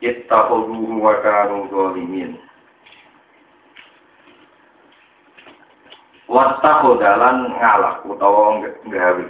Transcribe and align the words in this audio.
Ittakhadhuhu 0.00 1.02
wa 1.02 1.14
kanu 1.22 1.66
zalimin. 1.74 2.38
Wattakhadha 6.28 7.16
lan 7.16 7.36
ngalak 7.56 8.04
utawa 8.04 8.60
nggawe. 8.86 9.26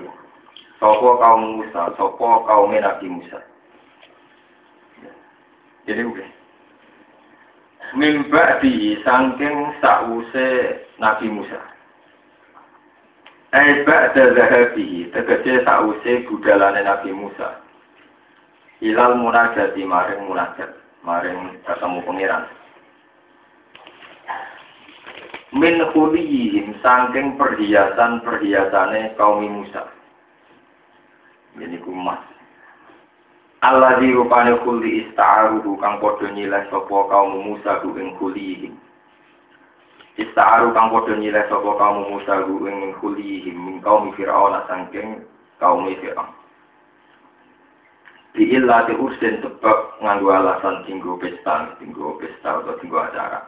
Sapa 0.78 1.10
kaum 1.18 1.58
Musa, 1.62 1.90
sapa 1.94 2.28
kaum 2.46 2.70
Nabi 2.74 3.06
Musa. 3.08 3.40
Jadi 5.88 6.02
oke. 6.04 6.26
Mimba 7.96 8.60
di 8.60 9.00
saking 9.00 9.72
sause 9.80 10.48
Nabi 11.00 11.26
Musa. 11.32 11.60
Ba'da 13.88 14.36
zahabi 14.36 15.08
tegese 15.08 15.64
sause 15.64 16.12
budalane 16.28 16.84
Nabi 16.84 17.16
Musa. 17.16 17.64
Ilal 18.78 19.18
munajati 19.18 19.82
maring 19.82 20.30
munajat, 20.30 20.70
maring 21.02 21.58
ketemu 21.66 21.98
pangeran. 22.06 22.44
Min 25.50 25.82
khuliyihim 25.90 26.78
saking 26.78 27.34
perhiasan-perhiasane 27.34 29.18
kaum 29.18 29.42
Musa. 29.42 29.90
Ini 31.58 31.74
kumas. 31.82 32.22
Allah 33.66 33.98
di 33.98 34.14
kuli 34.62 35.10
ista'aruhu 35.10 35.82
kang 35.82 35.98
podo 35.98 36.30
nyileh 36.30 36.70
sopo 36.70 37.10
kaum 37.10 37.42
Musa 37.42 37.82
ku 37.82 37.90
kulihim. 37.90 38.78
Ista'aru 40.14 40.70
kang 40.70 40.94
podo 40.94 41.18
nyileh 41.18 41.42
sopo 41.50 41.74
kaum 41.74 42.06
Musa 42.06 42.46
ku 42.46 42.62
ing 42.70 42.94
min 43.58 43.82
kaum 43.82 44.14
Fir'aun 44.14 44.54
sangking 44.70 45.26
kaum 45.58 45.90
Fir'aun. 45.90 46.37
Di 48.38 48.46
illati 48.54 48.94
ursin 48.94 49.42
tebak 49.42 49.98
nganggu 49.98 50.30
alasan 50.30 50.86
tinggu 50.86 51.18
pesta, 51.18 51.74
tinggu 51.82 52.14
pesta 52.22 52.62
atau 52.62 52.78
tinggu 52.78 52.94
acara. 52.94 53.42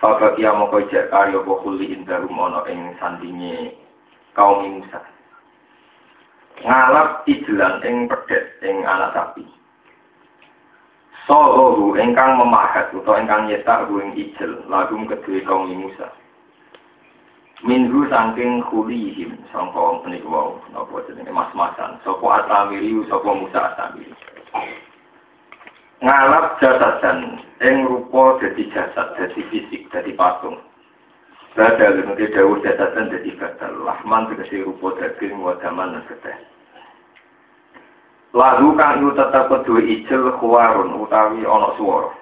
Fabakia 0.00 0.56
moko 0.56 0.80
ijak 0.80 1.12
karyo 1.12 1.44
po 1.44 1.60
kuli 1.60 1.92
indarum 1.92 2.32
ono 2.32 2.64
ing 2.64 2.96
sandingi 2.96 3.76
kaum 4.32 4.64
Musa 4.64 5.04
ngalap 6.64 7.28
ijlan 7.28 7.84
ing 7.84 8.08
pedet 8.08 8.56
ing 8.64 8.88
anak 8.88 9.12
sapi. 9.12 9.44
Sohohu 11.28 11.98
ingkang 12.00 12.38
memahat 12.40 12.88
utawa 12.96 13.20
ingkang 13.20 13.50
nyetak 13.50 13.84
ing 13.90 14.16
ijel 14.16 14.64
lagum 14.70 15.04
kedue 15.04 15.44
kaum 15.44 15.68
Musa. 15.68 16.08
Minhu 17.64 18.04
saking 18.12 18.60
khulihim 18.68 19.32
sangka 19.48 20.04
punika 20.04 20.28
wau 20.28 20.60
napa 20.76 21.00
jenenge 21.08 21.32
mas-masan 21.32 21.96
sapa 22.04 22.44
atamiri 22.44 23.00
sapa 23.08 23.32
Musa 23.32 23.72
atamiri. 23.72 24.12
Ngalap 26.04 26.60
jasadan 26.60 27.40
ing 27.64 27.88
rupa 27.88 28.36
dadi 28.44 28.68
jasad 28.68 29.16
dadi 29.16 29.40
fisik 29.48 29.88
dadi 29.88 30.12
patung. 30.12 30.60
Badal 31.56 32.04
nanti 32.04 32.28
dawuh 32.28 32.60
jasadan 32.60 33.08
dadi 33.08 33.32
badal 33.40 33.72
lahman 33.88 34.28
tegese 34.36 34.60
rupa 34.60 34.92
daging 35.00 35.40
wadaman 35.40 35.96
lan 35.96 36.04
getih. 36.12 36.36
Lagu 38.36 38.76
kang 38.76 39.00
yu 39.00 39.16
tetep 39.16 39.48
kedua 39.48 39.80
ijel 39.80 40.28
kuwarun 40.36 41.00
utawi 41.00 41.40
ana 41.48 41.72
swara. 41.80 42.12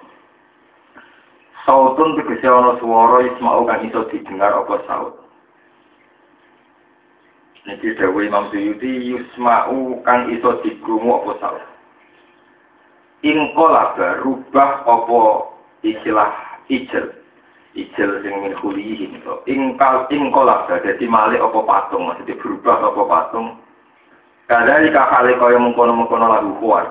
Sautun 1.67 2.15
tegese 2.15 2.47
ana 2.47 2.79
swara 2.79 3.27
ismau 3.27 3.67
kang 3.67 3.83
iso 3.83 4.07
didengar 4.07 4.55
apa 4.55 4.79
saut. 4.87 5.24
Niki 7.65 7.97
dawuh 7.97 8.21
Imam 8.21 8.53
Suyuti 8.53 9.09
yusma'u 9.09 10.05
kang 10.05 10.29
iso 10.29 10.61
dikrungu 10.61 11.17
apa 11.17 11.31
saut. 11.41 11.65
Ing 13.25 13.57
kolaba 13.57 14.21
rubah 14.21 14.85
apa 14.85 15.21
istilah 15.81 16.61
ijel. 16.69 17.09
Ijel 17.73 18.21
sing 18.21 18.33
min 18.45 18.53
khulihin 18.61 19.17
to. 19.25 19.41
Ing 19.49 19.81
kal 19.81 20.05
ing 20.13 20.29
kolaba 20.29 20.77
dadi 20.77 21.09
malih 21.09 21.41
apa 21.41 21.59
patung, 21.65 22.05
maksudnya 22.05 22.37
berubah 22.37 22.77
apa 22.85 23.01
patung. 23.09 23.47
Kadari 24.45 24.93
kakale 24.93 25.33
kaya 25.41 25.57
mengkono-mengkono 25.57 26.25
lagu 26.29 26.53
kuat. 26.61 26.85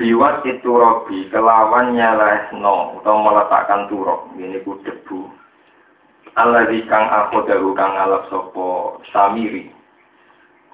Biwat 0.00 0.48
itu 0.48 0.72
robi 0.72 1.28
kelawan 1.28 1.92
nyalehno 1.92 3.04
atau 3.04 3.20
meletakkan 3.20 3.84
turok. 3.92 4.32
Ini 4.40 4.64
ku 4.64 4.80
debu. 4.80 5.43
Allah 6.34 6.66
di 6.66 6.82
kang 6.90 7.06
aku 7.06 7.46
dahu 7.46 7.78
kang 7.78 7.94
alap 7.94 8.26
sopo 8.26 8.98
samiri. 9.14 9.70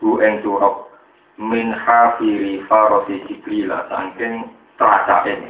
Ku 0.00 0.16
eng 0.24 0.40
turok 0.40 0.88
min 1.36 1.76
hafiri 1.76 2.64
farosi 2.64 3.20
jibrila 3.28 3.84
sangking 3.92 4.48
teracain. 4.80 5.44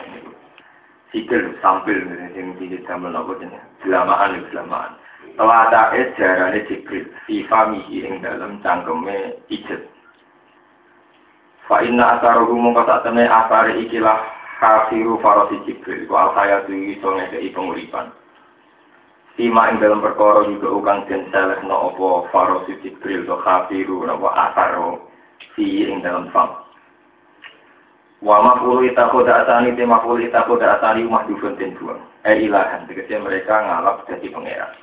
Sikil 1.15 1.54
sampil 1.62 2.06
yang 2.34 2.54
tidak 2.59 2.87
damel 2.87 3.15
apa 3.19 3.34
jenis. 3.43 3.62
Selamaan, 3.82 4.47
selamaan. 4.50 4.94
Teladake 5.34 6.15
jarane 6.19 6.62
Jibril 6.66 7.10
fi 7.27 7.42
famihi 7.47 8.06
ing 8.06 8.22
dalam 8.22 8.62
cangkeme 8.62 9.42
ijet. 9.50 9.91
Fa 11.66 11.82
inna 11.82 12.19
asaruhu 12.19 12.54
mongko 12.59 12.82
sak 12.87 13.06
temne 13.06 13.27
asare 13.31 13.78
ikilah 13.78 14.22
hafiru 14.59 15.19
farosi 15.22 15.62
Jibril 15.66 16.06
wa 16.10 16.34
saya 16.34 16.66
tuwi 16.66 16.98
iso 16.98 17.09
ngekeki 17.15 17.54
penguripan. 17.54 18.10
Sima 19.41 19.73
ing 19.73 19.81
dalam 19.81 20.05
perkara 20.05 20.45
juga 20.45 20.69
ukang 20.69 21.09
den 21.09 21.25
selehno 21.33 21.97
apa 21.97 22.28
farosi 22.28 22.77
Jibril 22.84 23.25
to 23.25 23.41
hafiru 23.41 24.05
napa 24.05 24.28
asaro 24.37 25.09
fi 25.56 25.89
ing 25.89 26.05
dalam 26.05 26.28
fam. 26.28 26.61
Wa 28.21 28.37
mafulu 28.45 28.84
itakoda 28.84 29.41
asani 29.41 29.73
te 29.73 29.89
mafulu 29.89 30.28
itakoda 30.28 30.77
asani 30.77 31.09
mahdufun 31.09 31.56
den 31.56 31.73
buang. 31.81 32.05
Eh 32.28 32.45
ilahan, 32.45 32.84
tegese 32.84 33.17
mereka 33.17 33.65
ngalap 33.65 34.05
jadi 34.05 34.28
pangeran. 34.28 34.77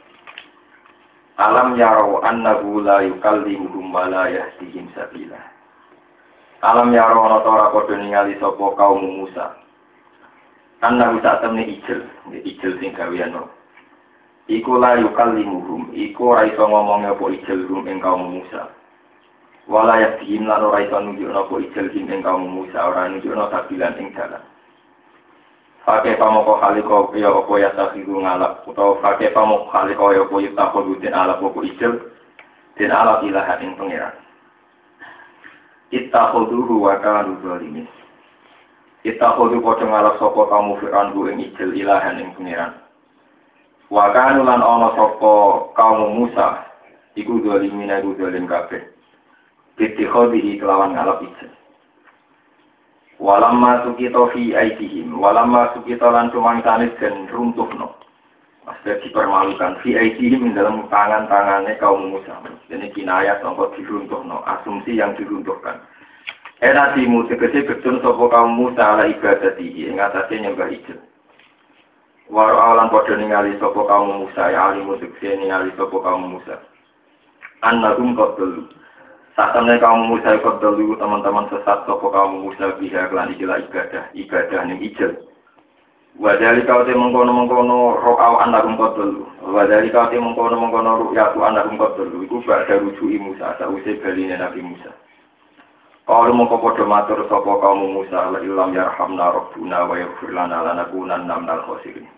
Alam 1.37 1.77
yarau 1.77 2.17
annahu 2.25 2.81
la 2.81 3.05
yukallimuhum 3.05 3.93
wa 3.93 4.09
la 4.09 4.25
yahdihim 4.25 4.89
sabila. 4.97 5.37
Alam 6.65 6.97
yarau 6.97 7.29
ana 7.29 7.45
ora 7.45 7.69
padha 7.69 7.93
ningali 7.93 8.33
sapa 8.41 8.73
kaum 8.73 9.05
Musa. 9.21 9.53
Annahu 10.81 11.21
sak 11.21 11.45
temne 11.45 11.61
ijel, 11.61 12.09
ijel 12.33 12.73
sing 12.81 12.97
Iku 14.47 14.79
la 14.79 14.95
yukallimuhum, 14.95 15.91
iku 15.91 16.31
ora 16.31 16.47
iso 16.47 16.63
ngomong 16.63 17.03
apa 17.03 17.23
ijel 17.35 17.67
rum 17.67 17.83
ing 17.83 17.99
kaum 17.99 18.31
Musa. 18.31 18.71
Wala 19.67 19.99
yahdihim 19.99 20.47
lan 20.47 20.63
ora 20.63 20.87
iso 20.87 20.95
nunjukno 21.03 21.35
apa 21.35 21.55
ijel 21.67 21.91
ing 21.91 22.23
kaum 22.23 22.47
Musa, 22.47 22.79
ora 22.87 23.11
nunjukno 23.11 23.51
sabilan 23.51 23.99
ing 23.99 24.15
dalan. 24.15 24.39
Pakai 25.83 26.15
pamoko 26.15 26.59
kaliko 26.63 27.11
ya 27.15 27.31
opo 27.31 27.59
ya 27.59 27.71
sahiru 27.75 28.23
ngalap 28.23 28.63
atau 28.67 28.99
pakai 29.03 29.35
pamoko 29.35 29.71
kaliko 29.71 30.15
ya 30.15 30.23
opo 30.23 30.39
ya 30.39 30.51
takut 30.55 30.95
den 30.99 31.15
alap 31.15 31.43
opo 31.43 31.63
ijel 31.63 32.11
den 32.79 32.91
alap 32.91 33.23
ilahan 33.27 33.63
ing 33.63 33.75
pangeran. 33.75 34.15
Kita 35.91 36.35
khoduhu 36.35 36.87
wa 36.87 36.99
kanu 37.03 37.39
zalimin. 37.43 37.87
Kita 39.03 39.35
khodu 39.35 39.59
podo 39.59 39.87
ngalap 39.87 40.19
sopo 40.19 40.47
kamu 40.47 40.79
firan 40.79 41.11
ing 41.35 41.51
ijel 41.51 41.71
ilahan 41.71 42.19
ing 42.19 42.31
pangeran. 42.35 42.86
Wa 43.87 44.11
kanu 44.11 44.43
lan 44.43 44.59
ono 44.59 44.91
sopo 44.99 45.33
kamu 45.71 46.05
Musa 46.19 46.67
iku 47.15 47.39
zalimin 47.39 47.91
iku 47.91 48.19
zalim 48.19 48.43
kabeh. 48.43 48.83
Biti 49.79 50.03
khodihi 50.03 50.59
kelawan 50.59 50.91
ngalap 50.97 51.23
ijel. 51.23 51.53
Walamma 53.17 53.81
sukito 53.81 54.29
fi 54.29 54.53
aitihim, 54.53 55.17
walamma 55.17 55.73
sukito 55.73 56.05
lan 56.05 56.29
sanis 56.61 56.93
dan 57.01 57.25
runtuhno. 57.33 57.97
Maksudnya 58.67 59.01
dipermalukan 59.01 59.79
fi 59.81 59.97
aitihim 59.97 60.53
dalam 60.53 60.85
tangan-tangannya 60.91 61.79
kaum 61.81 62.13
Musa. 62.13 62.37
Ini 62.69 62.93
kinayah 62.93 63.41
sangka 63.41 63.73
diruntuhno, 63.73 64.43
asumsi 64.45 64.99
yang 64.99 65.17
diruntuhkan. 65.17 65.81
Timu 66.61 67.25
tegese 67.31 67.65
betul 67.65 68.03
sopo 68.05 68.29
kaum 68.29 68.53
Musa 68.53 68.97
ala 68.97 69.09
ibadatihi, 69.09 69.89
ing 69.89 69.97
atasnya 69.97 70.51
nyembah 70.51 70.69
ijel. 70.69 70.99
Waro 72.27 72.59
awalan 72.59 72.91
podo 72.91 73.15
ningali 73.15 73.55
sopo 73.55 73.87
kaum 73.87 74.27
Musa, 74.27 74.51
ya 74.51 74.75
alimu 74.75 74.99
tegese 74.99 75.39
ningali 75.39 75.71
sopo 75.79 76.03
kaum 76.03 76.35
Musa. 76.35 76.59
Annahum 77.63 78.19
qadlu. 78.19 78.67
Saat 79.39 79.55
temen 79.55 79.79
kaum 79.79 80.11
Musa 80.11 80.35
dulu 80.35 80.99
teman-teman 80.99 81.47
sesat 81.47 81.87
sopo 81.87 82.11
kaum 82.11 82.43
Musa 82.43 82.75
biha 82.75 83.07
kelan 83.07 83.31
ikilah 83.31 83.63
ibadah 83.63 84.11
ibadah 84.11 84.59
nih 84.67 84.91
ijel. 84.91 85.15
Wadali 86.19 86.65
kau 86.67 86.83
te 86.83 86.91
mengkono 86.91 87.31
mengkono 87.31 87.95
ro'aw 88.01 88.43
anakum 88.43 88.75
kodol. 88.75 89.23
Wadali 89.47 89.87
kau 89.87 90.09
te 90.11 90.19
mengkono 90.19 90.59
mengkono 90.59 91.07
ru'yatu 91.07 91.39
anakum 91.39 91.79
kodol. 91.79 92.11
Iku 92.27 92.43
gak 92.43 92.67
ada 92.67 92.81
rujui 92.81 93.21
Musa, 93.21 93.55
sausai 93.55 94.03
baline 94.03 94.35
Nabi 94.35 94.65
Musa. 94.65 94.91
Kalau 96.03 96.33
mau 96.33 96.49
kepodo 96.49 96.83
matur 96.89 97.23
sopo 97.29 97.61
kaum 97.63 97.93
Musa, 97.93 98.33
la 98.33 98.41
ilam 98.43 98.73
yarhamna 98.73 99.31
robbuna 99.31 99.85
wa 99.85 99.95
yaghfir 99.95 100.33
lana 100.33 100.65
lanakunan 100.65 101.23
namnal 101.23 101.61
khosirin. 101.69 102.16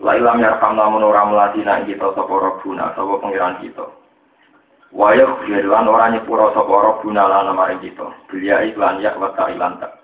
La 0.00 0.16
ilam 0.16 0.40
yarhamna 0.40 0.88
menurah 0.88 1.28
meladina 1.28 1.84
kita 1.84 2.16
sopo 2.16 2.40
robbuna, 2.40 2.96
sopo 2.96 3.20
pengiran 3.20 3.60
kita. 3.60 3.84
Wa 4.92 5.12
yaghfir 5.16 5.64
lan 5.68 5.88
ora 5.88 6.12
nyepuro 6.12 6.52
sopo 6.56 6.80
robbuna 6.80 7.28
lana 7.28 7.52
maring 7.52 7.80
kita. 7.80 8.08
Belia 8.28 8.64
iklan 8.64 9.00
yak 9.04 9.20
wa 9.20 9.32
ilan 9.36 9.80
tak. 9.80 10.00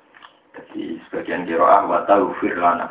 Jadi 0.57 0.99
sebagian 1.07 1.45
kiroah 1.45 1.85
wa 1.87 2.03
taghfir 2.09 2.57
lana. 2.57 2.89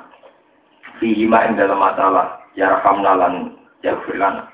Fihi 1.02 1.28
ma 1.28 1.44
ing 1.46 1.60
dalam 1.60 1.82
masalah 1.82 2.42
yarhamna 2.54 3.12
lan 3.18 3.34
yaghfir 3.82 4.18
lana. 4.18 4.46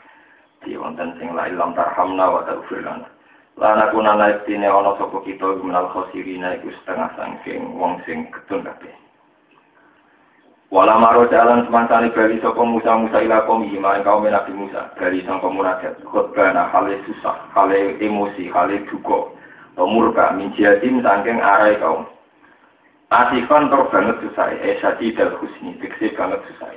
Di 0.63 0.80
wonten 0.80 1.19
sing 1.19 1.36
la 1.36 1.51
ilam 1.51 1.75
tarhamna 1.75 2.31
wa 2.31 2.42
taghfir 2.48 2.80
lana. 2.80 3.12
Lana 3.60 3.92
kuna 3.94 4.18
naik 4.18 4.48
tine 4.50 4.66
ono 4.66 4.96
sopo 4.98 5.22
kita 5.22 5.60
gumenal 5.60 5.92
khosirina 5.94 6.57
iku 6.57 6.74
setengah 6.74 7.12
sangking 7.19 7.75
wong 7.75 8.01
sing 8.07 8.31
ketun 8.34 8.66
kabeh. 8.66 9.03
Wala 10.74 10.98
maro 10.98 11.30
jalan 11.30 11.70
semansani 11.70 12.10
bali 12.18 12.42
sopo 12.42 12.66
Musa 12.66 12.98
Musa 12.98 13.22
ila 13.22 13.46
kaum 13.46 13.62
hima 13.62 14.02
kaum 14.02 14.25
Nabi 14.25 14.58
Musa 14.58 14.90
bali 14.98 15.22
sang 15.22 15.38
komunajat 15.38 16.02
khotbana 16.02 16.66
hale 16.74 16.98
susah 17.06 17.46
hale 17.54 17.94
emosi 18.02 18.50
hale 18.50 18.81
duka 18.90 19.30
murka 19.78 20.34
min 20.34 20.50
sangking 20.58 21.38
arai 21.38 21.78
kaum. 21.78 22.10
Asifan 23.14 23.70
tor 23.70 23.86
banget 23.94 24.18
susah 24.25 24.50
sadi 24.81 25.14
dal 25.14 25.38
husni 25.38 25.78
diksi 25.78 26.10
banget 26.18 26.42
susah. 26.50 26.74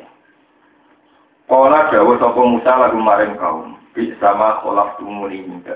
Kala 1.49 1.89
dawa 1.89 2.21
sopo 2.21 2.45
Musa 2.53 2.77
lagu 2.77 3.01
maring 3.01 3.41
kaum 3.41 3.81
bi 3.97 4.13
sama 4.21 4.61
kholaf 4.61 5.01
tumuni 5.01 5.41
minta 5.41 5.73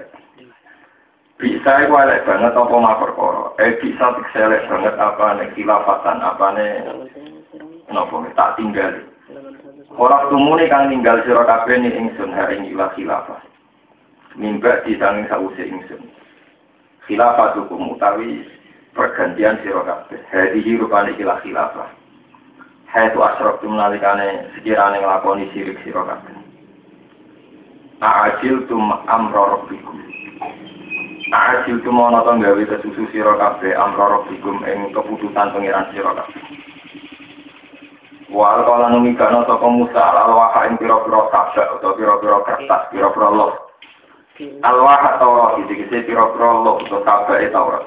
bisa 1.40 1.88
itu 1.88 1.96
elek 1.96 2.28
banget 2.28 2.52
apa 2.52 2.74
mah 2.76 3.00
perkara 3.00 3.56
eh 3.64 3.80
bisa 3.80 4.12
elek 4.36 4.68
banget 4.68 4.92
apa 5.00 5.40
nih 5.40 5.48
khilafatan 5.56 6.20
apa 6.20 6.46
nih 6.52 6.84
nopo 7.92 8.24
tak 8.34 8.56
tinggal. 8.56 9.04
Orang 9.94 10.30
tumune 10.30 10.66
kang 10.66 10.90
tinggal 10.90 11.22
sira 11.22 11.42
kabeh 11.46 11.76
ning 11.78 11.94
ingsun 11.94 12.34
hari 12.34 12.58
ini 12.58 12.74
ilah 12.74 12.90
khilafah. 12.94 13.42
Mimba 14.38 14.82
disanging 14.86 15.26
sause 15.30 15.62
ingsun. 15.62 16.02
Khilafah 17.06 17.58
hukum 17.58 17.94
utawi 17.94 18.46
pergantian 18.94 19.58
sira 19.62 19.82
kabeh. 19.82 20.18
Hadihi 20.30 20.78
rupane 20.78 21.14
ilah 21.18 21.38
khilafah. 21.42 21.90
Haitu 22.90 23.22
asrok 23.22 23.62
tum 23.62 23.78
nalikane 23.78 24.50
sekirane 24.58 24.98
nglakoni 24.98 25.50
sirik 25.54 25.78
sira 25.86 26.02
kabeh. 26.06 26.34
A'ajil 28.00 28.66
tum 28.66 28.90
amra 29.06 29.58
rabbikum. 29.58 30.00
Asil 31.30 31.78
cuma 31.86 32.10
nonton 32.10 32.42
gawe 32.42 32.58
kesusu 32.58 33.06
siro 33.14 33.38
kafe 33.38 33.70
amroro 33.70 34.26
bikum 34.26 34.66
ing 34.66 34.90
keputusan 34.90 35.54
pengiran 35.54 35.86
siro 35.94 36.10
kafe. 36.10 36.42
Wal 38.30 38.62
kala 38.62 38.94
nungi 38.94 39.18
kana 39.18 39.42
sapa 39.42 39.66
Musa 39.66 39.98
al 39.98 40.30
waha 40.30 40.70
ing 40.70 40.78
pira-pira 40.78 41.26
kaca 41.34 41.74
utawa 41.74 41.98
pira-pira 41.98 42.38
kertas 42.46 42.82
pira-pira 42.94 43.28
lo. 43.34 43.48
Al 44.62 44.78
waha 44.86 45.18
tawra 45.18 45.58
iki 45.58 45.82
iki 45.82 46.06
pira-pira 46.06 46.62
lo 46.62 46.78
utawa 46.78 47.02
kaca 47.02 47.42
e 47.42 47.50
tawra. 47.50 47.82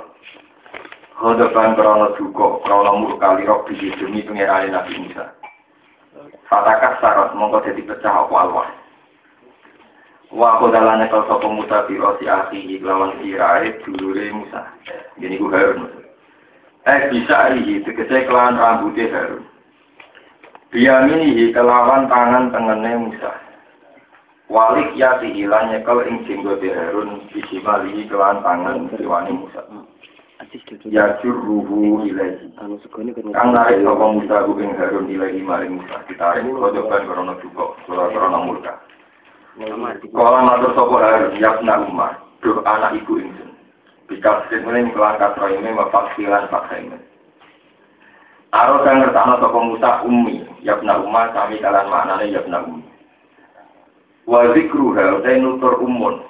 Hodo 1.15 1.47
pan 1.55 1.79
krana 1.79 2.11
duka 2.19 2.59
krana 2.67 2.91
murka 2.91 3.39
liro 3.39 3.63
iki 3.71 3.95
demi 3.95 4.19
pangerane 4.27 4.67
Nabi 4.67 5.07
Musa. 5.07 5.31
Fataka 6.51 6.99
sarat 6.99 7.31
monggo 7.39 7.63
dadi 7.63 7.79
pecah 7.79 8.27
apa 8.27 8.35
al 8.35 8.51
waha. 8.51 8.73
Wa 10.27 10.59
aku 10.59 10.75
dalane 10.75 11.07
kalau 11.07 11.23
sopo 11.29 11.47
Musa 11.55 11.87
biro 11.87 12.19
si 12.19 12.27
ahli 12.27 12.75
iklawan 12.75 13.23
irai 13.23 13.79
dulure 13.87 14.27
Musa. 14.35 14.75
Gini 15.15 15.39
ku 15.39 15.47
Harun. 15.47 15.87
Eh 16.83 17.07
bisa 17.15 17.55
ini, 17.55 17.79
tegesek 17.87 18.27
lawan 18.27 18.59
rambutnya 18.59 19.07
Harun. 19.07 19.52
Biyamini 20.73 21.53
kelawan 21.53 22.09
tangan 22.09 22.49
tengene 22.49 22.97
Musa. 22.97 23.29
Walik 24.49 24.97
ya 24.97 25.21
hilang 25.21 25.69
nyekel 25.69 26.01
ing 26.09 26.25
jenggote 26.25 26.65
Harun 26.73 27.29
bisi 27.29 27.61
mali 27.61 28.09
kelawan 28.09 28.41
tangan 28.41 28.89
siwani 28.97 29.37
Musa. 29.37 29.61
Ya 30.89 31.21
ruhu 31.21 32.01
ilahi. 32.09 32.49
Kang 33.37 33.53
narik 33.53 33.85
sapa 33.85 34.05
Musa 34.17 34.49
ku 34.49 34.57
ing 34.57 34.73
Harun 34.73 35.13
ilahi 35.13 35.45
maring 35.45 35.77
Musa. 35.77 36.01
Ditarik 36.09 36.41
kodokan 36.49 37.05
krono 37.05 37.37
juga, 37.37 37.77
krono 37.85 38.39
murka. 38.41 38.73
Kala 40.09 40.39
matur 40.41 40.73
sapa 40.73 40.95
harus 40.97 41.37
yakna 41.37 41.85
umar, 41.85 42.17
duh 42.41 42.65
anak 42.65 42.97
ibu 42.97 43.21
ingsun. 43.21 43.53
Bikal 44.09 44.41
sing 44.49 44.65
kelangkat 44.65 45.37
roime 45.37 45.69
mafaksilan 45.69 46.49
faksaime. 46.49 47.12
Aro 48.53 48.85
kang 48.85 49.01
ngertakno 49.01 49.41
sapa 49.41 49.59
Musa 49.65 49.89
ummi, 50.05 50.45
yakna 50.61 51.01
umar 51.01 51.33
sami 51.33 51.57
kalan 51.57 51.89
maknane 51.89 52.29
yakna 52.29 52.61
ummi. 52.61 52.85
Wa 54.29 54.53
zikru 54.53 54.93
hal 54.93 55.25
nutur 55.41 55.81
umun. 55.81 56.21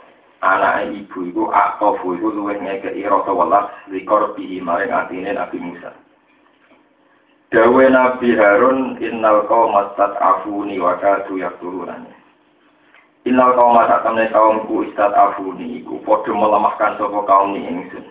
Anak 0.44 0.92
ibu 0.92 1.24
iku 1.24 1.44
akofu 1.56 2.20
iku 2.20 2.28
luwih 2.36 2.60
ngekei 2.60 3.08
rasa 3.08 3.32
welas 3.32 3.72
likor 3.88 4.36
bihi 4.36 4.60
maring 4.60 4.92
atine 4.92 5.32
Nabi 5.32 5.56
Musa. 5.56 5.96
Dawe 7.48 7.86
Nabi 7.88 8.36
Harun 8.36 9.00
innal 9.00 9.48
qaumat 9.48 9.96
afuni 10.00 10.84
wa 10.84 11.00
kadu 11.00 11.40
yaktulunani. 11.40 12.12
Innal 13.24 13.56
kaum 13.56 13.80
sak 13.80 14.04
temne 14.04 14.28
kaumku 14.36 14.84
istat 14.84 15.16
afuni 15.16 15.80
iku 15.80 15.96
padha 16.04 16.36
melemahkan 16.36 17.00
sapa 17.00 17.24
kaum 17.24 17.56
ni 17.56 17.64
ingsun. 17.64 18.04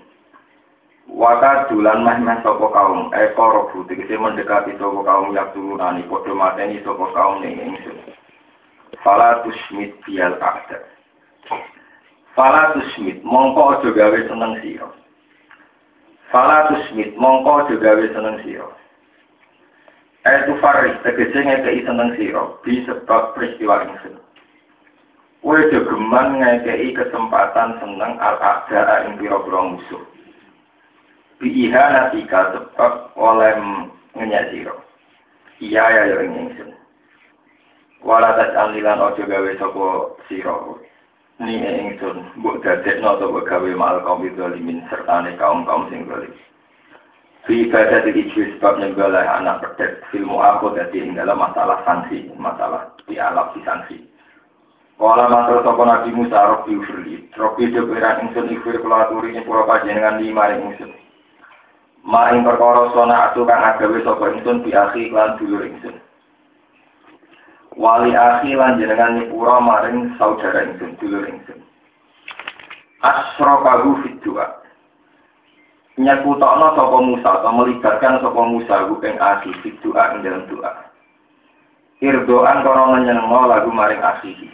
Waka 1.12 1.68
dulan 1.68 2.08
meh-meh 2.08 2.40
sapa 2.40 2.72
kaum 2.72 3.12
eko 3.12 3.44
robu 3.44 3.84
tegese 3.84 4.16
mendekati 4.16 4.72
sapa 4.80 4.96
kaum 5.04 5.36
yak 5.36 5.52
turunani 5.52 6.08
padha 6.08 6.32
mateni 6.32 6.80
sapa 6.80 7.04
kaum 7.12 7.44
ni 7.44 7.52
ingsun. 7.52 8.00
Fala 9.04 9.44
tusmit 9.44 9.92
bial 10.08 10.40
akta. 10.40 10.80
Fala 12.32 12.72
tusmit 12.72 13.20
mongko 13.28 13.76
aja 13.76 13.92
gawe 13.92 14.18
seneng 14.24 14.56
sira. 14.64 14.88
Fala 16.32 16.72
tusmit 16.72 17.12
mongko 17.20 17.68
aja 17.68 17.76
gawe 17.76 18.04
seneng 18.08 18.36
sira. 18.40 18.68
Eh 20.24 20.48
tu 20.48 20.56
faris 20.64 20.96
tegese 21.04 21.44
ngekei 21.44 21.84
seneng 21.84 22.16
sira 22.16 22.56
bi 22.64 22.80
sebab 22.88 23.36
peristiwa 23.36 23.84
ingsun. 23.84 24.16
Kue 25.44 25.60
jogeman 25.68 26.40
ngekei 26.40 26.96
kesempatan 26.96 27.76
seneng 27.84 28.16
al-ada 28.16 29.04
ing 29.04 29.20
pira-pira 29.20 29.60
musuh. 29.60 30.11
Biiha 31.42 31.84
natika 31.90 32.54
sebab 32.54 33.18
oleh 33.18 33.58
ngenyasiro. 34.14 34.78
Iya 35.58 35.90
ya 35.90 36.02
ya 36.14 36.16
ing 36.22 36.38
ingsun. 36.38 36.70
Wala 38.06 38.38
alilan 38.38 39.02
ojo 39.02 39.26
gawe 39.26 39.50
sapa 39.58 39.86
sira. 40.30 40.54
Ni 41.42 41.58
ingsun 41.58 42.30
mbok 42.38 42.62
dadekno 42.62 43.18
sapa 43.18 43.38
gawe 43.42 43.70
mal 43.74 43.98
kaum 44.06 44.22
zalimin 44.38 44.86
sertane 44.86 45.34
kaum-kaum 45.34 45.90
sing 45.90 46.06
zalim. 46.06 46.30
Fi 47.42 47.66
ibadah 47.66 48.06
di 48.06 48.22
sebab 48.30 48.78
nyegala 48.78 49.26
anak 49.42 49.66
pedet 49.66 49.98
filmu 50.14 50.38
aku 50.38 50.78
ing 50.94 51.18
dalam 51.18 51.42
masalah 51.42 51.82
sanksi, 51.82 52.30
masalah 52.38 52.94
di 53.10 53.18
alam 53.18 53.50
di 53.50 53.66
sanksi. 53.66 53.98
Kala 54.94 55.26
matur 55.26 55.66
sapa 55.66 55.82
Nabi 55.90 56.14
Musa 56.14 56.38
Rabbi 56.38 56.78
ufirli. 56.78 57.26
Rabbi 57.34 57.74
jogeran 57.74 58.30
ingsun 58.30 58.46
ifir 58.46 58.78
kula 58.78 59.10
aturi 59.10 59.34
ing 59.34 59.42
pura 59.42 59.66
lima 59.82 60.54
ing 60.54 60.70
ingsun. 60.70 60.94
Ma 62.02 62.34
ing 62.34 62.42
perkara 62.42 62.90
sona 62.90 63.30
atu 63.30 63.46
kang 63.46 63.62
agawe 63.62 64.02
sapa 64.02 64.34
ingsun 64.34 64.66
bi 64.66 64.74
akhi 64.74 65.14
lan 65.14 65.38
dulur 65.38 65.62
ingsun. 65.62 65.94
Wali 67.78 68.10
akhi 68.10 68.58
lan 68.58 68.82
jenengan 68.82 69.22
nyepura 69.22 69.62
maring 69.62 70.10
saudara 70.18 70.66
ingsun 70.66 70.98
dulur 70.98 71.22
ingsun. 71.30 71.62
Asrokahu 73.06 74.02
fit 74.02 74.18
doa. 74.26 74.50
Nyakutokno 75.94 76.74
sapa 76.74 76.96
Musa 77.06 77.30
atau 77.38 77.54
melibatkan 77.54 78.18
sapa 78.18 78.40
Musa 78.50 78.90
ku 78.90 78.98
ing 79.06 79.16
akhi 79.22 79.54
fit 79.62 79.78
doa 79.86 80.18
ing 80.18 80.26
dalam 80.26 80.42
doa. 80.50 80.90
Irdoan 82.02 82.66
korona 82.66 82.98
nyenengno 82.98 83.46
lagu 83.46 83.70
maring 83.70 84.02
akhihi. 84.02 84.50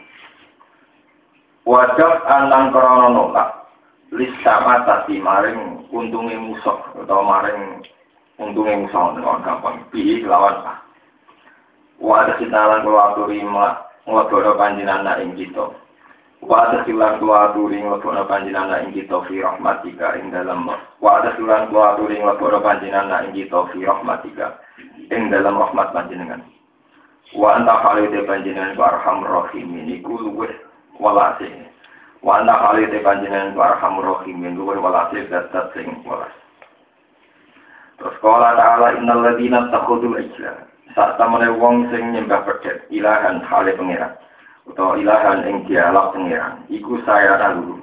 Wajab 1.65 2.29
alam 2.29 2.69
krono 2.77 3.09
nolak 3.09 3.68
lisa 4.13 4.55
mata 4.65 5.05
si 5.05 5.21
maring 5.21 5.89
untungnya 5.93 6.41
musuh 6.41 6.81
atau 7.05 7.21
maring 7.25 7.85
untungnya 8.41 8.89
musuh 8.89 9.13
dengan 9.17 9.45
gampang 9.45 9.85
pilih 9.93 10.25
lawan 10.25 10.65
ah. 10.65 10.79
Wa 11.99 12.23
ada 12.23 12.39
sinalan 12.39 12.87
kalau 12.87 13.03
aturi 13.11 13.43
ngelodoro 13.43 14.55
panjinan 14.55 15.03
na 15.03 15.19
ing 15.19 15.35
kita. 15.35 15.67
Wa 16.39 16.71
adkhilan 16.71 17.19
kula 17.19 17.51
aturi 17.51 17.83
nglebokno 17.83 18.23
panjenengan 18.31 18.87
ing 18.87 18.95
kita 18.95 19.19
fi 19.27 19.43
rahmatika 19.43 20.15
ing 20.15 20.31
dalam 20.31 20.71
wa 21.03 21.11
adkhilan 21.19 21.67
kula 21.67 21.99
aturi 21.99 22.23
nglebokno 22.23 22.63
panjenengan 22.63 23.27
ing 23.27 23.35
kita 23.35 23.67
fi 23.75 23.83
rahmatika 23.83 24.63
ing 25.11 25.35
dalam 25.35 25.59
rahmat 25.59 25.91
panjenengan. 25.91 26.47
Wa 27.35 27.59
anta 27.59 27.83
khalide 27.83 28.23
panjenengan 28.23 28.79
ku 28.79 28.83
arhamur 28.87 29.51
rahimin 29.51 29.91
iku 29.99 30.15
luwih 30.23 30.55
walase. 31.03 31.68
Wa 32.23 32.43
anta 32.43 32.55
khalide 32.59 32.99
panjenengan 33.03 33.55
ku 33.55 33.61
arhamur 33.63 34.19
rahimin 34.19 34.59
luwih 34.59 34.79
walase 34.83 35.27
dat 35.31 35.55
sing 35.75 36.03
walas. 36.03 36.35
Terus 37.99 38.17
kala 38.23 38.55
ta'ala 38.55 38.99
innal 38.99 39.23
ladina 39.23 39.71
takhudul 39.71 40.19
ijla. 40.19 40.67
Saat 40.95 41.19
tamane 41.19 41.51
wong 41.59 41.91
sing 41.91 42.15
nyembah 42.15 42.43
pedet 42.47 42.87
ilahan 42.91 43.43
hale 43.45 43.75
pangeran 43.75 44.15
utawa 44.69 45.01
ilahan 45.01 45.49
ing 45.49 45.65
dialog 45.65 46.13
pengiran 46.13 46.61
iku 46.69 47.01
saya 47.09 47.41
lalu 47.41 47.81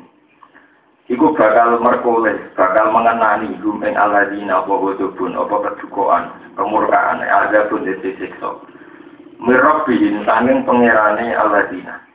iku 1.10 1.34
bakal 1.34 1.82
merkoleh 1.82 2.38
bakal 2.54 2.94
mengenani 2.94 3.58
hum 3.66 3.82
ing 3.82 3.98
aladina 3.98 4.62
apa 4.62 4.70
godobun 4.70 5.34
apa 5.34 5.74
kedukaan 5.74 6.24
kemurkaan 6.54 7.26
ada 7.26 7.66
pun 7.68 7.90
disiksa 7.90 8.62
mirabbihin 9.42 10.22
sanging 10.30 10.62
pengirane 10.64 11.34
aladina 11.34 12.06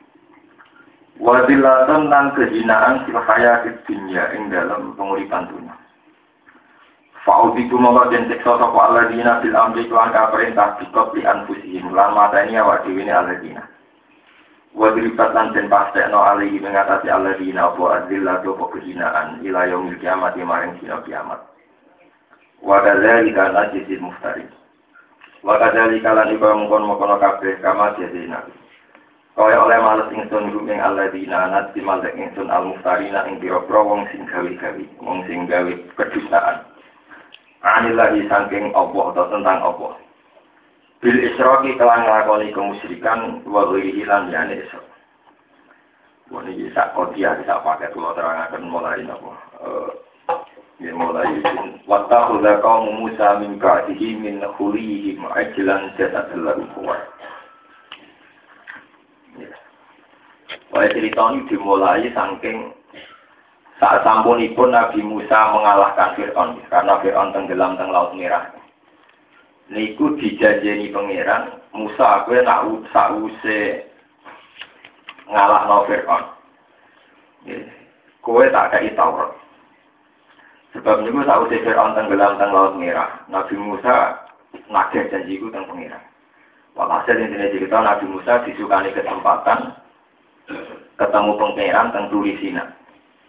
wadilatan 1.21 2.09
dan 2.09 2.33
kehinaan 2.33 3.05
fil 3.05 3.21
hayatid 3.21 3.77
dunya 3.85 4.25
ing 4.33 4.49
dalam 4.49 4.97
penguripan 4.97 5.45
dunia 5.53 5.77
Fa'udiku 7.21 7.77
mongko 7.77 8.09
den 8.09 8.25
siksa 8.33 8.57
sapa 8.57 8.81
aladina 8.89 9.37
fil 9.45 9.53
amri 9.53 9.85
kelan 9.85 10.09
kaperintah 10.09 10.81
dikot 10.81 11.13
li 11.13 11.21
anfusihim 11.21 11.93
lan 11.93 12.17
mateni 12.17 12.57
awak 12.57 12.81
dhewe 12.81 13.05
aladina 13.05 13.61
Wadribat 14.71 15.35
lan 15.35 15.51
den 15.51 15.67
pastekno 15.67 16.23
alihi 16.23 16.63
mengatasi 16.63 17.11
Allah 17.11 17.35
di 17.35 17.51
nabo 17.51 17.91
adillah 17.91 18.39
dopo 18.39 18.71
kehinaan 18.71 19.43
ila 19.43 19.67
yaumil 19.67 19.99
kiamat 19.99 20.39
maring 20.39 20.79
dina 20.79 21.03
kiamat. 21.03 21.43
Wadadzali 22.63 23.35
kana 23.35 23.67
jisil 23.75 23.99
muftari. 23.99 24.47
Wadadzali 25.43 25.99
kalan 25.99 26.31
iba 26.31 26.55
mungkon 26.55 26.87
mungkono 26.87 27.19
kabeh 27.19 27.59
kama 27.59 27.99
jadi 27.99 28.31
nabi. 28.31 28.60
Kaya 29.31 29.57
oleh 29.63 29.79
males 29.79 30.11
ingsun 30.11 30.51
ruming 30.51 30.83
Allah 30.83 31.07
di 31.09 31.23
nanat 31.23 31.71
di 31.71 31.79
malek 31.79 32.13
ingsun 32.19 32.51
al 32.51 32.67
muftarina 32.67 33.25
ing 33.31 33.39
biro 33.39 33.63
wong 33.71 34.03
sing 34.11 34.27
gawi-gawi, 34.27 34.85
wong 34.99 35.23
sing 35.25 35.47
gawi 35.47 35.79
kedustaan. 35.95 36.67
Anillahi 37.63 38.27
sangking 38.27 38.75
Allah 38.75 39.15
atau 39.15 39.25
tentang 39.31 39.59
Allah 39.63 39.93
bil 41.01 41.17
isroki 41.17 41.73
kelang 41.81 42.05
nglakoni 42.05 42.53
kemusyrikan 42.53 43.41
wa 43.49 43.65
ghairihi 43.73 44.05
lan 44.05 44.29
yani 44.29 44.61
isra. 44.61 44.85
Wong 46.29 46.45
iki 46.47 46.69
sak 46.77 46.93
kodia 46.93 47.35
sak 47.43 47.65
pakai 47.65 47.89
kula 47.91 48.13
terangaken 48.13 48.69
mulai 48.69 49.01
napa. 49.01 49.33
Eh 50.81 50.93
mulai 50.93 51.41
wa 51.89 52.05
udah 52.05 52.55
kaum 52.61 53.01
Musa 53.01 53.41
min 53.41 53.57
ba'dihi 53.57 54.17
min 54.17 54.45
khulihim 54.57 55.25
ajlan 55.33 55.89
jasadal 55.97 56.41
lahu 56.41 56.63
kuwat. 56.77 57.01
Wah 60.71 60.87
cerita 60.91 61.31
ini 61.31 61.47
dimulai 61.47 62.11
saking 62.11 62.75
saat 63.81 64.05
sampunipun 64.05 64.71
Nabi 64.71 65.01
Musa 65.01 65.57
mengalahkan 65.57 66.13
Fir'aun 66.13 66.61
karena 66.69 67.01
Fir'aun 67.01 67.33
tenggelam 67.33 67.79
teng 67.81 67.89
laut 67.89 68.13
merah 68.13 68.51
niku 69.71 70.19
dijanjeni 70.19 70.91
pangeran 70.91 71.57
Musa 71.71 72.27
kowe 72.27 72.35
tak 72.43 72.67
sause 72.91 73.87
ngalah 75.31 75.63
no 75.65 75.87
Fir'aun. 75.87 76.23
Kowe 78.21 78.43
tak 78.51 78.75
kei 78.75 78.91
Taurat. 78.93 79.31
Sebab 80.75 81.07
niku 81.07 81.23
sause 81.23 81.55
Fir'aun 81.63 81.95
tenggelam 81.95 82.35
teng 82.35 82.51
laut 82.51 82.75
merah. 82.75 83.23
Nabi 83.31 83.55
Musa 83.55 84.27
nagih 84.67 85.07
janjiku 85.07 85.47
teng 85.49 85.63
pangeran. 85.71 86.10
Walhasil 86.71 87.19
intinya 87.19 87.51
cerita 87.51 87.77
Nabi 87.83 88.05
Musa 88.07 88.47
disukani 88.47 88.95
kesempatan 88.95 89.75
ketemu 90.95 91.31
pangeran 91.35 91.91
teng 91.91 92.05
Turisina. 92.07 92.63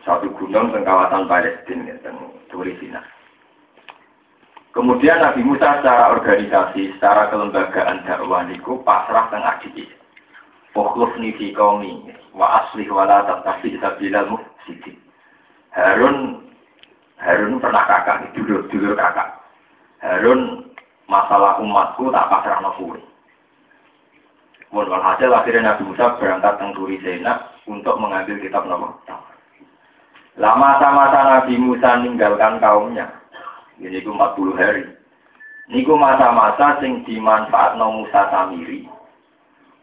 Satu 0.06 0.30
gunung 0.38 0.70
teng 0.70 0.86
kawasan 0.86 1.26
Palestina 1.26 1.98
teng 2.06 2.16
Turisina. 2.46 3.02
Kemudian 4.72 5.20
Nabi 5.20 5.42
Musa 5.44 5.82
secara 5.82 6.14
organisasi, 6.16 6.96
secara 6.96 7.28
kelembagaan 7.28 8.06
dakwah 8.06 8.46
niku 8.46 8.80
pasrah 8.86 9.26
teng 9.28 9.42
adik. 9.42 9.90
Fokus 10.72 11.12
fi 11.20 11.52
qaumi 11.52 12.08
wa 12.32 12.64
asli 12.64 12.88
wa 12.88 13.04
la 13.04 13.26
tattabi 13.26 13.76
sabilal 13.76 14.38
mufsidin. 14.38 14.96
Harun 15.74 16.46
Harun 17.20 17.60
pernah 17.60 17.84
kakak, 17.84 18.32
dulu 18.32 18.64
dulu 18.72 18.96
kakak. 18.96 19.44
Harun 20.00 20.72
masalah 21.10 21.60
umatku 21.60 22.08
tak 22.08 22.28
pasrah 22.32 22.58
no 22.64 22.72
Mun 24.72 24.88
hasil 24.88 25.28
akhirnya 25.28 25.76
Nabi 25.76 25.92
Musa 25.92 26.16
berangkat 26.16 26.56
teng 26.56 26.72
Turisena 26.72 27.52
untuk 27.68 28.00
mengambil 28.00 28.40
kitab 28.40 28.64
nomor 28.64 28.96
Lama 30.40 30.80
sama-sama 30.80 31.44
Nabi 31.44 31.60
Musa 31.60 32.00
meninggalkan 32.00 32.56
kaumnya, 32.56 33.04
ini 33.76 34.00
ku 34.00 34.16
40 34.16 34.56
hari. 34.56 34.88
Niku 35.68 35.92
masa-masa 35.92 36.80
sing 36.80 37.04
dimanfaat 37.04 37.76
Musa 37.76 38.32
Samiri 38.32 38.88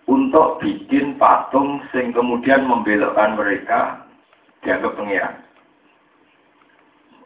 untuk 0.10 0.58
bikin 0.58 1.22
patung 1.22 1.86
sing 1.93 2.10
kemudian 2.10 2.65
membelokkan 2.65 3.38
mereka 3.38 4.10
dianggap 4.65 4.98
pengiran. 4.98 5.38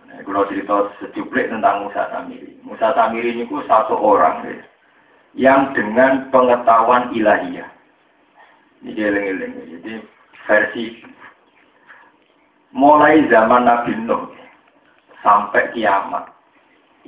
Nah, 0.03 0.19
kalau 0.27 0.43
cerita 0.51 0.91
secuplik 0.99 1.47
tentang 1.47 1.87
Musa 1.87 2.11
Samiri. 2.11 2.59
Musa 2.59 2.91
Samiri 2.91 3.39
ini 3.39 3.47
ku 3.47 3.63
satu 3.63 3.95
orang 3.95 4.43
ya, 4.51 4.59
yang 5.33 5.73
dengan 5.73 6.29
pengetahuan 6.29 7.13
ilahiyah. 7.13 7.69
Ini 8.83 8.99
eling-eling. 8.99 9.53
Jadi 9.79 9.93
versi 10.45 10.85
mulai 12.73 13.23
zaman 13.29 13.69
Nabi 13.69 13.95
Nuh 14.03 14.27
sampai 15.23 15.71
kiamat 15.71 16.33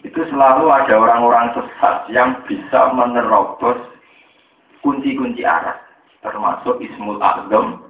itu 0.03 0.21
selalu 0.27 0.67
ada 0.69 0.93
orang-orang 0.99 1.55
sesat 1.55 2.11
yang 2.11 2.35
bisa 2.45 2.91
menerobos 2.91 3.79
kunci-kunci 4.83 5.41
arah, 5.47 5.79
termasuk 6.19 6.77
Ismul 6.83 7.17
Azam, 7.23 7.87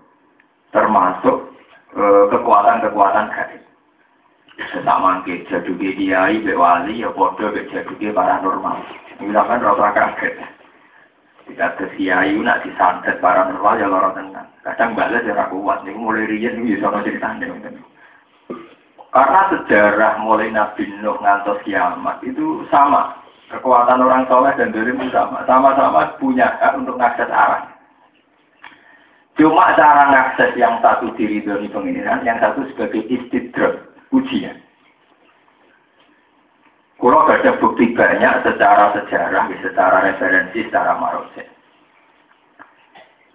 termasuk 0.70 1.50
kekuatan 1.96 2.32
kekuatan-kekuatan 2.86 3.26
gaib. 3.34 3.62
Sesama 4.56 5.20
ke 5.28 5.44
jaduke 5.52 6.00
kiai, 6.00 6.40
be 6.40 6.56
wali, 6.56 7.04
ya 7.04 7.12
bodoh 7.12 7.52
be 7.52 7.68
jaduke 7.68 8.08
paranormal. 8.16 8.80
Misalkan 9.20 9.60
rasa 9.60 9.92
kaget. 9.92 10.36
Tidak 11.46 11.62
ada 11.76 11.86
kiai 11.94 12.40
nak 12.40 12.64
disantet 12.64 13.20
paranormal 13.20 13.76
ya 13.76 13.92
lorong 13.92 14.16
tenang. 14.16 14.48
Kadang 14.64 14.96
balas 14.96 15.28
ya 15.28 15.46
kuat, 15.52 15.84
ini 15.84 15.94
mulai 15.94 16.26
riyen 16.26 16.64
ini 16.64 16.80
bisa 16.80 16.88
ceritanya. 17.04 17.52
Karena 19.16 19.42
sejarah 19.48 20.20
mulai 20.24 20.52
Nabi 20.52 20.92
Nuh 21.00 21.16
ngantos 21.24 21.64
kiamat 21.64 22.20
itu 22.24 22.68
sama. 22.68 23.16
Kekuatan 23.48 24.02
orang 24.02 24.28
soleh 24.28 24.52
dan 24.60 24.76
dari 24.76 24.92
sama. 25.14 25.46
Sama-sama 25.48 26.18
punya 26.20 26.58
hak 26.60 26.82
untuk 26.82 26.98
mengakses 26.98 27.32
arah. 27.32 27.64
Cuma 29.36 29.76
cara 29.76 30.12
mengakses 30.12 30.52
yang 30.60 30.80
satu 30.80 31.12
diri 31.16 31.44
dari 31.44 31.68
pengiran, 31.68 32.24
yang 32.24 32.40
satu 32.40 32.64
sebagai 32.72 33.04
istidrak, 33.08 33.95
ujian. 34.12 34.62
Kalau 36.96 37.28
ada 37.28 37.52
bukti 37.62 37.94
banyak 37.94 38.42
secara 38.42 38.96
sejarah, 38.98 39.46
secara 39.62 39.98
referensi, 40.10 40.66
secara 40.66 40.98
marose. 40.98 41.44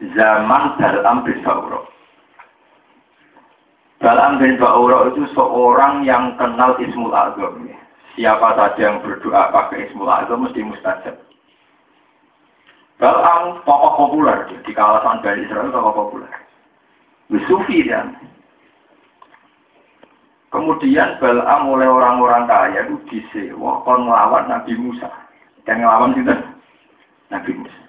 Zaman 0.01 0.81
dalam 0.81 1.23
bin 1.29 1.45
Balam 4.01 4.41
bin 4.41 4.57
Ba'ura 4.57 5.13
itu 5.13 5.29
seorang 5.37 6.09
yang 6.09 6.33
kenal 6.41 6.81
Ismul 6.81 7.13
Azam. 7.13 7.69
Siapa 8.17 8.57
saja 8.57 8.81
yang 8.81 9.05
berdoa 9.05 9.53
pakai 9.53 9.93
Ismul 9.93 10.09
Azam 10.09 10.49
mesti 10.49 10.65
mustajab. 10.65 11.21
Balam 12.97 13.61
tokoh 13.69 13.93
populer 14.01 14.49
di 14.65 14.73
kawasan 14.73 15.21
Bani 15.21 15.45
Israel 15.45 15.69
tokoh 15.69 15.93
populer. 15.93 16.33
Sufi 17.45 17.85
dan 17.85 18.17
Kemudian 20.51 21.23
Balam 21.23 21.71
oleh 21.71 21.87
orang-orang 21.87 22.51
kaya 22.51 22.83
itu 22.83 22.99
disewa 23.07 23.87
kon 23.87 24.11
melawan 24.11 24.51
Nabi 24.51 24.75
Musa. 24.75 25.07
Yang 25.63 25.87
ngelawan 25.87 26.19
itu 26.19 26.35
Nabi 27.31 27.51
Musa. 27.55 27.81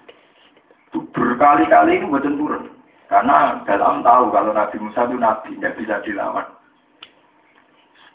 Itu 0.93 1.01
berkali-kali 1.09 1.97
itu 1.97 2.05
betul 2.05 2.37
turun. 2.37 2.63
Karena 3.09 3.65
dalam 3.65 4.05
tahu 4.05 4.29
kalau 4.29 4.53
Nabi 4.53 4.77
Musa 4.77 5.09
itu 5.09 5.17
Nabi, 5.17 5.57
tidak 5.57 5.73
bisa 5.81 5.95
dilawan. 6.05 6.45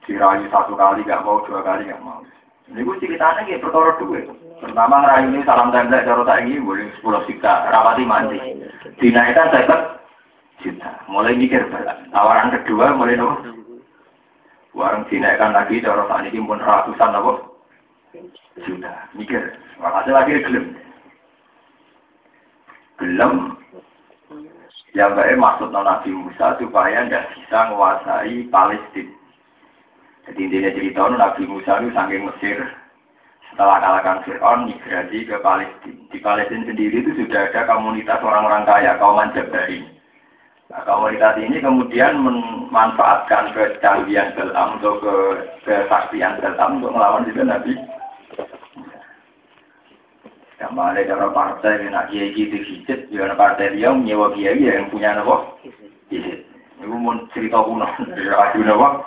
Dirayu 0.06 0.46
satu 0.54 0.78
kali 0.78 1.02
nggak 1.02 1.26
mau, 1.26 1.42
dua 1.42 1.66
kali 1.66 1.90
nggak 1.90 2.04
mau. 2.06 2.22
Ini 2.70 2.82
gue 2.86 2.98
ceritanya 3.02 3.42
kayak 3.42 3.62
perkara 3.62 3.98
duit. 3.98 4.30
Pertama 4.62 5.02
ngerayu 5.02 5.34
ini 5.34 5.42
salam 5.42 5.74
tembak 5.74 6.06
cara 6.06 6.22
tak 6.22 6.46
ini 6.46 6.62
boleh 6.62 6.86
sepuluh 6.98 7.22
siksa, 7.26 7.66
rapati 7.70 8.06
mandi. 8.06 8.38
Dinaikkan 9.02 9.50
saya 9.50 9.98
juta. 10.62 10.90
Mulai 11.10 11.34
mikir 11.34 11.66
berat. 11.66 12.06
Tawaran 12.14 12.54
kedua 12.54 12.94
mulai 12.94 13.18
nopo. 13.18 13.65
Warung 14.76 15.08
dinaikkan 15.08 15.56
lagi 15.56 15.80
cara 15.80 16.04
saat 16.04 16.28
ini 16.28 16.36
pun 16.44 16.60
ratusan 16.60 17.16
nopo 17.16 17.64
juta. 18.60 19.08
Mikir. 19.16 19.56
Makasih 19.80 20.12
lagi 20.12 20.44
gelem. 20.44 20.76
Gelem. 23.00 23.56
Yang 24.92 25.12
baik 25.16 25.40
maksud 25.40 25.72
Nabi 25.72 26.12
Musa 26.12 26.60
supaya 26.60 27.04
tidak 27.04 27.28
bisa 27.32 27.58
menguasai 27.72 28.36
Palestina. 28.52 29.12
Jadi 30.28 30.40
intinya 30.44 30.70
cerita 30.72 31.02
Nabi 31.08 31.42
Musa 31.48 31.72
itu 31.80 31.88
saking 31.96 32.22
Mesir 32.28 32.58
setelah 33.52 33.80
kalahkan 33.80 34.24
Fir'aun 34.28 34.68
migrasi 34.68 35.24
ke 35.24 35.40
Palestina. 35.40 36.00
Di 36.12 36.18
Palestina 36.20 36.68
sendiri 36.68 37.00
itu 37.00 37.16
sudah 37.16 37.48
ada 37.48 37.64
komunitas 37.64 38.20
orang-orang 38.20 38.68
kaya, 38.68 39.00
kaum 39.00 39.24
Jabari. 39.32 39.95
Nah, 40.66 40.82
komunitas 40.82 41.38
ini 41.38 41.62
kemudian 41.62 42.18
memanfaatkan 42.18 43.54
kecanggihan 43.54 44.34
dalam 44.34 44.82
untuk 44.82 44.98
ke 44.98 45.14
kesaktian 45.62 46.42
dalam 46.42 46.82
untuk 46.82 46.90
melawan 46.90 47.22
juga 47.22 47.54
Nabi. 47.54 47.78
Sama 50.58 50.90
ada 50.90 51.30
partai 51.30 51.86
yang 51.86 51.94
nak 51.94 52.10
kiai 52.10 52.34
gitu 52.34 52.58
hijit, 52.58 53.06
juga 53.12 53.38
partai 53.38 53.78
dia 53.78 53.94
menyewa 53.94 54.34
kiai 54.34 54.58
yang 54.58 54.90
punya 54.90 55.14
nopo. 55.14 55.54
Hijit. 56.10 56.42
Ini 56.82 56.90
mau 56.90 57.14
cerita 57.30 57.62
kuno 57.62 57.86
Adu 58.42 58.66
nopo. 58.66 59.06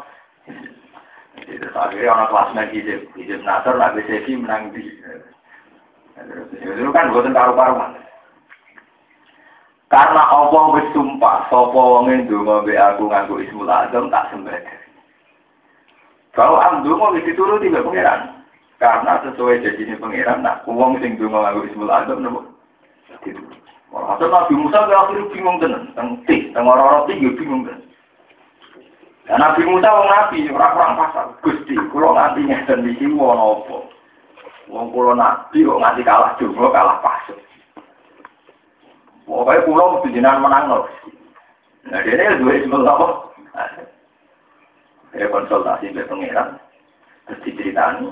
Terus 1.43 1.75
akhirnya 1.75 2.13
orang 2.13 2.29
kelas 2.29 2.49
main 2.55 2.69
hijab, 2.71 3.01
hijab 3.17 3.39
nasar, 3.43 3.73
nak 3.75 3.93
BCV 3.97 4.27
menang 4.37 4.71
di. 4.71 4.83
Itu 6.61 6.91
kan 6.95 7.11
buatan 7.11 7.35
karu-karuan. 7.35 7.97
Karena 9.89 10.21
Allah 10.29 10.63
bersumpah, 10.69 11.49
sopo 11.49 11.97
wongin 11.97 12.29
dungo 12.29 12.61
be 12.61 12.77
aku 12.77 13.09
nganggu 13.09 13.41
ismul 13.41 13.65
azam 13.65 14.13
tak 14.13 14.29
sembah. 14.29 14.61
Kalau 16.37 16.61
dungo 16.85 17.17
itu 17.17 17.33
dituruti 17.33 17.73
be 17.73 17.81
pangeran. 17.81 18.45
Karena 18.77 19.17
sesuai 19.25 19.65
janji 19.65 19.89
pangeran, 19.97 20.45
nak 20.45 20.61
uang 20.69 21.01
sing 21.01 21.17
dungo 21.17 21.41
nganggu 21.41 21.65
ismul 21.65 21.89
azam 21.89 22.21
nopo. 22.21 22.45
Itu. 23.25 23.41
Walhasil 23.89 24.29
Nabi 24.29 24.53
Musa 24.53 24.85
akhirnya 24.85 25.33
bingung 25.33 25.57
tenan, 25.57 25.89
teng 25.97 26.21
tih, 26.29 26.53
teng 26.53 26.69
orang-orang 26.69 27.09
tinggi 27.09 27.33
bingung 27.33 27.65
tenan. 27.65 27.81
Dan 29.25 29.41
Nabi 29.41 29.65
Musa 29.65 29.89
wong 29.89 30.05
nabi 30.05 30.45
ora 30.53 30.73
kurang 30.73 30.93
pasar. 31.01 31.25
Gusti, 31.41 31.73
kula 31.89 32.13
nganti 32.13 32.45
ngeten 32.45 32.85
iki 32.93 33.09
wono 33.09 33.65
apa? 33.65 33.77
Wong 34.69 34.93
kula 34.93 35.17
nabi 35.17 35.65
kok 35.65 35.81
nganti 35.81 36.01
kalah 36.05 36.37
juga 36.37 36.69
kalah 36.69 36.97
pasar. 37.01 37.37
Pokoknya 39.29 39.61
pulau 39.69 40.01
jenengan 40.09 40.41
menang 40.41 40.65
loh. 40.73 40.85
Nah 41.85 42.01
dia 42.01 42.17
ini 42.17 42.41
dua 42.41 42.53
ismul 42.57 42.81
apa? 42.81 43.29
Dia 45.13 45.29
konsultasi 45.29 45.93
dengan 45.93 46.09
pangeran. 46.09 46.49
Terus 47.29 47.43
diceritani 47.45 48.09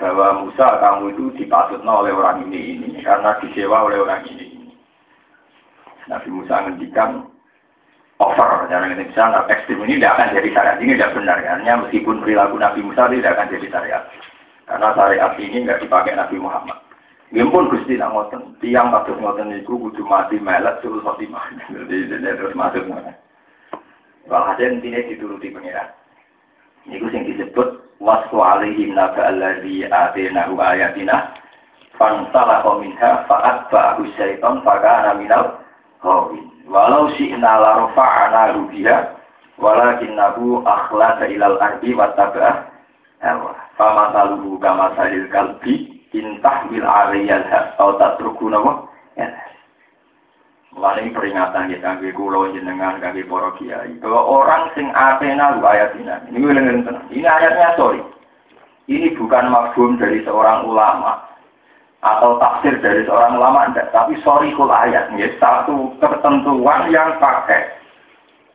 bahwa 0.00 0.48
Musa 0.48 0.80
kamu 0.80 1.12
itu 1.12 1.24
dipasutnya 1.36 1.92
oleh 1.92 2.16
orang 2.16 2.48
ini 2.48 2.80
ini 2.80 3.04
karena 3.04 3.36
disewa 3.44 3.84
oleh 3.84 4.00
orang 4.00 4.24
ini. 4.32 4.72
Nabi 6.08 6.28
Musa 6.32 6.56
ngendikan 6.64 7.28
over 8.20 8.68
dalam 8.70 8.92
Indonesia 8.92 9.24
nah, 9.26 9.44
ekstrim 9.50 9.82
ini 9.84 9.98
tidak 9.98 10.16
akan 10.16 10.36
jadi 10.36 10.48
syariat 10.54 10.78
ini 10.78 10.92
tidak 10.96 11.14
benar 11.16 11.38
karena 11.42 11.72
meskipun 11.82 12.16
perilaku 12.22 12.56
Nabi 12.60 12.80
Musa 12.84 13.10
tidak 13.10 13.32
akan 13.34 13.48
jadi 13.50 13.66
syariat 13.72 14.02
karena 14.70 14.88
syariat 14.94 15.32
ini 15.40 15.56
nggak 15.66 15.80
dipakai 15.82 16.12
Nabi 16.14 16.36
Muhammad 16.38 16.78
Dia 17.34 17.42
pun 17.50 17.66
gusti 17.66 17.98
nak 17.98 18.14
ngoten, 18.14 18.54
tiang 18.62 18.94
patut 18.94 19.18
ngoten 19.18 19.58
itu 19.58 19.74
kudu 19.74 20.06
mati 20.06 20.38
melet 20.38 20.78
suruh 20.78 21.02
khotimah. 21.02 21.42
Jadi 21.66 22.06
jadi 22.06 22.38
terus 22.38 22.54
masuk 22.54 22.86
mana. 22.86 23.10
Walhasil 24.30 24.78
intinya 24.78 25.02
dituruti 25.02 25.50
pengiran. 25.50 25.90
Ini 26.86 27.02
yang 27.02 27.26
disebut 27.26 27.98
wasku 27.98 28.38
alaihim 28.38 28.94
naga 28.94 29.34
alladhi 29.34 29.82
atenahu 29.82 30.62
ayatina 30.62 31.34
fansalah 31.98 32.62
minha 32.78 33.26
fa'at 33.26 33.66
ba'ahu 33.66 34.06
syaitan 34.14 34.62
fakana 34.62 35.18
minal 35.18 35.58
hawin. 36.06 36.46
Walau 36.70 37.10
syi'na 37.18 37.50
la 37.58 37.70
rafa'ana 37.82 38.54
walakin 39.58 40.14
nabu 40.14 40.62
akhlasa 40.62 41.26
ilal 41.26 41.58
ardi 41.58 41.98
wa 41.98 42.14
tabah 42.14 42.70
hawa. 43.18 43.58
Fama 43.74 44.14
taluhu 44.14 44.54
kama 44.62 44.94
salil 44.94 45.26
kalbi 45.34 45.93
intah 46.14 46.70
bil 46.70 46.86
aliyal 46.86 47.42
atau 47.50 47.98
tatruku 47.98 48.46
nama 48.46 48.86
ya. 49.18 49.26
Mulai 50.74 51.06
peringatan 51.14 51.70
kita 51.70 51.82
kangge 51.86 52.10
kulo 52.14 52.50
jenengan 52.50 52.98
kangge 52.98 53.22
para 53.26 53.54
kiai 53.58 53.94
bahwa 54.02 54.22
orang 54.42 54.62
sing 54.74 54.90
atena 54.90 55.54
lu 55.54 55.62
ayatina. 55.62 56.22
Ini 56.30 56.38
Ini 57.14 57.26
ayatnya 57.26 57.78
sorry. 57.78 58.02
Ini 58.90 59.14
bukan 59.14 59.54
mafhum 59.54 59.96
dari 59.96 60.26
seorang 60.26 60.66
ulama 60.66 61.34
atau 62.04 62.36
tafsir 62.36 62.76
dari 62.84 63.00
seorang 63.08 63.40
ulama 63.40 63.72
enggak, 63.72 63.88
tapi 63.96 64.20
sorry 64.20 64.52
kul 64.52 64.68
ayat, 64.68 65.08
ya. 65.16 65.24
satu 65.40 65.96
ketentuan 66.04 66.92
yang 66.92 67.16
pakai 67.16 67.80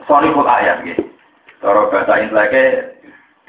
sorry 0.06 0.30
kul 0.30 0.46
ayat. 0.46 0.86
Ya. 0.86 0.94
Kalau 1.58 1.90
bahasa 1.90 2.22
Indonesia, 2.22 2.94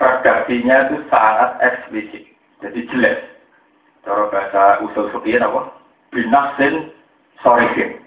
redaksinya 0.01 0.89
itu 0.89 0.97
sangat 1.13 1.51
eksplisit, 1.61 2.25
jadi 2.65 2.81
jelas. 2.89 3.19
Kalau 4.05 4.33
bahasa 4.33 4.81
usul 4.85 5.13
fikih 5.13 5.41
apa? 5.41 5.73
Binasin 6.11 6.91
sorihin. 7.45 8.01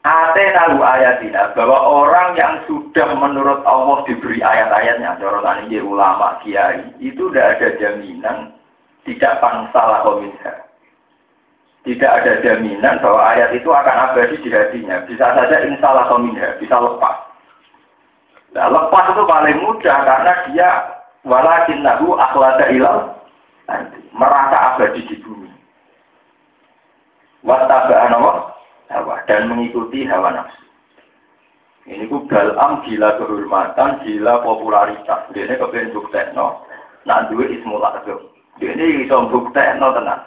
Ate 0.00 0.56
tahu 0.56 0.80
ayatina 0.80 1.52
bahwa 1.52 1.76
orang 1.76 2.32
yang 2.32 2.64
sudah 2.64 3.12
menurut 3.20 3.60
Allah 3.68 4.00
diberi 4.08 4.40
ayat-ayatnya, 4.40 5.20
cara 5.20 5.44
tadi 5.44 5.76
ulama 5.76 6.40
kiai, 6.40 6.88
itu 7.04 7.28
tidak 7.28 7.60
ada 7.60 7.68
jaminan 7.76 8.56
tidak 9.04 9.40
pangsalah 9.40 10.04
kominha. 10.04 10.68
Tidak 11.80 12.10
ada 12.12 12.44
jaminan 12.44 13.00
bahwa 13.00 13.32
ayat 13.32 13.56
itu 13.56 13.72
akan 13.72 14.12
abadi 14.12 14.36
di 14.44 14.52
hatinya. 14.52 15.00
Bisa 15.08 15.32
saja 15.32 15.56
insalah 15.64 16.08
kominha, 16.12 16.56
bisa 16.60 16.76
lepas. 16.76 17.16
Nah, 18.52 18.68
lepas 18.68 19.04
itu 19.14 19.22
paling 19.24 19.58
mudah 19.62 19.98
karena 20.04 20.32
dia 20.50 20.70
walakin 21.24 21.80
nahu 21.86 22.18
akhlada 22.18 22.66
ilal 22.72 23.19
merasa 24.14 24.74
abadi 24.74 25.06
di 25.06 25.16
bumi. 25.22 25.50
Wattaba'an 27.46 28.12
hawa 28.90 29.16
dan 29.24 29.48
mengikuti 29.48 30.04
hawa 30.04 30.34
nafsu. 30.34 30.60
Ini 31.88 32.06
ku 32.12 32.28
dalam 32.28 32.84
gila 32.84 33.16
kehormatan, 33.16 34.04
gila 34.04 34.44
popularitas. 34.44 35.26
Dia 35.32 35.48
ini 35.48 35.56
kepengen 35.56 35.96
bukti, 35.96 36.20
no. 36.36 36.62
Nah, 37.08 37.24
dua 37.32 37.48
ismul 37.48 37.80
azam. 37.80 38.30
Ini 38.60 39.08
bisa 39.08 39.16
bukti 39.32 39.64
no 39.80 39.88
tenang. 39.96 40.22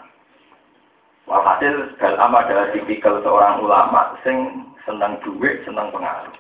Walhasil 1.24 1.96
dalam 2.02 2.36
adalah 2.36 2.68
tipikal 2.76 3.22
seorang 3.24 3.64
ulama 3.64 4.18
sing 4.28 4.68
senang 4.84 5.16
duit, 5.24 5.64
senang 5.64 5.88
pengaruh. 5.94 6.36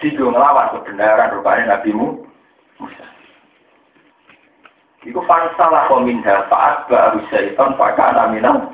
Dia 0.00 0.16
ngelawan 0.16 0.80
kebenaran 0.80 1.36
rupanya 1.36 1.76
Nabi 1.76 1.92
Musa. 1.92 3.11
Iku 5.02 5.18
fansalah 5.26 5.90
kominda 5.90 6.46
fa'at 6.46 6.86
ba'aru 6.86 7.26
syaitan 7.26 7.74
fa'kana 7.74 8.30
minal 8.30 8.70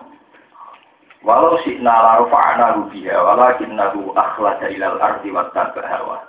Walau 1.25 1.59
si 1.67 1.75
laru 1.83 2.31
fa'ana 2.31 2.79
rubiha 2.79 3.19
walakin 3.19 3.75
nahu 3.75 4.15
akhlada 4.15 4.71
ilal 4.71 5.03
ardi 5.03 5.35
wa 5.35 5.51
hawa. 5.51 6.23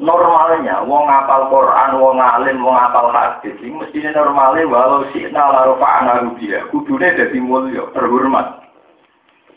Normalnya, 0.00 0.80
wong 0.88 1.04
ngapal 1.04 1.52
Quran, 1.52 2.00
wong 2.00 2.16
alim, 2.16 2.64
wong 2.64 2.72
ngapal 2.72 3.12
hadis, 3.12 3.52
ini 3.60 3.76
mestinya 3.76 4.24
normalnya 4.24 4.64
walau 4.64 5.04
si 5.12 5.20
nalaru 5.28 5.76
fa'ana 5.76 6.24
rubiya, 6.24 6.64
kudune 6.72 7.12
jadi 7.12 7.36
mulia, 7.44 7.84
terhormat. 7.92 8.62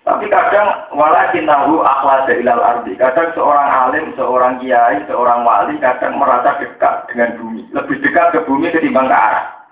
Tapi 0.05 0.29
kadang 0.29 0.91
walakin 0.93 1.49
nahu 1.49 1.81
akhlak 1.81 2.29
ilal 2.29 2.61
ardi. 2.61 2.93
Kadang 2.93 3.33
seorang 3.33 3.89
alim, 3.89 4.13
seorang 4.13 4.61
kiai, 4.61 5.01
seorang 5.09 5.41
wali 5.41 5.81
kadang 5.81 6.21
merasa 6.21 6.61
dekat 6.61 7.09
dengan 7.09 7.41
bumi. 7.41 7.65
Lebih 7.73 8.05
dekat 8.05 8.37
ke 8.37 8.45
bumi 8.45 8.69
ketimbang 8.69 9.09
ke 9.09 9.17
arah. 9.17 9.64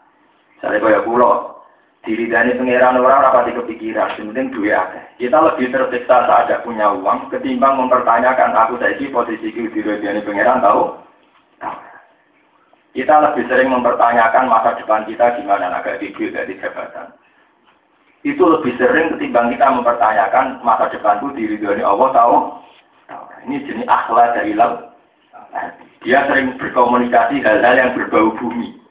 Saya 0.63 0.80
kaya 0.80 1.04
pulau, 1.04 1.60
diri 2.08 2.32
dari 2.32 2.56
pengiran 2.56 2.95
orang 2.95 3.19
rapati 3.19 3.52
kepikiran, 3.52 4.15
penting 4.15 4.47
dua 4.56 4.88
aja. 4.88 5.02
Kita 5.19 5.38
lebih 5.43 5.76
tersiksa 5.76 6.23
saat 6.23 6.47
ada 6.47 6.63
punya 6.63 6.88
uang 6.95 7.28
ketimbang 7.36 7.84
mempertanyakan 7.84 8.56
aku 8.56 8.80
saiki 8.80 9.12
posisi 9.12 9.52
di 9.52 9.80
dari 9.84 10.23
pengiran 10.23 10.63
tahu? 10.63 11.04
Kita 12.95 13.15
lebih 13.28 13.43
sering 13.52 13.76
mempertanyakan 13.76 14.47
masa 14.47 14.80
depan 14.80 15.04
kita 15.04 15.36
gimana 15.36 15.84
agak 15.84 15.99
gigil 15.99 16.32
dari 16.32 16.56
jabatan. 16.62 17.12
Itu 18.23 18.47
lebih 18.47 18.80
sering 18.80 19.19
ketimbang 19.19 19.52
kita 19.52 19.67
mempertanyakan 19.67 20.63
masa 20.63 20.88
depanku 20.88 21.36
diri 21.36 21.60
dari 21.60 21.84
Allah 21.84 22.08
tahu? 22.15 22.36
Ini 23.52 23.67
jenis 23.67 23.89
akhlak 23.91 24.39
dari 24.39 24.56
laut. 24.56 24.95
Dia 26.08 26.23
sering 26.32 26.56
berkomunikasi 26.56 27.43
hal-hal 27.43 27.76
yang 27.76 27.91
berbau 27.99 28.32
bumi. 28.39 28.83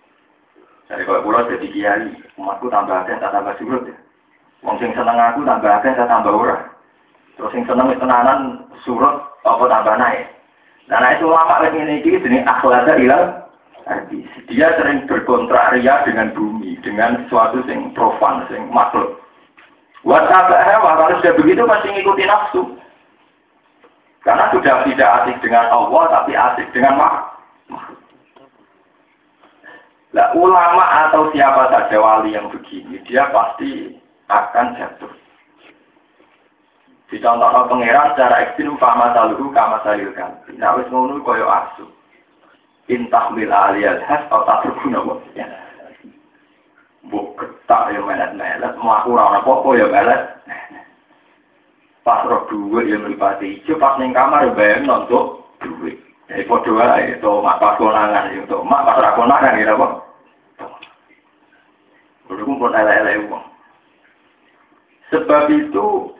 Dari 0.92 1.08
kalau 1.08 1.24
pulau 1.24 1.48
jadi 1.48 1.72
kiai, 1.72 2.12
umatku 2.36 2.68
tambah 2.68 2.92
akeh, 2.92 3.16
tak 3.16 3.32
tambah 3.32 3.56
surut 3.56 3.88
ya. 3.88 3.96
Wong 4.60 4.76
sing 4.76 4.92
seneng 4.92 5.16
aku 5.16 5.40
tambah 5.40 5.72
akeh, 5.80 5.96
tak 5.96 6.04
tambah 6.04 6.36
ora. 6.36 6.68
Terus 7.40 7.48
yang 7.56 7.64
seneng 7.64 7.96
tenanan 7.96 8.68
surut 8.84 9.24
apa 9.48 9.64
tambah 9.72 9.96
naik. 9.96 10.28
Nah, 10.92 11.16
itu 11.16 11.24
lama 11.24 11.64
lagi 11.64 11.80
ini 11.80 12.04
ini 12.04 12.44
akhlaknya 12.44 13.00
hilang. 13.00 13.26
Dia 14.52 14.68
sering 14.76 15.08
berkontraria 15.08 16.04
dengan 16.04 16.36
bumi, 16.36 16.76
dengan 16.84 17.24
sesuatu 17.24 17.64
yang 17.64 17.96
profan, 17.96 18.44
yang 18.52 18.68
makhluk. 18.68 19.16
Wasabah 20.04 20.68
kalau 20.76 21.16
sudah 21.24 21.34
begitu 21.40 21.64
masih 21.64 21.88
ngikutin 21.88 22.28
nafsu. 22.28 22.62
Karena 24.28 24.52
sudah 24.52 24.84
tidak 24.84 25.08
asik 25.24 25.40
dengan 25.40 25.72
Allah, 25.72 26.20
tapi 26.20 26.36
asik 26.36 26.68
dengan 26.76 27.00
makhluk. 27.00 27.32
Nah, 30.12 30.28
ulama 30.36 31.08
atau 31.08 31.32
siapa 31.32 31.72
saja 31.72 31.96
wali 31.96 32.36
yang 32.36 32.52
begini, 32.52 33.00
dia 33.08 33.32
pasti 33.32 33.96
akan 34.28 34.76
jatuh. 34.76 35.12
Dicontohkan 37.12 37.68
pangeran 37.68 38.16
secara 38.16 38.36
ekstrim 38.40 38.72
kama 38.80 39.12
saluhu 39.12 39.52
kama 39.52 39.84
salil 39.84 40.16
kan. 40.16 40.32
Nah 40.56 40.80
wis 40.80 40.88
ngono 40.88 41.20
koyo 41.20 41.44
asu. 41.44 41.84
Intah 42.88 43.28
mil 43.36 43.52
aliyal 43.52 44.00
has 44.08 44.24
atau 44.32 44.48
tak 44.48 44.64
berguna 44.64 45.20
ya. 45.36 45.44
Buk 47.12 47.36
ketak 47.36 47.92
ya 47.92 48.00
melet-melet, 48.00 48.72
melaku 48.80 49.12
rana 49.12 49.44
popo 49.44 49.76
ya 49.76 49.92
melet. 49.92 50.40
Pas 52.00 52.24
roh 52.24 52.48
duit 52.48 52.88
yang 52.88 53.04
meripati 53.04 53.60
hijau, 53.60 53.76
pas 53.76 54.00
neng 54.00 54.16
kamar 54.16 54.48
bayang 54.56 54.88
nonton 54.88 55.44
duit. 55.60 56.00
Aja, 56.32 56.96
itu 57.12 57.30
mak 57.44 57.60
pas 57.60 57.76
konangan, 57.76 58.32
itu 58.32 58.56
mak 58.64 58.88
pas 58.88 58.96
rakonangan, 58.96 59.60
gitu 59.60 60.01
Udah 62.42 62.50
kumpul 62.50 62.74
ele-ele 62.74 63.30
uang. 63.30 63.46
Sebab 65.14 65.46
itu 65.54 66.10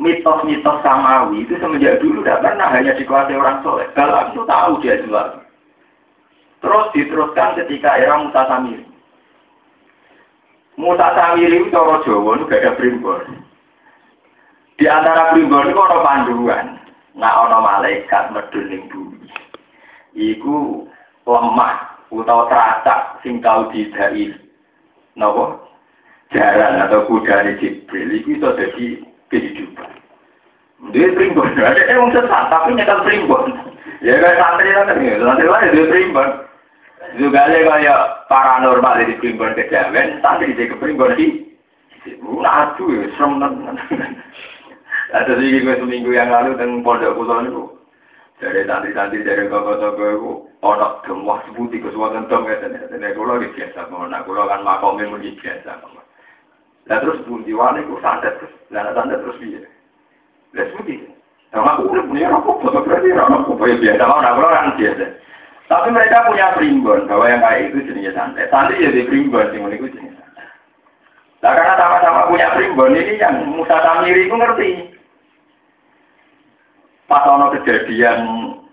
mitos-mitos 0.00 0.80
samawi 0.80 1.44
itu 1.44 1.52
semenjak 1.60 2.00
dulu 2.00 2.24
tidak 2.24 2.40
pernah 2.40 2.72
hanya 2.72 2.96
dikuasai 2.96 3.36
orang 3.36 3.60
soleh. 3.60 3.84
Kalau 3.92 4.32
itu 4.32 4.40
tahu 4.48 4.72
dia 4.80 5.04
jual. 5.04 5.44
Terus 6.64 6.86
diteruskan 6.96 7.60
ketika 7.60 8.00
era 8.00 8.24
Musa 8.24 8.48
Samiri. 8.48 8.88
Musa 10.80 11.08
Samiri 11.12 11.68
itu 11.68 11.76
orang 11.76 12.00
Jawa 12.08 12.30
itu 12.40 12.44
gak 12.48 12.62
ada 12.64 12.72
primbon. 12.80 13.24
Di 14.80 14.84
antara 14.88 15.36
primbon 15.36 15.68
itu 15.68 15.76
ada 15.76 15.98
panduan. 16.00 16.66
Nah, 17.20 17.32
ada 17.48 17.60
malaikat 17.60 18.32
medun 18.32 18.88
bumi. 18.88 19.28
Iku 20.16 20.88
lemah 21.28 22.00
atau 22.08 22.48
teracak 22.48 23.20
sing 23.20 23.44
tau 23.44 23.68
didai. 23.68 24.32
Napa? 25.16 25.65
Jalan 26.34 26.82
atau 26.82 27.06
kuda 27.06 27.54
Jibril 27.62 28.10
itu 28.18 28.42
jadi 28.42 28.86
kehidupan. 29.30 29.90
Dia 30.92 31.14
primbon, 31.14 31.56
ada 31.62 31.82
yang 31.86 32.12
sesat, 32.12 32.52
tapi 32.52 32.76
nyekal 32.76 33.00
primbon. 33.06 33.54
Ya 34.04 34.18
kayak 34.20 34.38
santri 34.38 34.70
santri, 34.76 35.16
santri 35.16 35.46
lain 35.48 35.72
dia 35.72 35.86
primbon. 35.88 36.30
Juga 37.16 37.48
ada 37.48 37.58
kayak 37.62 38.00
paranormal 38.28 39.00
di 39.06 39.16
primbon 39.22 39.56
kejawen, 39.56 40.20
santri 40.20 40.52
di 40.52 40.68
primbon 40.76 41.16
di. 41.16 41.26
Nah, 42.22 42.76
ya, 42.78 43.06
serem 43.18 43.42
Ada 45.10 45.32
sih 45.38 45.62
gue 45.62 45.74
seminggu 45.78 46.10
yang 46.14 46.30
lalu 46.30 46.58
dengan 46.58 46.82
pondok 46.82 47.18
pulau 47.18 47.42
itu. 47.42 47.64
Dari 48.36 48.68
santri-santri 48.68 49.24
dari 49.24 49.48
koko-koko 49.48 50.04
itu, 50.12 50.32
orang 50.60 51.00
gemah 51.08 51.40
sebuti 51.48 51.80
ke 51.80 51.88
semua 51.88 52.12
tentu 52.12 52.36
ya, 52.44 52.60
dan 52.60 53.06
kulo 53.16 53.40
biasa, 53.40 53.88
nah 53.88 54.20
kulo 54.28 54.44
kan 54.44 54.60
makomnya 54.60 55.08
mungkin 55.08 55.40
biasa. 55.40 55.72
Lah 56.86 57.02
terus 57.02 57.18
bundi 57.26 57.50
wani 57.50 57.82
ku 57.90 57.98
santet 57.98 58.38
terus, 58.38 58.54
lah 58.70 58.94
santet 58.94 59.18
terus 59.18 59.38
piye? 59.42 59.60
Lah 60.54 60.64
seperti 60.70 61.02
Sama 61.54 61.78
aku 61.78 61.94
udah 61.94 62.04
punya 62.10 62.26
rokok, 62.26 62.68
foto 62.68 62.82
berarti 62.82 63.14
rokok, 63.14 63.64
ya 63.70 63.78
biasa, 63.78 64.02
orang 64.02 64.34
orang 64.36 64.74
biasa. 64.74 65.06
Tapi 65.66 65.88
mereka 65.94 66.26
punya 66.30 66.54
primbon, 66.58 67.06
bahwa 67.06 67.26
yang 67.26 67.42
kayak 67.42 67.70
itu 67.70 67.86
jenisnya 67.90 68.12
santet. 68.14 68.50
Santet 68.50 68.82
jadi 68.82 69.06
primbon, 69.06 69.50
sih 69.54 69.62
itu 69.62 69.86
jenis 69.94 70.14
santet. 70.18 70.46
Nah 71.42 71.52
karena 71.54 71.74
sama-sama 71.78 72.30
punya 72.30 72.50
primbon, 72.54 72.98
ini 72.98 73.14
yang 73.22 73.46
Musa 73.50 73.78
Tamiri 73.78 74.26
itu 74.26 74.34
ngerti. 74.34 74.70
Pas 77.06 77.22
ono 77.30 77.54
kejadian 77.54 78.18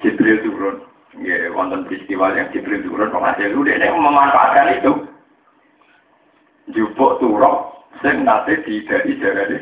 Jibril 0.01 0.41
turun, 0.41 0.81
ya 1.21 1.53
wonten 1.53 1.85
peristiwa 1.85 2.33
yang 2.33 2.49
Jibril 2.49 2.81
turun, 2.81 3.13
penghasil 3.13 3.53
itu 3.53 3.61
dia 3.61 3.93
memanfaatkan 3.93 4.81
itu. 4.81 4.93
Jubuk 6.73 7.21
turok, 7.21 7.72
sing 8.03 8.27
nate 8.27 8.59
dari 8.67 9.15
darane 9.17 9.57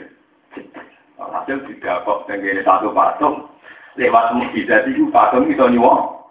hasil 1.21 1.63
tidak 1.69 2.03
kok 2.03 2.27
tenggene 2.27 2.61
satu 2.65 2.91
patung. 2.91 3.47
Lewat 3.99 4.35
mukjizat 4.39 4.87
itu 4.87 5.11
patung 5.11 5.51
itu 5.51 5.63
nyuwara 5.67 6.21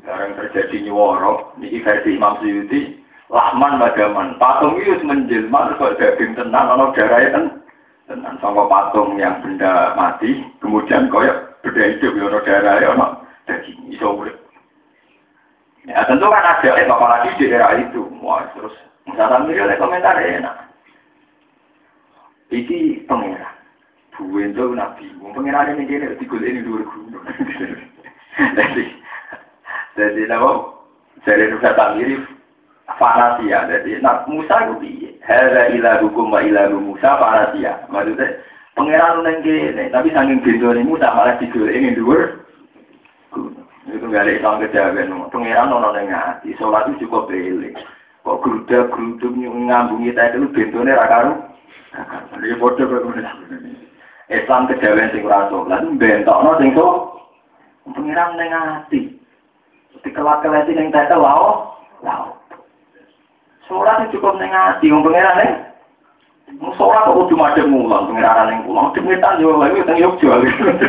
sekarang 0.00 0.32
terjadi 0.32 0.88
nyuwara 0.88 1.52
ini 1.60 1.84
versi 1.84 2.16
Imam 2.16 2.40
Suyuti. 2.40 2.96
Lahman 3.30 3.78
Madaman 3.78 4.40
patung 4.42 4.80
itu 4.80 4.96
menjelma 5.06 5.76
terus 5.78 5.94
daging 6.02 6.34
tenang 6.34 6.72
ono 6.74 6.90
darah 6.96 7.20
kan 7.30 7.44
tenang 8.10 8.34
sama 8.42 8.66
patung 8.66 9.14
yang 9.20 9.38
benda 9.38 9.94
mati 9.94 10.42
kemudian 10.58 11.06
koyok 11.12 11.62
beda 11.62 11.94
hidup 11.94 12.16
ya 12.16 12.40
darah 12.42 12.74
ya 12.80 12.88
ono 12.96 13.06
daging. 13.46 13.92
Iso 13.92 14.18
urip. 14.18 14.34
Ya 15.86 16.02
tentu 16.10 16.26
kan 16.26 16.42
ada 16.42 16.70
apalagi 16.74 17.38
di 17.38 17.52
daerah 17.52 17.78
itu. 17.78 18.02
Wah 18.18 18.50
terus 18.56 18.74
Misalnya 19.08 19.44
mirip 19.46 19.64
oleh 19.64 19.78
komentar 19.80 20.16
enak. 20.20 20.56
Iki 22.50 23.06
pengira. 23.06 23.48
Buwe 24.18 24.50
itu 24.50 24.64
nabi. 24.74 25.06
Pengira 25.32 25.70
ini 25.70 25.86
kira 25.86 26.18
digul 26.18 26.42
ini 26.42 26.60
dua 26.66 26.82
gunung. 26.84 27.24
Jadi, 28.58 28.84
jadi 29.96 30.22
apa? 30.32 30.50
Jadi 31.24 31.52
Nusa 31.52 31.70
Tamiri 31.76 32.16
fanasia. 32.98 33.68
Jadi, 33.70 34.00
nah 34.02 34.24
Musa 34.26 34.66
itu 34.66 34.74
piye? 34.82 35.10
Hada 35.24 35.70
ilah 35.72 36.02
hukum 36.02 36.32
wa 36.32 36.40
ilah 36.42 36.68
Musa 36.74 37.16
fanasia. 37.20 37.86
Maksudnya, 37.88 38.40
pengiran 38.74 39.22
neng 39.22 39.44
kene, 39.44 39.92
tapi 39.92 40.10
saking 40.10 40.40
bintone 40.42 40.84
Musa 40.84 41.12
malah 41.12 41.36
digul 41.38 41.68
ini 41.68 41.94
dua. 41.94 42.40
Itu 43.90 44.04
nggak 44.06 44.24
ada 44.26 44.32
Islam 44.32 44.60
kejadian. 44.62 45.30
Pengiran 45.30 45.70
nono 45.70 45.90
neng 45.94 46.10
hati. 46.10 46.54
Sholat 46.58 46.88
itu 46.90 47.06
cukup 47.06 47.30
belik. 47.30 47.78
Kok 48.30 48.46
geruda 48.46 48.86
geruduk 48.94 49.34
ngambungi 49.34 50.14
tadi 50.14 50.38
lu 50.38 50.54
bentone 50.54 50.94
ra 50.94 51.10
karo. 51.10 51.32
Lha 52.38 52.54
padha 52.62 52.86
kok 52.86 53.02
Islam 54.30 54.70
kejawen 54.70 55.10
sing 55.10 55.26
ora 55.26 55.50
salat 55.50 55.82
bentokno 55.98 56.54
sing 56.62 56.70
so. 56.78 57.18
Pengiran 57.90 58.38
ning 58.38 58.54
ati. 58.54 59.00
Dikelak-kelati 60.06 60.78
ning 60.78 60.94
tete 60.94 61.18
lao, 61.18 61.74
lao. 62.06 62.38
Sholat 63.66 64.06
cukup 64.14 64.38
ning 64.38 64.54
ati 64.54 64.94
wong 64.94 65.02
pengiran 65.02 65.34
ning 65.42 65.52
Sholat 66.78 67.10
kok 67.10 67.16
kudu 67.26 67.34
madhep 67.34 67.66
mulang 67.66 68.14
pengiran 68.14 68.46
ning 68.46 68.62
pulang. 68.62 68.94
Demitan 68.94 69.42
yo 69.42 69.58
lha 69.58 69.74
teng 69.74 69.98
Yogyakarta. 69.98 70.70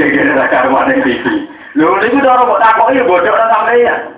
Kayak-kayak 0.00 0.36
ra 0.40 0.46
karuan 0.48 0.88
ning 0.88 1.04
iki. 1.04 1.34
Lho 1.76 2.00
niku 2.00 2.24
cara 2.24 2.48
kok 2.48 2.60
takoki 2.64 3.04
bodoh 3.04 3.36
ora 3.36 3.52
sampeyan. 3.52 4.11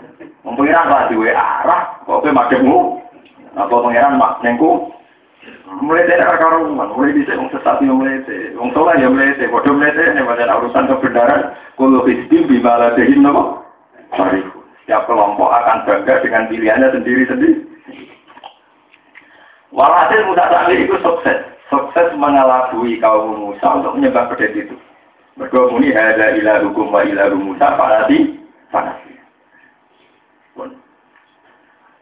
Pengiran 0.44 0.92
lah 0.92 1.08
duwe 1.08 1.32
arah, 1.32 2.04
kok 2.04 2.20
madhepmu. 2.28 3.00
Apa 3.56 3.74
pengiran 3.80 4.20
mak 4.20 4.44
nengku? 4.44 4.92
Mulai 5.64 6.06
dari 6.06 6.22
rumah, 6.22 6.92
mulai 6.92 7.16
bisa 7.16 7.36
wong 7.36 7.50
sesat 7.50 7.82
yang 7.82 7.98
mulai 7.98 8.22
wong 8.56 8.70
soleh 8.72 8.96
mulai 9.04 9.36
teh, 9.36 9.48
bodoh 9.50 9.74
mulai 9.74 9.92
teh, 9.92 10.22
pada 10.22 10.56
urusan 10.60 10.88
kebenaran, 10.88 11.52
kalau 11.76 12.06
hisbim 12.06 12.48
nopo, 13.20 13.64
sorry, 14.16 14.40
setiap 14.84 15.04
kelompok 15.08 15.50
akan 15.50 15.84
bangga 15.84 16.22
dengan 16.22 16.48
pilihannya 16.48 16.88
sendiri-sendiri. 16.94 17.60
Walhasil 19.74 20.22
Musa 20.30 20.46
Samir 20.48 20.86
itu 20.86 20.96
sukses, 21.02 21.38
sukses 21.66 22.08
mengelabui 22.14 23.02
kaum 23.02 23.50
Musa 23.50 23.82
untuk 23.82 23.98
menyembah 23.98 24.30
pedet 24.32 24.54
itu. 24.54 24.76
Mereka 25.34 25.74
muni 25.74 25.90
ada 25.90 26.38
ilah 26.38 26.62
hukum 26.62 26.94
wa 26.94 27.02
ilah 27.02 27.34
Musa, 27.34 27.74
panasi, 27.74 28.38
panasi. 28.70 29.03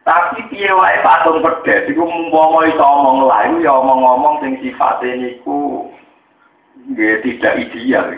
Tapi 0.03 0.51
piye 0.51 0.67
wae 0.75 0.99
patung 1.07 1.39
pedet 1.39 1.87
iku 1.87 2.03
mumpama 2.03 2.67
iso 2.67 2.83
omong 2.83 3.23
lain 3.31 3.63
ya 3.63 3.71
omong-omong 3.71 4.43
sing 4.43 4.59
sifate 4.59 5.15
niku 5.15 5.87
nggih 6.91 7.23
tidak 7.23 7.63
ideal. 7.63 8.11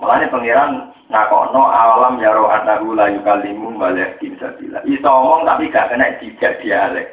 Mulane 0.00 0.32
pangeran 0.32 0.96
nakono 1.12 1.68
alam 1.68 2.16
ya 2.16 2.32
roh 2.32 2.48
anahu 2.48 2.96
la 2.96 3.12
yukallimu 3.12 3.76
balik 3.76 4.16
bila. 4.24 4.80
Iso 4.88 5.04
omong 5.04 5.44
tapi 5.44 5.68
gak 5.68 5.92
kena 5.92 6.16
dijak 6.16 6.64
dialek. 6.64 7.12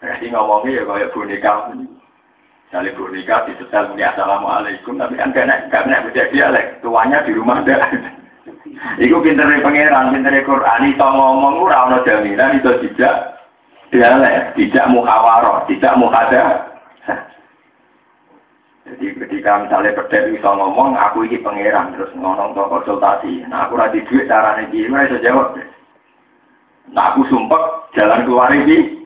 Jadi 0.00 0.32
ngomongnya 0.32 0.80
ya 0.80 0.82
kayak 0.88 1.12
boneka. 1.12 1.52
Misalnya 2.68 2.96
boneka 2.96 3.36
di 3.44 3.52
setel 3.60 3.84
assalamualaikum 4.00 4.96
tapi 4.96 5.20
kan 5.20 5.36
kena 5.36 5.68
gak 5.68 5.84
kena 5.84 6.08
dialek. 6.08 6.80
Tuanya 6.80 7.20
di 7.28 7.36
rumah 7.36 7.60
ada. 7.60 8.16
Iku 8.98 9.18
pintere 9.22 9.58
pangeran, 9.58 10.14
pintere 10.14 10.46
Quran, 10.46 10.86
itu 10.86 11.02
ngomong 11.02 11.66
ora 11.66 11.90
ana 11.90 11.98
jaminan 12.06 12.62
itu 12.62 12.70
tidak 12.86 13.42
dialek, 13.90 14.54
tidak 14.54 14.86
muhawarah, 14.90 15.66
tidak 15.66 15.98
muhada. 15.98 16.44
Jadi 18.88 19.20
ketika 19.20 19.68
misalnya 19.68 19.92
berdek 19.92 20.32
bisa 20.32 20.48
ngomong, 20.48 20.96
aku 20.96 21.28
ini 21.28 21.42
pangeran 21.44 21.92
terus 21.92 22.08
ngomong 22.16 22.56
ke 22.56 22.62
konsultasi. 22.72 23.44
Nah 23.50 23.68
aku 23.68 23.76
rati 23.76 24.00
duit 24.08 24.30
caranya 24.30 24.64
gimana 24.72 25.10
bisa 25.12 25.20
jawab. 25.20 25.60
Nah 26.96 27.12
aku 27.12 27.28
sumpah 27.28 27.92
jalan 27.92 28.24
keluar 28.24 28.48
ini. 28.54 28.96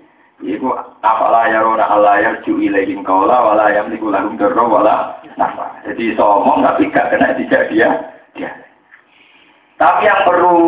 Iku 0.42 0.74
apalah 1.02 1.46
ya 1.50 1.62
rona 1.62 1.86
Allah 1.86 2.18
ya 2.18 2.30
ju 2.42 2.58
ilaihim 2.58 3.06
kaula 3.06 3.54
wala 3.54 3.70
yang 3.70 3.90
niku 3.90 4.10
darra 4.10 4.62
wala 4.66 5.14
nafa. 5.38 5.70
Jadi 5.86 6.18
ngomong 6.18 6.66
tapi 6.66 6.90
gak 6.90 7.14
kena 7.14 7.34
tidak 7.38 7.70
dia 7.70 7.88
dia. 8.34 8.50
Tapi 9.82 10.06
yang 10.06 10.22
perlu 10.22 10.58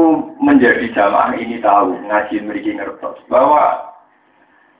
menjadi 0.43 0.91
jamaah 0.91 1.39
ini 1.39 1.63
tahu 1.63 1.95
ngaji 2.03 2.35
memiliki 2.43 2.75
ngertos 2.75 3.23
bahwa 3.31 3.95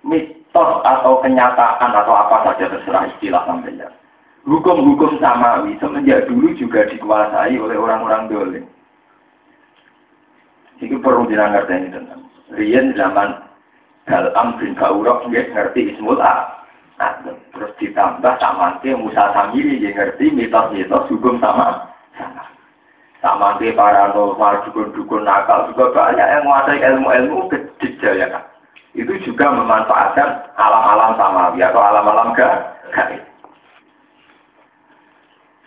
mitos 0.03 0.71
atau 0.83 1.23
kenyataan 1.23 1.95
atau 1.95 2.15
apa 2.19 2.51
saja 2.51 2.67
terserah 2.67 3.07
istilah 3.15 3.47
sampai 3.47 3.79
Hukum-hukum 4.43 5.23
samawi 5.23 5.79
semenjak 5.79 6.27
dulu 6.27 6.51
juga 6.59 6.83
dikuasai 6.91 7.55
oleh 7.55 7.79
orang-orang 7.79 8.23
dolim. 8.27 8.65
Itu 10.83 10.99
perlu 10.99 11.31
ini 11.31 11.95
tentang. 11.95 12.27
Rian 12.59 12.91
zaman 12.99 13.39
dalam 14.05 14.59
bin 14.59 14.75
Baurok 14.75 15.31
dia 15.31 15.47
ngerti 15.47 15.95
ismul 15.95 16.19
A. 16.19 16.67
Nah, 16.99 17.23
terus 17.55 17.71
ditambah 17.79 18.35
sama 18.43 18.83
Musa 18.83 19.31
Samiri 19.31 19.79
dia 19.79 19.95
ngerti 19.95 20.35
mitos-mitos 20.35 21.07
hukum 21.07 21.39
sama 21.39 21.89
sama. 22.19 22.54
Sama 23.25 23.57
ke 23.57 23.73
paranormal 23.73 24.69
dukun-dukun 24.69 25.25
nakal 25.25 25.73
juga 25.73 25.97
banyak 25.97 26.29
yang 26.29 26.45
menguasai 26.45 26.85
ilmu-ilmu 26.85 27.49
kejaya 27.81 28.29
kan. 28.29 28.45
Itu 28.93 29.17
juga 29.25 29.49
memanfaatkan 29.49 30.53
alam-alam 30.61 31.17
samawi 31.17 31.65
atau 31.65 31.81
alam-alam 31.81 32.37
gaib. 32.37 33.25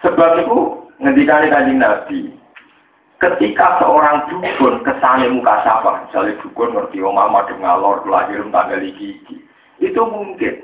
Sebab 0.06 0.46
itu 0.46 0.58
ngendikane 1.02 1.50
kanjeng 1.50 1.82
Nabi, 1.82 2.38
ketika 3.18 3.82
seorang 3.82 4.30
dukun 4.30 4.86
kesane 4.86 5.26
muka 5.34 5.66
sapa, 5.66 6.06
misalnya 6.06 6.38
dukun 6.46 6.78
ngerti 6.78 7.02
oma 7.02 7.26
madem 7.26 7.58
ngalor 7.58 8.06
lahir 8.06 8.46
tanggal 8.54 8.82
iki 8.86 9.18
itu 9.82 10.02
mungkin 10.06 10.62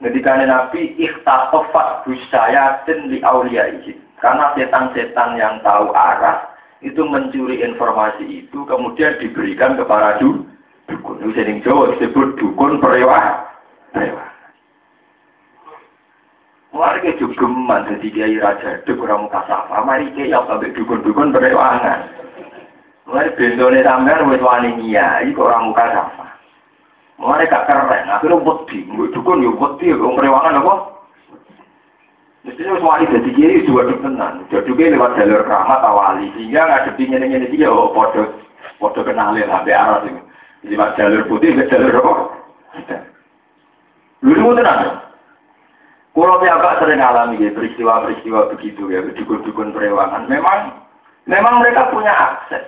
ngendikane 0.00 0.48
Nabi 0.48 0.96
ikhtatofat 0.96 2.08
busayatin 2.08 3.12
li 3.12 3.20
ini. 3.20 3.92
Karena 4.20 4.52
setan-setan 4.52 5.40
yang 5.40 5.64
tahu 5.64 5.96
arah 5.96 6.52
itu 6.84 7.00
mencuri 7.04 7.64
informasi 7.64 8.44
itu 8.44 8.64
kemudian 8.68 9.16
diberikan 9.20 9.80
kepada 9.80 10.20
dukun. 10.20 11.20
Itu 11.20 11.32
sering 11.32 11.64
Jawa 11.64 11.96
disebut 11.96 12.36
dukun 12.36 12.80
perewah. 12.80 13.48
Perewah. 13.92 14.28
Warga 16.70 17.10
jogeman 17.18 17.88
jadi 17.90 18.08
kiai 18.08 18.36
raja 18.38 18.80
kurang 18.86 19.26
mukasafa. 19.26 19.82
Mari 19.82 20.12
kiai 20.14 20.32
apa 20.32 20.56
sampai 20.56 20.72
dukun-dukun 20.72 21.34
berewangan. 21.34 22.00
Mulai 23.10 23.34
bendone 23.34 23.82
sampean 23.82 24.30
wis 24.30 24.38
wani 24.38 24.70
kiai 24.78 25.34
kok 25.34 25.50
orang 25.50 25.74
mukasafa. 25.74 26.26
Mulai 27.18 27.50
gak 27.50 27.66
keren. 27.68 28.06
Akhirnya 28.06 28.38
wedi, 28.38 28.86
dukun 28.86 29.44
yo 29.44 29.52
wedi 29.58 29.92
kok 29.92 30.14
berewangan 30.14 30.62
apa? 30.62 30.99
Mestinya 32.40 32.80
wani 32.80 33.04
jadi 33.04 33.30
kiai 33.36 33.66
dua 33.68 33.84
tenan. 34.00 34.48
Kiai 34.48 34.92
lewat 34.96 35.12
jalur 35.20 35.44
rahmat 35.44 35.80
awali 35.84 36.32
sehingga 36.32 36.64
ngadepi 36.64 37.04
ngene-ngene 37.12 37.52
iki 37.52 37.60
yo 37.60 37.92
padha 37.92 38.32
padha 38.80 39.00
kenalin 39.04 39.44
sampai 39.44 39.76
arah 39.76 40.00
sing. 40.08 40.16
Lewat 40.64 40.96
jalur 40.96 41.28
putih 41.28 41.52
ke 41.52 41.68
jalur 41.68 42.00
apa? 42.00 42.12
Lu 44.24 44.56
tenan. 44.56 45.04
Kalau 46.10 46.42
agak 46.42 46.82
sering 46.82 46.98
alami 46.98 47.38
ya, 47.38 47.54
peristiwa-peristiwa 47.54 48.50
begitu 48.50 48.90
ya, 48.90 48.98
dukun-dukun 49.14 49.70
perewangan. 49.70 50.26
Memang 50.26 50.74
memang 51.30 51.62
mereka 51.62 51.86
punya 51.94 52.10
akses. 52.10 52.66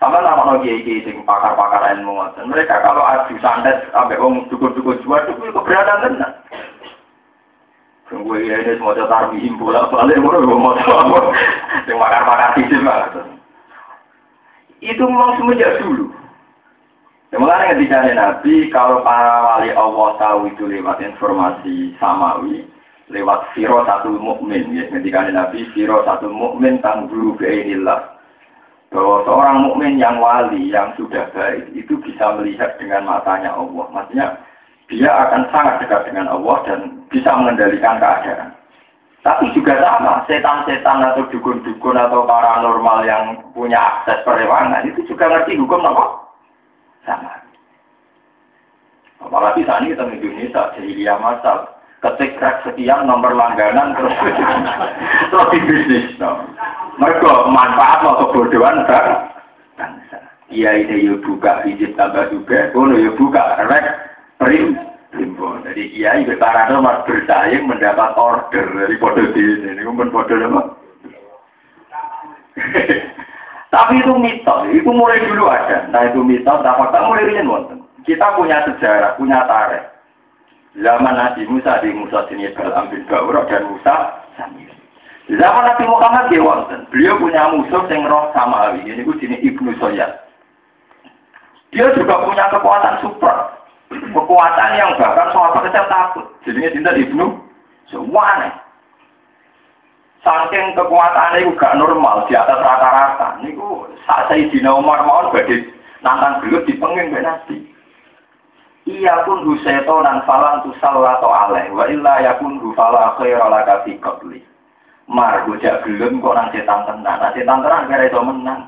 Sama 0.00 0.24
nama 0.24 0.56
lagi 0.56 0.80
kiai 0.80 1.04
sing 1.04 1.20
pakar-pakar 1.28 1.96
ilmu 1.96 2.24
Mereka 2.48 2.80
kalau 2.80 3.04
adu 3.04 3.36
santet 3.40 3.88
sampai 3.92 4.20
om 4.20 4.48
dukun-dukun 4.52 5.00
jual 5.00 5.20
itu 5.24 5.48
keberatan 5.48 6.04
tenang. 6.04 6.32
Ya 8.10 8.56
ini 8.58 8.74
semua 8.74 8.98
bola 9.54 9.86
balik 9.86 10.18
gue 10.18 10.42
mau 10.42 10.74
tahu 10.82 11.30
Yang 11.86 12.82
banget. 12.82 13.22
Itu 14.82 15.02
memang 15.06 15.38
semenjak 15.38 15.78
dulu. 15.78 16.10
Semuanya 17.30 17.78
ketika 17.78 18.02
Nabi, 18.10 18.66
kalau 18.74 19.06
para 19.06 19.46
wali 19.46 19.70
Allah 19.70 20.18
tahu 20.18 20.50
itu 20.50 20.66
lewat 20.66 20.98
informasi 20.98 21.94
samawi, 22.02 22.66
lewat 23.06 23.54
siro 23.54 23.86
satu 23.86 24.18
mukmin, 24.18 24.74
ya. 24.74 24.90
Ketika 24.90 25.30
Nabi 25.30 25.62
siro 25.70 26.02
satu 26.02 26.26
mukmin 26.26 26.82
tanggulu 26.82 27.38
ke 27.38 27.46
inilah. 27.46 28.18
Bahwa 28.90 29.22
seorang 29.22 29.62
mukmin 29.62 30.02
yang 30.02 30.18
wali, 30.18 30.74
yang 30.74 30.90
sudah 30.98 31.30
baik, 31.30 31.70
itu 31.78 31.94
bisa 32.02 32.34
melihat 32.34 32.74
dengan 32.82 33.06
matanya 33.06 33.54
Allah. 33.54 33.86
Maksudnya, 33.94 34.34
dia 34.90 35.06
akan 35.06 35.46
sangat 35.54 35.86
dekat 35.86 36.10
dengan 36.10 36.26
Allah 36.26 36.56
dan 36.66 36.80
bisa 37.06 37.30
mengendalikan 37.38 38.02
keadaan. 38.02 38.50
Tapi 39.20 39.52
juga 39.54 39.76
sama, 39.78 40.24
setan-setan 40.26 41.04
atau 41.04 41.28
dukun-dukun 41.30 41.94
atau 41.94 42.24
paranormal 42.24 43.04
yang 43.04 43.38
punya 43.52 43.78
akses 43.78 44.24
perewangan, 44.24 44.82
itu 44.88 45.04
juga 45.06 45.30
ngerti 45.30 45.60
hukum 45.60 45.84
apa? 45.84 46.04
sama. 47.04 47.32
Apalagi 49.20 49.62
saat 49.68 49.84
ini 49.84 49.92
kita 49.92 50.08
di 50.08 50.16
Indonesia, 50.18 50.72
jahiliyah 50.74 51.18
masal. 51.20 51.68
Ketik 52.00 52.40
crack 52.40 52.64
sekian 52.64 53.04
nomor 53.04 53.36
langganan 53.36 53.92
terus 53.92 54.16
terus 55.30 55.50
di 55.52 55.58
bisnis. 55.68 56.16
No. 56.16 56.48
Mereka 56.96 57.52
manfaat 57.52 58.00
atau 58.00 58.32
kebodohan 58.32 58.88
bangsa. 59.76 60.18
Iya 60.48 60.80
ini 60.80 61.12
yuk 61.12 61.20
buka 61.28 61.60
izin 61.68 61.92
tambah 62.00 62.32
juga, 62.32 62.72
kono 62.72 62.96
yuk 62.96 63.20
buka 63.20 63.68
rek 63.68 64.09
prim 64.40 64.72
primbon. 65.12 65.62
Jadi 65.68 65.92
iya 65.92 66.16
betara 66.24 66.72
mas 66.80 67.04
bersaing 67.04 67.68
mendapat 67.68 68.16
order 68.16 68.64
dari 68.64 68.96
bodoh 68.96 69.28
ini. 69.36 69.76
Ini 69.76 69.84
pun 69.84 70.08
bodoh 70.08 70.34
apa? 70.40 70.62
Tapi 73.70 74.02
itu 74.02 74.12
mitos, 74.18 74.66
itu 74.74 74.90
mulai 74.90 75.22
dulu 75.22 75.46
ada. 75.46 75.86
Nah 75.94 76.02
itu 76.10 76.26
mitos, 76.26 76.58
nah 76.66 76.74
fakta 76.74 77.06
mulai 77.06 77.30
rian. 77.30 77.46
Kita 78.02 78.34
punya 78.34 78.66
sejarah, 78.66 79.14
punya 79.14 79.46
tarikh. 79.46 79.86
Zaman 80.74 81.14
Nabi 81.14 81.46
Musa 81.46 81.78
di 81.82 81.94
Musa 81.94 82.26
sini 82.26 82.50
bin 82.90 83.02
Ba'urah 83.06 83.46
dan 83.46 83.70
Musa 83.70 84.26
Samir. 84.38 84.70
Zaman 85.30 85.66
Nabi 85.66 85.84
Muhammad 85.86 86.30
di 86.30 86.38
wonten. 86.42 86.86
Beliau 86.90 87.18
punya 87.18 87.50
musuh 87.54 87.86
yang 87.86 88.06
roh 88.06 88.30
sama 88.34 88.70
Ali. 88.70 88.86
Ini 88.86 89.06
ku 89.06 89.14
sini 89.18 89.38
Ibnu 89.38 89.78
Soyad. 89.78 90.10
Dia 91.70 91.86
juga 91.94 92.26
punya 92.26 92.50
kekuatan 92.50 92.98
super. 93.02 93.59
Kekuatan 93.90 94.78
yang 94.78 94.94
bahkan 94.94 95.34
soal 95.34 95.50
kecil 95.58 95.82
takut. 95.90 96.26
Jadinya 96.46 96.70
cinta 96.70 96.92
Ibnu 96.94 97.26
semua 97.90 98.38
aneh. 98.38 98.54
Saking 100.22 100.78
kekuatan 100.78 101.42
itu 101.42 101.50
gak 101.58 101.74
normal 101.74 102.22
di 102.30 102.38
atas 102.38 102.62
rata-rata. 102.62 103.42
Niku 103.42 103.90
saat 104.06 104.30
saya 104.30 104.46
di 104.46 104.62
Umar 104.62 105.02
mau 105.02 105.26
bagi 105.34 105.66
nantang 106.06 106.38
beliau 106.38 106.62
di 106.62 106.78
pengin 106.78 107.10
Nabi. 107.10 107.56
Iya 108.86 109.26
pun 109.26 109.42
huseto 109.42 110.06
dan 110.06 110.22
falan 110.22 110.62
tu 110.62 110.70
atau 110.78 111.30
aleh. 111.34 111.66
Wa 111.74 111.90
illa 111.90 112.22
ya 112.22 112.38
pun 112.38 112.62
hufala 112.62 113.18
khair 113.18 113.42
ala 113.42 113.66
kasi 113.66 113.98
kopli. 113.98 114.44
Mar 115.10 115.42
bocah 115.48 115.82
belum 115.82 116.22
kok 116.22 116.34
nang 116.38 116.48
setan 116.54 116.86
tenan. 116.86 117.16
Nah 117.18 117.30
setan 117.34 117.58
tenan 117.66 117.88
kira 117.90 118.06
itu 118.06 118.20
menang. 118.22 118.60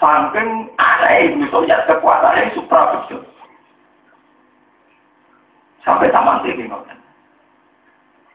Saking 0.00 0.74
aneh 0.80 1.38
itu 1.38 1.58
ya 1.68 1.84
kekuatannya 1.86 2.56
supra 2.56 2.98
betul. 2.98 3.27
Sampai 5.86 6.10
taman 6.10 6.42
tinggi 6.42 6.66
ngoten. 6.66 6.98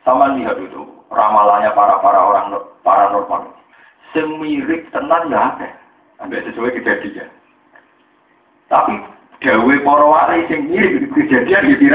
Sama 0.03 0.35
lihat 0.35 0.59
itu 0.59 0.83
ramalannya 1.11 1.71
para 1.71 1.99
para 2.03 2.19
orang 2.19 2.55
para 2.83 3.11
normal. 3.11 3.51
Semirip 4.11 4.91
tenan 4.91 5.31
ya 5.31 5.55
ada. 5.55 5.69
Ambil 6.21 6.43
sesuai 6.47 6.75
kejadian. 6.79 7.31
Tapi 8.71 8.95
gawe 9.43 9.75
para 9.83 10.05
wali 10.05 10.47
sing 10.47 10.71
mirip 10.71 11.11
kejadian 11.11 11.67
di 11.75 11.87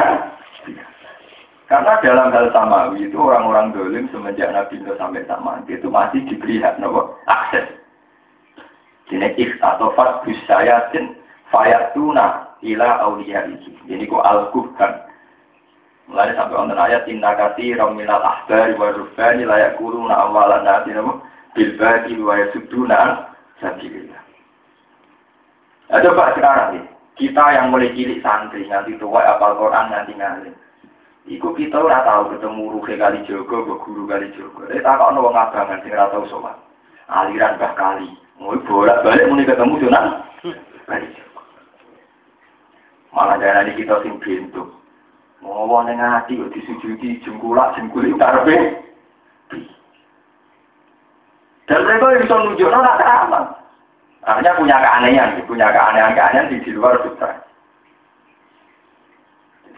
Karena 1.69 2.01
dalam 2.01 2.33
hal 2.33 2.49
samawi 2.49 3.13
itu 3.13 3.21
orang-orang 3.21 3.77
dolim 3.77 4.09
semenjak 4.09 4.49
Nabi 4.57 4.81
Nuh 4.81 4.97
sampai 4.97 5.29
sama 5.29 5.61
itu 5.69 5.85
masih 5.93 6.25
diberi 6.25 6.65
hak 6.65 6.81
nopo 6.81 7.21
akses. 7.29 7.69
Jadi 9.13 9.53
atau 9.61 9.93
fatbus 9.93 10.37
sayatin 10.49 11.13
fayatuna 11.53 12.57
ila 12.65 12.89
auliya 13.05 13.49
ini. 13.53 13.77
Jadi 13.85 14.05
kok 14.09 14.25
al-kuhkan 14.25 15.08
Mulai 16.09 16.33
sampai 16.33 16.57
wonten 16.57 16.81
ayat 16.81 17.05
inna 17.05 17.37
kati 17.37 17.77
raminal 17.77 18.25
ahbari 18.25 18.73
wa 18.81 18.89
rufani 18.97 19.45
layak 19.45 19.77
kuruna 19.77 20.17
awalan 20.25 20.65
nati 20.65 20.97
nama 20.97 21.21
bilbadi 21.53 22.17
wa 22.17 22.33
yasuduna 22.33 23.29
sabilillah. 23.61 24.23
Nah, 25.89 26.01
coba 26.05 26.33
sekarang 26.33 26.81
nih, 26.81 26.85
kita 27.17 27.45
yang 27.53 27.69
mulai 27.73 27.93
cilik 27.93 28.25
santri, 28.25 28.65
nanti 28.69 28.97
tua 28.97 29.25
apal 29.25 29.57
Quran, 29.57 29.89
nanti 29.89 30.13
ngalim. 30.17 30.57
Iku 31.29 31.53
kita 31.53 31.77
ora 31.77 32.09
tahu 32.09 32.33
ketemu 32.33 32.73
Ruhe 32.73 32.97
kali 32.97 33.21
Jogo, 33.29 33.69
guru 33.85 34.09
kali 34.09 34.33
Jogo. 34.33 34.65
Eh 34.73 34.81
tak 34.81 34.97
kok 34.97 35.13
wong 35.13 35.37
abangan 35.37 35.85
sing 35.85 35.93
ora 35.93 36.09
tau 36.09 36.25
sowan. 36.25 36.57
Aliran 37.13 37.61
Mbah 37.61 37.77
Kali. 37.77 38.09
Mau 38.41 38.57
bolak-balik 38.65 39.29
muni 39.29 39.45
ketemu 39.45 39.77
Jogo. 39.77 40.01
Malah 43.13 43.37
darani 43.37 43.77
kita 43.77 44.01
sing 44.01 44.17
bentuk. 44.25 44.78
Mau 45.43 45.81
ning 45.87 46.03
ati 46.03 46.35
kok 46.35 46.51
disujudi 46.51 47.23
jengkulak 47.23 47.79
jengkuli 47.79 48.15
karepe. 48.19 48.83
Dan 51.69 51.85
mereka 51.85 52.25
bisa 52.25 52.35
nunjukkan 52.35 52.81
nak 52.81 52.99
keramat. 52.99 53.45
Artinya 54.25 54.57
punya 54.57 54.77
keanehan, 54.81 55.31
punya 55.45 55.69
keanehan-keanehan 55.69 56.51
di 56.51 56.71
luar 56.73 56.97
sutra. 57.05 57.45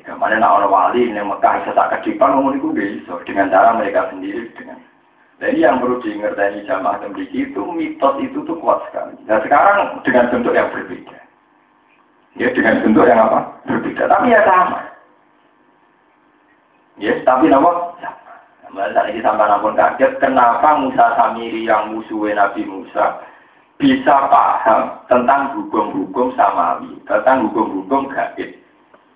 Kemarin 0.06 0.42
nak 0.42 0.54
orang 0.58 0.72
wali 0.72 1.06
ini 1.06 1.22
Mekah 1.22 1.70
tak 1.70 2.00
kedipan 2.00 2.34
ngomong 2.34 2.56
itu 2.58 2.72
bisa 2.72 3.14
dengan 3.28 3.52
cara 3.52 3.76
mereka 3.76 4.10
sendiri 4.10 4.48
dengan. 4.56 4.80
Jadi 5.40 5.64
yang 5.64 5.80
perlu 5.80 6.02
diingatkan 6.04 6.66
jamaah 6.68 7.00
tembiq 7.00 7.30
itu 7.32 7.62
mitos 7.72 8.18
itu 8.20 8.44
tuh 8.44 8.58
kuat 8.60 8.84
sekali. 8.90 9.16
Dan 9.24 9.40
sekarang 9.40 10.02
dengan 10.04 10.28
bentuk 10.28 10.52
yang 10.52 10.68
berbeda. 10.68 11.16
Ya 12.36 12.48
dengan 12.52 12.84
bentuk 12.84 13.06
yang 13.06 13.22
apa? 13.22 13.54
Berbeda. 13.64 14.04
Tapi 14.04 14.34
ya 14.34 14.40
sama. 14.44 14.89
Ya, 17.00 17.16
tapi 17.24 17.48
nama 17.48 17.96
saat 18.76 19.08
ini 19.08 19.24
sampai 19.24 19.48
namun 19.48 19.72
kaget, 19.72 20.20
kenapa 20.20 20.76
Musa 20.76 21.16
Samiri 21.16 21.64
yang 21.64 21.96
musuhnya 21.96 22.46
Nabi 22.46 22.68
Musa 22.68 23.24
bisa 23.80 24.28
paham 24.28 25.00
tentang 25.08 25.56
hukum-hukum 25.56 26.36
samawi, 26.36 26.92
tentang 27.08 27.48
hukum-hukum 27.48 28.12
gaib. 28.12 28.52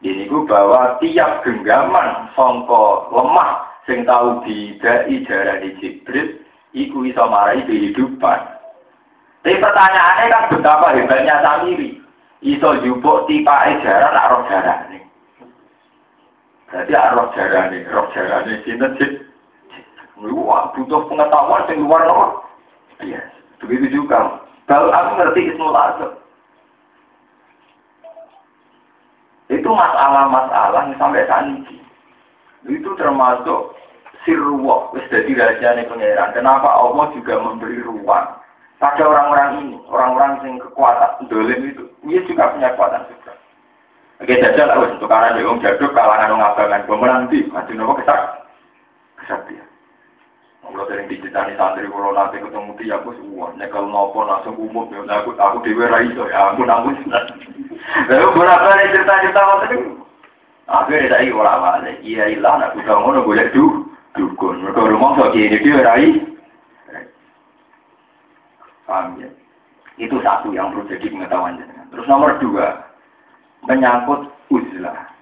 Ini 0.01 0.29
ku 0.33 0.49
bahwa 0.49 0.97
tiap 1.01 1.45
genggaman 1.45 2.29
songko 2.33 3.13
lemah 3.13 3.69
sing 3.85 4.09
tahu 4.09 4.41
bidai 4.45 5.09
di 5.09 5.69
Jibril 5.81 6.41
iku 6.73 7.05
iso 7.05 7.25
marai 7.29 7.65
kehidupan. 7.69 8.41
Tapi 9.45 9.61
pertanyaannya 9.61 10.33
kan 10.33 10.45
betapa 10.57 10.97
hebatnya 10.97 11.37
Samiri. 11.45 12.01
Iso 12.41 12.81
jupuk 12.81 13.29
tipa 13.29 13.77
ejaran 13.77 14.13
nak 14.13 14.29
roh 14.33 14.43
jarah. 14.49 15.04
Jadi 16.75 16.91
roh 16.91 17.31
jarah 17.39 17.71
ini, 17.71 17.87
roh 17.87 18.11
ini 18.11 18.55
sinten 18.67 18.99
sih. 18.99 19.11
Wah, 20.19 20.75
butuh 20.75 21.07
pengetahuan 21.07 21.63
sing 21.71 21.87
luar 21.87 22.03
luar. 22.03 22.31
Iya, 22.99 23.23
begitu 23.63 24.03
juga. 24.03 24.43
Kalau 24.67 24.91
aku 24.91 25.11
ngerti 25.23 25.55
Ismul 25.55 25.71
Azam. 25.71 26.19
Itu 29.53 29.71
masalah-masalah 29.71 30.91
yang 30.91 30.99
sampai 30.99 31.29
saat 31.31 31.47
ini. 31.47 31.79
Itu 32.67 32.97
termasuk 32.99 33.77
sirruwah, 34.25 34.91
wis 34.97 35.05
jadi 35.13 35.31
rahasianya 35.31 35.87
pangeran. 35.87 36.35
Kenapa 36.35 36.67
Allah 36.75 37.13
juga 37.13 37.39
memberi 37.39 37.79
ruang 37.85 38.41
pada 38.81 39.05
orang-orang 39.05 39.51
ini, 39.63 39.77
orang-orang 39.87 40.33
yang 40.43 40.57
kekuatan 40.65 41.29
dolim 41.29 41.61
itu, 41.71 41.85
dia 42.09 42.21
juga 42.27 42.51
punya 42.57 42.73
kekuatan 42.75 43.05
juga. 43.13 43.33
Oke, 44.23 44.39
jajal 44.39 44.71
lah, 44.71 44.79
untuk 44.79 45.11
karena 45.11 45.35
dia 45.35 45.51
om 45.51 45.59
jaduk 45.59 45.91
kalangan 45.91 46.39
orang 46.39 46.55
abangan, 46.55 46.87
pemenanti, 46.87 47.51
masih 47.51 47.75
nopo 47.75 47.99
kesak, 47.99 48.47
kesaktian. 49.19 49.67
Kalau 50.65 50.91
sering 50.91 51.07
diceritani 51.07 51.55
santri 51.55 51.87
kalau 51.87 52.11
nanti 52.11 52.41
ketemu 52.41 52.73
dia 52.81 52.97
aku 52.97 53.13
semua 53.21 53.53
nyekel 53.55 53.85
nopo 53.85 54.25
langsung 54.25 54.57
umum 54.57 54.89
ya 54.91 55.23
aku 55.23 55.37
aku 55.37 55.61
dewi 55.61 55.87
raiso 55.87 56.25
ya 56.27 56.51
aku 56.51 56.65
namun 56.65 56.99
lalu 58.11 58.27
berapa 58.33 58.69
nih 58.73 58.91
cerita 58.97 59.23
cerita 59.23 59.43
waktu 59.45 59.67
itu 59.71 59.79
akhirnya 60.65 61.13
saya 61.15 61.31
orang 61.31 61.61
mana 61.61 61.91
iya 62.01 62.33
ilah 62.33 62.59
aku 62.73 62.81
kamu 62.81 63.01
ngono 63.07 63.21
boleh 63.23 63.47
du 63.53 63.87
dukun. 64.17 64.65
Mereka 64.65 64.89
rumah 64.89 65.15
so 65.15 65.31
ini 65.37 65.63
dia 65.63 65.85
rai 65.85 66.11
ya? 69.21 69.29
Itu 70.01 70.17
satu 70.25 70.51
yang 70.51 70.75
perlu 70.75 70.91
jadi 70.91 71.07
pengetahuan 71.07 71.61
terus 71.93 72.09
nomor 72.11 72.35
dua 72.41 72.83
menyangkut 73.65 74.29
uzlah 74.53 75.15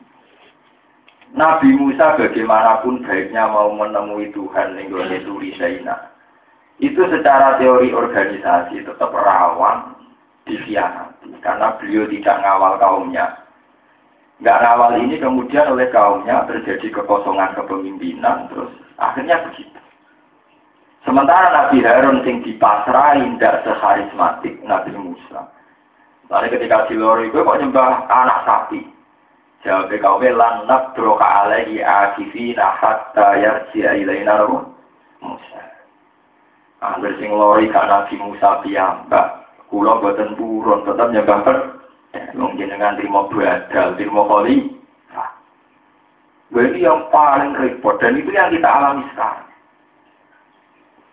Nabi 1.33 1.73
Musa 1.81 2.21
bagaimanapun 2.21 3.09
baiknya 3.09 3.49
mau 3.49 3.73
menemui 3.73 4.29
Tuhan 4.37 4.77
yang 4.77 4.93
turi. 5.25 5.57
Itu 6.77 7.03
secara 7.09 7.57
teori 7.57 7.89
organisasi 7.89 8.85
tetap 8.85 9.09
rawan 9.17 9.97
dikhianati. 10.45 11.33
Karena 11.41 11.73
beliau 11.81 12.05
tidak 12.13 12.37
ngawal 12.45 12.77
kaumnya. 12.77 13.33
Nggak 14.45 14.61
ngawal 14.61 14.93
ini 15.01 15.17
kemudian 15.17 15.73
oleh 15.73 15.89
kaumnya 15.89 16.45
terjadi 16.45 17.01
kekosongan 17.01 17.57
kepemimpinan. 17.57 18.53
Terus 18.53 18.73
akhirnya 19.01 19.41
begitu. 19.49 19.81
Sementara 21.09 21.49
Nabi 21.49 21.81
Harun 21.81 22.23
yang 22.29 22.45
dipasrai 22.45 23.25
tidak 23.25 23.65
seharismatik 23.65 24.55
Nabi 24.69 24.93
Musa. 25.01 25.49
Lalu 26.31 26.47
ketika 26.55 26.87
di 26.87 26.95
lori 26.95 27.29
itu 27.31 27.43
kok 27.43 27.59
nyembah 27.59 28.07
anak 28.07 28.47
sapi. 28.47 28.81
Jawab 29.63 29.95
kau 30.03 30.19
lan 30.19 30.67
nabroka 30.67 31.23
alaihi 31.23 31.87
akifina 31.87 32.75
hatta 32.83 33.39
yarji'a 33.39 33.95
ilaina 33.95 34.43
Musa. 35.23 35.63
Angger 36.83 37.15
sing 37.23 37.31
lori 37.31 37.71
ka 37.71 37.87
Nabi 37.87 38.19
Musa 38.19 38.59
piyambak, 38.67 39.47
kula 39.71 40.03
boten 40.03 40.35
purun 40.35 40.83
tetep 40.83 41.15
nyembah 41.15 41.39
per 41.47 41.57
wong 42.35 42.59
jenengan 42.59 42.99
trimo 42.99 43.31
badal, 43.31 43.95
trimo 43.95 44.27
koli. 44.27 44.83
Ini 46.53 46.85
yang 46.85 47.09
paling 47.09 47.57
repot 47.57 47.97
dan 48.03 48.19
itu 48.19 48.29
yang 48.29 48.53
kita 48.53 48.69
alami 48.69 49.09
sekarang. 49.15 49.52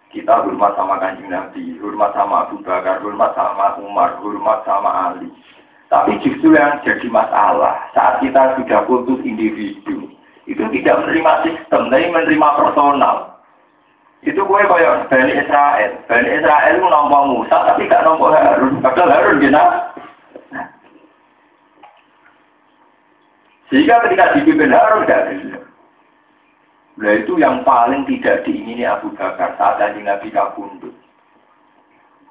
Kita 0.09 0.41
hormat 0.41 0.73
sama 0.73 0.97
kanjeng 0.97 1.29
Nabi, 1.29 1.77
hormat 1.77 2.17
sama 2.17 2.49
Abu 2.49 2.65
Bakar, 2.65 2.97
hormat 3.05 3.29
sama 3.37 3.77
Umar, 3.77 4.17
hormat 4.17 4.65
sama 4.65 5.13
Ali. 5.13 5.29
Tapi 5.89 6.17
justru 6.25 6.53
yang 6.53 6.81
jadi 6.81 7.05
masalah 7.09 7.77
saat 7.93 8.21
kita 8.21 8.57
sudah 8.57 8.85
putus 8.89 9.21
individu 9.25 10.09
itu 10.49 10.63
tidak 10.81 11.05
menerima 11.05 11.33
sistem, 11.45 11.93
tapi 11.93 12.09
menerima 12.09 12.49
personal. 12.57 13.37
Itu 14.25 14.43
gue 14.43 14.61
kayak 14.65 15.07
Bani 15.07 15.31
Israel. 15.31 15.91
Bani 16.09 16.29
Israel 16.41 16.73
itu 16.75 16.87
nombor 16.89 17.21
Musa 17.29 17.57
tapi 17.71 17.87
gak 17.87 18.03
nombor 18.03 18.35
Harun. 18.35 18.83
Padahal 18.83 19.13
Harun 19.13 19.39
gina. 19.39 19.63
Nah. 20.51 20.67
Sehingga 23.71 24.03
ketika 24.03 24.35
dipimpin 24.35 24.75
Harun 24.75 25.07
gak 25.07 25.23
ada. 25.31 25.68
Nah 26.99 27.15
itu 27.15 27.39
yang 27.39 27.63
paling 27.63 28.03
tidak 28.11 28.43
diingini 28.43 28.83
Abu 28.83 29.15
Bakar 29.15 29.55
saat 29.55 29.79
Nabi 29.79 30.27
kabundut. 30.35 30.91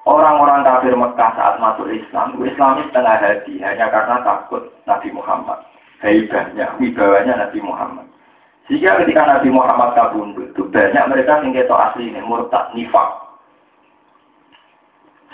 Orang-orang 0.05 0.61
kafir 0.61 0.93
Mekah 0.93 1.31
saat 1.37 1.55
masuk 1.57 1.89
Islam, 1.89 2.37
Islam 2.45 2.81
setengah 2.85 3.17
hati 3.17 3.57
hanya 3.61 3.89
karena 3.89 4.21
takut 4.21 4.69
Nabi 4.85 5.09
Muhammad. 5.09 5.59
Hebatnya, 5.99 6.77
wibawanya 6.79 7.45
Nabi 7.45 7.59
Muhammad. 7.59 8.07
Sehingga 8.69 9.01
ketika 9.03 9.25
Nabi 9.27 9.49
Muhammad 9.51 9.97
kabundut, 9.97 10.53
itu 10.53 10.63
banyak 10.69 11.05
mereka 11.11 11.41
yang 11.43 11.51
keto 11.51 11.75
asli 11.75 12.13
ini, 12.13 12.21
murtad, 12.23 12.71
nifak. 12.71 13.09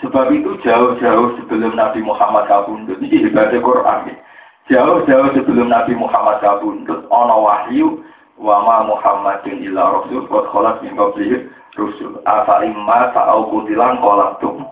Sebab 0.00 0.32
itu 0.32 0.58
jauh-jauh 0.64 1.38
sebelum 1.40 1.76
Nabi 1.76 2.00
Muhammad 2.02 2.48
kabundut, 2.50 2.98
ini 2.98 3.28
ibadah 3.30 3.60
Quran. 3.60 4.18
Jauh-jauh 4.66 5.30
sebelum 5.36 5.70
Nabi 5.70 5.94
Muhammad 5.94 6.42
kabundut, 6.42 7.06
ono 7.06 7.36
wahyu, 7.46 8.02
wama 8.36 8.88
Muhammadin 8.88 9.64
illa 9.64 10.00
rasul, 10.00 10.28
qad 10.28 10.44
khalat 10.52 10.76
min 10.84 10.92
qablihi 10.96 11.36
rusul. 11.76 12.20
Asa 12.24 12.64
imma 12.64 13.12
ta'au 13.12 13.48
kutilan 13.52 14.00
kolaktum 14.00 14.64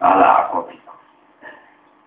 ala 0.00 0.48
akobi. 0.48 0.76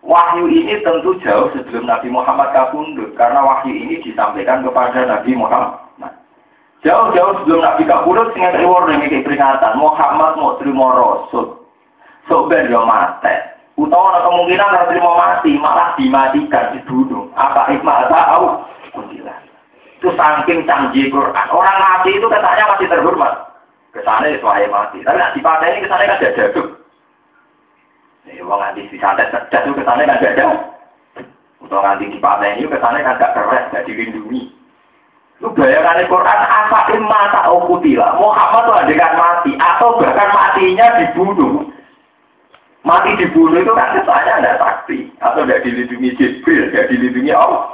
Wahyu 0.02 0.50
ini 0.50 0.82
tentu 0.82 1.14
jauh 1.22 1.54
sebelum 1.54 1.86
Nabi 1.86 2.10
Muhammad 2.10 2.50
kabundut 2.58 3.14
karena 3.14 3.46
wahyu 3.46 3.70
ini 3.70 4.02
disampaikan 4.02 4.66
kepada 4.66 5.06
Nabi 5.06 5.38
Muhammad. 5.38 5.78
Jauh-jauh 6.82 7.46
sebelum 7.46 7.62
Nabi 7.62 7.86
kabundut 7.86 8.34
dengan 8.34 8.58
reward 8.58 8.90
ini 8.90 9.22
peringatan 9.22 9.78
Muhammad 9.78 10.42
mau 10.42 10.58
terima 10.58 10.98
rasul. 10.98 11.62
So 12.26 12.50
ben 12.50 12.74
yo 12.74 12.82
mate. 12.82 13.52
Kemungkinan 13.82 14.72
harus 14.72 14.90
terima 14.94 15.12
mati, 15.18 15.52
malah 15.58 15.92
dimatikan, 15.98 16.72
dibunuh. 16.78 17.28
Apa 17.34 17.68
hikmah 17.74 18.08
tahu? 18.08 18.46
Itu 20.02 20.10
saking 20.18 20.66
canggih 20.66 21.14
Quran. 21.14 21.48
Orang 21.54 21.78
mati 21.78 22.18
itu 22.18 22.26
katanya 22.26 22.74
masih 22.74 22.90
terhormat. 22.90 23.54
Ke 23.94 24.02
sana 24.02 24.34
ya 24.34 24.42
mati. 24.66 25.06
Tapi 25.06 25.14
nak 25.14 25.38
ini 25.38 25.86
ke 25.86 25.90
sana 25.94 26.10
kan 26.10 26.18
ada 26.18 26.34
jaduk. 26.34 26.68
Ya, 28.26 28.42
wong 28.42 28.58
nanti 28.58 28.90
disantet 28.90 29.30
cerdas 29.30 29.62
itu 29.62 29.78
ke 29.78 29.86
sana 29.86 30.10
kan 30.10 30.18
ada. 30.18 30.74
Untuk 31.62 31.86
nanti 31.86 32.10
ini 32.10 32.66
ke 32.66 32.78
sana 32.82 32.98
kan 32.98 33.22
gak 33.22 33.34
keren, 33.38 33.70
gak 33.70 33.86
dilindungi. 33.86 34.50
Lu 35.38 35.54
bayangkan 35.54 36.10
Quran 36.10 36.40
apa 36.50 36.98
mata 36.98 37.46
okutila. 37.54 38.18
Muhammad 38.18 38.74
tuh 38.74 38.78
adegan 38.82 39.14
mati 39.22 39.54
atau 39.62 40.02
bahkan 40.02 40.34
matinya 40.34 40.98
dibunuh. 40.98 41.70
Mati 42.82 43.22
dibunuh 43.22 43.62
itu 43.62 43.74
kan 43.78 44.02
kesannya 44.02 44.34
ada 44.34 44.58
sakti 44.58 45.14
atau 45.22 45.46
tidak 45.46 45.62
dilindungi 45.62 46.18
Jibril, 46.18 46.74
tidak 46.74 46.90
dilindungi 46.90 47.34
Allah. 47.38 47.70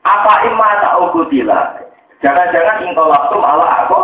Apa 0.00 0.48
mata 0.56 0.96
okutila 0.96 1.76
Jangan-jangan 2.20 2.84
ingkolaptum 2.84 3.40
ala 3.40 3.66
aku. 3.84 4.00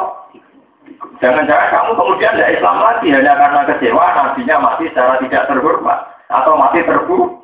Jangan-jangan 1.21 1.69
kamu 1.69 1.91
kemudian 1.97 2.33
tidak 2.37 2.55
Islam 2.57 2.77
lagi 2.81 3.09
hanya 3.13 3.33
karena 3.37 3.61
kecewa 3.69 4.05
nabinya 4.17 4.57
mati 4.61 4.85
secara 4.89 5.21
tidak 5.21 5.45
terhormat 5.49 5.99
atau 6.33 6.57
mati 6.57 6.81
terbunuh. 6.85 7.37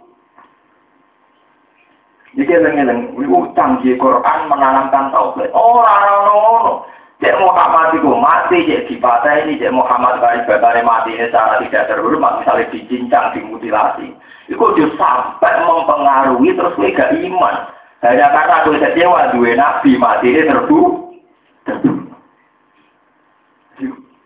Jadi 2.33 2.49
eleng-eleng, 2.49 3.13
itu 3.21 3.39
canggih 3.53 4.01
Quran 4.01 4.49
menanamkan 4.49 5.13
tauhid. 5.13 5.53
Orang-orang 5.53 6.33
ngono. 6.33 6.75
Cek 7.21 7.39
Muhammad 7.39 7.95
itu 7.95 8.11
mati, 8.19 8.67
cek 8.67 8.89
dipatah 8.89 9.47
ini, 9.47 9.61
cek 9.61 9.71
Muhammad 9.71 10.19
kali 10.19 10.43
bakal 10.49 10.75
mati 10.83 11.15
ini 11.15 11.29
secara 11.29 11.61
tidak 11.63 11.87
terhormat, 11.93 12.41
misalnya 12.41 12.73
dicincang, 12.73 13.31
dimutilasi. 13.37 14.11
Itu 14.51 14.59
sudah 14.59 14.91
sampai 14.99 15.63
mempengaruhi 15.63 16.57
terus 16.57 16.75
gak 16.75 17.15
iman. 17.15 17.57
Hanya 18.03 18.27
karena 18.35 18.67
gue 18.67 18.83
kecewa, 18.83 19.31
dua 19.31 19.51
nabi 19.55 19.95
mati 19.95 20.35
ini 20.35 20.43
terbunuh. 20.43 21.15
Terbunuh. 21.63 22.19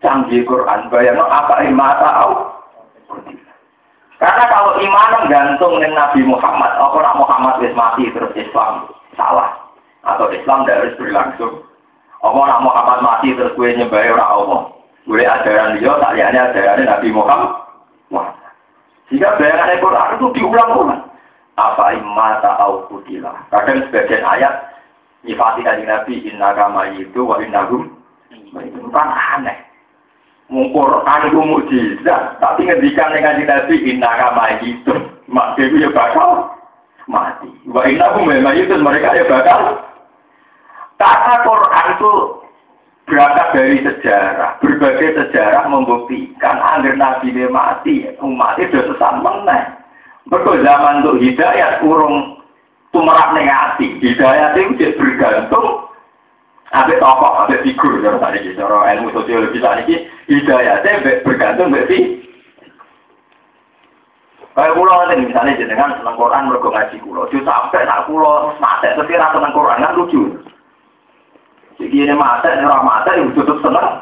Canggih 0.01 0.45
Quran, 0.49 0.89
bayang 0.89 1.21
apa 1.21 1.61
iman 1.61 1.93
tahu? 2.01 2.33
Karena 4.17 4.43
kalau 4.49 4.81
iman 4.81 5.29
gantung 5.29 5.77
dengan 5.77 6.09
Nabi 6.09 6.25
Muhammad, 6.25 6.73
apa 6.73 6.97
nak 7.05 7.17
Muhammad 7.21 7.53
wis 7.61 7.73
mati 7.77 8.09
terus 8.09 8.33
Islam 8.33 8.89
salah 9.13 9.53
atau 10.05 10.25
Islam 10.33 10.65
tidak 10.65 10.77
harus 10.81 10.97
berlangsung. 10.97 11.53
Apa 12.25 12.39
nak 12.49 12.63
Muhammad 12.65 12.99
mati 13.05 13.37
terus 13.37 13.53
gue 13.53 13.77
nyembah 13.77 14.01
orang 14.17 14.31
Allah. 14.33 14.61
Gue 15.05 15.21
ajaran 15.21 15.77
dia, 15.77 15.93
tak 16.01 16.13
lihatnya 16.17 16.41
ajaran 16.49 16.81
Nabi 16.81 17.09
Muhammad. 17.13 17.51
Wah. 18.09 18.27
Jika 19.13 19.37
bayangan 19.37 19.77
Quran 19.79 20.09
itu 20.17 20.25
diulang-ulang. 20.33 21.06
Apa 21.57 21.97
imata 21.97 22.53
au 22.61 22.85
kutilah. 22.85 23.49
Kadang 23.49 23.81
sebagian 23.89 24.21
ayat 24.21 24.53
nyifati 25.25 25.65
dari 25.65 25.83
Nabi 25.89 26.21
inna 26.29 26.53
kama 26.53 26.93
itu 26.93 27.25
wa 27.25 27.41
innahum 27.41 27.97
itu 28.31 28.79
kan 28.93 29.09
aneh. 29.35 29.57
Quran 30.47 31.27
itu 31.27 31.39
mujizat, 31.43 32.39
tapi 32.39 32.63
ngendikan 32.63 33.11
dengan 33.11 33.35
Nabi 33.43 33.75
inna 33.83 34.07
kama 34.15 34.63
itu, 34.63 34.95
mak 35.27 35.59
itu 35.59 35.75
ya 35.83 35.91
bakal 35.91 36.55
mati. 37.09 37.51
Wa 37.67 37.83
inna 37.83 38.15
memang 38.15 38.55
itu 38.55 38.71
mereka 38.79 39.11
ya 39.11 39.27
bakal. 39.27 39.83
Kata 40.95 41.33
Quran 41.43 41.85
itu 41.99 42.11
berangkat 43.11 43.47
dari 43.53 43.77
sejarah, 43.83 44.57
berbagai 44.63 45.09
sejarah 45.19 45.67
membuktikan 45.67 46.57
agar 46.63 46.95
Nabi 46.95 47.35
mati, 47.51 48.07
umat 48.23 48.55
itu 48.55 48.79
sesat 48.87 49.19
meneng. 49.19 49.83
Betul 50.27 50.59
zaman 50.59 51.03
untuk 51.03 51.23
hidayat 51.23 51.79
kurung 51.79 52.43
tumerak 52.91 53.31
negatif, 53.31 53.95
hidayat 54.03 54.59
itu 54.59 54.91
bergantung 54.99 55.87
ada 56.67 56.91
tokoh, 56.99 57.47
ada 57.47 57.63
figur, 57.63 58.03
cara 58.03 58.19
tadi 58.19 58.43
gitu, 58.43 58.59
cara 58.59 58.91
ilmu 58.91 59.15
sosiologi 59.15 59.63
tadi 59.63 59.81
gitu, 59.87 60.03
hidayahnya 60.27 61.23
bergantung 61.23 61.71
berarti. 61.71 62.27
Kayak 64.57 64.73
pulau 64.73 65.05
nanti 65.05 65.21
misalnya 65.21 65.59
jenengan 65.61 65.95
seneng 66.01 66.17
Quran 66.17 66.49
mergo 66.49 66.73
ngaji 66.73 66.97
pulau, 67.05 67.29
jadi 67.29 67.45
sampai 67.45 67.85
nak 67.85 68.09
pulau 68.09 68.51
mati, 68.57 68.89
tapi 68.89 69.13
rasa 69.13 69.37
seneng 69.37 69.53
Quran 69.53 69.85
kan 69.85 69.95
lucu. 69.95 70.21
Jadi 71.77 71.93
ini 71.93 72.15
mati, 72.17 72.49
ini 72.51 72.65
orang 72.65 72.83
mati, 72.89 73.21
itu 73.21 73.37
tutup 73.37 73.61
seneng 73.61 74.01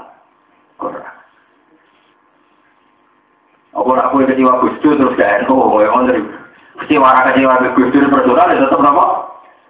Quran. 0.80 1.13
Apa 3.76 3.89
nak 3.91 4.09
kue 4.15 4.23
kecewa 4.23 4.63
Gus 4.63 4.80
terus 4.80 5.19
gak 5.19 5.43
eno, 5.43 5.84
yang 5.84 6.07
dari 6.07 6.23
kecewa 6.80 7.11
kecewa 7.11 7.59
Gus 7.76 7.91
Dur 7.91 8.07
personal, 8.07 8.47
ya 8.47 8.63
tetap 8.63 8.80
apa? 8.80 9.05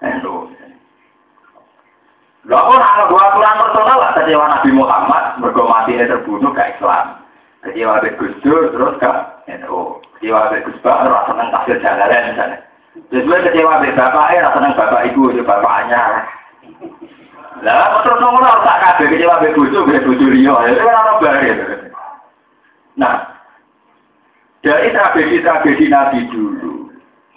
Eno. 0.05 0.45
Lah 2.45 2.61
ora 2.69 2.85
ana 2.85 3.09
dua 3.09 3.21
aturan 3.25 3.57
personal 3.57 3.97
lah 3.97 4.11
kecewa 4.13 4.45
Nabi 4.45 4.69
Muhammad 4.69 5.23
mergo 5.41 5.65
mati 5.65 5.97
terbunuh 5.97 6.53
ke 6.53 6.77
Islam. 6.77 7.25
Kecewa 7.65 7.97
be 8.05 8.13
Gus 8.21 8.37
Dur 8.45 8.69
terus 8.69 8.93
ke 9.01 9.09
NU. 9.49 9.97
Kecewa 10.17 10.53
be 10.53 10.61
Gus 10.61 10.77
Bak 10.85 11.09
ora 11.09 11.25
seneng 11.25 11.49
tafsir 11.49 11.81
jalalan 11.81 12.29
misalnya. 12.29 12.57
Terus 13.09 13.25
gue 13.25 13.45
kecewa 13.49 13.81
be 13.81 13.89
bapak 13.97 14.29
eh 14.37 14.45
ora 14.45 14.69
bapak 14.77 15.03
ibu 15.09 15.33
itu 15.33 15.41
bapaknya. 15.41 16.01
Lah 17.65 17.97
terus 18.05 18.21
ngono 18.21 18.61
tak 18.61 18.77
kabeh 18.93 19.07
kecewa 19.09 19.41
be 19.41 19.49
bojo 19.57 19.79
be 19.89 19.97
bojo 20.05 20.25
liya. 20.29 20.53
Itu 20.69 20.85
kan 20.85 21.01
ora 21.01 21.13
bare. 21.17 21.51
Nah, 22.95 23.34
dari 24.65 24.89
tragedi-tragedi 24.89 25.85
Nabi 25.93 26.25
dulu, 26.33 26.89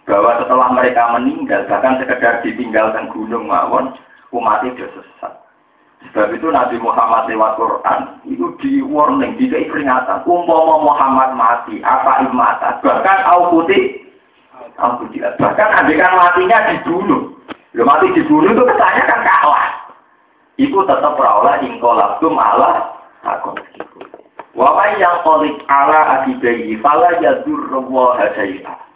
bahwa 0.09 0.41
setelah 0.41 0.73
mereka 0.73 1.13
meninggal, 1.13 1.69
bahkan 1.69 2.01
sekedar 2.01 2.41
ditinggalkan 2.41 3.13
gunung 3.13 3.45
mawon, 3.45 3.93
umat 4.33 4.65
itu 4.65 4.89
sesat. 4.97 5.37
Sebab 6.09 6.33
itu 6.33 6.49
Nabi 6.49 6.81
Muhammad 6.81 7.29
lewat 7.29 7.61
Quran 7.61 8.01
itu 8.25 8.47
di 8.65 8.81
warning, 8.81 9.37
di 9.37 9.51
peringatan. 9.51 10.25
Umpama 10.25 10.81
Muhammad 10.81 11.37
mati, 11.37 11.85
apa 11.85 12.25
imata, 12.25 12.81
bahkan 12.81 13.19
au 13.29 13.53
putih, 13.53 14.09
au 14.81 14.97
putih. 14.97 15.21
Bahkan 15.37 15.69
kan 15.85 16.13
matinya 16.17 16.59
dibunuh. 16.73 17.37
Lo 17.77 17.83
mati 17.85 18.09
dibunuh 18.17 18.49
itu 18.49 18.65
kesannya 18.65 19.05
kan 19.05 19.21
kalah. 19.27 19.69
Itu 20.57 20.81
tetap 20.89 21.19
berolah 21.19 21.61
ingkolabtum 21.61 22.41
Allah 22.41 22.95
takut. 23.21 23.61
Wawai 24.57 24.97
yang 24.97 25.21
kolik 25.27 25.61
ala 25.69 26.23
akibayi, 26.23 26.79
fala 26.81 27.17
yadur 27.21 27.69
wa 27.89 28.17
hadayah. 28.17 28.89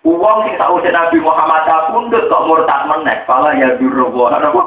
Uang 0.00 0.48
tak 0.56 0.72
usah 0.72 0.92
Nabi 0.96 1.20
Muhammad 1.20 1.68
pundut 1.92 2.24
kok 2.32 2.44
murtad 2.48 2.88
menek, 2.88 3.28
pala 3.28 3.52
ya 3.52 3.76
durwa 3.76 4.32
apa? 4.32 4.62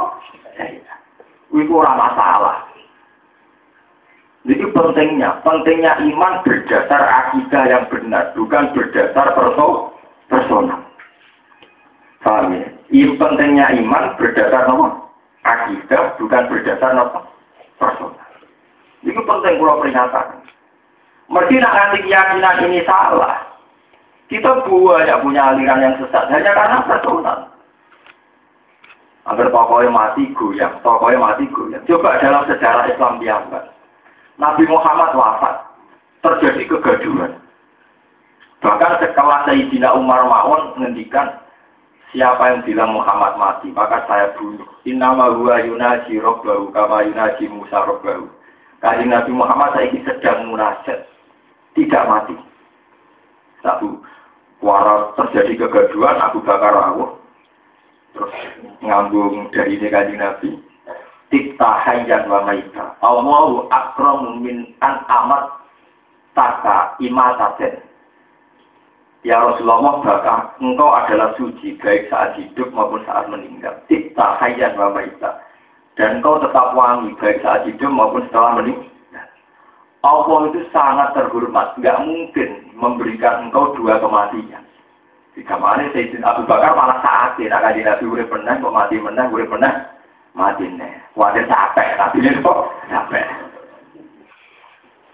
Itu 1.50 1.74
ora 1.74 1.98
masalah. 1.98 2.70
Jadi 4.44 4.66
pentingnya, 4.76 5.40
pentingnya 5.42 5.98
iman 6.04 6.44
berdasar 6.46 7.02
akidah 7.02 7.64
yang 7.66 7.88
benar, 7.90 8.36
bukan 8.36 8.76
berdasar 8.76 9.34
perso 9.34 9.96
personal. 10.28 10.84
Paham 12.22 12.54
ya? 12.54 12.68
Ini 12.92 13.16
pentingnya 13.18 13.74
iman 13.82 14.14
berdasar 14.20 14.70
apa? 14.70 14.88
Akidah, 15.48 16.14
bukan 16.22 16.44
berdasar 16.52 16.92
apa? 16.94 17.26
Personal. 17.82 18.23
Itu 19.04 19.20
penting 19.20 19.60
kalau 19.60 19.80
peringatan. 19.84 20.28
Mesti 21.32 21.56
nak 21.60 21.76
nanti 21.76 21.98
keyakinan 22.04 22.64
ini 22.68 22.84
salah, 22.84 23.54
kita 24.28 24.66
banyak 24.66 25.22
punya 25.24 25.52
aliran 25.52 25.84
yang 25.84 25.96
sesat 26.00 26.26
hanya 26.32 26.52
karena 26.52 26.80
personal. 26.88 27.40
Agar 29.24 29.48
tokohnya 29.48 29.88
mati 29.88 30.28
goyang, 30.36 30.84
tokohnya 30.84 31.22
mati 31.22 31.48
goyang. 31.48 31.84
Coba 31.88 32.20
dalam 32.20 32.44
sejarah 32.44 32.92
Islam 32.92 33.24
biasa. 33.24 33.60
Nabi 34.36 34.64
Muhammad 34.68 35.16
wafat, 35.16 35.56
terjadi 36.20 36.76
kegaduhan. 36.76 37.40
Bahkan 38.60 38.92
setelah 39.00 39.48
Sayyidina 39.48 39.96
Umar 39.96 40.28
Ma'un 40.28 40.76
menghentikan 40.76 41.40
siapa 42.12 42.52
yang 42.52 42.62
bilang 42.64 42.96
Muhammad 42.96 43.36
mati, 43.36 43.72
maka 43.72 44.04
saya 44.08 44.32
bunuh. 44.40 44.68
Innama 44.88 45.32
huwa 45.32 45.60
yunaji 45.60 46.20
robbahu 46.20 46.72
kama 46.72 47.08
yunaji 47.08 47.48
Musa 47.52 47.84
robbahu. 47.84 48.28
Kajian 48.84 49.16
Nabi 49.16 49.32
Muhammad 49.32 49.80
saya 49.80 49.96
sedang 50.04 50.52
munajat, 50.52 51.08
tidak 51.72 52.04
mati. 52.04 52.36
Satu, 53.64 54.04
Wara 54.64 55.12
terjadi 55.20 55.60
kegaduhan 55.60 56.20
Abu 56.24 56.40
Bakar 56.44 56.72
rawuh. 56.72 57.20
Terus 58.16 58.32
ngambung 58.80 59.52
dari 59.52 59.76
ini 59.76 59.92
kaji 59.92 60.16
Nabi. 60.16 60.50
Tikta 61.28 61.84
hayyan 61.84 62.32
wa 62.32 62.48
maita. 62.48 62.96
Allahu 63.04 63.68
akramu 63.68 64.40
min 64.40 64.72
an 64.80 65.04
amat 65.08 65.52
taka 66.32 66.96
imataten. 67.04 67.84
Ya 69.28 69.44
Rasulullah 69.44 70.00
bakal 70.00 70.40
engkau 70.64 70.92
adalah 70.96 71.36
suci 71.36 71.76
baik 71.84 72.08
saat 72.08 72.40
hidup 72.40 72.72
maupun 72.72 73.04
saat 73.04 73.28
meninggal. 73.28 73.76
Tikta 73.92 74.40
hayyan 74.40 74.80
wa 74.80 74.96
maita. 74.96 75.44
Dan 75.94 76.20
engkau 76.20 76.42
tetap 76.42 76.74
wangi 76.74 77.14
baik 77.22 77.46
saat 77.46 77.70
hidup 77.70 77.92
maupun 77.94 78.26
setelah 78.26 78.58
meninggal. 78.58 78.90
Allah 80.04 80.40
itu 80.52 80.62
sangat 80.76 81.16
terhormat, 81.16 81.80
nggak 81.80 82.02
mungkin 82.04 82.50
memberikan 82.76 83.48
engkau 83.48 83.72
dua 83.78 84.02
kematian. 84.02 84.66
Jika 85.34 85.56
mana 85.58 85.90
Sayyidina 85.96 86.34
Abu 86.34 86.44
Bakar 86.46 86.78
malah 86.78 87.02
saat 87.02 87.40
tidak 87.40 87.64
kaji 87.64 87.82
Nabi 87.82 88.04
urip 88.06 88.28
pernah, 88.30 88.54
kok 88.60 88.76
mati 88.76 89.02
menang, 89.02 89.34
urip 89.34 89.50
pernah, 89.50 89.74
mati 90.38 90.70
nih. 90.70 90.94
Wadah 91.18 91.46
capek, 91.50 91.90
tapi 91.98 92.22
ini 92.22 92.38
kok 92.44 92.70
capek. 92.86 93.26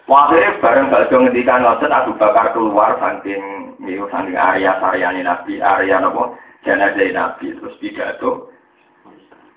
Waktu 0.10 0.58
bareng 0.58 0.90
bakso 0.90 1.22
ngendikan 1.22 1.62
ngoten 1.62 1.94
Abu 1.94 2.18
Bakar 2.18 2.50
keluar 2.58 2.98
saking 2.98 3.78
niku 3.78 4.10
saking 4.10 4.34
area 4.34 4.74
saryane 4.82 5.22
Nabi, 5.22 5.62
area 5.62 6.02
nopo 6.02 6.34
jenazah 6.66 7.14
Nabi 7.14 7.54
terus 7.54 7.78
pidato 7.78 8.50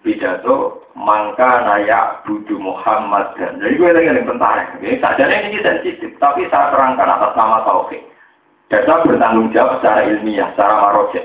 pidato 0.03 0.83
mangka 0.99 1.65
naya 1.65 2.21
budu 2.27 2.59
Muhammad 2.59 3.33
dan 3.39 3.63
jadi 3.63 3.75
gue 3.79 3.91
lagi 3.95 4.09
yang 4.13 4.29
tentara 4.29 4.63
ini 4.83 4.99
saja 4.99 5.25
ini 5.27 5.59
sensitif 5.63 6.11
tapi 6.21 6.45
saya 6.53 6.75
terangkan 6.75 7.09
atas 7.09 7.33
nama 7.39 7.65
tauhid 7.65 8.03
dan 8.69 8.83
saya 8.85 9.03
bertanggung 9.07 9.49
jawab 9.55 9.79
secara 9.81 10.05
ilmiah 10.11 10.51
secara 10.53 10.75
marojek 10.83 11.25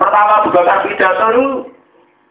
pertama 0.00 0.42
juga 0.48 0.60
kan 0.66 0.78
pidato 0.88 1.26
itu 1.30 1.46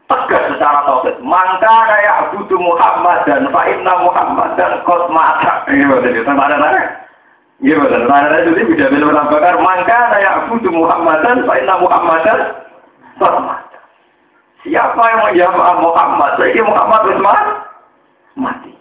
tegas 0.10 0.44
secara 0.58 0.80
tauhid. 0.90 1.16
Maka 1.22 1.78
ya 2.02 2.12
Abu 2.26 2.42
Muhammad 2.58 3.30
dan 3.30 3.46
Fa 3.54 3.62
Inna 3.70 3.94
Muhammad 4.02 4.58
dan 4.58 4.82
Kot 4.84 5.06
Mata. 5.14 5.64
Ini 5.70 5.86
mana 6.26 6.58
mana. 6.58 6.82
Ini 7.62 7.78
betul 7.78 8.10
mana 8.10 8.42
itu 8.42 8.66
bisa 8.74 8.90
bilang 8.90 9.30
bakar. 9.30 9.62
Maka 9.62 10.18
ya 10.18 10.30
Abu 10.44 10.58
Muhammad 10.74 11.22
dan 11.22 11.46
Fa 11.46 11.54
Inna 11.62 11.76
Muhammad 11.78 12.20
dan 12.26 12.40
Kot 13.22 13.38
Mata. 13.46 13.80
Siapa 14.68 15.00
yang 15.00 15.20
menjawab 15.24 15.78
Muhammad? 15.80 16.32
Jadi 16.36 16.60
Muhammad 16.60 17.02
Utsman 17.16 17.44
mati. 18.36 18.74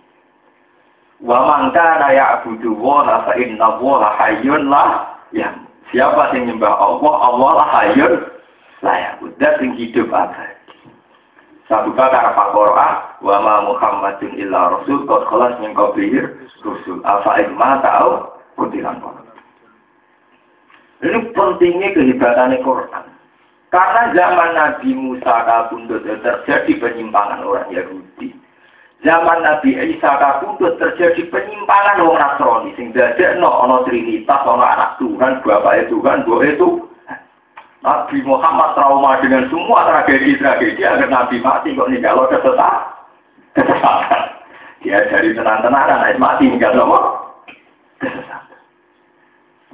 Wa 1.22 1.38
mangka 1.46 2.02
ya 2.10 2.42
Abu 2.42 2.58
wa 2.78 3.06
fa 3.22 3.32
inna 3.38 3.78
wa 3.78 4.10
hayyun 4.18 4.66
lah 4.66 5.18
ya. 5.30 5.54
Siapa 5.94 6.34
yang 6.34 6.50
nyembah 6.52 6.74
Allah, 6.74 7.14
Allah 7.30 7.50
lah 7.62 7.68
hayyun 7.78 8.14
lah 8.82 8.96
ya. 8.98 9.10
Udah 9.22 9.52
sing 9.62 9.78
hidup 9.78 10.10
abadi. 10.10 10.58
Satu 11.68 11.92
kata 11.92 12.32
apa 12.32 12.48
Quran, 12.56 12.94
wa 13.20 13.36
ma 13.44 13.54
Muhammadin 13.68 14.40
illa 14.40 14.72
rasul 14.72 15.04
qad 15.04 15.28
khalas 15.28 15.52
min 15.60 15.76
qablihi 15.76 16.48
rusul. 16.64 17.04
Afa 17.04 17.44
ma 17.54 17.76
ta'u 17.84 18.24
kutilan 18.56 18.96
Ini 21.04 21.18
pentingnya 21.36 21.92
kehebatan 21.92 22.56
Quran. 22.64 23.17
Karena 23.68 24.08
zaman 24.16 24.50
Nabi 24.56 24.96
Musa 24.96 25.44
kabundut 25.44 26.00
terjadi 26.00 26.72
penyimpangan 26.80 27.44
orang 27.44 27.68
Yahudi. 27.68 28.32
Zaman 29.04 29.44
Nabi 29.44 29.76
Isa 29.76 30.16
kabundut 30.16 30.80
terjadi 30.80 31.28
penyimpangan 31.28 32.00
orang 32.00 32.16
Nasrani. 32.16 32.72
Sehingga 32.80 33.12
ada 33.12 33.36
no, 33.36 33.84
Trinitas, 33.84 34.40
ono 34.48 34.64
anak 34.64 34.96
Tuhan, 34.96 35.44
Bapak 35.44 35.92
Tuhan, 35.92 36.24
Bapak 36.24 36.48
itu 36.48 36.88
Nabi 37.78 38.18
Muhammad 38.26 38.74
trauma 38.74 39.22
dengan 39.22 39.46
semua 39.46 39.86
tragedi-tragedi 39.86 40.82
agar 40.82 41.06
Nabi 41.06 41.38
mati 41.38 41.76
kok 41.76 41.86
nih 41.86 42.02
kalau 42.02 42.26
kesesat. 42.26 42.82
Kesesatan. 43.54 44.24
Dia 44.82 45.06
dari 45.10 45.34
tenang-tenang, 45.34 45.86
naik 46.02 46.18
mati 46.18 46.50
nggak 46.50 46.74
apa? 46.74 46.98
Kesesatan. 48.02 48.60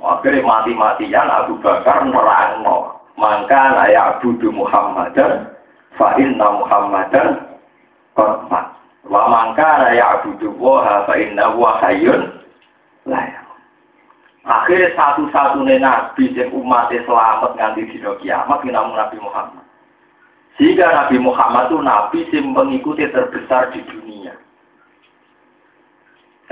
Akhirnya 0.05 0.45
mati-matian 0.45 1.33
Abu 1.33 1.57
Bakar 1.65 2.05
nerangno. 2.05 3.04
Maka 3.15 3.63
layak 3.79 4.21
budu 4.21 4.51
Muhammadan 4.51 5.55
fa 5.95 6.19
inna 6.19 6.49
Muhammadan 6.59 7.59
kormat. 8.19 8.75
Wa 9.07 9.23
mangka 9.31 9.87
layak 9.87 10.27
budu 10.27 10.51
waha 10.59 11.07
fa 11.07 11.15
inna 11.15 11.55
wa 11.55 11.79
hayyun 11.79 12.43
layak. 13.07 13.45
Akhirnya 14.45 14.93
satu-satunya 14.93 15.81
nabi 15.81 16.29
yang 16.37 16.53
umatnya 16.53 17.01
selamat 17.09 17.57
nganti 17.57 17.89
dino 17.89 18.13
kiamat 18.21 18.61
namun 18.69 18.93
Nabi 18.93 19.17
Muhammad. 19.17 19.65
Sehingga 20.61 20.85
Nabi 20.85 21.17
Muhammad 21.17 21.73
itu 21.73 21.79
nabi 21.81 22.19
yang 22.29 22.53
mengikuti 22.53 23.09
terbesar 23.09 23.73
di 23.73 23.81
dunia. 23.89 24.37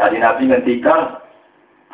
Jadi 0.01 0.17
Nabi 0.19 0.43
ngendikan 0.49 1.22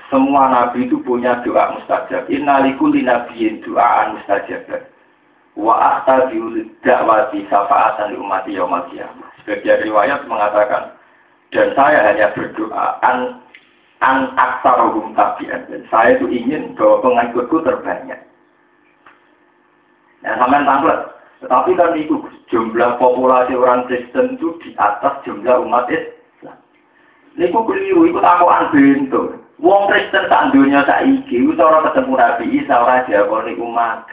semua 0.09 0.49
nabi 0.49 0.89
itu 0.89 0.97
punya 1.05 1.45
doa 1.45 1.77
mustajab. 1.77 2.25
Innalikuli 2.33 3.05
nabiyin 3.05 3.61
doaan 3.61 4.17
mustajab. 4.17 4.65
Wa 5.53 6.01
akhtabiul 6.01 6.65
dakwati 6.81 7.45
safa'atan 7.53 8.17
umati 8.17 8.57
yaumal 8.57 8.89
kiamat. 8.89 9.29
Sebagian 9.45 9.85
riwayat 9.85 10.25
mengatakan 10.25 10.97
dan 11.53 11.73
saya 11.77 12.05
hanya 12.09 12.33
berdoa 12.33 13.01
an 13.05 13.41
an 14.01 14.33
aksarohum 14.41 15.13
tabiat. 15.13 15.69
Dan 15.69 15.85
saya 15.93 16.17
itu 16.17 16.29
ingin 16.33 16.73
bahwa 16.73 17.05
pengikutku 17.05 17.61
terbanyak. 17.61 18.21
Nah, 20.25 20.35
sampai 20.41 20.65
tampil. 20.65 20.99
Tetapi 21.39 21.71
kan 21.79 21.95
itu 21.95 22.19
jumlah 22.51 22.99
populasi 22.99 23.55
orang 23.55 23.87
Kristen 23.87 24.35
itu 24.35 24.59
di 24.59 24.75
atas 24.75 25.23
jumlah 25.23 25.63
umat 25.63 25.87
Islam. 25.87 26.59
Ini 27.39 27.55
kok 27.55 27.67
keliru, 27.71 28.11
itu 28.11 28.19
takuan 28.19 28.75
bentuk. 28.75 29.39
Wong 29.59 29.91
Kristen 29.91 30.31
tak 30.31 30.55
dunia 30.55 30.87
saiki, 30.87 31.43
itu 31.43 31.59
orang 31.59 31.91
ketemu 31.91 32.15
Nabi 32.15 32.45
Isa, 32.63 32.79
orang 32.79 33.03
diakoni 33.11 33.59
umat. 33.59 34.07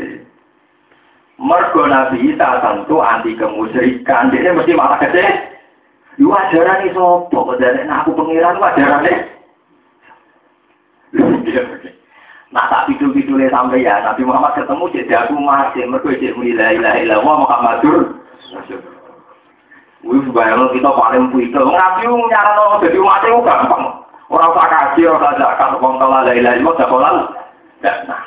Mergo 1.38 1.86
Nabi 1.86 2.34
Isa 2.34 2.66
tentu 2.66 2.98
anti 2.98 3.38
kemusyrikan, 3.38 4.34
dia 4.34 4.50
mesti 4.50 4.74
malah 4.74 4.98
kecil. 4.98 5.54
Yu 6.18 6.34
ajaran 6.34 6.82
ini 6.82 6.96
sopo, 6.98 7.54
aku 7.54 8.10
pengiran 8.18 8.58
ajaran 8.58 9.06
ini. 9.06 9.36
Nah 12.56 12.72
tak 12.72 12.88
video 12.88 13.12
videonya 13.12 13.52
sampai 13.52 13.84
ya 13.84 14.00
Nabi 14.00 14.24
Muhammad 14.24 14.56
ketemu 14.56 14.88
jadi 14.96 15.28
aku 15.28 15.36
mati 15.44 15.84
mereka 15.84 16.16
jadi 16.16 16.32
mulai 16.40 16.80
ilaha 16.80 16.98
illallah 17.04 17.36
Muhammadur 17.44 18.00
Wih 20.08 20.24
bayang 20.32 20.72
kita 20.72 20.88
paling 20.88 21.36
puito 21.36 21.60
Nabi 21.60 22.08
nyaran 22.08 22.80
jadi 22.80 23.00
mati 23.04 23.28
gampang 23.44 24.05
Orang 24.36 24.52
tak 24.52 24.68
kaji, 24.68 25.02
orang 25.08 25.24
tak 25.24 25.36
zakat, 25.40 25.70
orang 25.80 25.96
kalau 25.96 26.20
la 26.28 26.34
ilaha 26.36 26.56
illallah 26.60 26.76
tak 26.76 26.92
kolal 26.92 27.18
Nah, 27.86 28.20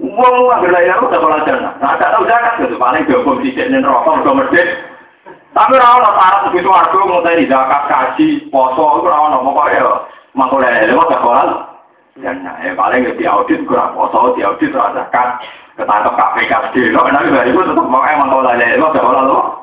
uang 0.00 0.34
uang 0.48 0.60
la 0.64 0.80
ilaha 0.80 0.84
illallah 0.88 1.10
tak 1.12 1.20
kolal 1.20 1.40
jannah. 1.44 1.72
Nah, 1.84 1.92
tak 2.00 2.10
tahu 2.16 2.24
zakat 2.24 2.52
gitu, 2.64 2.76
paling 2.80 3.04
gabung 3.04 3.38
di 3.44 3.52
sini 3.52 3.76
rokok, 3.84 4.24
udah 4.24 4.34
merdek. 4.40 4.68
Tapi 5.52 5.72
orang 5.76 6.16
syarat 6.16 6.40
begitu 6.48 6.70
aku 6.72 6.98
mau 7.04 7.20
tadi 7.20 7.44
zakat, 7.44 7.82
kaji, 7.92 8.28
poso, 8.48 9.04
itu 9.04 9.08
orang 9.12 9.44
pokoknya 9.44 9.84
Mangkul 10.30 10.62
la 10.62 10.68
ilaha 10.70 10.84
illallah 10.86 11.08
tak 11.10 11.22
kolal 11.26 11.48
dan 12.20 12.36
eh, 12.62 12.74
paling 12.76 13.02
ya 13.18 13.30
audit 13.34 13.60
kurang 13.66 13.98
poso, 13.98 14.34
audit 14.34 14.70
rasa 14.70 15.02
kan 15.10 15.42
ketangkep 15.74 16.14
KPK 16.14 16.52
di 16.76 16.80
lo, 16.92 17.02
nanti 17.08 17.32
dari 17.32 17.50
itu 17.50 17.60
tetap 17.64 17.86
mau 17.88 18.04
emang 18.04 18.28
kalau 18.28 18.44
lagi 18.44 18.76
lo, 18.76 18.92
gak 18.92 19.04
lo. 19.26 19.59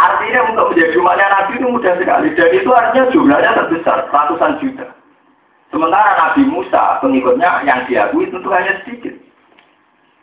Artinya 0.00 0.40
untuk 0.48 0.72
menjadi 0.72 0.96
umatnya 0.96 1.26
Nabi 1.28 1.52
itu 1.60 1.66
mudah 1.68 1.94
sekali. 2.00 2.32
Dan 2.32 2.48
itu 2.56 2.70
artinya 2.72 3.12
jumlahnya 3.12 3.50
terbesar, 3.52 4.08
ratusan 4.08 4.56
juta. 4.64 4.86
Sementara 5.68 6.10
Nabi 6.16 6.42
Musa, 6.48 6.98
pengikutnya 7.04 7.60
yang 7.68 7.84
diakui 7.84 8.32
tentu 8.32 8.48
hanya 8.48 8.80
sedikit. 8.80 9.12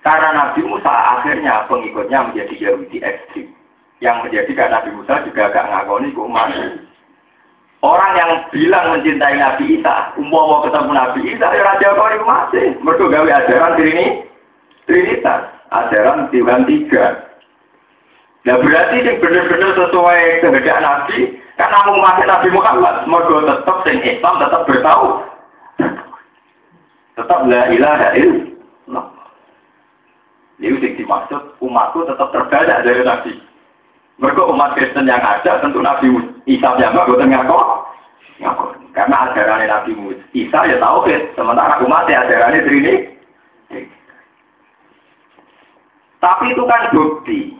Karena 0.01 0.34
Nabi 0.34 0.65
Musa 0.65 0.89
akhirnya 0.89 1.69
pengikutnya 1.69 2.32
menjadi 2.32 2.55
Yahudi 2.57 2.97
ekstrim. 3.05 3.53
Yang 4.01 4.17
menjadikan 4.25 4.73
Nabi 4.73 4.89
Musa 4.93 5.25
juga 5.25 5.49
agak 5.49 5.65
ngakoni 5.73 6.13
umat 6.13 6.49
Orang 7.86 8.13
yang 8.17 8.32
bilang 8.49 8.97
mencintai 8.97 9.38
Nabi 9.38 9.78
Isa, 9.78 10.17
mau 10.17 10.65
ketemu 10.65 10.91
Nabi 10.97 11.21
Isa, 11.30 11.47
ya 11.53 11.61
Raja 11.61 11.93
Kori 11.93 12.17
masih. 12.25 12.67
Mereka 12.82 13.05
gawe 13.05 13.30
ajaran 13.30 13.78
ini, 13.78 14.25
Trinitas, 14.89 15.45
ajaran 15.69 16.25
Tuhan 16.34 16.65
tiga. 16.65 17.26
Nah 18.45 18.55
berarti 18.61 18.95
ini 19.01 19.11
benar-benar 19.17 19.71
sesuai 19.75 20.21
kehendak 20.45 20.79
Nabi, 20.79 21.17
kan 21.57 21.73
namun 21.73 21.99
masih 22.05 22.25
Nabi 22.29 22.47
Muhammad, 22.53 22.95
mereka 23.09 23.35
tetap 23.43 23.77
sing 23.83 23.97
Islam 24.05 24.35
tetap 24.39 24.61
bertahu, 24.69 25.07
tetap 27.17 27.39
la 27.49 27.61
ilaha 27.73 28.07
illallah. 28.13 29.05
Ini 30.57 30.73
yang 30.73 30.93
dimaksud 30.97 31.61
umatku 31.61 32.05
tetap 32.09 32.33
terbaik 32.33 32.81
dari 32.81 33.05
Nabi. 33.05 33.33
Mereka 34.17 34.49
umat 34.49 34.73
Kristen 34.73 35.05
yang 35.05 35.21
ada 35.21 35.61
tentu 35.61 35.77
Nabi 35.77 36.09
Isa 36.49 36.73
yang 36.81 36.97
buatan 36.97 37.29
ngaku. 37.29 37.57
Ngaku. 38.41 38.65
Karena 38.97 39.29
ajaran 39.29 39.69
Nabi 39.69 39.93
Isa 40.33 40.65
ya 40.65 40.81
tahu 40.81 41.05
kan. 41.05 41.21
Sementara 41.38 41.77
umat 41.85 42.09
ya 42.09 42.25
ajarannya 42.25 42.65
Trini. 42.65 42.95
Tapi 46.17 46.45
itu 46.49 46.63
kan 46.65 46.89
bukti. 46.89 47.53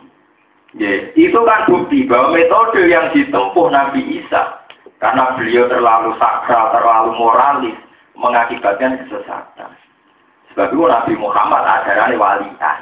Ya, 0.76 1.08
itu 1.16 1.40
kan 1.48 1.64
bukti 1.64 2.04
bahwa 2.04 2.36
metode 2.36 2.92
yang 2.92 3.08
ditempuh 3.16 3.72
Nabi 3.72 4.20
Isa 4.20 4.68
karena 5.00 5.32
beliau 5.32 5.64
terlalu 5.64 6.12
sakral, 6.20 6.76
terlalu 6.76 7.16
moralis, 7.16 7.78
mengakibatkan 8.12 9.00
kesesatan. 9.06 9.72
Sebab 10.52 10.68
itu 10.68 10.84
Nabi 10.84 11.12
Muhammad 11.16 11.62
ajarannya 11.64 12.20
walian. 12.20 12.78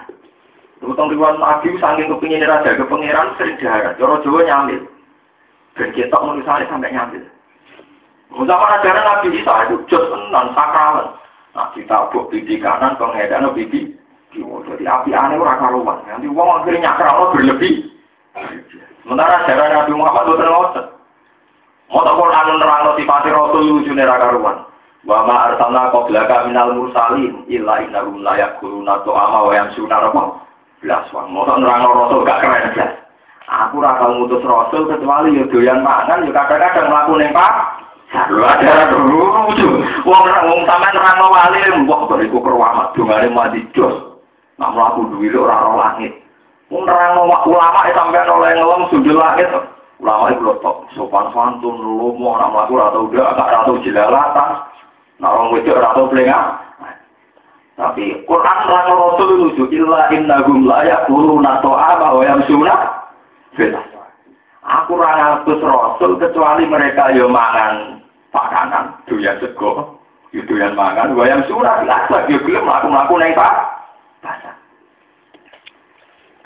Utang 0.83 1.09
riwan 1.13 1.39
Nabi 1.39 1.79
saking 1.79 2.11
kepingin 2.11 2.43
raja 2.43 2.75
ke 2.75 2.85
pangeran 2.85 3.37
sering 3.39 3.57
darat. 3.63 3.95
Joro 3.97 4.19
Jawa 4.21 4.43
nyambil. 4.45 4.81
Dan 5.77 5.89
kita 5.93 6.17
menulisnya 6.21 6.67
sampai 6.67 6.91
nyambil. 6.91 7.23
Zaman 8.33 8.75
ajaran 8.81 9.05
Nabi 9.07 9.29
Isa 9.39 9.55
itu 9.71 9.77
jos 9.87 10.09
tenan 10.11 10.51
sakralan. 10.53 11.15
Nah 11.57 11.73
ditabuk 11.73 12.29
pipi 12.29 12.61
kanan, 12.61 12.99
pengedan 13.01 13.49
pipi 13.57 13.93
kiwa. 13.93 14.06
Jadi 14.43 14.85
api 14.85 15.11
aneh 15.15 15.39
orang 15.39 15.61
karuan. 15.63 15.99
Nanti 16.05 16.27
uang 16.29 16.49
akhirnya 16.61 16.91
nyakral 16.91 17.33
berlebih. 17.33 17.75
Sementara 19.07 19.47
ajaran 19.47 19.71
Nabi 19.73 19.93
Muhammad 19.95 20.25
ngotot. 20.35 20.87
Mau 21.87 22.03
tak 22.03 22.19
Quran 22.19 22.59
nerang 22.59 22.99
sifat 22.99 23.25
Rasul 23.31 23.63
lucu 23.63 23.95
neraka 23.95 24.27
karuan. 24.27 24.67
Wa 25.07 25.23
ma 25.23 25.47
arsalna 25.47 25.95
qablaka 25.95 26.51
minal 26.51 26.75
mursalin 26.75 27.47
illa 27.47 27.79
innahum 27.79 28.27
la 28.27 28.35
yaquluna 28.35 29.07
tu'ama 29.07 29.47
wa 29.47 29.53
yamsuna 29.55 30.03
rabbah 30.03 30.43
belas 30.83 31.07
wong. 31.15 31.31
Mosok 31.31 31.63
nerangno 31.63 31.95
rasul 31.95 32.27
gak 32.27 32.43
keren 32.43 32.75
belas. 32.75 32.93
Aku 33.47 33.79
ora 33.79 33.95
tau 34.03 34.19
ngutus 34.19 34.43
rasul 34.43 34.91
kecuali 34.91 35.39
yo 35.39 35.47
doyan 35.47 35.87
mangan 35.87 36.27
yo 36.27 36.35
kadang-kadang 36.35 36.91
mlaku 36.91 37.23
ning 37.23 37.31
Pak. 37.31 37.55
Lho 38.35 38.43
ada 38.43 38.91
lucu. 38.91 39.71
Wong 40.03 40.23
wong 40.27 40.61
sampean 40.67 40.91
nerangno 40.99 41.27
wali 41.31 41.59
mbok 41.87 42.11
bariku 42.11 42.43
kerwamat 42.43 42.91
dongane 42.99 43.31
mati 43.31 43.63
jos. 43.79 44.16
Nak 44.57 44.73
mlaku 44.73 45.13
duwile 45.13 45.37
ora 45.37 45.57
ora 45.69 45.73
langit. 45.77 46.13
Menerang 46.73 47.23
ulama 47.23 47.87
sampai 47.93 48.27
oleh 48.27 48.51
ngelem 48.57 48.83
sudut 48.91 49.15
langit. 49.15 49.49
Ulama 49.97 50.29
itu 50.29 50.53
top, 50.61 50.85
sopan 50.93 51.33
santun, 51.33 51.81
lomo, 51.81 52.37
nama 52.37 52.69
aku 52.69 52.77
atau 52.77 53.09
udah 53.09 53.33
agak 53.33 53.49
ratu 53.49 53.81
jelalatan, 53.81 54.51
nah 55.17 55.33
orang 55.33 55.57
itu 55.57 55.73
ratu 55.73 56.05
pelengah. 56.13 56.61
Tapi 57.81 58.25
Quran 58.29 58.59
lan 58.69 58.93
Rasul 58.93 59.31
lucu 59.41 59.65
illa 59.73 60.09
innahum 60.13 60.69
la 60.69 60.85
yaquluna 60.85 61.61
ta'ama 61.65 62.09
wa 62.13 62.23
yamsuna 62.25 62.77
fil 63.57 63.73
Aku 64.65 65.01
ora 65.01 65.13
ngatus 65.17 65.61
Rasul 65.65 66.21
kecuali 66.21 66.69
mereka 66.69 67.13
yo 67.17 67.33
mangan 67.33 68.05
pakanan, 68.37 69.01
doyan 69.09 69.41
sego, 69.41 69.97
yo 70.37 70.45
doyan 70.45 70.77
mangan, 70.77 71.17
wa 71.17 71.25
yamsuna 71.25 71.81
fil 71.81 71.89
aswaq 71.89 72.29
yo 72.29 72.37
gelem 72.45 72.69
mlaku-mlaku 72.69 73.17
ning 73.17 73.33
pasar. 73.33 73.76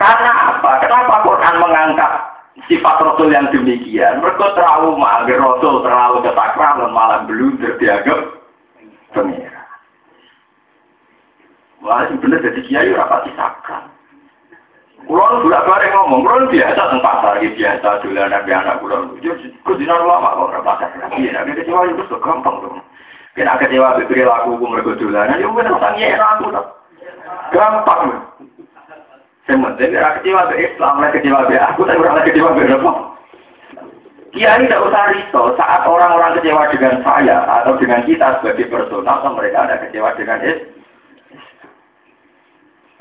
Karena 0.01 0.57
apa? 0.57 0.81
Kenapa 0.81 1.21
Quran 1.29 1.61
mengangkat 1.61 2.13
sifat 2.73 2.97
Rasul 3.05 3.29
yang 3.29 3.53
demikian? 3.53 4.25
Mereka 4.25 4.57
trauma, 4.57 5.21
agar 5.21 5.37
Rasul 5.45 5.85
terlalu 5.85 6.25
ketakralan 6.25 6.97
malah 6.97 7.21
blunder 7.29 7.77
dianggap 7.77 8.41
pengira. 9.13 9.61
Wah, 11.85 12.09
ini 12.09 12.17
bener 12.17 12.41
jadi 12.41 12.61
kiai 12.65 12.97
rapati 12.97 13.29
sakral. 13.37 13.93
Kulon 15.05 15.45
bulan 15.45 15.65
bareng 15.65 15.93
ngomong, 15.97 16.21
kulon 16.25 16.53
biasa 16.53 16.81
tentang 16.81 17.05
pasar, 17.05 17.41
biasa 17.41 17.89
dolanan 18.05 18.45
di 18.45 18.53
anak 18.57 18.81
kulon. 18.81 19.17
Kudinan 19.65 20.01
lama 20.09 20.33
kok 20.33 20.49
ora 20.49 20.61
pasar. 20.65 20.89
Iya, 21.17 21.45
tapi 21.45 21.57
kecewa 21.61 21.89
itu 21.89 22.05
sudah 22.09 22.21
gampang 22.25 22.57
dong. 22.65 22.81
Kena 23.37 23.61
kecewa 23.61 24.01
beri 24.01 24.25
laku 24.25 24.61
mereka 24.65 24.97
dolanan, 24.97 25.41
ya 25.41 25.49
bener 25.49 25.77
tanya 25.77 26.09
aku 26.37 26.45
Gampang. 27.51 28.03
Islam, 29.51 31.03
kecewa 31.13 31.49
ke 31.49 31.57
aku, 31.59 31.83
kecewa? 31.85 32.51
Kiai 34.31 34.63
tidak 34.63 34.87
usah 34.87 35.11
risau 35.11 35.59
saat 35.59 35.83
orang-orang 35.83 36.39
kecewa 36.39 36.71
dengan 36.71 37.03
saya 37.03 37.43
atau 37.51 37.75
dengan 37.83 38.07
kita 38.07 38.39
sebagai 38.39 38.71
personal, 38.71 39.19
atau 39.19 39.35
mereka 39.35 39.67
ada 39.67 39.83
kecewa 39.83 40.15
dengan 40.15 40.39
Islam. 40.39 40.79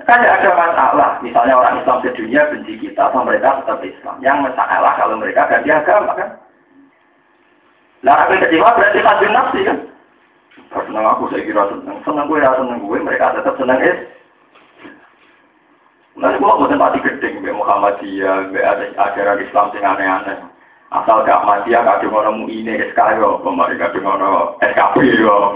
Kan 0.09 0.25
ada 0.25 0.49
masalah, 0.57 1.21
misalnya 1.21 1.53
orang 1.53 1.85
Islam 1.85 2.01
di 2.01 2.09
dunia 2.17 2.49
benci 2.49 2.73
kita, 2.81 3.13
atau 3.13 3.21
mereka 3.21 3.61
tetap 3.61 3.77
Islam. 3.85 4.17
Yang 4.25 4.49
masalah 4.49 4.91
kalau 4.97 5.15
mereka 5.21 5.45
ganti 5.45 5.69
agama 5.69 6.17
kan? 6.17 6.29
Nah, 8.01 8.15
aku 8.25 8.41
kecewa 8.41 8.73
berarti 8.73 8.99
tajam 9.05 9.31
nafsi 9.35 9.59
kan? 9.69 9.77
Senang 10.69 11.05
aku 11.05 11.29
saya 11.29 11.45
kira 11.45 11.65
senang, 11.69 11.97
senang 12.05 12.25
gue 12.25 12.41
ya 12.41 12.57
senang 12.57 12.79
gue, 12.81 12.97
mereka 13.05 13.37
tetap 13.37 13.53
senang 13.61 13.77
Islam. 13.85 14.18
Nanti 16.17 16.41
gua 16.41 16.57
bukan 16.57 16.81
mati 16.81 16.99
gedeng, 17.05 17.45
mbak 17.45 17.57
Muhammadiyah, 17.59 18.49
mbak 18.49 18.65
ada 18.65 18.85
ajaran 18.97 19.43
Islam 19.45 19.65
yang 19.77 19.85
aneh-aneh. 19.93 20.37
Asal 20.89 21.21
gak 21.21 21.45
mati 21.45 21.69
ya 21.69 21.85
kadang 21.85 22.17
orang 22.17 22.49
ini 22.49 22.81
SK 22.89 23.21
yo, 23.21 23.37
pemari 23.45 23.77
kadang 23.77 24.09
orang 24.09 24.57
SKP 24.57 25.21
yo. 25.21 25.53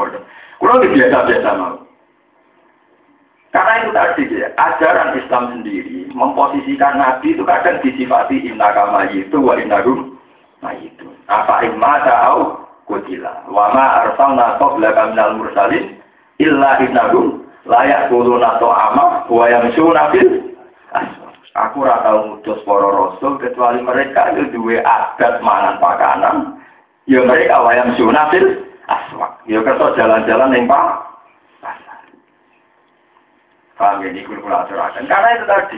Kurang 0.61 0.85
biasa-biasa 0.85 1.49
mau. 1.57 1.81
Karena 3.53 3.85
itu 3.85 3.91
tadi 3.93 4.23
ya, 4.33 4.49
ajaran 4.57 5.13
Islam 5.13 5.43
sendiri 5.53 6.09
memposisikan 6.09 6.97
Nabi 6.97 7.37
itu 7.37 7.45
kadang 7.45 7.77
disifati 7.85 8.49
inna 8.49 8.73
kama 8.73 9.09
itu 9.13 9.37
wa 9.37 9.53
inna 9.53 9.81
rum 9.85 10.17
itu. 10.81 11.05
Apa 11.29 11.61
imma 11.61 12.01
ta'au 12.01 12.65
kutila. 12.89 13.45
Wa 13.45 13.69
ma 13.73 14.05
arsalna 14.05 14.57
qabla 14.57 14.89
minal 14.89 15.37
mursalin 15.37 16.01
illa 16.41 16.81
innahum 16.81 17.42
layak 17.63 18.11
kuluna 18.11 18.59
to'ama 18.59 19.27
wa 19.27 19.45
yamsuna 19.47 20.11
fil 20.11 20.53
Aku 21.53 21.85
ora 21.85 22.01
tau 22.01 22.25
ngutus 22.25 22.65
para 22.65 22.89
rasul 22.89 23.37
kecuali 23.37 23.77
mereka 23.85 24.33
itu 24.33 24.57
duwe 24.57 24.81
adat 24.81 25.37
mangan 25.45 25.77
pakanan. 25.77 26.57
Ya 27.05 27.21
mereka 27.21 27.61
wayang 27.61 27.93
sunafil 27.93 28.57
aswak. 28.89 29.37
Ya 29.45 29.61
kerto 29.61 29.93
jalan-jalan 29.93 30.49
yang 30.57 30.65
pak. 30.65 31.13
Paham 33.77 34.05
ya, 34.05 34.13
ini 34.13 34.25
kula 34.25 34.65
aturakan. 34.65 35.09
Karena 35.09 35.29
itu 35.33 35.45
tadi, 35.49 35.77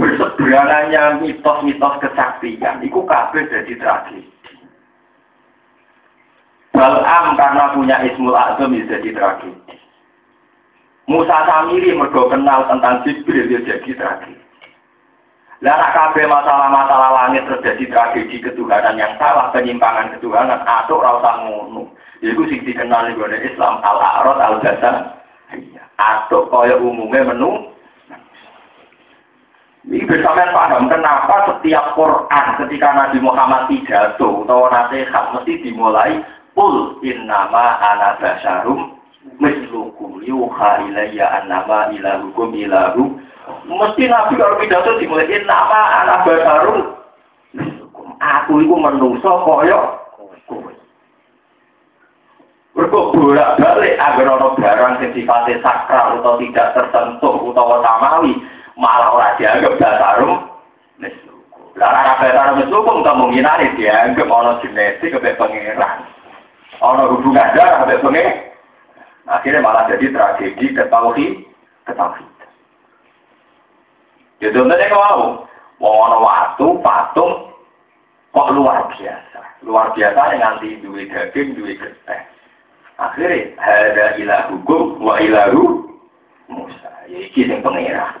berseberangannya 0.00 1.02
mitos-mitos 1.20 2.00
kesaktian, 2.00 2.80
itu 2.80 3.00
kabeh 3.04 3.44
jadi 3.44 3.72
tragedi. 3.76 4.24
Balam 6.72 7.36
karena 7.36 7.76
punya 7.76 7.96
Ismul 8.08 8.34
Azam 8.34 8.72
jadi 8.72 9.10
tragedi. 9.12 9.83
Musa 11.04 11.44
Samiri 11.44 11.92
mergo 11.92 12.32
kenal 12.32 12.64
tentang 12.68 13.04
Jibril 13.04 13.44
dia 13.48 13.60
jadi 13.60 13.90
tragedi. 13.92 14.40
Lah 15.60 15.92
masalah-masalah 16.16 17.10
langit 17.24 17.48
terjadi 17.48 17.84
tragedi 17.88 18.40
ketuhanan 18.40 19.00
yang 19.00 19.12
salah, 19.16 19.48
penyimpangan 19.52 20.12
ketuhanan 20.16 20.60
atau 20.64 21.00
rasa 21.00 21.44
ngono. 21.44 21.88
Iku 22.24 22.44
sing 22.48 22.64
dikenal 22.64 23.12
ning 23.12 23.20
Islam 23.44 23.80
al-a'rad 23.84 24.38
al-jasa. 24.40 25.20
Atau 26.00 26.50
kaya 26.50 26.76
umumnya 26.80 27.32
menu 27.32 27.74
ini 29.84 30.00
bersama 30.08 30.48
paham 30.48 30.88
kenapa 30.88 31.44
setiap 31.44 31.92
Quran 31.92 32.46
ketika 32.56 32.88
Nabi 32.96 33.20
Muhammad 33.20 33.68
pidato 33.68 34.48
atau 34.48 34.72
nasihat 34.72 35.36
mesti 35.36 35.60
dimulai 35.60 36.24
Qul 36.56 37.04
innama 37.04 37.76
ana 37.84 38.16
basyarum 38.16 38.96
mislukum 39.40 40.20
yuha 40.22 40.84
ilayya 40.88 41.42
annama 41.42 41.90
ilahukum 41.92 42.52
ilahu 42.54 43.16
mesti 43.68 44.08
nabi 44.08 44.36
kalau 44.36 44.60
pidato 44.60 44.96
dimulai 45.00 45.40
nama 45.44 46.04
anak 46.04 46.24
baru 46.28 46.94
aku 48.20 48.52
itu 48.62 48.74
menungso 48.76 49.32
koyo 49.44 50.04
Mereka 52.74 53.14
bolak 53.14 53.54
balik 53.62 53.94
agar 54.02 54.34
orang 54.34 54.58
barang 54.58 54.94
yang 54.98 55.14
sifatnya 55.14 55.62
sakral 55.62 56.18
atau 56.18 56.34
tidak 56.42 56.74
tersentuh 56.74 57.38
atau 57.54 57.78
samawi 57.86 58.34
malah 58.74 59.14
orang 59.14 59.38
dianggap 59.38 59.78
dasarum 59.78 60.42
misluku. 60.98 61.62
Lah 61.78 61.94
anak 62.02 62.18
dasarum 62.18 62.66
misluku 62.66 63.06
kemungkinan 63.06 63.78
dianggap 63.78 64.26
orang 64.26 64.58
genetik 64.58 65.14
ke 65.14 65.38
pengiran. 65.38 66.02
Orang 66.82 67.14
hubungan 67.14 67.54
darah 67.54 67.86
ke 67.86 68.02
pengiran. 68.02 68.53
Akhirnya 69.24 69.64
malah 69.64 69.88
jadi 69.88 70.12
tragedi 70.12 70.76
ketahui, 70.76 71.48
ketahui. 71.88 72.24
Ya, 74.44 74.52
contohnya 74.52 74.92
kau 74.92 75.00
mau, 75.00 75.22
mau 75.80 76.20
waktu 76.20 76.66
patung 76.84 77.32
kok 78.36 78.50
luar 78.52 78.84
biasa, 78.92 79.40
luar 79.64 79.94
biasa 79.96 80.20
yang 80.36 80.42
nanti 80.42 80.76
duit 80.84 81.08
daging, 81.08 81.56
duit 81.56 81.80
geteh. 81.80 82.20
Akhirnya 83.00 83.56
ada 83.58 84.20
ilah 84.20 84.42
hukum, 84.52 85.00
wa 85.00 85.16
ilahu 85.16 85.88
Musa. 86.52 86.92
Ya 87.08 87.24
iki 87.24 87.48
yang 87.48 87.64
pengira. 87.64 88.20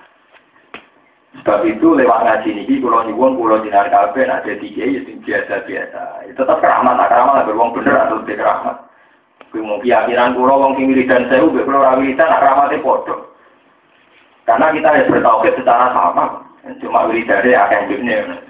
Sebab 1.42 1.66
itu 1.66 1.98
lewat 1.98 2.24
ngaji 2.24 2.50
ini, 2.56 2.78
kalau 2.78 3.04
nyuwun, 3.04 3.36
kalau 3.36 3.58
dinar 3.60 3.90
kafe, 3.90 4.22
ada 4.22 4.40
tiga, 4.46 4.86
ya 4.86 5.02
biasa-biasa. 5.02 6.30
Itu 6.30 6.40
tetap 6.40 6.62
keramat, 6.62 6.94
keramat, 7.10 7.50
bener 7.50 7.94
atau 8.06 8.22
tidak 8.22 8.38
keramat. 8.38 8.76
Kuwi 9.54 9.86
keyakinan 9.86 10.34
kula 10.34 10.58
wong 10.58 10.74
sing 10.74 10.90
wiridan 10.90 11.30
sewu 11.30 11.54
mbek 11.54 11.62
kula 11.62 11.78
ora 11.78 11.94
wiridan 12.02 12.26
nak 12.26 12.42
ramate 12.42 12.74
padha. 12.82 13.14
Karena 14.42 14.74
kita 14.74 14.88
harus 14.90 15.10
bertauhid 15.14 15.54
secara 15.54 15.86
sama. 15.94 16.42
Cuma 16.82 17.06
wiridane 17.06 17.54
akeh 17.54 17.86
jene. 17.86 18.42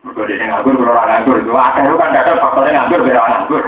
Mergo 0.00 0.24
dene 0.24 0.48
nganggur 0.48 0.80
kula 0.80 0.96
ora 0.96 1.04
nganggur. 1.12 1.44
Akeh 1.44 1.84
kan 1.84 2.16
kadang 2.16 2.40
faktornya 2.40 2.72
nganggur 2.72 3.00
beda 3.04 3.20
nganggur. 3.28 3.64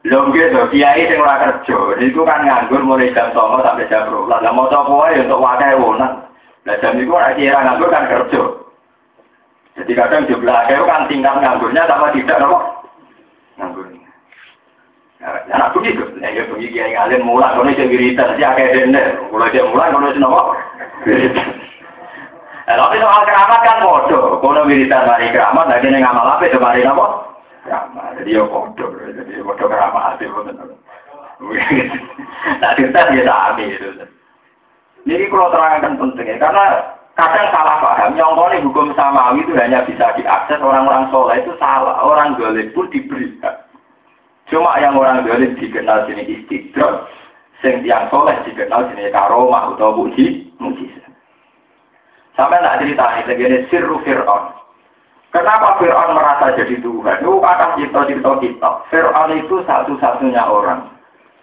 Lho 0.00 0.18
gitu, 0.34 0.62
kiai 0.74 1.06
sing 1.06 1.20
ora 1.22 1.36
kerja, 1.46 1.78
itu 2.00 2.20
kan 2.24 2.42
nganggur 2.42 2.80
mulai 2.82 3.12
jam 3.14 3.30
09.00 3.36 3.62
sampai 3.62 3.86
jam 3.86 4.08
12. 4.08 4.32
Lah 4.32 4.50
mau 4.50 4.66
apa 4.66 4.90
wae 4.90 5.20
untuk 5.20 5.44
wakai 5.44 5.78
wonan. 5.78 6.24
Lah 6.66 6.76
jam 6.82 6.98
iku 6.98 7.14
ora 7.14 7.38
kira 7.38 7.62
nganggur 7.62 7.92
kan 7.94 8.10
kerja. 8.10 8.42
Jadi 9.78 9.92
kadang 9.94 10.26
jumlah 10.26 10.56
akeh 10.66 10.82
kan 10.82 11.06
tingkat 11.06 11.38
nganggurnya 11.38 11.86
sama 11.86 12.10
tidak 12.10 12.42
nopo. 12.42 12.69
Anak 15.20 15.76
begitu, 15.76 16.00
ya 16.16 16.32
ya 16.32 16.48
begitu 16.48 16.80
yang 16.80 16.96
alim 16.96 17.28
mulai 17.28 17.52
dia 17.76 17.84
wiridan, 17.84 18.40
dia 18.40 18.56
kayak 18.56 18.72
dender, 18.72 19.20
mulai 19.28 19.52
dia 19.52 19.68
mulai 19.68 19.92
kalau 19.92 20.08
dia 20.08 20.16
nopo. 20.16 20.56
Tapi 22.64 22.96
soal 22.96 23.22
keramat 23.28 23.60
kan 23.60 23.84
bodoh, 23.84 24.40
kalau 24.40 24.64
wiridan 24.64 25.04
dari 25.04 25.28
keramat, 25.28 25.68
lagi 25.68 25.92
nih 25.92 26.00
ngamal 26.00 26.24
apa 26.24 26.48
itu 26.48 26.56
hari 26.56 26.88
nopo? 26.88 27.36
Keramat, 27.68 28.16
jadi 28.16 28.40
ya 28.40 28.42
bodoh, 28.48 28.88
jadi 28.96 29.44
bodoh 29.44 29.68
keramat 29.68 30.16
itu 30.16 30.32
betul. 30.32 30.72
Nah 32.64 32.72
kita 32.80 33.00
dia 33.12 33.22
sami 33.28 33.64
itu. 33.76 33.88
Jadi 35.04 35.24
kalau 35.28 35.52
terangkan 35.52 36.00
pentingnya, 36.00 36.40
karena 36.40 36.64
kadang 37.12 37.48
salah 37.52 37.76
paham, 37.84 38.16
nyongkoni 38.16 38.64
hukum 38.64 38.96
samawi 38.96 39.44
itu 39.44 39.52
hanya 39.52 39.84
bisa 39.84 40.16
diakses 40.16 40.64
orang-orang 40.64 41.12
soleh 41.12 41.36
itu 41.44 41.52
salah, 41.60 42.00
orang 42.00 42.40
golek 42.40 42.72
pun 42.72 42.88
diberikan. 42.88 43.68
Cuma 44.50 44.82
yang 44.82 44.98
orang 44.98 45.22
dolim 45.22 45.54
dikenal 45.54 46.10
sini 46.10 46.26
istidrot, 46.26 47.06
sing 47.62 47.86
yang 47.86 48.10
soleh 48.10 48.34
dikenal 48.42 48.90
sini 48.90 49.06
karomah 49.14 49.70
atau 49.78 49.94
muji, 49.94 50.50
mujizat. 50.58 51.06
Sampai 52.34 52.58
tak 52.58 52.82
cerita 52.82 53.06
ini, 53.14 53.22
segini 53.30 53.58
sirru 53.70 54.02
Fir'aun. 54.02 54.50
Kenapa 55.30 55.78
Fir'aun 55.78 56.18
merasa 56.18 56.58
jadi 56.58 56.82
Tuhan? 56.82 57.22
Itu 57.22 57.38
kata 57.38 57.78
cerita-cerita 57.78 58.30
kita. 58.42 58.70
Fir'aun 58.90 59.30
itu 59.38 59.62
satu-satunya 59.62 60.42
orang 60.42 60.90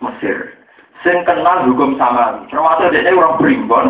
Mesir. 0.03 0.51
Sing 1.05 1.23
kenal 1.23 1.63
hukum 1.63 1.95
sama. 1.95 2.43
Termasuk 2.51 2.91
dia 2.91 3.13
orang 3.15 3.39
berimbon. 3.39 3.87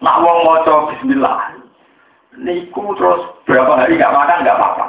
Nak 0.00 0.20
wong 0.24 0.38
moco 0.46 0.88
bismillah. 0.92 1.52
Niku 2.36 2.96
terus 2.96 3.20
berapa 3.48 3.84
hari 3.84 4.00
gak 4.00 4.12
makan 4.12 4.44
gak 4.44 4.56
apa-apa. 4.60 4.86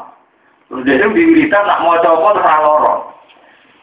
Terus 0.68 0.84
dia 0.84 1.04
diwiritan 1.04 1.64
nak 1.68 1.84
moco 1.84 2.12
apa 2.28 2.56
loro. 2.64 2.96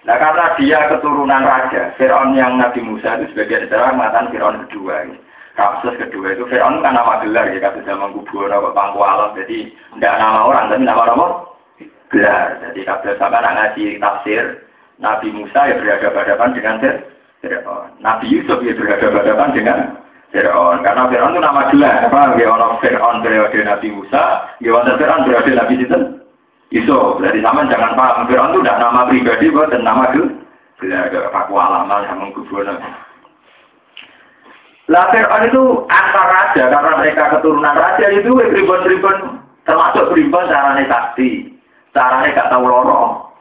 Nah 0.05 0.17
karena 0.21 0.53
dia 0.61 0.85
keturunan 0.93 1.43
raja, 1.49 1.97
Fir'aun 1.97 2.37
yang 2.37 2.61
Nabi 2.61 2.85
Musa 2.85 3.17
itu 3.17 3.33
sebagai 3.33 3.65
sejarah 3.65 3.97
mengatakan 3.97 4.29
Fir'aun 4.29 4.61
kedua. 4.69 5.09
Gitu. 5.09 5.21
Kasus 5.57 5.97
kedua 5.97 6.37
itu 6.37 6.45
Fir'aun 6.45 6.85
kan 6.85 6.93
nama 6.93 7.25
gelar 7.25 7.49
ya, 7.49 7.65
kasus 7.65 7.89
zaman 7.89 8.13
kubur, 8.13 8.53
apa 8.53 8.69
pangku 8.77 9.01
alam, 9.01 9.33
jadi 9.33 9.73
tidak 9.97 10.17
nama 10.21 10.45
orang, 10.45 10.69
tapi 10.69 10.85
nama 10.85 11.09
apa? 11.09 11.27
Gelar. 12.13 12.45
Jadi 12.69 12.81
kalau 12.85 13.17
sama 13.17 13.41
nak 13.41 13.55
ngaji 13.57 13.97
tafsir, 13.97 14.45
Nabi 15.01 15.29
Musa 15.33 15.61
ya 15.73 15.75
berhadapan 15.81 16.53
dengan 16.53 16.77
Fir'aun. 17.41 17.89
Nabi 18.05 18.27
Yusuf 18.29 18.61
ya 18.61 18.77
berhadapan 18.77 19.57
dengan 19.57 19.79
Fir'aun. 20.37 20.85
Karena 20.85 21.09
Fir'aun 21.09 21.33
itu 21.33 21.41
nama 21.41 21.63
gelar. 21.73 21.97
Apa? 22.13 22.37
Ya 22.37 22.53
orang 22.53 22.77
Fir'aun 22.85 23.25
periode 23.25 23.57
Nabi 23.65 23.89
Musa, 23.89 24.53
ya 24.61 24.69
orang 24.69 25.01
Fir'aun 25.01 25.25
periode 25.25 25.51
Nabi 25.57 25.81
Sinten. 25.81 26.24
Yusuf. 26.75 27.22
Jadi 27.22 27.39
sama 27.39 27.70
jangan 27.70 27.95
paham. 27.95 28.27
Fir'aun 28.27 28.51
itu 28.51 28.61
tidak 28.66 28.81
nama 28.83 29.07
pribadi, 29.07 29.47
bukan 29.55 29.83
nama 29.87 30.11
gelar. 30.11 31.31
Paku 31.31 31.55
alaman 31.55 32.03
sama 32.11 32.35
kubur. 32.35 32.66
Lah 34.91 35.05
Fir'aun 35.14 35.47
itu 35.47 35.62
antar 35.87 36.27
raja 36.35 36.64
karena 36.66 36.91
mereka 36.99 37.25
keturunan 37.39 37.79
raja 37.79 38.07
itu 38.11 38.31
ribuan-ribuan 38.35 39.39
termasuk 39.64 40.12
ribuan 40.12 40.51
caranya 40.51 40.85
sakti, 40.91 41.57
caranya 41.97 42.37
gak 42.37 42.51
tahu 42.53 42.68
loro. 42.68 43.33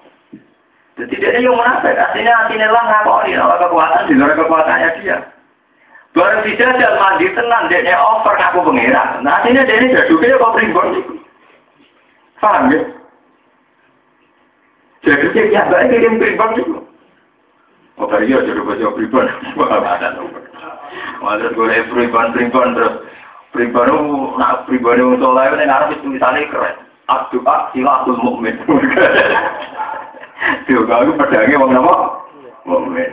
Jadi 0.94 1.20
dia 1.20 1.42
yang 1.42 1.58
menafik, 1.58 1.98
aslinya 1.98 2.32
aslinya 2.46 2.70
lah 2.70 2.86
ngakoni 2.86 3.34
nama 3.34 3.58
kekuatan 3.58 4.08
di 4.08 4.14
luar 4.14 4.38
kekuatannya 4.38 4.90
dia. 5.02 5.18
Baru 6.14 6.46
dijajal 6.46 7.02
mandi 7.02 7.34
tenang, 7.34 7.66
dia 7.66 7.98
over 7.98 8.38
ngaku 8.38 8.62
pengiran. 8.62 9.26
Nah 9.26 9.42
aslinya 9.42 9.66
dia 9.66 9.82
ini 9.82 9.98
ya 9.98 10.38
kok 10.38 10.62
itu. 10.62 11.18
Paham 12.38 12.70
ya? 12.70 13.03
Jadi 15.04 15.36
dia 15.36 15.44
biasa 15.52 15.92
kirim 15.92 16.16
ribuan 16.16 16.56
itu. 16.56 16.80
Oh, 18.00 18.08
tadi 18.10 18.32
ya 18.32 18.42
jadi 18.42 18.58
baca 18.64 18.88
ribuan, 18.98 19.30
ada 19.60 20.18
Maksud 21.24 21.52
gue 21.56 21.78
pribon-pribon 21.92 22.76
terus 22.76 22.96
pribon 23.54 23.88
itu 23.88 24.08
nak 24.40 24.66
pribon 24.66 24.98
itu 24.98 25.22
soleh 25.22 25.46
ini 25.54 25.64
ngarep 25.68 25.90
itu 25.94 26.02
tulisannya 26.04 26.50
keren. 26.50 26.76
Abdu'a 27.12 27.72
silatul 27.76 28.20
mukmin. 28.24 28.56
Juga 30.68 30.94
aku 31.04 31.12
pedangnya 31.20 31.60
wong 31.60 31.72
nama 31.76 31.96
mukmin. 32.64 33.12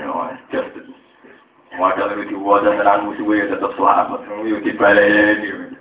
Wadah 1.78 2.04
lebih 2.12 2.34
diwadah 2.34 2.76
dengan 2.76 3.06
musuhnya 3.06 3.54
tetap 3.56 3.72
selamat. 3.78 4.26
Yuk 4.42 4.62
dibalik 4.66 5.06
ini. 5.06 5.79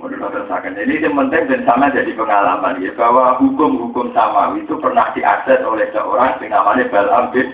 Menurut. 0.00 0.32
Jadi 0.48 1.04
yang 1.04 1.14
penting 1.14 1.42
dan 1.52 1.62
sama 1.68 1.92
jadi 1.92 2.16
pengalaman 2.16 2.80
ya 2.80 2.90
bahwa 2.96 3.36
hukum-hukum 3.36 4.08
sama 4.16 4.56
itu 4.56 4.72
pernah 4.80 5.12
diakses 5.12 5.60
oleh 5.68 5.84
seorang 5.92 6.40
yang 6.40 6.58
namanya 6.58 6.88
Balam 6.88 7.28
bin 7.30 7.52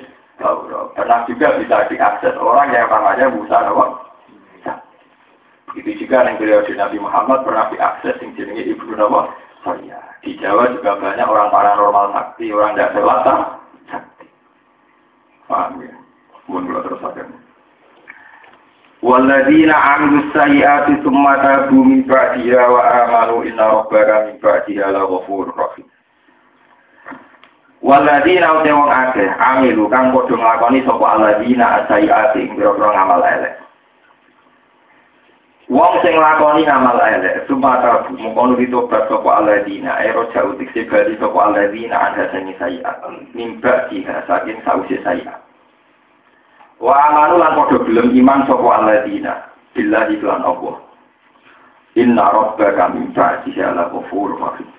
Pernah 0.95 1.27
juga 1.27 1.59
bisa 1.59 1.91
diakses 1.91 2.39
orang 2.39 2.71
yang 2.71 2.87
namanya 2.87 3.27
Musa 3.27 3.59
Nawa. 3.59 3.87
Begitu 5.75 6.07
juga 6.07 6.25
yang 6.25 6.39
beliau 6.39 6.63
di 6.63 6.79
Nabi 6.79 7.03
Muhammad 7.03 7.43
pernah 7.43 7.67
diakses 7.75 8.15
yang 8.23 8.31
jenisnya 8.39 8.71
Ibnu 8.71 8.95
Nawa. 8.95 9.35
Oh 9.67 9.75
iya, 9.83 9.99
di 10.23 10.39
Jawa 10.39 10.71
juga 10.71 10.95
banyak 10.95 11.27
orang 11.27 11.51
paranormal 11.51 12.15
sakti, 12.15 12.55
orang 12.55 12.79
tidak 12.79 12.95
selata 12.95 13.35
sakti. 13.91 14.27
Paham 15.51 15.83
ya? 15.83 15.95
Mohon 16.47 16.87
terus 16.87 17.03
akan. 17.03 17.48
Sayyati 20.35 20.93
summa 21.07 21.39
tabu 21.43 21.85
min 21.87 22.03
ba'diha 22.03 22.63
wa 22.67 22.83
amanu 23.07 23.47
inna 23.47 23.65
rabbaka 23.71 24.27
min 24.27 24.37
ba'diha 24.43 24.91
la 24.91 25.07
ghafurur 25.07 25.55
rahim. 25.55 25.87
Waladina 27.79 28.59
uti 28.59 28.75
wong 28.75 28.91
akeh 28.91 29.31
amilu 29.39 29.87
kang 29.87 30.11
padha 30.11 30.35
nglakoni 30.35 30.83
sapa 30.83 31.07
aladina 31.15 31.67
asaiati 31.87 32.43
ing 32.43 32.59
pira 32.59 32.75
ngamal 32.75 33.23
elek. 33.23 33.55
Wong 35.71 35.95
sing 36.03 36.19
nglakoni 36.19 36.67
ngamal 36.67 36.99
elek 36.99 37.47
sumata 37.47 38.03
mungkono 38.11 38.59
ditobat 38.59 39.07
sapa 39.07 39.31
aladina 39.41 40.03
ero 40.03 40.27
jauh 40.35 40.59
dikse 40.59 40.91
bali 40.91 41.15
sapa 41.23 41.39
aladina 41.39 41.97
ada 42.13 42.27
sing 42.35 42.51
sayiat 42.59 42.99
mimba 43.31 43.87
diha 43.95 44.27
saking 44.27 44.59
sause 44.67 44.99
sayiat. 45.07 45.48
Wa 46.79 46.95
amanu 47.11 47.43
lan 47.43 47.59
padha 47.59 47.79
gelem 47.83 48.15
iman 48.23 48.47
sapa 48.47 48.69
aladina 48.79 49.51
billahi 49.75 50.15
lan 50.23 50.43
Allah. 50.47 50.77
Inna 51.99 52.31
rabbaka 52.31 52.95
min 52.95 53.11
ba'diha 53.11 53.75
la 53.75 53.91
ghafurur 53.91 54.39
rahim. 54.39 54.71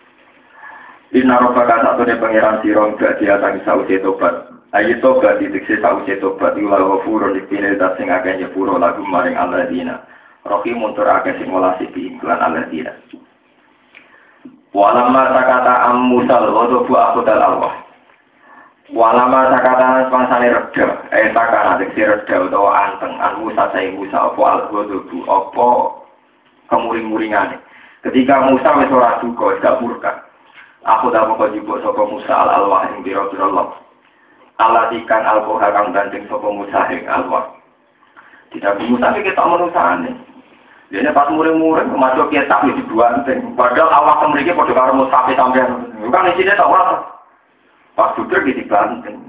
Inna 1.11 1.41
robbaka 1.43 1.83
satune 1.83 2.15
pangeran 2.21 2.63
sira 2.63 2.87
gak 2.95 3.19
diatangi 3.19 3.65
sausi 3.67 3.99
tobat. 3.99 4.47
Ayo 4.71 5.01
tobat 5.01 5.41
diteksi 5.41 5.81
sausi 5.81 6.15
tobat 6.21 6.53
iku 6.53 6.69
lawa 6.69 7.01
furun 7.01 7.33
dipine 7.33 7.73
dat 7.75 7.97
sing 7.97 8.13
akeh 8.13 8.37
nyepuro 8.37 8.77
lagu 8.77 9.01
maring 9.03 9.33
alladzina. 9.33 10.05
Rohi 10.45 10.71
muntur 10.77 11.09
akeh 11.09 11.33
sing 11.41 11.49
ngolasi 11.51 11.89
bi 11.91 12.13
iklan 12.15 12.37
alladzina. 12.39 12.93
Walama 14.69 15.33
takata 15.33 15.73
am 15.89 16.13
musal 16.13 16.45
ghadabu 16.53 16.93
akhdal 16.93 17.41
Allah. 17.41 17.88
Walama 18.89 19.53
takata 19.53 20.09
pangsane 20.09 20.49
reda, 20.49 20.87
eh 21.13 21.29
takana 21.29 21.77
diksi 21.77 22.09
reda 22.09 22.41
utawa 22.41 22.89
anteng 22.89 23.21
an 23.21 23.37
Musa 23.37 23.69
Musa 23.93 24.17
apa 24.17 24.41
al 24.41 24.61
ghadabu 24.73 25.17
apa 25.29 25.67
kemuring-muringane. 26.73 27.61
Ketika 28.01 28.49
Musa 28.49 28.81
wis 28.81 28.89
ora 28.89 29.21
duka, 29.21 29.61
gak 29.61 29.77
murka. 29.77 30.25
Aku 30.89 31.13
tak 31.13 31.29
mau 31.29 31.37
jubuk 31.53 31.85
sopo 31.85 32.09
Musa 32.09 32.33
al 32.33 32.49
alwah 32.49 32.89
yang 32.89 33.05
biro 33.05 33.29
Allah. 33.37 33.77
Allah 34.57 34.89
ikan 34.89 35.21
alkohol 35.21 35.69
kang 35.69 35.93
sopo 36.25 36.49
Musa 36.49 36.89
yang 36.89 37.05
alwah. 37.05 37.45
Tidak 38.49 38.73
Musa 38.89 39.13
ini 39.13 39.21
kita 39.21 39.45
menusane. 39.45 40.17
Dia 40.89 41.13
pas 41.13 41.29
muring-muring 41.29 41.93
masuk 41.93 42.33
kitab 42.33 42.65
itu 42.65 42.81
dua. 42.89 43.21
Padahal 43.53 43.93
awak 43.93 44.33
mereka 44.33 44.57
pada 44.57 44.73
karo 44.73 44.97
Musa 44.97 45.29
sampai 45.29 45.61
bukan 46.01 46.29
isinya 46.33 46.57
tak 46.57 46.65
apa. 46.65 47.18
Pas 47.99 48.15
sudah 48.15 48.39
gitu 48.47 48.63
banting. 48.71 49.19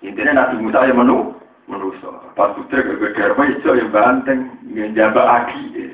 Intinya 0.00 0.48
Nabi 0.48 0.64
Musa 0.64 0.88
yang 0.88 1.04
menu 1.04 1.36
menuso. 1.68 2.08
Pas 2.32 2.56
sudah 2.56 2.80
gede 2.80 3.20
apa 3.20 3.42
itu 3.52 3.68
yang 3.68 3.92
banting, 3.92 4.48
yang 4.72 4.96
jaga 4.96 5.44
aki. 5.44 5.92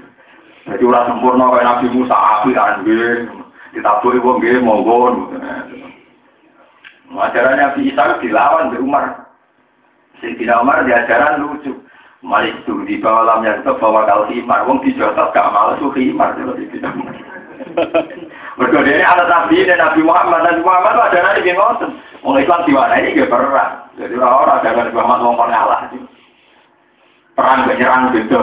Jadi 0.70 0.82
ulah 0.86 1.10
sempurna 1.10 1.50
kayak 1.50 1.66
Nabi 1.66 1.86
Musa 1.90 2.14
api 2.14 2.54
kan, 2.54 2.86
ditabui 3.74 4.22
wong 4.22 4.38
nggih 4.38 4.62
monggo 4.62 5.26
ajaran 7.14 7.58
Nabi 7.58 7.90
Isa 7.90 8.18
dilawan 8.22 8.70
di 8.70 8.78
Umar 8.78 9.26
Sayyidina 10.22 10.62
Umar 10.62 10.86
di 10.86 10.94
ajaran 10.94 11.42
lucu 11.42 11.74
Malik 12.24 12.56
itu 12.64 12.72
di 12.88 12.96
bawah 12.96 13.28
lamnya 13.28 13.60
itu 13.60 13.68
bawa 13.76 14.08
kal 14.08 14.24
himar 14.32 14.64
wong 14.64 14.80
dijotos 14.80 15.28
gak 15.36 15.52
malas 15.52 15.76
tuh 15.76 15.92
himar 15.92 16.32
Mereka 18.54 18.86
ini 18.86 19.02
anak 19.02 19.26
Nabi 19.26 19.66
dan 19.66 19.82
Nabi 19.82 20.00
Muhammad. 20.06 20.40
Nabi 20.46 20.60
Muhammad 20.62 20.94
ada 20.94 21.18
nabi 21.18 21.42
yang 21.42 21.58
ngotot 21.58 21.90
Wong 22.22 22.38
Islam 22.38 22.62
ini 22.64 23.18
gak 23.18 23.30
perang. 23.30 23.72
Jadi 23.98 24.14
orang-orang 24.14 24.56
ada 24.62 24.70
Nabi 24.78 24.92
Muhammad 24.94 25.18
mau 25.26 25.34
ngalah 25.34 25.80
perang 27.34 27.66
penyerang 27.66 28.14
gitu. 28.14 28.38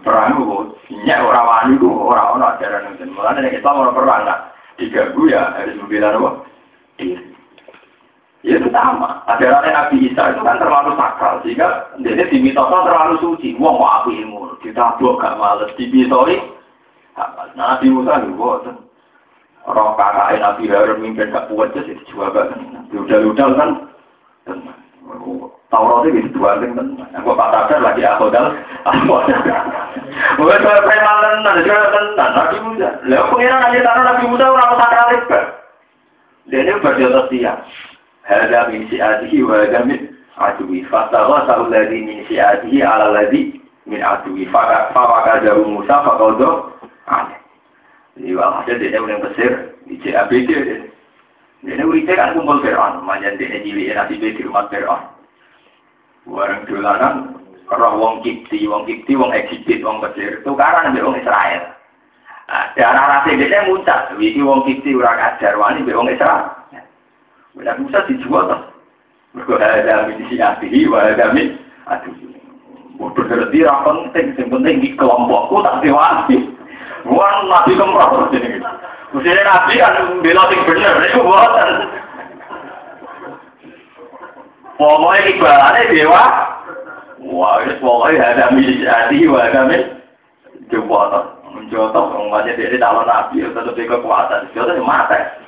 Perang 0.00 0.32
itu 0.32 0.44
minyak 0.88 1.20
orang 1.20 1.76
itu 1.76 1.88
orang 1.88 2.28
orang 2.40 2.52
ajaran 2.56 2.96
itu 2.96 3.04
malah 3.12 3.36
nih 3.36 3.52
kita 3.52 3.68
mau 3.68 3.92
perang 3.92 4.24
lah 4.24 4.38
diganggu 4.80 5.28
ya 5.28 5.52
harus 5.54 5.76
membela 5.76 6.16
apa? 6.16 6.30
Diri 6.96 7.20
ya 8.44 8.60
itu 8.60 8.68
sama. 8.72 9.24
Ajaran 9.28 9.64
Nabi 9.68 10.08
Isa 10.08 10.32
itu 10.32 10.40
kan 10.40 10.56
terlalu 10.56 10.96
sakral 10.96 11.40
sehingga 11.44 11.92
dia 12.00 12.24
dimitoskan 12.28 12.88
terlalu 12.88 13.14
suci. 13.20 13.56
Wong 13.60 13.76
mau 13.76 14.00
aku 14.00 14.12
ilmu 14.12 14.56
ditabuk 14.64 15.20
gak 15.20 15.36
males. 15.36 15.72
Dimitoi 15.76 16.53
Nabi 17.54 17.86
Musa 17.90 18.22
juga 18.26 18.74
orang 19.64 19.94
kakak 19.96 20.42
Nabi 20.42 20.64
Harun 20.68 20.98
mimpin 21.00 21.30
gak 21.30 21.46
kuat 21.48 21.70
jadi 21.72 21.94
juga 22.10 22.34
kan 22.34 22.48
udah-udah 22.90 23.48
kan 23.54 23.70
Taurat 25.74 26.06
itu 26.06 26.30
dua 26.30 26.54
tenan. 26.62 26.94
Aku 27.18 27.34
Pak 27.34 27.66
lagi 27.82 28.06
aku 28.06 28.30
dal. 28.30 28.54
Bukan 30.38 30.58
saya 30.62 30.80
preman 30.86 31.18
tenan, 31.26 31.56
saya 31.66 31.90
tenan. 31.90 32.30
Nabi 32.30 32.56
Musa. 32.62 32.88
Lalu 33.02 33.26
pengiran 33.34 33.66
aja 33.66 33.80
tanah 33.82 34.02
Nabi 34.06 34.24
Musa 34.30 34.44
orang 34.54 34.78
sakral 34.78 35.08
itu. 35.18 35.40
Dia 36.46 36.58
ini 36.62 36.72
berjodoh 36.78 37.26
dia. 37.26 37.58
Harga 38.22 38.70
min 38.70 38.86
si'atihi 38.86 39.42
wa 39.42 39.66
harga 39.66 39.80
min 39.82 40.14
aduwi. 40.38 40.86
Fastawa 40.86 41.42
sa'ul 41.50 41.74
ladhi 41.74 42.06
min 42.06 42.22
si'atihi 42.30 42.78
ala 42.86 43.10
ladhi 43.10 43.58
min 43.90 43.98
adui 43.98 44.46
fawaka 44.54 45.42
jauh 45.42 45.66
Musa 45.66 46.06
aneh. 47.08 47.40
Jadi 48.14 48.30
walhasil 48.38 48.76
dia 48.78 49.00
udah 49.02 49.18
besir 49.26 49.50
di 49.90 49.98
CABD. 49.98 50.50
Dia 51.64 51.80
urite 51.80 52.12
kan 52.12 52.36
kumpul 52.36 52.60
Fir'aun, 52.60 53.02
manjan 53.02 53.40
dia 53.40 53.60
cilik 53.64 53.96
nanti 53.96 54.20
di 54.20 54.44
rumah 54.44 54.68
Fir'aun. 54.68 55.02
Warang 56.28 56.64
dolanan, 56.68 57.36
roh 57.68 57.94
wong 58.00 58.14
kipti, 58.24 58.64
wong 58.68 58.84
kipti, 58.88 59.16
wong 59.16 59.32
Egypt, 59.32 59.84
wong 59.84 60.00
Mesir, 60.00 60.40
tukaran 60.44 60.92
ambil 60.92 61.12
wong 61.12 61.20
Israel. 61.20 61.72
Darah 62.76 63.24
rasa 63.24 63.32
dia 63.32 63.64
muncul, 63.64 64.00
wiki 64.20 64.40
wong 64.44 64.68
kipti 64.68 64.92
ora 64.92 65.16
kajar 65.16 65.56
wani 65.56 65.84
wong 65.88 66.12
Israel. 66.12 66.52
Benar 67.54 67.78
Musa 67.78 68.04
dijual 68.10 68.50
tuh. 68.50 68.62
Mereka 69.34 69.58
ada 69.62 70.06
min 70.10 70.26
siatihi, 70.30 70.86
wa 70.90 71.06
ada 71.06 71.30
min 71.34 71.58
aduh. 71.86 72.14
Bodoh 72.94 73.26
berarti 73.26 73.66
ra 73.66 73.82
penting, 73.82 74.38
yang 74.38 74.48
penting 74.54 74.76
di 74.78 74.88
kelompokku 74.94 75.58
tak 75.66 75.82
dewasi. 75.82 76.46
Wan 77.04 77.52
nabi 77.52 77.76
kemroh 77.76 78.32
ini. 78.32 78.60
Mestinya 79.12 79.42
nabi 79.44 79.72
kan 79.76 79.94
bela 80.24 80.42
sing 80.48 80.60
bener, 80.64 80.96
itu 81.04 81.20
buatan. 81.20 81.68
Pokoknya 84.74 85.30
ibaratnya 85.30 85.92
dewa. 85.92 86.24
Wah, 87.24 87.62
ini 87.62 87.78
pokoknya 87.78 88.36
ada 88.36 88.46
misati, 88.52 89.18
ada 89.28 89.62
mis. 89.70 89.84
Jembatan, 90.72 91.24
menjotok, 91.52 92.16
umatnya 92.24 92.56
dia 92.56 92.80
calon 92.80 93.04
nabi, 93.04 93.44
tetap 93.44 93.76
dia 93.76 93.84
kekuatan. 93.84 94.48
Jodoh 94.56 94.80
mata. 94.80 95.38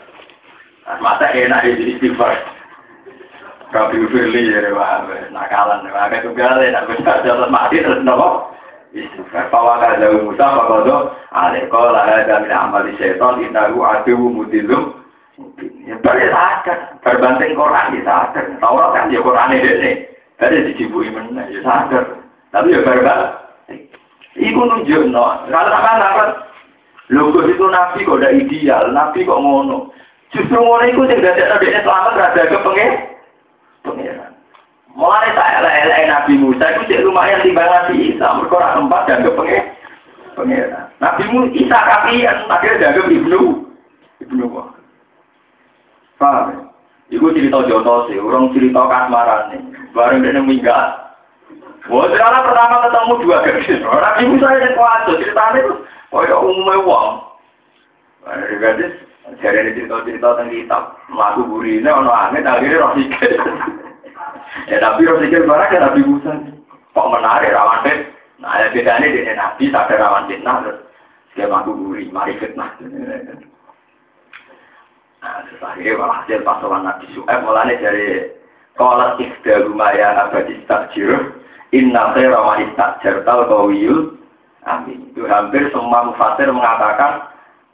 Mata 1.02 1.26
enak 1.32 1.66
jadi 1.66 1.98
istighfar. 1.98 2.36
Rabi 3.74 3.98
Firly 4.14 4.54
ya, 4.54 4.70
nakalan, 5.34 5.90
agak 5.90 6.22
tunggal 6.22 6.62
ya, 6.62 6.70
nak 6.70 6.86
bisa 6.86 7.26
jalan 7.26 7.50
mati 7.50 7.82
terus 7.82 7.98
nopo. 8.06 8.54
Bahwa 9.52 9.76
kada 9.76 10.08
Musa 10.24 10.46
fakodo 10.56 11.12
aleko 11.28 11.92
lah 11.92 12.08
ada 12.08 12.40
min 12.40 12.52
amal 12.52 12.88
setan 12.96 13.44
inahu 13.44 13.84
adu 13.84 14.16
mutilum. 14.16 15.04
Ya 15.84 16.00
balik 16.00 16.32
sadar, 16.32 16.96
berbanding 17.04 17.52
Quran 17.52 17.92
ya 18.00 18.02
sadar. 18.08 18.44
Taurat 18.56 18.88
kan 18.96 19.12
ya 19.12 19.20
Quran 19.20 19.52
ini, 19.52 20.08
ada 20.40 20.64
dicibui 20.64 21.12
mana 21.12 21.44
ya 21.52 21.60
sadar. 21.60 22.24
Tapi 22.56 22.72
ya 22.72 22.80
berbalik. 22.80 23.32
Iku 24.36 24.60
nunjuk 24.64 25.12
no, 25.12 25.44
kalau 25.48 25.80
kan, 25.80 26.28
logo 27.08 27.40
itu 27.48 27.64
nabi 27.68 28.04
kok 28.04 28.20
udah 28.20 28.32
ideal, 28.32 28.84
nabi 28.92 29.24
kok 29.24 29.40
ngono. 29.40 29.92
Justru 30.32 30.56
ngono 30.56 30.84
itu 30.88 31.04
gak 31.04 31.36
ada 31.36 31.56
nabi 31.56 31.72
selamat 31.72 32.12
rada 32.16 32.42
kepengen, 32.48 32.92
pengiran. 33.84 34.32
Mulai 34.96 35.32
saya 35.36 35.60
elek 35.60 36.08
Nabi 36.26 36.42
Musa 36.42 36.66
itu 36.74 36.90
cek 36.90 37.06
lumayan 37.06 37.38
timbang 37.46 37.70
Nabi 37.70 38.10
Isa. 38.10 38.26
Mereka 38.34 38.58
orang 38.58 38.74
tempat 38.82 39.02
dan 39.06 39.22
pengen 39.30 39.62
pengiran. 40.34 40.90
Nabi 40.98 41.22
Musa 41.30 41.54
Isa 41.54 41.78
kapian, 41.78 42.38
akhirnya 42.50 42.82
jaga 42.82 43.00
ibnu 43.06 43.70
ibnu 44.18 44.50
wah. 44.50 44.74
Paham? 46.18 46.66
Ya? 47.14 47.22
Cerita 47.22 47.62
jono 47.70 48.10
sih, 48.10 48.18
orang 48.18 48.50
cerita 48.58 48.90
kasmaran 48.90 49.54
nih. 49.54 49.62
Bareng 49.94 50.26
dia 50.26 50.42
minggat. 50.42 51.14
Wah, 51.86 52.10
sekarang 52.10 52.42
pertama 52.42 52.76
ketemu 52.90 53.14
dua 53.22 53.36
gadis. 53.46 53.86
Nabi 53.86 54.22
Musa 54.26 54.50
yang 54.58 54.74
kuat, 54.74 55.06
ceritanya 55.06 55.62
itu, 55.62 55.74
oh 56.10 56.22
ya 56.26 56.36
umumnya 56.42 56.82
uang. 56.82 57.08
Ada 58.26 58.54
gadis, 58.58 58.92
jadi 59.38 59.78
cerita-cerita 59.78 60.26
tentang 60.34 60.50
kitab. 60.50 60.82
Lagu 61.14 61.46
burine, 61.46 61.86
ono 61.86 62.10
angin, 62.10 62.42
akhirnya 62.42 62.82
roh 62.82 62.98
Ya 64.66 64.76
tapi 64.80 65.06
harus 65.06 65.22
pikir 65.24 65.44
barang 65.44 65.70
ya 65.72 65.80
Nabi 65.84 66.00
Musa. 66.04 66.32
Kok 66.96 67.10
menarik 67.12 67.52
rawan 67.52 67.84
fit. 67.84 67.98
Nah 68.40 68.50
ada 68.56 68.72
bedanya 68.72 69.08
dengan 69.08 69.36
Nabi 69.36 69.64
sadar 69.72 69.98
rawan 70.00 70.28
fitnah 70.28 70.56
terus 70.64 70.80
dia 71.36 71.48
mampu 71.48 71.76
gurih, 71.76 72.08
mari. 72.12 72.36
Nah 72.56 72.70
terus 75.48 75.60
akhirnya 75.60 75.98
walhasil 76.00 76.40
pasangan 76.44 76.82
Nabi 76.84 77.06
Su'eb 77.12 77.40
mulanya 77.44 77.76
dari 77.80 78.32
Kolat 78.76 79.16
ikhda 79.16 79.64
lumayan 79.64 80.20
abadi 80.20 80.60
takjir 80.68 81.08
Inna 81.72 82.12
khaira 82.12 82.36
wa 82.36 82.60
istakjir 82.60 83.24
tal 83.24 83.48
kawiyul 83.48 84.20
Amin. 84.66 85.14
Itu 85.14 85.24
hampir 85.30 85.70
semua 85.70 86.10
mufasir 86.10 86.50
mengatakan 86.50 87.22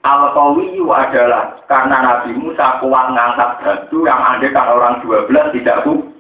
Al-Qawiyu 0.05 0.84
adalah 0.93 1.57
karena 1.70 2.05
Nabi 2.05 2.36
Musa 2.36 2.82
kuat 2.84 3.16
ngangkat 3.16 3.51
batu 3.64 4.05
yang 4.05 4.20
ada 4.20 4.47
kan 4.53 4.66
orang 4.68 5.01
12 5.01 5.57
tidak 5.57 5.88
bu 5.88 6.11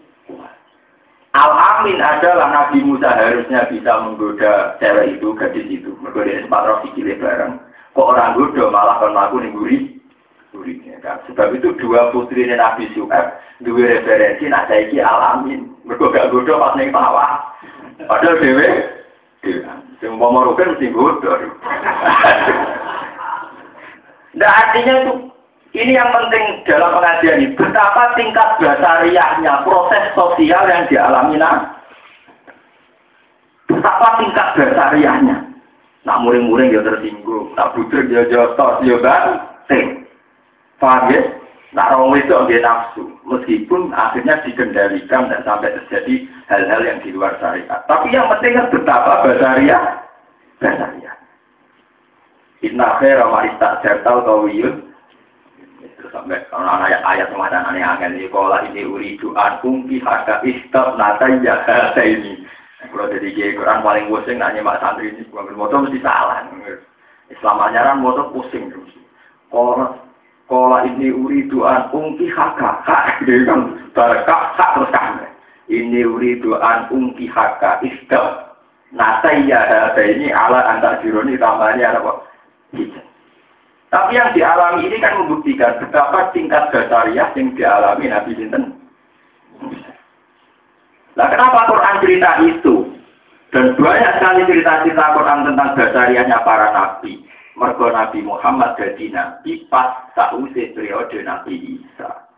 Al-Amin 1.32 1.96
adalah 1.96 2.52
Nabi 2.52 2.84
Musa 2.84 3.08
harusnya 3.08 3.64
bisa 3.72 4.04
menggoda 4.04 4.76
cewek 4.76 5.16
itu, 5.16 5.32
gadis 5.32 5.64
itu. 5.64 5.96
Menggoda 6.04 6.28
sempat 6.44 6.68
roh 6.68 6.78
sikile 6.84 7.16
bareng. 7.16 7.56
Kok 7.96 8.08
orang 8.12 8.36
goda 8.36 8.68
malah 8.68 9.00
kan 9.00 9.16
aku 9.16 9.40
nih 9.40 9.52
guri. 9.56 9.78
Gurinya 10.52 11.00
kan. 11.00 11.16
Sebab 11.32 11.56
itu 11.56 11.72
dua 11.80 12.12
putri 12.12 12.44
Nabi 12.44 12.92
Su'ab, 12.92 13.40
dua 13.64 13.96
referensi, 13.96 14.44
nah 14.52 14.68
saya 14.68 14.84
Al-Amin. 14.92 15.72
Mereka 15.88 16.12
gak 16.12 16.28
goda 16.28 16.60
pas 16.60 16.76
nih 16.76 16.92
tawa. 16.92 17.26
Padahal 18.04 18.36
dewe, 18.36 18.68
yang 20.04 20.20
mau 20.20 20.36
merupakan 20.36 20.76
mesti 20.76 20.92
goda. 20.92 21.32
Nah 24.32 24.48
artinya 24.48 24.94
itu 25.04 25.12
ini 25.72 25.96
yang 25.96 26.12
penting 26.12 26.68
dalam 26.68 27.00
pengajian 27.00 27.36
ini, 27.40 27.56
betapa 27.56 28.12
tingkat 28.12 28.60
basariahnya 28.60 29.64
proses 29.64 30.04
sosial 30.12 30.68
yang 30.68 30.84
dialami 30.84 31.40
nah. 31.40 31.80
Betapa 33.64 34.20
tingkat 34.20 34.52
basariahnya. 34.52 35.48
Nak 36.04 36.20
muring-muring 36.28 36.76
dia 36.76 36.84
tersinggung, 36.84 37.56
nak 37.56 37.72
butir 37.72 38.04
dia 38.04 38.28
jotos, 38.28 38.84
dia 38.84 39.00
banting. 39.00 40.04
Paham 40.76 41.08
ya? 41.08 41.22
Nak 41.72 41.96
orang 41.96 42.20
itu 42.20 42.36
dia 42.52 42.60
nafsu. 42.60 43.04
Meskipun 43.24 43.96
akhirnya 43.96 44.44
dikendalikan 44.44 45.32
dan 45.32 45.40
sampai 45.40 45.72
terjadi 45.72 46.28
hal-hal 46.52 46.84
yang 46.84 47.00
di 47.00 47.16
luar 47.16 47.32
syariat. 47.40 47.80
Tapi 47.88 48.12
yang 48.12 48.28
penting 48.28 48.60
kan 48.60 48.68
betapa 48.68 49.24
basariah. 49.24 50.04
Basariah. 50.60 51.16
Inna 52.60 53.00
khaira 53.00 53.24
ma 53.24 53.48
istajartal 53.48 54.20
kawiyun 54.28 54.91
sampai 56.12 56.44
kalau 56.52 56.68
ayat 56.68 57.00
ayat 57.02 57.32
semacam 57.32 57.72
aneh 57.72 57.82
angin 57.82 58.20
ini 58.20 58.28
kalau 58.28 58.60
ini 58.62 58.84
uridu 58.84 59.32
ankum 59.34 59.88
pihaka 59.88 60.44
istab 60.44 60.94
nata 61.00 61.26
ya 61.40 61.64
kata 61.64 62.04
ini. 62.04 62.44
Kalau 62.82 63.08
jadi 63.08 63.28
kiai 63.32 63.56
Quran 63.56 63.80
paling 63.80 64.06
pusing 64.12 64.36
nanya 64.36 64.60
mak 64.60 64.84
santri 64.84 65.10
ini 65.10 65.24
bukan 65.32 65.56
motor 65.56 65.82
mesti 65.82 65.98
salah. 66.04 66.44
Islam 67.32 67.64
ajaran 67.64 68.04
motor 68.04 68.28
pusing 68.36 68.68
terus. 68.68 68.92
Kalau 69.48 69.96
kalau 70.46 70.84
ini 70.84 71.08
uridu 71.08 71.64
ankum 71.64 72.20
pihaka 72.20 72.84
hak 72.84 73.24
dia 73.24 73.48
kan 73.48 73.80
berkah 73.96 74.52
hak 74.54 74.70
terus 74.76 74.92
kan. 74.92 75.24
Ini 75.72 76.04
uridu 76.04 76.60
ankum 76.60 77.16
pihaka 77.16 77.80
istab 77.80 78.52
nata 78.92 79.32
ya 79.48 79.64
kata 79.64 80.02
ini 80.04 80.28
ala 80.28 80.68
antar 80.68 81.00
jironi 81.00 81.40
tambahnya 81.40 81.96
apa 81.96 82.28
tapi 83.92 84.16
yang 84.16 84.32
dialami 84.32 84.88
ini 84.88 84.96
kan 85.04 85.20
membuktikan 85.20 85.76
betapa 85.76 86.32
tingkat 86.32 86.72
dasariah 86.72 87.28
yang 87.36 87.52
dialami 87.52 88.08
Nabi 88.08 88.32
Sinten. 88.40 88.72
Nah 91.12 91.28
kenapa 91.28 91.68
Quran 91.68 92.00
cerita 92.00 92.40
itu? 92.40 92.88
Dan 93.52 93.76
banyak 93.76 94.16
sekali 94.16 94.48
cerita-cerita 94.48 95.12
Quran 95.12 95.44
tentang 95.44 95.76
dasariahnya 95.76 96.40
para 96.40 96.72
nabi. 96.72 97.20
Mergo 97.52 97.92
Nabi 97.92 98.24
Muhammad 98.24 98.80
jadi 98.80 99.12
nabi 99.12 99.68
pas 99.68 100.08
sausai 100.16 100.72
periode 100.72 101.20
Nabi 101.20 101.84
Isa. 101.84 102.32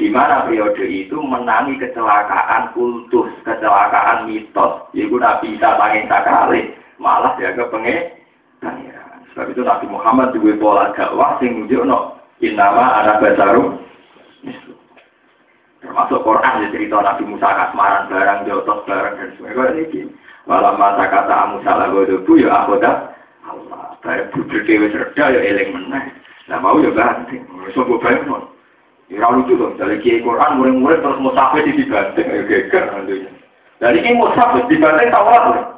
Di 0.00 0.08
mana 0.08 0.48
periode 0.48 0.88
itu 0.88 1.20
menangi 1.20 1.76
kecelakaan 1.76 2.72
kultus, 2.72 3.28
kecelakaan 3.44 4.24
mitos. 4.24 4.88
Ibu 4.96 5.20
Nabi 5.20 5.60
Isa 5.60 5.76
saking 5.76 6.08
sakali, 6.08 6.72
malah 6.96 7.36
dia 7.36 7.52
kepengen 7.52 8.23
Sebab 9.34 9.50
itu 9.50 9.66
Nabi 9.66 9.86
Muhammad 9.90 10.30
juga 10.30 10.54
pola 10.62 10.94
dakwah 10.94 11.42
sing 11.42 11.66
no 11.66 12.22
inama 12.38 13.02
anak 13.02 13.18
basaru. 13.18 13.82
Termasuk 15.82 16.22
Quran 16.22 16.62
ya 16.62 16.68
cerita 16.70 17.02
Nabi 17.02 17.22
Musa 17.26 17.50
kasmaran 17.50 18.06
barang 18.08 18.46
jotos 18.46 18.86
barang 18.86 19.14
dan 19.18 19.30
sebagainya 19.34 19.90
ini. 19.90 20.00
Malam 20.46 20.78
masa 20.78 21.10
kata 21.10 21.50
Musa 21.50 21.72
lagu 21.74 22.06
itu 22.06 22.46
ya 22.46 22.62
aku 22.62 22.78
dah 22.78 23.10
Allah. 23.42 23.98
Dari 24.06 24.30
bujuk 24.30 24.62
dewi 24.70 24.86
serda 24.94 25.34
ya 25.34 25.40
eling 25.42 25.74
menang. 25.74 26.14
Nah 26.46 26.62
mau 26.62 26.78
ya 26.78 26.94
ganti. 26.94 27.42
Sobo 27.74 27.98
bayang 27.98 28.30
non. 28.30 28.54
Ya 29.10 29.26
lucu 29.34 29.58
dong. 29.58 29.74
Dari 29.74 29.98
kiai 29.98 30.22
Quran 30.22 30.62
murid-murid 30.62 31.02
terus 31.02 31.18
musafir 31.18 31.66
di 31.66 31.74
dibanting. 31.74 32.30
Ya 32.30 32.42
geger 32.46 32.84
nantinya. 32.86 33.32
Dari 33.82 33.98
kiai 33.98 34.14
musafir 34.14 34.62
dibanting 34.70 35.10
tawar. 35.10 35.73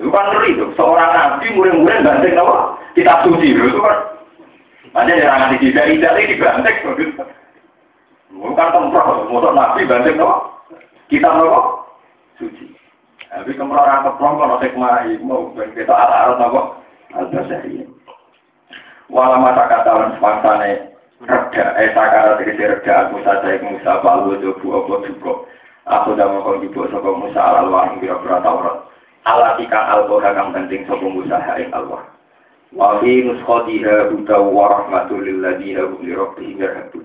Itu 0.00 0.08
kan 0.08 0.32
ngeri 0.32 0.56
tuh. 0.56 0.72
Seorang 0.80 1.12
nabi 1.12 1.52
murid-murid 1.52 2.00
banting 2.00 2.32
apa? 2.40 2.80
Kitab 2.96 3.20
suci 3.28 3.52
itu 3.52 3.80
kan. 3.84 3.98
Ada 4.96 5.12
yang 5.12 5.36
nanti 5.36 5.68
tidak 5.68 5.92
tidak 5.92 6.16
ini 6.16 6.32
dibanting. 6.32 6.76
Bukan 8.32 8.68
tempat, 8.72 9.04
motor 9.28 9.52
nabi 9.52 9.84
banting 9.84 10.16
apa? 10.16 10.36
Kitab 11.12 11.36
apa? 11.36 11.60
Suci. 12.40 12.72
Tapi 13.28 13.52
kemudian 13.54 13.78
orang 13.78 14.08
keplong 14.08 14.40
kalau 14.40 14.56
hikmah 14.58 15.04
mau 15.22 15.52
ben 15.52 15.70
kita 15.76 15.92
arah-arah 15.92 16.40
apa? 16.40 16.60
Al-Basari. 17.20 17.84
Walau 19.06 19.42
masa 19.42 19.68
kata 19.68 19.90
lan 19.90 20.10
sepangsane 20.16 20.94
reda, 21.26 21.66
eh 21.76 21.90
sakara 21.92 22.38
tegesi 22.38 22.62
reda 22.62 23.10
Musa 23.10 23.42
saya 23.42 23.58
Musa 23.62 24.00
balu 24.00 24.38
jobu 24.40 24.74
apa 24.80 25.06
juga. 25.06 25.32
Aku 25.90 26.14
dah 26.14 26.30
mau 26.30 26.54
ibu 26.58 26.86
sapa 26.88 27.10
Musa 27.10 27.42
al 27.42 27.68
wahing 27.68 27.98
biro-biro 27.98 28.38
Taurat. 28.40 28.89
Allah 29.28 29.52
tika 29.60 30.00
al-Qur'an 30.00 30.32
kang 30.32 30.50
penting 30.56 30.88
sapa 30.88 31.04
Musa 31.04 31.36
ing 31.60 31.68
Allah. 31.76 32.08
Wa 32.72 33.02
fi 33.02 33.20
nuskhatiha 33.26 34.14
hudaw 34.14 34.48
wa 34.48 34.80
rahmatul 34.80 35.20
lil 35.20 35.44
ladzina 35.44 35.84
hum 35.84 36.00
li 36.00 36.16
rabbihim 36.16 36.56
yarhabun. 36.56 37.04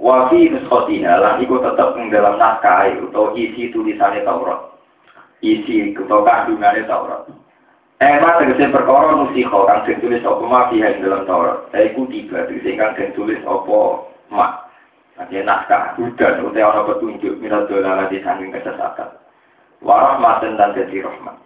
Wa 0.00 0.32
fi 0.32 0.48
nuskhatiha 0.48 1.12
lan 1.20 1.44
iku 1.44 1.60
tetep 1.60 1.90
ing 2.00 2.08
dalam 2.08 2.40
naskah 2.40 2.88
utawa 2.96 3.36
isi 3.36 3.68
tulisane 3.74 4.24
Taurat. 4.24 4.72
Isi 5.44 5.92
utawa 5.92 6.24
kandungane 6.24 6.86
Taurat. 6.88 7.28
Ema 8.00 8.40
tegese 8.40 8.72
perkara 8.72 9.12
nusikho 9.12 9.68
kang 9.68 9.84
den 9.84 10.00
tulis 10.00 10.24
apa 10.24 10.44
ma 10.48 10.72
ing 10.72 11.04
dalam 11.04 11.28
Taurat. 11.28 11.68
Iku 11.76 12.08
tiba 12.08 12.48
tegese 12.48 12.72
kang 12.80 12.96
den 12.96 13.12
tulis 13.12 13.42
apa 13.44 13.78
ma. 14.32 14.64
Nanti 15.20 15.44
naskah 15.44 15.92
hudan 16.00 16.40
utawa 16.40 16.72
ana 16.72 16.88
petunjuk 16.88 17.36
minat 17.36 17.68
dolan 17.68 18.08
di 18.08 18.24
sanging 18.24 18.48
kesesatan. 18.48 19.23
Warahmatan 19.84 20.56
dan 20.56 20.72
jadi 20.72 21.04
rahmat. 21.04 21.36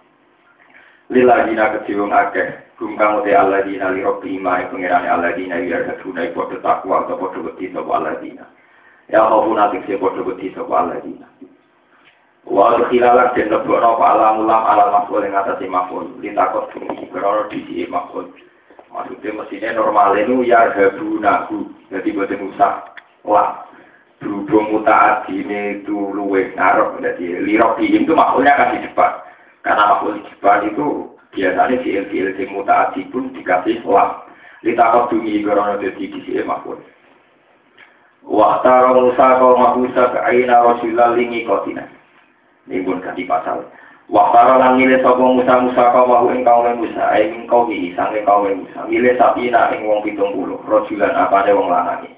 Lilladina 1.11 1.74
keciwung 1.74 2.14
akeh 2.14 2.68
Kum 2.78 2.95
kang 2.95 3.18
uti 3.18 3.34
dina 3.66 3.91
li 3.91 4.07
robbi 4.07 4.39
ima 4.39 4.62
yang 4.62 4.70
pengirani 4.70 5.34
dina 5.34 5.59
biar 5.59 5.82
haduna 5.91 6.30
iku 6.30 6.47
podo 6.47 6.62
takwa 6.62 7.03
atau 7.03 7.18
podo 7.18 7.43
beti 7.43 7.74
sopa 7.74 7.99
dina 8.22 8.47
Ya 9.11 9.26
kau 9.26 9.51
natik 9.51 9.82
si 9.91 9.99
podo 9.99 10.22
beti 10.22 10.55
sopa 10.55 10.86
dina 11.03 11.26
Wa 12.47 12.78
khilalak 12.86 13.34
den 13.34 13.51
lebokno 13.51 13.99
pa 13.99 14.14
alam 14.14 14.47
ulam 14.47 14.62
alam 14.62 14.89
maful 14.95 15.20
yang 15.20 15.36
atasi 15.36 15.66
maful. 15.68 16.07
Lintakot 16.22 16.72
bumi 16.72 17.11
beroro 17.12 17.51
di 17.51 17.84
maful. 17.91 18.30
Maksudnya 18.89 19.36
mestinya 19.36 19.76
normal 19.76 20.16
itu 20.16 20.49
ya 20.49 20.72
nahu 20.72 21.68
Jadi 21.93 22.09
buatan 22.14 22.49
usah. 22.49 22.89
Lah 23.28 23.67
Berhubung 24.18 24.74
mutaat 24.74 25.30
ini 25.30 25.78
itu 25.78 25.94
luwe 26.10 26.50
ngarep 26.58 26.98
Jadi 26.98 27.38
lirok 27.46 27.78
itu 27.78 28.10
maksudnya 28.10 28.58
kan 28.58 28.74
depan 28.74 29.12
Karena 29.62 29.94
makhluk 29.94 30.18
di 30.18 30.22
depan 30.32 30.64
itu 30.66 30.86
biasanya 31.34 31.76
fiil-fiil 31.84 32.28
sing 32.34 32.48
mutaati 32.56 33.04
pun 33.12 33.30
dikasih 33.36 33.84
lam. 33.84 34.24
Litakot 34.64 35.14
dumi 35.14 35.44
karena 35.44 35.78
jadi 35.78 36.02
di 36.02 36.18
sini 36.24 36.42
makhluk. 36.42 36.82
Waktara 38.26 38.92
Musa 38.92 39.38
kau 39.38 39.56
Musa 39.78 40.02
ke 40.10 40.18
aina 40.20 40.60
Rasulullah 40.60 41.14
lingi 41.14 41.46
kotina. 41.46 41.86
Ini 42.68 42.84
pun 42.84 43.00
ganti 43.00 43.24
pasal. 43.24 43.64
Waktara 44.08 44.58
lan 44.58 44.80
milih 44.80 44.98
sapa 45.04 45.20
Musa 45.20 45.54
Musa 45.62 45.82
kau 45.94 46.08
mahu 46.08 46.34
ing 46.34 46.42
kaum 46.42 46.66
Musa 46.80 47.12
ae 47.12 47.28
ing 47.28 47.46
kau 47.46 47.70
iki 47.70 47.94
sange 47.94 48.24
kaum 48.26 48.48
Musa. 48.48 48.88
Milih 48.88 49.14
sapina 49.16 49.70
ing 49.72 49.86
wong 49.86 50.02
70 50.04 50.26
Rajulan 50.66 51.12
apane 51.12 51.50
wong 51.54 51.68
lanang 51.70 52.08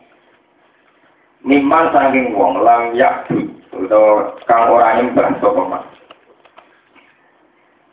Mimman 1.40 1.88
saking 1.96 2.36
wong 2.36 2.60
lam 2.60 2.92
yakdud 2.92 3.48
utawa 3.72 4.36
kang 4.44 4.68
ora 4.68 5.00
nyembah 5.00 5.40
sapa 5.40 5.80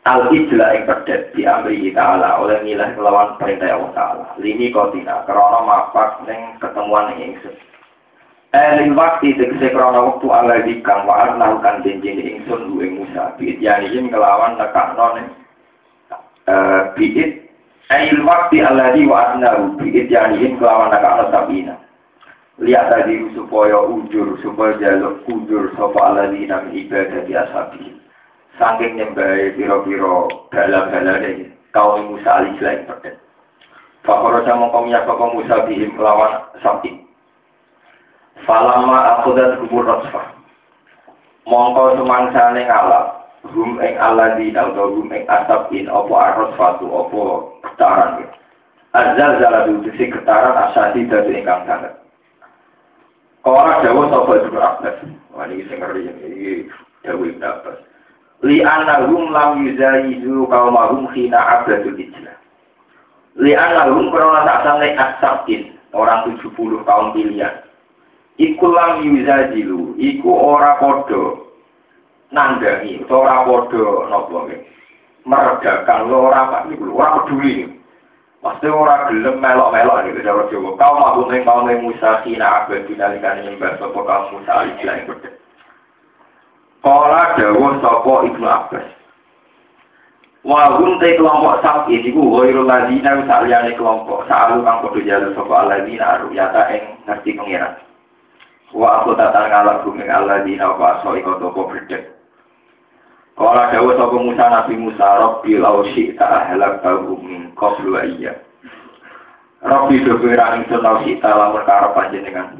al 0.08 0.32
ijla 0.32 0.72
yang 0.72 0.84
pedet 0.88 1.32
di 1.36 1.44
amri 1.44 1.92
ta'ala 1.92 2.40
oleh 2.40 2.64
milah 2.64 2.92
melawan 2.96 3.36
perintah 3.36 3.72
Allah 3.76 3.92
ta'ala. 3.92 4.26
Lini 4.40 4.72
kotina 4.72 5.24
karena 5.28 5.60
mapak 5.64 6.24
neng 6.24 6.56
ketemuan 6.60 7.12
yang 7.16 7.32
ingsun. 7.32 7.56
Elin 8.56 8.96
waktu 8.96 9.36
tegese 9.36 9.68
krana 9.76 10.00
waktu 10.00 10.28
ala 10.32 10.64
dikang 10.64 11.04
wa'ad 11.04 11.36
nahukan 11.36 11.84
janji 11.84 12.16
ingsun 12.16 12.72
lu 12.72 12.80
Musa. 12.80 13.36
Biit 13.36 13.60
yanihim 13.60 14.08
kelawan 14.08 14.56
nekakno 14.56 15.06
ning 15.16 15.28
biit 16.96 17.48
Ail 17.88 18.20
waktu 18.24 18.60
ala 18.64 18.92
di 18.96 19.04
wa'ad 19.08 19.40
nahu 19.40 19.76
biit 19.76 20.08
yanihim 20.08 20.56
kelawan 20.56 20.88
nekakno 20.88 21.28
sabina 21.28 21.76
lihat 22.58 22.90
tadi 22.90 23.22
supaya 23.38 23.78
ujur 23.86 24.34
supaya 24.42 24.74
jaluk 24.82 25.22
ujur 25.30 25.70
sopa 25.78 26.10
ala 26.10 26.30
dina 26.34 26.66
ibadah 26.74 27.22
di 27.22 27.32
ashabi 27.38 27.98
saking 28.58 28.98
nyembah 28.98 29.54
piro-piro 29.54 30.46
dalam-dalane 30.50 31.54
kaum 31.70 32.10
Musa 32.12 32.42
alaihi 32.42 32.58
salam 32.58 32.84
pedet. 32.90 33.16
Fakoro 34.02 34.42
sama 34.42 34.66
ya 34.90 35.06
kaum 35.06 35.38
Musa 35.38 35.64
bihim 35.70 35.94
melawan 35.94 36.50
sapi. 36.58 37.06
Falama 38.42 39.18
aku 39.18 39.38
dan 39.38 39.62
kubur 39.62 39.86
rosfa. 39.86 40.34
Mongko 41.46 42.02
semangsane 42.02 42.66
ngalap 42.66 43.30
hum 43.46 43.78
ing 43.80 43.94
aladi 43.96 44.52
atau 44.52 44.98
hum 44.98 45.08
ing 45.14 45.24
asabin 45.30 45.86
opo 45.88 46.12
arros 46.18 46.52
fatu 46.58 46.86
opo 46.86 47.54
getaran. 47.64 48.26
Azal 48.92 49.38
zaladu 49.38 49.84
disi 49.86 50.10
getaran 50.10 50.54
asadi 50.70 51.06
dari 51.06 51.40
ingkang 51.40 51.64
sangat. 51.64 51.94
Kora 53.48 53.80
dawa 53.80 54.12
sopa 54.12 54.44
juga 54.44 54.60
Abbas. 54.76 55.00
Wah 55.32 55.48
ini 55.48 55.64
sing 55.72 55.80
ngeri 55.80 56.04
ini 56.04 56.68
dawa 57.00 57.24
Ibn 57.24 57.40
Abbas 57.40 57.78
li 58.44 58.60
anahum 58.60 59.32
lam 59.32 59.64
yuzayizu 59.64 60.44
kaumahum 60.52 61.08
khina 61.16 61.40
abadul 61.40 61.96
ijlah 61.96 62.36
li 63.40 63.56
anahum 63.56 64.12
karena 64.12 64.44
tak 64.44 64.60
sampai 64.68 64.92
asabin 64.94 65.62
orang 65.96 66.28
70 66.36 66.84
kaum 66.84 67.16
pilihan. 67.16 67.64
Iku 68.36 68.68
lam 68.68 69.00
yuzajilu 69.00 69.96
iku 69.96 70.28
ora 70.28 70.76
nanggangi 72.28 73.00
atau 73.08 73.24
ora 73.24 73.48
podo 73.48 74.04
nopo 74.12 74.44
meredakan 75.24 76.12
ora 76.12 76.68
iku 76.68 76.84
ora 76.92 77.24
peduli 77.24 77.77
Pasti 78.38 78.70
ora 78.70 79.10
gelem 79.10 79.42
melok-melok 79.42 80.06
gitu 80.06 80.20
cara 80.22 80.42
Jawa. 80.46 80.70
Kau 80.78 80.94
mau 80.94 81.26
ning 81.26 81.42
kaum 81.42 81.66
Musa 81.82 82.22
kina 82.22 82.62
abadul 82.62 82.94
nalikane 82.94 83.42
nyembah 83.42 83.82
sapa 83.82 83.98
kaum 83.98 84.30
Musa 84.30 84.62
ijlah 84.62 84.94
yang 84.94 85.06
berdek. 85.10 85.34
Kala 86.78 87.34
dawuh 87.34 87.82
sapa 87.82 88.12
Ibnu 88.30 88.46
Abbas. 88.46 88.86
Wa 90.46 90.78
hum 90.78 91.02
kelompok 91.02 91.66
sapi 91.66 91.98
iku 91.98 92.22
ghairul 92.38 92.70
ladina 92.70 93.26
saliyane 93.26 93.74
kelompok 93.74 94.30
saalu 94.30 94.62
kang 94.62 94.86
padha 94.86 95.00
jalu 95.02 95.34
sapa 95.34 95.54
aladina 95.66 96.04
aruyata 96.14 96.62
ing 96.78 96.82
ngerti 97.10 97.34
pengiran. 97.34 97.74
Wa 98.70 99.02
aku 99.02 99.18
tatan 99.18 99.50
ngalak 99.50 99.82
bumi 99.82 100.06
aladina 100.06 100.78
wa 100.78 101.02
so 101.02 101.18
iko 101.18 101.42
topo 101.42 101.66
berdek. 101.74 102.17
Kala 103.38 103.70
dawuh 103.70 103.94
sapa 103.94 104.16
Musa 104.18 104.44
Nabi 104.50 104.74
Musa 104.74 105.06
Rabbi 105.06 105.62
law 105.62 105.86
syi'ta 105.94 106.26
ahlak 106.26 106.82
tahu 106.82 107.22
min 107.22 107.54
qablu 107.54 107.94
iya. 108.18 108.34
Rabbi 109.62 110.02
pirang 110.02 110.66
ingsun 110.66 110.82
law 110.82 110.98
syi'ta 111.06 111.30
lamun 111.30 111.62
karep 111.62 111.94
panjenengan. 111.94 112.58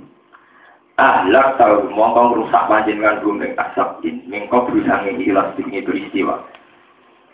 Ahlak 0.95 1.59
tahu 1.59 1.91
mongkong 1.91 2.39
rusak 2.39 2.70
panjenengan 2.70 3.18
bumi 3.26 3.59
asap 3.59 4.07
in 4.07 4.22
mengkau 4.31 4.70
berusaha 4.70 5.11
ilas 5.11 5.59
ini 5.59 5.83
peristiwa. 5.83 6.47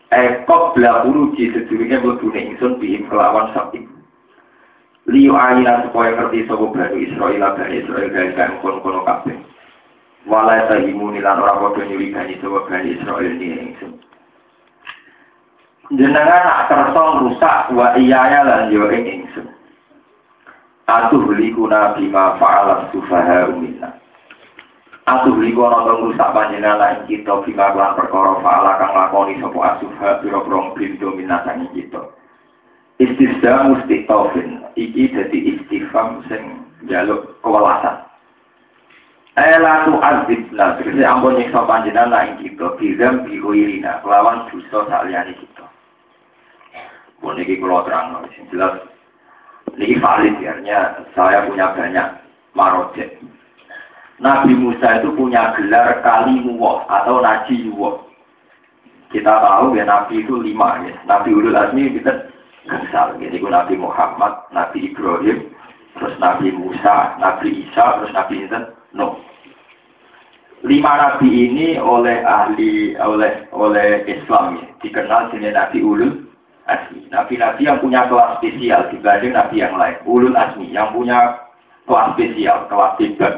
Ekop 0.08 0.72
belakuru 0.72 1.36
di 1.36 1.52
sedurungnya 1.52 2.00
berbunuh 2.00 2.40
insun 2.40 2.80
bihim 2.80 3.04
kelawan 3.12 3.52
sapi 3.52 3.84
liu 5.08 5.36
ayina 5.36 5.84
supaya 5.84 6.16
ngerti 6.16 6.48
baru 6.48 6.96
Israel 6.96 7.52
dan 7.60 7.68
Israel 7.68 8.08
dari 8.08 8.32
kan 8.32 8.56
kono 8.64 8.80
kono 8.80 9.04
kafe 9.04 9.36
walai 10.24 10.64
tahimu 10.68 11.12
nilan 11.12 11.40
orang 11.40 11.60
bodoh 11.60 11.84
nyuri 11.84 12.12
gani 12.12 12.40
sopo 12.40 12.64
bani 12.68 12.96
Israel 12.96 13.34
ini 13.36 13.72
insun 13.72 13.92
jenengan 15.92 16.42
nak 16.44 16.72
tersong 16.72 17.28
rusak 17.28 17.70
wa 17.76 17.92
iyaya 17.96 18.40
lan 18.44 18.72
yo 18.72 18.88
ing 18.88 19.24
insun 19.24 19.54
Atuh 20.84 21.32
likuna 21.32 21.96
bima 21.96 22.36
fa'alat 22.36 22.92
sufaha 22.92 23.48
minna. 23.56 23.96
Atuh 25.08 25.32
likuna 25.40 25.80
rusak 25.80 26.28
panjenengan 26.36 26.76
lain 26.76 27.00
kita 27.08 27.40
bima 27.40 27.72
kelan 27.72 27.96
perkara 27.96 28.36
fa'ala 28.44 28.76
kang 28.76 28.92
lakoni 28.92 29.40
sapa 29.40 29.58
asufa 29.64 30.20
pira-pira 30.20 30.60
blindo 30.76 31.08
minna 31.16 31.40
sangi 31.48 31.72
kita. 31.72 32.04
Istisda 33.00 33.72
mustiqafin 33.72 34.60
iki 34.76 35.08
dadi 35.08 35.56
istifham 35.56 36.20
sing 36.28 36.68
jaluk 36.84 37.40
kewelasan. 37.40 38.04
Ela 39.34 39.82
tu 39.82 39.98
azibna, 39.98 40.78
terus 40.78 40.94
ampun 41.02 41.34
nyiksa 41.34 41.66
panjenengan 41.66 42.14
lain 42.14 42.38
kita, 42.38 42.78
bizam 42.78 43.26
bihoirina, 43.26 43.98
kelawan 44.06 44.46
dosa 44.46 44.86
saliyane 44.86 45.34
kita. 45.34 45.66
Pun 47.18 47.34
iki 47.42 47.58
kula 47.58 47.82
terang, 47.82 48.22
jelas 48.54 48.78
ini 49.74 49.98
valid 49.98 50.38
ya, 50.38 50.54
saya 51.18 51.50
punya 51.50 51.74
banyak 51.74 52.06
marojek. 52.54 53.18
Nabi 54.22 54.54
Musa 54.54 55.02
itu 55.02 55.10
punya 55.18 55.50
gelar 55.58 55.98
kalimuwah 56.06 56.86
atau 56.86 57.18
najiwah. 57.18 58.06
Kita 59.10 59.30
tahu 59.42 59.74
ya 59.74 59.82
Nabi 59.82 60.22
itu 60.22 60.38
lima 60.38 60.78
ya. 60.86 60.94
Nabi 61.10 61.34
Ulul 61.34 61.58
Azmi 61.58 61.90
kita 61.98 62.30
gangsal. 62.70 63.18
Jadi 63.18 63.42
Nabi 63.42 63.74
Muhammad, 63.78 64.46
Nabi 64.54 64.94
Ibrahim, 64.94 65.50
terus 65.98 66.14
Nabi 66.22 66.54
Musa, 66.54 67.18
Nabi 67.18 67.66
Isa, 67.66 67.98
terus 67.98 68.14
Nabi 68.14 68.46
Insan. 68.46 68.70
Lima 70.64 70.92
nabi 70.96 71.28
ini 71.28 71.76
oleh 71.76 72.24
ahli 72.24 72.96
oleh 72.96 73.44
oleh 73.52 74.00
Islam 74.08 74.58
ya, 74.58 74.68
dikenal 74.80 75.28
sebagai 75.28 75.52
nabi 75.52 75.78
ulul 75.84 76.24
asmi. 76.64 77.04
Nabi-nabi 77.12 77.68
yang 77.68 77.80
punya 77.80 78.08
kelas 78.08 78.40
spesial 78.40 78.88
dibanding 78.88 79.36
nabi 79.36 79.60
yang 79.60 79.76
lain. 79.76 79.96
Ulul 80.08 80.36
asmi 80.36 80.72
yang 80.72 80.92
punya 80.96 81.36
kelas 81.84 82.16
spesial, 82.16 82.64
kelas 82.72 82.96
hebat. 82.96 83.34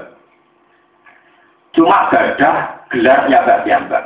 Cuma 1.75 2.09
gadah 2.09 2.89
gelarnya 2.89 3.45
mbak 3.85 4.05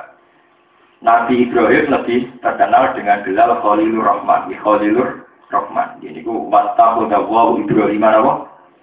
Nabi 1.01 1.49
Ibrahim 1.49 1.89
lebih 1.89 2.29
terkenal 2.45 2.93
dengan 2.93 3.25
gelar 3.25 3.57
Khalilur 3.65 4.05
Rahman. 4.05 4.53
Khalilur 4.53 5.25
Rahman. 5.49 5.97
Jadi 6.05 6.21
ku 6.21 6.51
wattahu 6.53 7.09
dawu 7.09 7.57
Ibrahim 7.63 8.05
apa? 8.05 8.33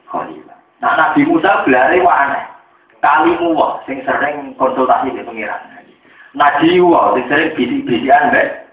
Khalil. 0.09 0.41
Nah 0.81 0.93
Nabi 0.97 1.21
Musa 1.29 1.61
gelarnya 1.67 2.05
aneh. 2.05 2.45
Kalimu 3.07 3.55
wah 3.55 3.79
sing 3.87 4.03
sering 4.03 4.51
konsultasi 4.59 5.15
dengan 5.15 5.31
pengiran. 5.31 5.61
Nabi 6.35 6.83
wah 6.83 7.15
sing 7.15 7.23
sering 7.31 7.55
bisik-bisikan 7.55 8.35
mbek. 8.35 8.67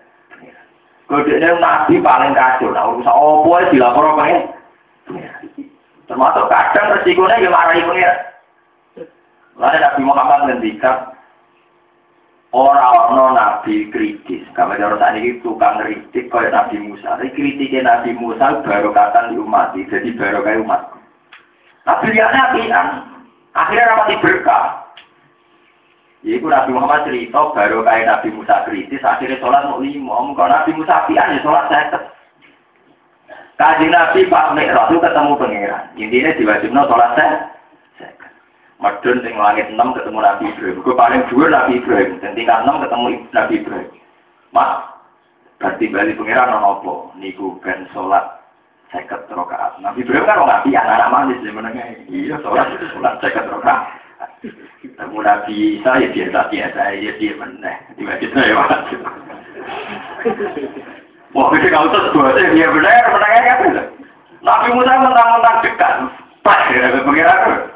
Kodenya 1.06 1.54
Nabi 1.62 2.02
paling 2.02 2.34
kacau. 2.34 2.74
Nah 2.74 2.90
urusan 2.90 3.14
opo 3.14 3.62
ya 3.62 3.70
dilapor 3.70 4.18
pengen. 4.18 4.50
Termasuk 6.10 6.50
kadang 6.50 6.98
resikonya 6.98 7.38
yang 7.38 7.54
marahi 7.54 7.86
pengiran. 7.86 8.18
Lalu 9.54 9.78
Nabi 9.78 10.00
Muhammad 10.02 10.40
ngendikan 10.50 11.14
Orang-orang 12.54 13.34
nabi 13.34 13.90
kritis. 13.90 14.46
Kami 14.54 14.78
cara 14.78 14.94
saat 14.94 15.18
ini 15.18 15.42
tukang 15.42 15.74
kritik 15.82 16.30
kayak 16.30 16.54
Nabi 16.54 16.86
Musa. 16.86 17.18
Kritiknya 17.18 17.82
Nabi 17.82 18.14
Musa 18.14 18.62
baru 18.62 18.94
kata 18.94 19.34
di 19.34 19.42
umat. 19.42 19.74
Jadi 19.74 20.14
baru 20.14 20.38
kayak 20.46 20.62
umat. 20.62 20.86
Nabi 21.82 22.14
lihatnya 22.14 22.42
apian. 22.54 23.13
Akhirnya 23.54 23.90
rapat 23.94 24.18
berkah. 24.18 24.64
Iku 26.24 26.48
Nabi 26.48 26.72
Muhammad 26.72 27.04
cerita 27.06 27.52
baru 27.52 27.84
kayak 27.84 28.08
Nabi 28.08 28.28
Musa 28.34 28.64
kritis. 28.66 29.04
Akhirnya 29.04 29.38
sholat 29.38 29.68
mau 29.68 29.78
lima. 29.78 30.34
Kalau 30.34 30.50
Nabi 30.50 30.70
Musa 30.74 31.04
apian 31.04 31.36
ya 31.36 31.40
sholat 31.44 31.68
saya 31.68 32.00
Kaji 33.54 33.86
Nabi 33.86 34.26
Pak 34.26 34.50
Mi'raj 34.58 34.90
itu 34.90 34.98
ketemu 34.98 35.32
pengiran. 35.38 35.84
Intinya 35.94 36.34
diwajibnya 36.34 36.82
sholat 36.90 37.10
saya. 37.14 37.38
Madun 38.82 39.22
sing 39.22 39.38
langit 39.38 39.70
6 39.70 39.78
ketemu 39.78 40.18
Nabi 40.18 40.44
Ibrahim. 40.50 40.82
Gue 40.82 40.96
paling 40.98 41.22
dua 41.30 41.46
Nabi 41.46 41.78
Ibrahim. 41.78 42.18
Dan 42.18 42.34
tingkat 42.34 42.66
6 42.66 42.82
ketemu 42.82 43.06
Nabi 43.30 43.54
Ibrahim. 43.62 43.92
Mas, 44.50 44.70
berarti 45.62 45.84
balik 45.92 46.18
pengiran 46.18 46.50
non 46.50 46.66
opo. 46.66 47.14
Niku 47.14 47.62
ben 47.62 47.86
sholat 47.94 48.43
seket 48.92 49.20
rokaat. 49.32 49.80
Nabi 49.80 50.04
Ibrahim 50.04 50.26
kan 50.28 50.40
orang 50.40 50.60
nabi 50.60 50.70
anak-anak 50.76 51.12
manis 51.12 51.38
sih 51.40 51.52
menengah. 51.52 51.86
Iya 52.10 52.36
sholat 52.42 52.68
itu 52.74 52.86
sholat 52.92 53.14
seket 53.22 53.46
rokaat. 53.48 53.80
Ketemu 54.84 55.18
Nabi 55.20 55.54
Isa 55.80 55.90
ya 56.00 56.08
biasa 56.12 56.40
biasa 56.52 56.80
ya 57.00 57.12
dia 57.16 57.32
meneh. 57.40 57.76
Tiba-tiba 57.96 58.40
ya 58.44 58.54
wajib. 58.60 59.00
Wah, 61.34 61.50
itu 61.50 61.66
kalau 61.66 61.90
dua 62.14 62.30
sih 62.38 62.46
dia 62.54 62.68
benar 62.70 63.04
menengah 63.10 63.42
kan. 63.42 63.58
Nabi 64.44 64.68
Musa 64.76 64.92
mentang-mentang 65.00 65.56
dekat. 65.64 65.94
Pas 66.44 66.68
ya, 66.68 67.00
pengiran 67.00 67.72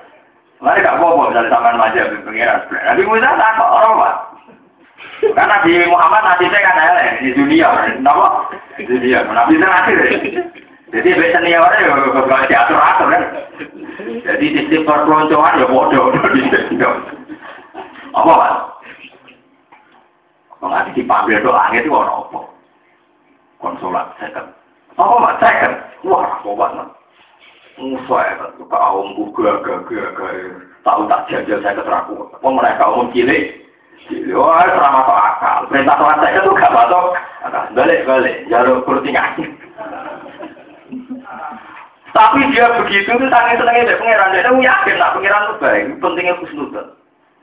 Lalu 0.58 0.82
gak 0.82 0.96
apa-apa 0.98 1.22
misalnya 1.30 1.50
sampean 1.54 1.78
manja 1.78 2.10
bin 2.10 2.22
pengiran. 2.26 2.60
Nabi 2.68 3.02
Musa 3.06 3.30
tak 3.38 3.56
kok 3.56 3.72
orang 3.78 3.94
pak. 3.94 4.14
Karena 5.22 5.54
Nabi 5.54 5.70
Muhammad 5.86 6.22
saya 6.42 6.58
kan 6.58 6.82
elek 6.82 7.10
di 7.22 7.30
dunia, 7.34 7.68
kenapa? 7.86 8.26
Di 8.74 8.82
dunia, 8.82 9.22
Nabi 9.22 9.54
Musa 9.54 9.66
nanti 9.70 9.92
Jadi 10.88 11.08
biasanya 11.12 11.36
seniornya 11.36 11.84
ya 11.84 11.94
gak 12.24 12.48
diatur-atur 12.48 13.06
kan. 13.12 13.22
Jadi 14.24 14.46
sistem 14.56 14.88
perpeloncoan 14.88 15.60
ya 15.60 15.66
bodoh 15.68 16.08
di 16.32 16.42
Apa 18.18 18.30
pak? 18.32 18.52
Kalau 20.58 20.72
nanti 20.74 20.90
dipanggil 20.96 21.44
doa 21.44 21.70
itu 21.70 21.92
orang 21.92 22.24
apa? 22.24 22.40
Konsulat 23.62 24.06
second. 24.18 24.48
Apa 24.96 25.14
pak? 25.22 25.34
Second. 25.44 25.74
Wah, 26.08 26.24
apa 26.40 26.50
banget. 26.56 26.88
Musa 27.78 28.18
ya, 28.26 28.34
kaum 28.58 29.14
gugah 29.14 29.62
gagah 29.62 30.10
tahu 30.82 31.06
tak 31.06 31.30
jajal 31.30 31.62
saya 31.62 31.78
keteraku. 31.78 32.26
Apa 32.34 32.48
mereka 32.50 32.90
umum 32.90 33.12
cilik? 33.14 33.54
Wah 34.34 34.66
serama 34.66 35.04
masuk 35.04 35.14
akal. 35.14 35.58
Perintah 35.68 35.96
sholat 36.00 36.18
saya 36.18 36.40
itu 36.40 36.50
gak 36.58 36.74
masuk. 36.74 37.04
Balik 37.76 38.00
balik, 38.08 38.36
jalur 38.50 38.82
kurtingan. 38.82 39.36
Tapi 42.16 42.40
dia 42.50 42.66
begitu 42.80 43.10
itu 43.14 43.26
sangat 43.28 43.60
senangnya 43.60 43.92
dari 43.92 44.00
pangeran. 44.00 44.32
Dia 44.32 44.42
itu 44.42 44.52
yakin 44.64 44.96
nak 44.96 45.12
pangeran 45.14 45.42
itu 45.44 45.54
baik. 45.60 45.84
Pentingnya 46.00 46.38
khusnudan. 46.40 46.86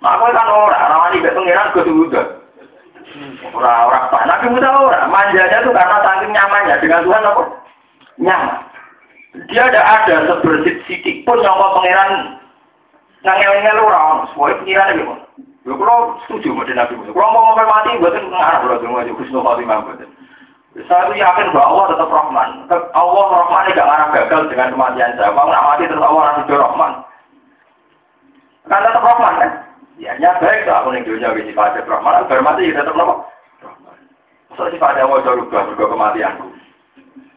Nah 0.02 0.10
aku 0.18 0.34
kan 0.34 0.50
orang, 0.50 0.90
ramani 0.90 1.24
dari 1.24 1.38
pangeran 1.38 1.74
ke 1.74 1.82
sudah. 1.86 2.26
Orang-orang 3.54 4.04
apa? 4.10 4.18
Nabi 4.26 4.46
Musa 4.52 4.70
orang. 4.74 5.08
Manjanya 5.14 5.58
itu 5.62 5.72
karena 5.72 5.98
saking 6.02 6.32
nyamannya 6.34 6.76
dengan 6.82 7.06
Tuhan 7.06 7.30
apa? 7.30 7.44
Nyaman. 8.18 8.58
Dia 9.52 9.64
tidak 9.68 9.86
ada 9.86 10.16
sebersih 10.32 10.76
sidik 10.88 11.28
pun 11.28 11.40
mau 11.44 11.76
pangeran 11.80 12.40
ngangel-ngel 13.22 13.84
orang, 13.84 14.26
semua 14.32 14.56
pengiran 14.58 14.96
gitu. 14.96 15.16
Ya 15.66 15.74
kalau 15.74 16.22
setuju 16.26 16.50
sama 16.54 16.74
Nabi 16.74 16.94
Musa. 16.98 17.12
Kalau 17.14 17.34
mau 17.34 17.42
ngomong 17.54 17.70
mati, 17.70 17.98
buatin 17.98 18.30
berarti 18.30 18.86
mau 18.86 19.02
juga 19.02 19.18
Husnul 19.22 19.44
Khotimah 19.46 19.82
buatin. 19.82 20.10
Saya 20.76 21.08
itu 21.08 21.24
yakin 21.24 21.56
bahwa 21.56 21.68
Allah 21.72 21.86
tetap 21.96 22.10
Rahman. 22.12 22.50
Allah 22.92 23.26
Rahman 23.32 23.64
tidak 23.72 23.88
ngarah 23.88 24.08
gagal 24.12 24.42
dengan 24.52 24.68
kematian 24.76 25.16
saya. 25.16 25.32
Mau 25.32 25.48
nggak 25.48 25.64
mati 25.72 25.84
tetap 25.88 26.04
Allah 26.04 26.24
nanti 26.36 26.52
Rahman. 26.52 26.92
Kan 28.68 28.84
tetap 28.84 29.08
Rahman 29.08 29.34
kan? 29.40 29.52
Ya, 29.96 30.12
ya 30.20 30.36
baik 30.36 30.68
lah 30.68 30.84
aku 30.84 30.92
nih 30.92 31.08
dunia 31.08 31.32
bisa 31.32 31.56
pada 31.56 31.80
Rahman. 31.80 32.28
Agar 32.28 32.44
mati 32.44 32.68
ya 32.68 32.84
tetap? 32.84 32.92
Rahman. 32.92 33.98
Masa 34.52 34.64
sifatnya 34.68 35.08
mau 35.08 35.24
jauh 35.24 35.48
juga 35.48 35.86
kematianku. 35.88 36.48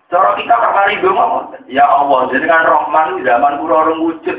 Cara 0.08 0.34
kita 0.40 0.56
kali 0.56 1.04
ngomong, 1.04 1.52
ya 1.68 1.84
Allah, 1.84 2.32
jadi 2.32 2.48
kan 2.48 2.64
Rahman 2.66 3.22
zaman 3.22 3.60
kurang 3.62 4.02
wujud. 4.02 4.38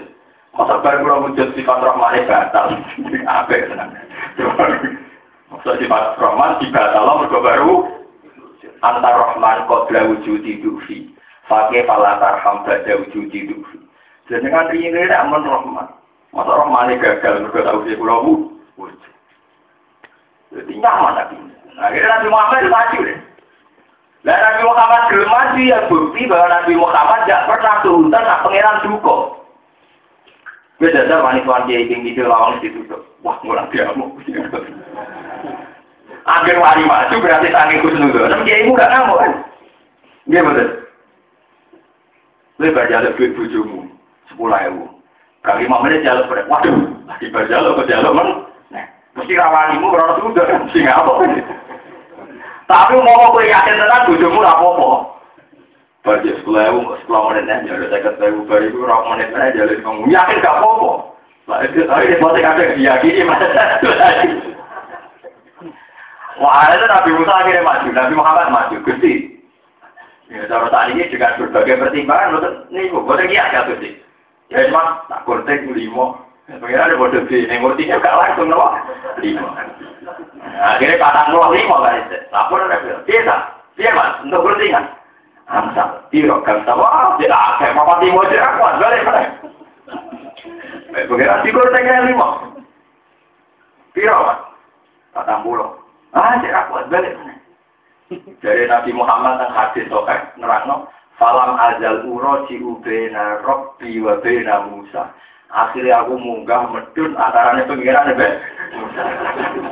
Masa 0.59 0.81
baru 0.83 1.07
kurang 1.07 1.23
wujud 1.31 1.47
sifat 1.55 1.79
Rahman 1.79 2.27
batal. 2.27 2.67
Apa 3.39 3.51
ya 3.55 3.63
tenang. 3.63 3.95
Masa 5.55 5.71
sifat 5.79 6.19
Rahman 6.19 6.59
dibatal 6.59 7.07
mereka 7.23 7.39
baru 7.39 7.98
antar 8.81 9.13
Rahman 9.15 9.67
kodra 9.67 10.07
wujud 10.07 10.43
dufi. 10.43 11.11
Fakih 11.47 11.85
falatar 11.89 12.39
hamba 12.43 12.81
wujud 12.85 13.31
dufi. 13.31 13.77
Jadi 14.29 14.47
kan 14.49 14.69
ini 14.75 15.09
aman 15.09 15.43
Rahman. 15.43 15.87
Masa 16.29 16.51
Rahman 16.53 16.93
gagal 17.01 17.45
mereka 17.45 17.69
tahu 17.71 17.87
sih 17.87 17.97
kurang 17.97 18.21
wujud. 18.77 19.11
Jadi 20.49 20.73
nyaman 20.81 21.13
lagi. 21.13 21.37
Akhirnya 21.79 22.19
Nabi 22.19 22.27
Muhammad 22.27 22.63
maju 22.67 22.99
deh. 23.05 23.19
Nah 24.27 24.35
Nabi 24.35 24.61
Muhammad 24.67 25.01
belum 25.07 25.29
maju 25.31 25.61
ya 25.63 25.79
bukti 25.87 26.21
bahwa 26.27 26.47
Nabi 26.51 26.73
Muhammad 26.75 27.19
tidak 27.23 27.45
pernah 27.47 27.75
turun 27.85 28.11
nak 28.11 28.43
pangeran 28.43 28.83
duko. 28.83 29.17
Beda 30.79 31.03
ada 31.07 31.19
manis-manis 31.19 31.67
dia 31.67 31.83
ingin 31.83 32.07
video 32.07 32.31
lawang 32.31 32.63
ditutup. 32.63 33.03
Wah 33.19 33.35
mulai 33.43 33.67
mau. 33.99 34.15
Akhir 36.27 36.55
wali 36.59 36.83
maju 36.83 37.15
berarti 37.21 37.49
sangi 37.51 37.81
kusnudon. 37.83 38.31
Tapi 38.31 38.47
dia 38.47 38.61
ibu 38.63 38.75
gak 38.75 38.91
ngamuk 38.91 39.19
kan? 39.19 39.31
Dia 40.27 40.41
betul. 40.45 40.67
Lebar 42.59 42.85
jalur 42.91 43.15
duit 43.15 43.31
bujumu 43.39 43.87
sepuluh 44.27 44.59
ribu. 44.59 44.85
Kali 45.39 45.63
lima 45.63 45.79
menit 45.79 46.03
jalur 46.03 46.27
pada. 46.27 46.43
Waduh, 46.51 46.75
lagi 47.07 47.31
berjalur 47.31 47.79
ke 47.79 47.87
jalur 47.87 48.11
men. 48.11 48.29
Nah, 48.75 48.85
mesti 49.15 49.33
rawanimu 49.39 49.87
berapa 49.87 50.19
sudah 50.19 50.43
kan? 50.43 50.67
Sehingga 50.75 50.99
apa 50.99 51.11
kan? 51.23 51.31
Tapi 52.69 52.93
mau 53.01 53.33
kowe 53.33 53.41
yakin 53.41 53.79
tenan 53.81 54.05
bojomu 54.05 54.45
ora 54.45 54.53
apa-apa. 54.53 54.89
Bagi 55.99 56.31
sekolah 56.37 56.63
ewu, 56.69 56.95
sekolah 57.03 57.21
menit 57.33 57.67
ya, 57.67 57.75
ada 57.75 57.85
saya 57.91 58.05
kata 58.07 58.23
ewu, 58.29 58.47
bari 58.47 58.71
itu 58.71 58.79
rok 58.79 59.03
menit 59.11 59.35
aja, 59.35 59.67
jadi 59.67 59.83
kamu 59.83 60.07
yakin 60.07 60.39
gak 60.39 60.55
apa-apa. 60.61 60.91
Lah 61.49 61.59
itu, 61.65 61.81
ini 61.81 62.15
masih 62.21 62.45
ada 62.45 62.63
diyakini, 62.77 63.21
Wah, 66.37 66.69
itu 66.69 66.85
Nabi 66.85 67.09
Musa 67.17 67.33
akhirnya 67.33 67.65
maju, 67.65 67.87
Nabi 67.89 68.13
Muhammad 68.13 68.47
maju, 68.53 68.75
Gusti. 68.85 69.41
Ya, 70.29 70.45
cara 70.45 70.69
saat 70.69 70.93
ini 70.93 71.09
juga 71.09 71.33
berbagai 71.41 71.81
pertimbangan, 71.81 72.37
betul, 72.37 72.53
nih, 72.69 72.93
boleh 72.93 73.25
kiat 73.25 73.49
ya, 73.49 73.65
Gusti. 73.65 73.97
Ya, 74.53 74.69
cuma, 74.69 75.01
tak 75.09 75.25
kurtek 75.25 75.65
lima, 75.65 76.21
pengen 76.45 76.85
ada 76.85 76.93
bodoh 77.01 77.25
di, 77.25 77.49
yang 77.49 77.65
ngertinya 77.65 77.97
gak 77.97 78.17
langsung, 78.21 78.53
loh, 78.53 78.77
lima. 79.17 79.49
Akhirnya 80.61 81.01
kata 81.01 81.33
nol 81.33 81.49
lima 81.49 81.75
kan 81.81 81.97
itu. 81.97 82.17
Lapor 82.29 82.61
ada 82.61 82.77
bilang, 82.85 83.01
biasa, 83.09 83.35
iya 83.81 83.91
mas, 83.97 84.21
untuk 84.21 84.45
bertingan. 84.45 84.85
Amsa, 85.49 86.05
tiro, 86.13 86.45
kan 86.45 86.61
wah, 86.77 87.17
tidak 87.17 87.41
ada, 87.41 87.73
papa 87.73 87.97
timo 88.05 88.21
aja 88.21 88.53
aku, 88.53 88.59
balik 88.77 89.01
balik. 89.01 89.29
Begitu 91.09 91.35
tiga 91.41 91.61
tengah 91.73 92.05
lima. 92.05 92.27
Tiro 93.97 94.17
mas, 94.29 94.39
kata 95.17 95.41
pulau. 95.41 95.78
Ah, 96.13 96.41
cek 96.41 96.49
aku, 96.49 96.89
balik 96.89 97.13
Dari 98.41 98.65
Nabi 98.65 98.89
Muhammad 98.89 99.37
yang 99.37 99.53
hadis 99.53 99.85
sokai 99.85 100.33
nerangno, 100.41 100.89
falam 101.21 101.53
azal 101.61 102.01
uro 102.09 102.49
ci 102.49 102.57
ubena 102.57 103.37
robbi 103.45 104.01
wa 104.01 104.17
bena 104.17 104.65
Musa. 104.65 105.13
Akhirnya 105.53 106.01
aku 106.01 106.17
munggah 106.17 106.73
medun 106.73 107.13
antaranya 107.13 107.69
pengiran 107.69 108.17
ya. 108.17 108.29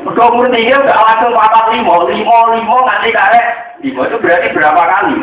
Udah 0.05 0.25
umur 0.29 0.49
tiga 0.53 0.77
gak 0.85 1.01
langsung 1.01 1.33
papat 1.33 1.65
limo, 1.73 2.05
limo 2.09 2.37
limo 2.53 2.77
nanti 2.85 3.09
karek 3.13 3.45
limo 3.81 4.01
itu 4.05 4.17
berarti 4.21 4.53
berapa 4.53 4.83
kali? 4.85 5.17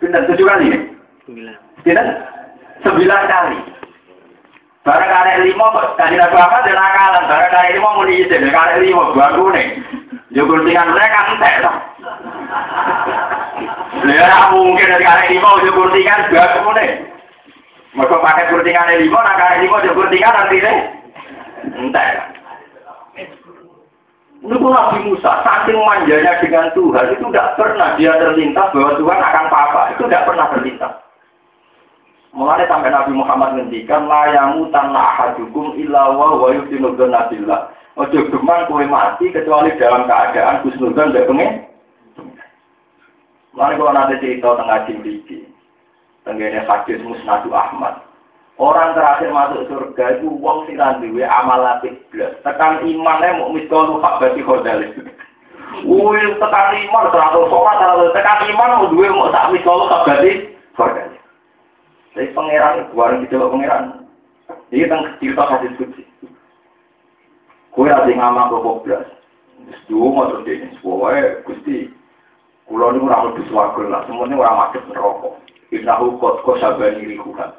Benar 0.00 0.24
tujuh 0.28 0.46
kali 0.48 0.66
ya? 0.72 0.78
Sembilan. 1.24 1.56
Sembilan 2.84 3.20
kali. 3.28 3.58
Barang 4.86 5.10
karek 5.10 5.42
limo 5.42 5.66
kok 5.74 5.98
tadi 5.98 6.14
aku 6.14 6.36
apa 6.38 6.62
dan 6.62 6.78
akalan. 6.78 7.26
Barang 7.26 7.50
karek 7.50 7.74
limo 7.74 7.88
mau 7.90 8.06
diizin, 8.06 8.54
karek 8.54 8.78
limo 8.86 9.10
baru 9.18 9.50
nih. 9.50 9.68
Jukur 10.30 10.62
tinggal 10.62 10.94
mereka 10.94 11.34
entek 11.34 11.54
lah. 11.66 11.76
Ya 14.06 14.46
mungkin 14.54 14.86
dari 14.86 15.02
karek 15.02 15.30
limo 15.34 15.50
jukur 15.66 15.90
tinggal 15.90 16.30
baru 16.30 16.70
nih. 16.78 16.90
Mereka 17.96 18.16
pakai 18.20 18.52
kurtingan 18.52 18.92
lima, 19.00 19.24
nak 19.24 19.36
kare 19.40 19.56
lima 19.64 19.80
dia 19.80 19.96
kurtingan 19.96 20.36
nanti 20.36 20.60
deh. 20.60 20.78
Entah. 21.80 22.28
Itu 24.44 24.68
Nabi 24.68 24.98
Musa, 25.08 25.40
saking 25.40 25.80
manjanya 25.80 26.36
dengan 26.44 26.68
Tuhan, 26.76 27.16
itu 27.16 27.24
tidak 27.32 27.56
pernah 27.56 27.96
dia 27.96 28.12
terlintas 28.20 28.68
bahwa 28.68 29.00
Tuhan 29.00 29.18
akan 29.18 29.44
apa-apa. 29.48 29.82
Itu 29.96 30.04
tidak 30.06 30.28
pernah 30.28 30.46
terlintas. 30.52 30.92
Mulai 32.36 32.68
sampai 32.68 32.92
Nabi 32.92 33.16
Muhammad 33.16 33.56
ngendikan, 33.56 34.04
layamu 34.04 34.68
tanah 34.68 35.16
ahadukum 35.16 35.72
illa 35.80 36.12
wa 36.12 36.36
wa 36.36 36.52
yusinudun 36.52 37.08
nabillah. 37.08 37.72
Ojo 37.96 38.28
geman 38.28 38.68
kue 38.68 38.84
mati 38.84 39.32
kecuali 39.32 39.72
dalam 39.80 40.04
keadaan 40.04 40.60
kusnudun 40.60 41.16
tidak 41.16 41.32
pengen. 41.32 41.64
Mulai 43.56 43.80
kalau 43.80 43.96
nanti 43.96 44.20
cerita 44.20 44.52
tengah 44.52 44.84
jimliki. 44.84 45.48
Tenggene 46.28 46.60
hadis 46.68 47.00
Musnadu 47.00 47.56
Ahmad. 47.56 48.04
Orang 48.60 48.92
terakhir 48.92 49.32
masuk 49.32 49.64
surga 49.72 50.20
itu 50.20 50.28
wong 50.36 50.68
sing 50.68 50.76
duwe 50.76 51.24
amal 51.24 51.64
apik 51.64 52.04
blas. 52.12 52.36
Tekan 52.44 52.84
imane 52.84 53.40
mau 53.40 53.48
miskol 53.48 53.96
hak 54.04 54.20
bati 54.20 54.44
hodal. 54.44 54.84
Woi 55.88 56.20
tekan 56.36 56.68
iman 56.84 57.08
teratur 57.08 57.48
sholat 57.48 57.80
teratur 57.80 58.12
tekan 58.12 58.44
iman 58.52 58.70
mau 58.76 58.92
duwe 58.92 59.08
mau 59.08 59.32
sak 59.32 59.56
miskol 59.56 59.88
hak 59.88 60.04
bati 60.04 60.52
hodal. 60.76 61.15
Jadi 62.16 62.32
pangeran 62.32 62.88
buaran 62.96 63.28
gitu 63.28 63.36
pangeran. 63.36 64.08
Ini 64.72 64.88
tentang 64.88 65.20
cerita 65.20 65.44
hadis 65.44 65.76
kutsi. 65.76 66.02
Kue 67.76 67.92
rasa 67.92 68.08
ngamal 68.08 68.56
kok 68.56 68.88
blas. 68.88 69.04
Wis 69.68 69.76
duwe 69.84 70.16
mau 70.16 70.32
terus 70.32 70.48
ini. 70.48 70.72
Pokoknya 70.80 71.44
gusti. 71.44 71.92
Kulo 72.64 72.96
ini 72.96 73.04
orang 73.04 73.24
lebih 73.30 73.44
suwargo 73.52 73.84
lah. 73.84 74.00
Semuanya 74.08 74.40
orang 74.40 74.58
macet 74.64 74.82
merokok. 74.88 75.36
Innahu 75.76 76.16
kot 76.16 76.40
kosabani 76.40 77.04
rihuhan. 77.04 77.52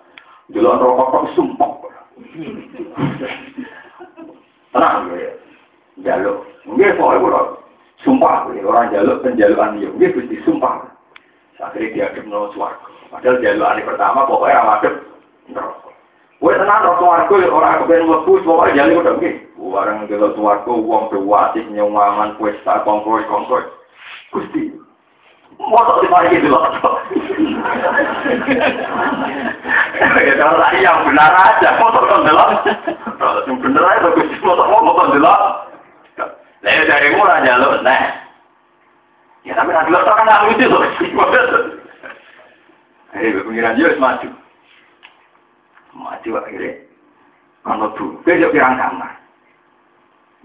Jelok 0.50 0.82
rokok 0.82 1.08
kok 1.14 1.26
sumpah. 1.38 1.72
Tenang 4.74 5.14
ya. 5.14 5.32
Jaluk. 6.02 6.50
Mungkin 6.66 6.98
soalnya 6.98 7.22
kalau 7.22 7.46
sumpah. 8.02 8.50
Orang 8.50 8.90
jaluk 8.90 9.22
penjaluan 9.22 9.78
dia. 9.78 9.94
Mungkin 9.94 10.18
mesti 10.18 10.42
sumpah. 10.50 10.97
Akhirnya 11.58 11.90
dia 11.94 12.08
ke 12.14 12.22
menurut 12.22 12.54
suarga. 12.54 12.86
Padahal 13.10 13.42
jaluan 13.42 13.82
pertama 13.82 14.30
pokoknya 14.30 14.62
ramadhan. 14.62 14.94
Nerokok. 15.50 15.94
Gue 16.38 16.54
tenang 16.54 16.86
rokok 16.86 17.02
suarga 17.02 17.36
orang 17.50 17.78
kepengen 17.82 18.12
lebus. 18.14 18.46
Pokoknya 18.46 18.78
jaluk 18.86 19.02
udah 19.02 19.14
mungkin. 19.18 19.36
Barang 19.58 19.98
jaluk 20.06 20.32
suarga 20.38 20.72
uang 20.72 21.04
berwasih 21.10 21.66
nyawaman 21.74 22.38
pesta 22.38 22.86
kongkoi 22.86 23.26
kongkoi. 23.26 23.66
Gusti. 24.30 24.64
Motor 25.58 26.06
di 26.06 26.08
pagi 26.14 26.38
itu 26.38 26.48
loh. 26.54 26.62
Ya 29.98 30.34
kalau 30.38 30.70
yang 30.78 31.02
benar 31.10 31.34
aja, 31.34 31.82
motor 31.82 32.04
kan 32.06 32.22
delok. 32.22 32.50
Kalau 33.18 33.42
yang 33.50 33.58
benar 33.58 33.84
aja 33.90 34.00
bagus, 34.06 34.30
motor 34.46 34.70
mau 34.70 34.86
motor 34.86 35.18
delok. 35.18 35.40
Lah 36.62 36.74
dari 36.86 37.10
murah 37.18 37.42
jalur, 37.42 37.82
nah. 37.82 38.27
Ya 39.48 39.56
tapi 39.56 39.72
nanti 39.72 39.96
lo 39.96 40.04
kan 40.04 40.28
nggak 40.28 40.44
lucu 40.52 40.66
loh. 40.68 40.84
Eh, 43.16 43.32
pengiran 43.32 43.80
juga 43.80 43.96
maju. 43.96 44.30
Maju 45.96 46.30
akhirnya. 46.44 46.84
Kalau 47.64 47.88
tuh, 47.96 48.12
besok 48.28 48.52
pirang 48.52 48.76
kamar. 48.76 49.16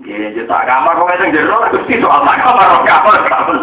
Ya, 0.03 0.31
tak 0.49 0.67
kamar, 0.67 0.99
kok 0.99 1.11
yang 1.21 1.35
jero, 1.37 1.63
terus 1.71 1.87
soal 2.03 2.21
tak 2.27 2.39
kamar, 2.43 2.69
kamar, 2.83 3.17
kamar. 3.29 3.57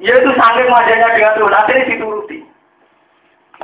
Ya 0.00 0.16
itu 0.16 0.32
saking 0.32 0.68
wajahnya 0.72 1.08
dengan 1.12 1.36
Tuhan, 1.36 1.54
akhirnya 1.54 1.88
dituruti. 1.92 2.38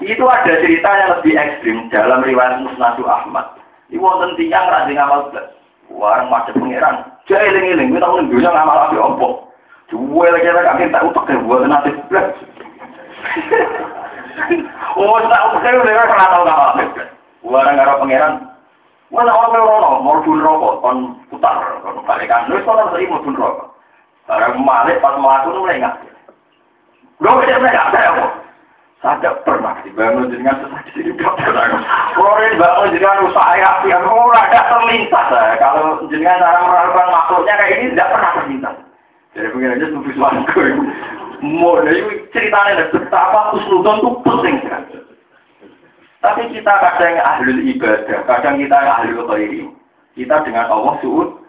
Itu 0.05 0.25
ada 0.29 0.53
cerita 0.61 0.89
yang 0.93 1.11
lebih 1.17 1.33
ekstrim 1.33 1.89
dalam 1.89 2.21
riwayat 2.21 2.61
Musnadu 2.61 3.09
Ahmad. 3.09 3.57
Ini 3.89 3.97
wonten 3.97 4.37
tiang 4.37 4.69
rada 4.69 4.93
ngamal 4.93 5.33
belas. 5.33 5.49
Warang 5.89 6.29
macet 6.29 6.53
pangeran. 6.61 7.16
Jadi 7.27 7.43
eling-eling, 7.43 7.91
kita 7.91 8.07
ngomong 8.07 8.31
dunia 8.31 8.51
ngamal 8.55 8.87
api 8.87 8.97
opo. 9.03 9.51
Dua 9.91 10.31
lagi 10.31 10.47
lagi 10.47 10.67
kami 10.67 10.95
tak 10.95 11.05
utak 11.11 11.27
ya 11.31 11.43
buat 11.43 11.67
nanti. 11.67 11.91
Oh, 14.97 15.17
tak 15.29 15.45
utak 15.57 15.65
ya 15.65 15.81
udah 15.81 16.09
kena 16.09 16.27
tahu 16.29 16.45
belas. 16.45 17.09
Warang 17.41 17.75
ngaral 17.77 18.01
pangeran. 18.05 18.35
Mana 19.09 19.33
orang 19.33 19.53
melono, 19.55 19.91
mau 20.03 20.19
pun 20.19 20.43
rokok, 20.43 20.75
kon 20.83 20.99
putar, 21.31 21.57
kon 21.81 22.03
balikan. 22.05 22.51
Nulis 22.51 22.67
kon 22.67 22.77
harus 22.77 23.07
mau 23.07 23.23
pun 23.23 23.39
rokok. 23.39 23.71
Barang 24.27 24.61
malik 24.61 24.99
pas 24.99 25.17
melakukan 25.17 25.79
nggak. 25.79 25.95
Lo 27.23 27.41
pernah 27.41 27.73
ada 27.73 27.99
ya, 28.03 28.13
Saya 29.05 29.29
pernah 29.45 29.77
dibangun 29.85 30.33
dengan 30.33 30.57
sesuatu 30.57 30.91
di 30.97 31.05
ini 31.05 31.13
bangun 32.57 32.89
dengan 32.97 33.29
usaha 33.29 33.53
yang 33.85 34.09
orang 34.09 34.41
ada 34.49 34.73
terlintas. 34.73 35.27
Kalau 35.61 36.01
jenengan 36.09 36.41
cara 36.41 36.65
meragukan 36.65 37.13
makhluknya 37.13 37.55
kayak 37.61 37.77
ini 37.77 37.93
tidak 37.93 38.11
pernah 38.17 38.31
terlintas. 38.41 38.77
Jadi 39.37 39.47
mungkin 39.53 39.75
aja 39.77 39.87
tuh 39.93 40.01
visualku. 40.01 40.61
Mau 41.45 41.85
dari 41.85 42.01
ceritanya 42.33 42.89
betapa 42.89 43.53
usnudon 43.53 44.01
itu 44.01 44.11
penting. 44.25 44.57
Tapi 46.25 46.43
kita 46.57 46.73
kadang 46.81 47.21
ahli 47.21 47.77
ibadah, 47.77 48.25
kadang 48.25 48.57
kita 48.57 48.77
ahli 48.81 49.13
khairi. 49.13 49.69
Kita 50.17 50.41
dengan 50.49 50.73
Allah 50.73 50.97
suud, 51.05 51.45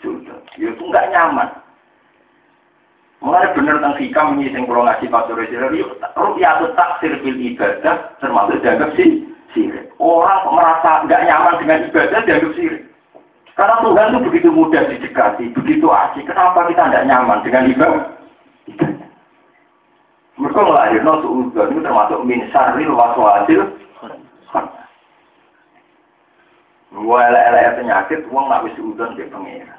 suud. 0.00 0.24
Itu 0.56 0.82
nggak 0.88 1.12
nyaman. 1.12 1.67
Mulai 3.18 3.50
benar 3.50 3.82
tentang 3.82 3.98
hikam 3.98 4.38
ini 4.38 4.54
yang 4.54 4.62
kalau 4.70 4.86
ngasih 4.86 5.10
Pak 5.10 5.26
Sore 5.26 5.50
rupiah 6.14 6.54
itu 6.62 6.66
taksir 6.78 7.12
fil 7.18 7.38
ibadah 7.50 8.14
termasuk 8.22 8.62
dianggap 8.62 8.94
sih 8.94 9.26
sirik. 9.50 9.90
Orang 9.98 10.54
merasa 10.54 11.02
nggak 11.02 11.26
nyaman 11.26 11.58
dengan 11.58 11.78
ibadah 11.90 12.20
dianggap 12.22 12.52
sirik. 12.54 12.82
Karena 13.58 13.74
Tuhan 13.82 14.10
itu 14.14 14.18
begitu 14.22 14.48
mudah 14.54 14.86
didekati, 14.86 15.50
begitu 15.50 15.90
asik. 15.90 16.30
Kenapa 16.30 16.70
kita 16.70 16.86
tidak 16.86 17.06
nyaman 17.10 17.42
dengan 17.42 17.66
ibadah? 17.66 18.06
Mereka 20.38 20.60
melahirkan 20.62 21.18
suudon 21.18 21.74
itu 21.74 21.80
termasuk 21.82 22.22
min 22.22 22.46
syarril 22.54 22.94
waswasil. 22.94 23.74
Wala 26.94 27.74
penyakit, 27.74 28.26
uang 28.30 28.46
nggak 28.46 28.64
bisa 28.70 28.80
udon 28.82 29.18
di 29.18 29.26
pengira. 29.26 29.77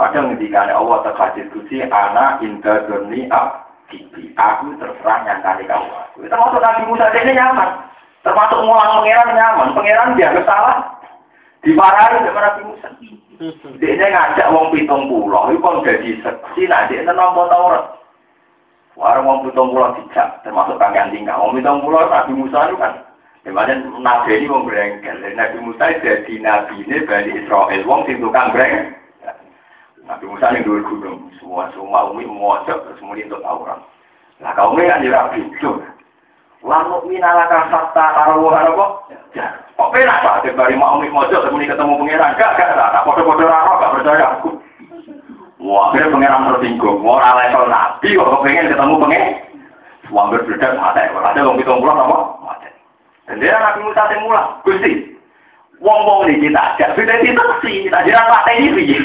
Padahal 0.00 0.32
ngendikane 0.32 0.72
Allah 0.72 1.04
terkasih 1.04 1.44
kusi 1.52 1.84
anak 1.84 2.40
indah 2.40 2.88
doni 2.88 3.28
abdi. 3.28 4.32
Aku 4.32 4.72
terserah 4.80 5.28
nyangkani 5.28 5.68
kau. 5.68 5.84
Termasuk 6.16 6.56
Nabi 6.56 6.88
Musa 6.88 7.12
ini 7.12 7.36
nyaman. 7.36 7.84
Termasuk 8.24 8.64
ngulang 8.64 8.96
pangeran 8.96 9.36
nyaman. 9.36 9.76
Pangeran 9.76 10.16
dia 10.16 10.32
salah. 10.48 10.88
Dimarahi 11.60 12.24
sama 12.24 12.40
Nabi 12.40 12.62
Musa. 12.64 12.88
Dia 13.76 14.08
ngajak 14.08 14.48
wong 14.48 14.72
pitung 14.72 15.04
pulau. 15.04 15.52
Itu 15.52 15.60
kan 15.60 15.84
jadi 15.84 16.16
seksi. 16.24 16.64
Nah 16.64 16.88
dia 16.88 17.04
nampak 17.04 17.52
Taurat. 17.52 18.00
Warung 18.96 19.28
wong 19.28 19.38
pitung 19.52 19.68
pulau 19.76 19.92
tidak. 20.00 20.40
Termasuk 20.48 20.80
kangkang 20.80 21.12
tinggal. 21.12 21.44
Wong 21.44 21.60
pitung 21.60 21.84
pulau 21.84 22.08
Nabi 22.08 22.32
Musa 22.40 22.72
itu 22.72 22.80
kan. 22.80 23.04
Di 23.44 23.52
mana 23.52 23.76
Nabi 24.00 24.32
ini 24.32 24.48
wong 24.48 24.64
berengkel. 24.64 25.20
Nabi 25.36 25.60
Musa 25.60 25.92
jadi 26.00 26.34
Nabi 26.40 26.88
ini 26.88 27.04
Bani 27.04 27.36
Israel. 27.36 27.84
Wong 27.84 28.08
sing 28.08 28.16
tukang 28.24 28.56
berengkel. 28.56 28.96
Nabi 30.10 30.26
Musa 30.26 30.50
yang 30.50 30.66
dua 30.66 30.82
gunung, 30.82 31.30
semua 31.38 31.70
semua 31.70 32.10
umi 32.10 32.26
mojok 32.26 32.82
terus 32.82 32.98
kemudian 32.98 33.30
untuk 33.30 33.46
Taurat. 33.46 33.78
Nah 34.42 34.50
kaum 34.58 34.74
ini 34.74 34.90
kan 34.90 35.06
jadi 35.06 35.38
itu. 35.38 35.70
Lalu 36.66 36.96
minalaka 37.06 37.70
hatta 37.70 38.06
taruhan 38.18 38.74
apa? 38.74 38.86
Ya, 39.38 39.46
kok 39.78 39.90
penak 39.94 40.18
pak? 40.26 40.50
Dari 40.50 40.74
mau 40.74 40.98
umi 40.98 41.06
mojok 41.14 41.46
kemudian 41.46 41.70
ketemu 41.70 41.94
pangeran, 41.94 42.34
gak 42.34 42.58
gak 42.58 42.74
gak, 42.74 42.90
tak 42.90 43.04
foto-foto 43.06 43.46
raro 43.46 43.78
gak 43.78 43.94
percaya 44.02 44.24
aku. 44.34 44.50
Wah, 45.62 45.94
akhirnya 45.94 46.10
pangeran 46.10 46.48
tersinggung. 46.58 46.98
Mau 47.06 47.22
level 47.22 47.64
nabi 47.70 48.08
kok 48.18 48.42
pengen 48.42 48.66
ketemu 48.66 48.94
pangeran. 48.98 49.34
Semua 50.10 50.26
berbeda 50.26 50.74
mati. 50.74 51.06
Ada 51.06 51.38
yang 51.38 51.54
kita 51.54 51.70
pulang 51.78 52.02
apa? 52.02 52.18
Mati. 52.42 52.66
Dan 53.30 53.38
dia 53.38 53.62
Nabi 53.62 53.86
Musa 53.86 54.10
yang. 54.10 54.26
Gusti, 54.66 55.14
Wong-wong 55.80 56.28
ini 56.28 56.52
kita 56.52 56.60
ajak, 56.76 56.92
beda 56.92 57.24
itu 57.24 57.44
sih, 57.64 57.88
tak 57.88 58.04
jiran 58.04 58.28
pak 58.28 58.52
ini 58.52 58.68
piye. 58.76 59.00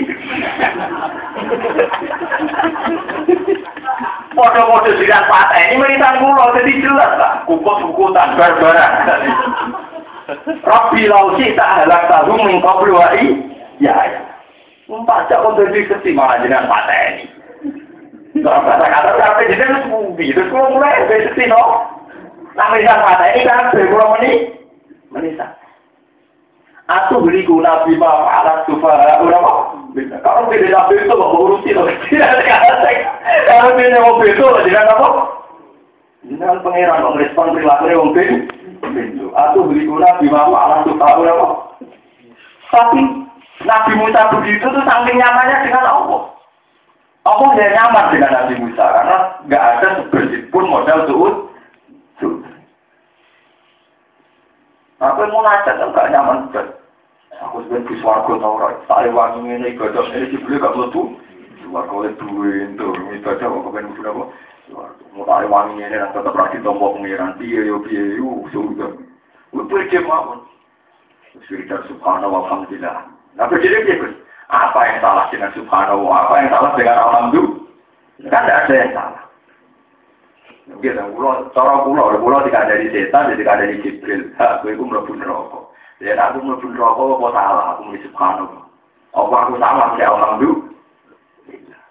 Foto-foto 4.35 4.91
jiran 4.99 5.23
patah 5.31 5.61
ini 5.71 5.79
menitan 5.79 6.19
pulau 6.19 6.51
jadi 6.51 6.75
jelas 6.83 7.11
lah. 7.15 7.33
Kukut-kukutan 7.47 8.35
barbaran. 8.35 8.91
Rabbi 10.67 11.07
lausi 11.07 11.55
tak 11.55 11.87
halak 11.87 12.11
tahu 12.11 12.43
mengkau 12.43 12.83
Ya, 13.79 13.95
ya. 13.95 14.19
Empat 14.91 15.31
cak 15.31 15.41
kok 15.41 15.55
jadi 15.55 15.79
sesi 15.87 16.11
malah 16.11 16.43
jenengan 16.43 16.67
patah 16.67 16.99
ini. 17.15 17.25
Kalau 18.43 18.67
kata-kata 18.67 19.15
sampai 19.15 19.47
jenengan 19.47 19.79
sepubi, 19.87 20.35
terus 20.35 20.51
kalau 20.51 20.75
mulai 20.75 21.07
sesi 21.07 21.43
no. 21.47 21.87
Nah, 22.51 22.67
misal 22.75 22.99
patah 22.99 23.27
ini 23.31 23.47
kan 23.47 23.71
berpulau 23.71 24.19
menit. 24.19 24.59
Menisa. 25.07 25.64
Aku 26.85 27.25
beli 27.25 27.41
guna 27.49 27.81
bima 27.89 28.29
alat 28.29 28.69
sufara 28.69 29.17
berapa? 29.17 29.51
Kalau 30.21 30.45
tidak 30.53 30.69
nabi 30.69 31.01
itu 31.01 31.15
mau 31.17 31.33
urusi 31.33 31.73
loh. 31.73 31.89
Kalau 33.49 33.69
tidak 33.73 34.01
mau 34.05 34.21
itu 34.21 34.45
jangan 34.69 34.93
apa? 34.93 35.07
Jangan 36.29 36.61
pangeran 36.61 37.01
mau 37.01 37.17
respon 37.17 37.57
perilaku 37.57 37.89
yang 37.89 38.13
pintu. 38.13 39.33
Aku 39.33 39.65
beli 39.65 39.89
guna 39.89 40.13
bima 40.21 40.45
alat 40.45 40.85
sufara 40.85 41.17
berapa? 41.17 41.47
Tapi 42.69 43.01
Nabi 43.65 43.91
Musa 43.97 44.21
begitu 44.35 44.65
tuh 44.69 44.83
saking 44.85 45.17
nyamannya 45.17 45.65
dengan 45.65 45.89
Allah. 45.89 46.21
Allah 47.25 47.49
ya 47.57 47.67
nyaman 47.73 48.13
dengan 48.13 48.31
Nabi 48.35 48.53
Musa 48.61 48.85
karena 48.85 49.17
nggak 49.49 49.63
ada 49.63 49.87
sebersih 49.97 50.41
pun 50.53 50.69
modal 50.69 51.09
suud. 51.09 51.33
Aku 55.03 55.27
mau 55.27 55.43
nanya 55.43 55.75
kan 55.75 55.91
gak 55.91 56.11
nyaman 56.11 56.39
kan. 56.55 56.67
Aku 57.43 57.67
sebenarnya 57.67 57.91
di 57.91 57.95
suarga 57.99 58.31
tau. 58.39 58.55
Tak 58.87 59.11
wangi 59.11 59.43
ini 59.43 59.75
ibadah 59.75 60.07
ini 60.15 60.31
dibeli 60.31 60.55
gak 60.55 60.71
mlebu. 60.71 61.19
Suarga 61.67 61.91
oleh 61.91 62.15
duwe 62.15 62.71
itu 62.71 62.89
ibadah 63.19 63.43
kok 63.43 63.63
kepen 63.67 63.91
mlebu 63.91 64.07
apa. 64.07 64.23
Mau 65.11 65.27
tak 65.27 65.51
wangi 65.51 65.83
ini 65.83 65.99
dan 65.99 66.15
tetap 66.15 66.31
ra 66.31 66.47
ditombok 66.55 66.95
pengiran 66.95 67.35
piye 67.35 67.67
yo 67.67 67.83
piye 67.83 68.15
yo 68.15 68.47
sudah. 68.55 68.95
Untuk 69.51 69.83
dia 69.91 69.99
mawon. 69.99 70.47
Sudah 71.43 71.83
subhanallah 71.91 72.47
alhamdulillah. 72.47 73.11
Nah 73.35 73.45
berdiri 73.51 73.83
dia 73.83 74.15
Apa 74.47 74.79
yang 74.87 75.03
salah 75.03 75.27
dengan 75.27 75.51
subhanallah? 75.51 76.07
Apa 76.07 76.33
yang 76.39 76.49
salah 76.55 76.71
dengan 76.79 76.97
alhamdulillah? 77.03 78.31
Kan 78.31 78.47
tidak 78.47 78.59
ada 78.63 78.73
yang 78.79 78.91
salah. 78.95 79.24
Mungkin 80.65 80.97
pulau, 81.13 81.45
cara 81.53 81.85
pulau, 81.85 82.41
tidak 82.49 82.65
ada 82.65 82.81
di 82.81 82.89
setan, 82.89 83.29
tidak 83.37 83.53
ada 83.53 83.69
di 83.69 83.85
jibril. 83.85 84.33
Aku 84.41 84.73
itu 84.73 84.81
melebu 84.81 85.13
neraka. 85.13 85.59
Ya 86.01 86.17
aku 86.17 86.41
melebu 86.41 86.73
neraka 86.73 87.01
apa 87.05 87.27
salah? 87.37 87.65
Aku 87.77 87.81
mesti 87.93 88.09
subhanallah. 88.09 88.65
Apa 89.13 89.35
aku 89.45 89.53
salah? 89.61 89.87
Ya 90.01 90.09
alhamdulillah. 90.09 91.81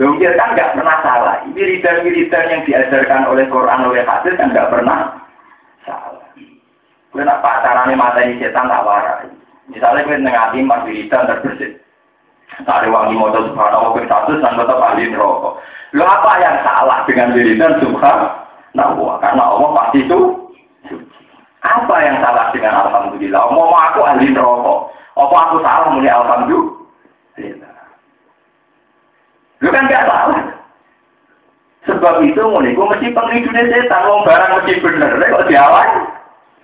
Mungkin 0.00 0.32
kan 0.40 0.48
nggak 0.56 0.72
pernah 0.72 0.96
salah. 1.04 1.36
Ini 1.44 1.52
wiridan-wiridan 1.52 2.50
yang 2.50 2.62
diajarkan 2.64 3.28
oleh 3.28 3.44
Quran 3.46 3.80
oleh 3.92 4.02
hadis 4.08 4.34
kan 4.40 4.48
nggak 4.48 4.70
pernah 4.72 4.98
salah. 5.84 6.24
Kue 7.12 7.22
nak 7.22 7.44
pacarannya 7.44 7.94
mata 7.94 8.24
ini 8.24 8.40
setan 8.40 8.72
tak 8.72 8.82
warai. 8.82 9.28
Misalnya 9.68 10.02
kue 10.08 10.16
nengatin 10.16 10.66
pas 10.66 10.82
wiridan 10.82 11.28
terbersih. 11.28 11.83
Tak 12.62 12.86
ada 12.86 12.86
wangi 12.86 13.18
motor 13.18 13.42
subhanallah 13.50 13.90
pun 13.90 14.06
satu 14.06 14.38
dan 14.38 14.54
tetap 14.54 14.78
ahli 14.78 15.10
neraka. 15.10 15.50
Lo 15.90 16.04
apa 16.06 16.32
yang 16.38 16.56
salah 16.62 17.02
dengan 17.10 17.34
wiridan 17.34 17.82
subhanallah? 17.82 19.14
Karena 19.18 19.42
Allah 19.42 19.70
pasti 19.74 20.06
itu 20.06 20.20
Apa 21.64 21.96
yang 22.04 22.20
salah 22.20 22.52
dengan 22.52 22.86
alhamdulillah? 22.86 23.42
Mau 23.50 23.74
aku 23.74 24.00
ahli 24.06 24.30
neraka. 24.30 24.74
Apa 25.18 25.36
aku 25.50 25.56
salah 25.64 25.88
mulai 25.90 26.12
alhamdulillah? 26.14 27.74
Lu 29.64 29.68
kan 29.72 29.88
gak 29.88 30.06
salah. 30.06 30.40
Sebab 31.84 32.20
itu 32.24 32.40
mulai 32.40 32.72
gue 32.72 32.90
mesti 32.96 33.12
penghidupnya 33.12 33.68
setan, 33.68 34.08
mau 34.08 34.24
barang 34.24 34.56
mesti 34.56 34.80
bener, 34.80 35.20
kok 35.20 35.46
diawan? 35.52 35.88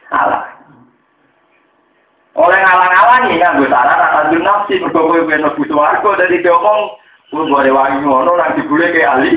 Salah. 0.09 0.50
Oleh 2.41 2.57
ngalang-alangi 2.65 3.37
gue 3.37 3.69
salah 3.69 3.97
rasa 4.01 4.33
nafsi 4.33 4.81
berkowe 4.81 5.13
kowe 5.13 5.29
mlebu 5.29 5.63
swarga 5.69 6.11
dari 6.25 6.41
diomong 6.41 6.97
gue 7.29 7.45
boleh 7.45 7.69
wangi 7.69 8.01
ngono 8.01 8.33
nanti 8.33 8.65
gue 8.65 8.87
kayak 8.97 9.13
ahli 9.13 9.33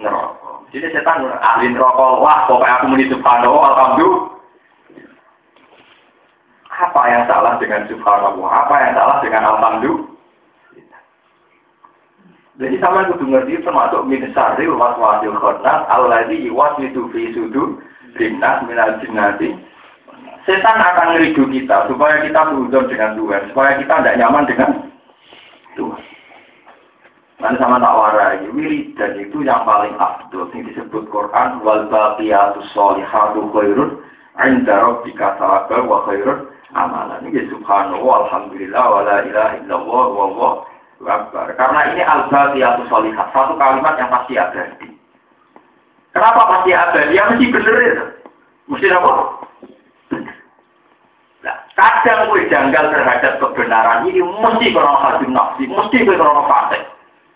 neraka. 0.00 0.64
Jadi 0.72 0.88
setan 0.96 1.28
ahli 1.28 1.68
neraka 1.76 2.06
wah 2.24 2.48
pokoknya 2.48 2.80
aku 2.80 2.84
muni 2.88 3.12
subhanallah 3.12 3.64
alhamdulillah. 3.76 4.32
Apa 6.74 7.00
yang 7.12 7.22
salah 7.28 7.54
dengan 7.60 7.84
subhanallah? 7.92 8.48
Apa 8.48 8.74
yang 8.80 8.92
salah 8.96 9.16
dengan 9.20 9.42
alhamdulillah? 9.44 10.12
Jadi 12.54 12.76
sama 12.80 13.04
itu 13.04 13.20
ngerti 13.20 13.66
termasuk 13.66 14.06
min 14.08 14.32
waswasil 14.32 15.34
khannas 15.44 15.80
alladzi 15.92 16.46
yuwaswisu 16.46 17.10
fi 17.12 17.34
sudur 17.36 17.82
linnas 18.16 18.62
minal 18.64 18.94
jinnati 19.02 19.58
Setan 20.44 20.76
akan 20.76 21.16
ngeridu 21.16 21.48
kita 21.48 21.88
supaya 21.88 22.20
kita 22.20 22.36
berhubung 22.52 22.84
dengan 22.92 23.16
Tuhan, 23.16 23.48
supaya 23.48 23.80
kita 23.80 23.94
tidak 24.04 24.18
nyaman 24.20 24.44
dengan 24.44 24.70
Tuhan. 25.72 26.02
Nanti 27.40 27.60
sama 27.60 27.80
tak 27.80 27.96
warai, 27.96 28.44
wiridan 28.52 29.20
itu 29.20 29.40
yang 29.40 29.64
paling 29.64 29.96
abdul, 29.96 30.48
yang 30.52 30.68
disebut 30.68 31.08
Quran, 31.08 31.64
wal 31.64 31.88
baqiyatus 31.88 32.68
solihatu 32.76 33.48
khairun, 33.56 34.00
inda 34.44 34.84
rabbika 34.84 35.36
tawakal 35.40 35.84
wa 35.88 36.04
khairun 36.08 36.52
amalan. 36.76 37.24
Ini 37.24 37.48
subhanallah, 37.48 38.16
alhamdulillah, 38.28 38.84
wa 38.84 39.00
la 39.00 39.18
ilaha 39.24 39.52
illallah, 39.64 40.04
wa 40.12 40.24
wa 41.00 41.08
akbar. 41.08 41.56
Karena 41.56 41.80
ini 41.92 42.02
al 42.04 42.28
baqiyatus 42.28 42.88
solihat, 42.92 43.32
satu 43.32 43.56
kalimat 43.56 43.96
yang 43.96 44.12
pasti 44.12 44.36
ada. 44.36 44.60
Kenapa 46.12 46.40
pasti 46.48 46.70
ada? 46.72 47.00
Dia 47.08 47.32
mesti 47.32 47.48
benar 47.48 47.76
itu. 47.80 48.06
Mesti 48.68 48.88
apa? 48.92 49.43
Kadang 51.44 52.32
gue 52.32 52.48
janggal 52.48 52.88
terhadap 52.88 53.36
kebenaran 53.36 54.08
ini 54.08 54.24
mesti 54.24 54.72
krono 54.72 54.96
hadu 54.96 55.28
nafsi, 55.28 55.68
mesti 55.68 56.06
gue 56.06 56.16
krono 56.16 56.48
fasik. 56.48 56.80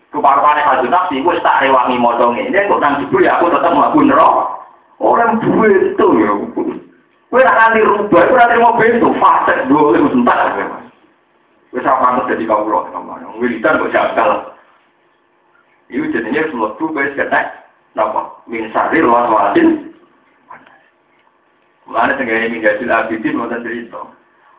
Keparpane 0.09 0.65
hadu 0.65 0.89
nafsi, 0.89 1.21
gue 1.21 1.37
tak 1.45 1.61
rewangi 1.61 2.01
modong 2.01 2.39
ini, 2.41 2.57
kok 2.57 2.81
jebul 2.81 3.21
ya 3.21 3.37
aku 3.37 3.53
tetap 3.53 3.75
melakukan 3.75 4.09
nerok. 4.09 4.37
Orang 4.99 5.39
duit 5.45 5.95
itu 5.95 6.07
ya. 6.25 6.33
Gue 7.29 7.45
nak 7.45 7.59
nanti 7.61 7.85
rubah, 7.85 8.25
gue 8.25 8.39
nanti 8.41 8.57
mau 8.57 8.79
bentuk 8.81 9.13
fasik, 9.21 9.69
dua 9.69 9.93
kali 9.93 10.01
sebentar. 10.09 10.39
Gue 11.69 11.81
sama 11.85 12.01
pantas 12.01 12.33
jadi 12.33 12.49
kau 12.49 12.65
loh, 12.65 12.89
kamu 12.89 13.45
wiridan 13.45 13.77
kok 13.85 13.93
janggal. 13.93 14.31
Itu 15.93 16.09
jadinya 16.13 16.49
semua 16.49 16.73
tuh 16.81 16.89
gue 16.93 17.13
seketek, 17.13 17.45
napa? 17.93 18.45
Min 18.49 18.73
sarir 18.73 19.05
luar 19.05 19.29
wadin. 19.29 19.88
Mana 21.89 22.20
tengganya 22.20 22.52
min 22.52 22.60
hasil 22.60 22.93
abidin, 22.93 23.40
mau 23.40 23.48
cerita. 23.48 24.05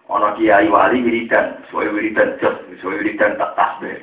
Ono 0.09 0.33
kiai 0.33 0.65
wali 0.65 1.05
wiridan, 1.05 1.61
sesuai 1.69 1.93
wiridan 1.93 2.33
jos, 2.41 2.57
sesuai 2.73 3.05
wiridan 3.05 3.37
tak 3.37 3.53
tasbih. 3.53 4.01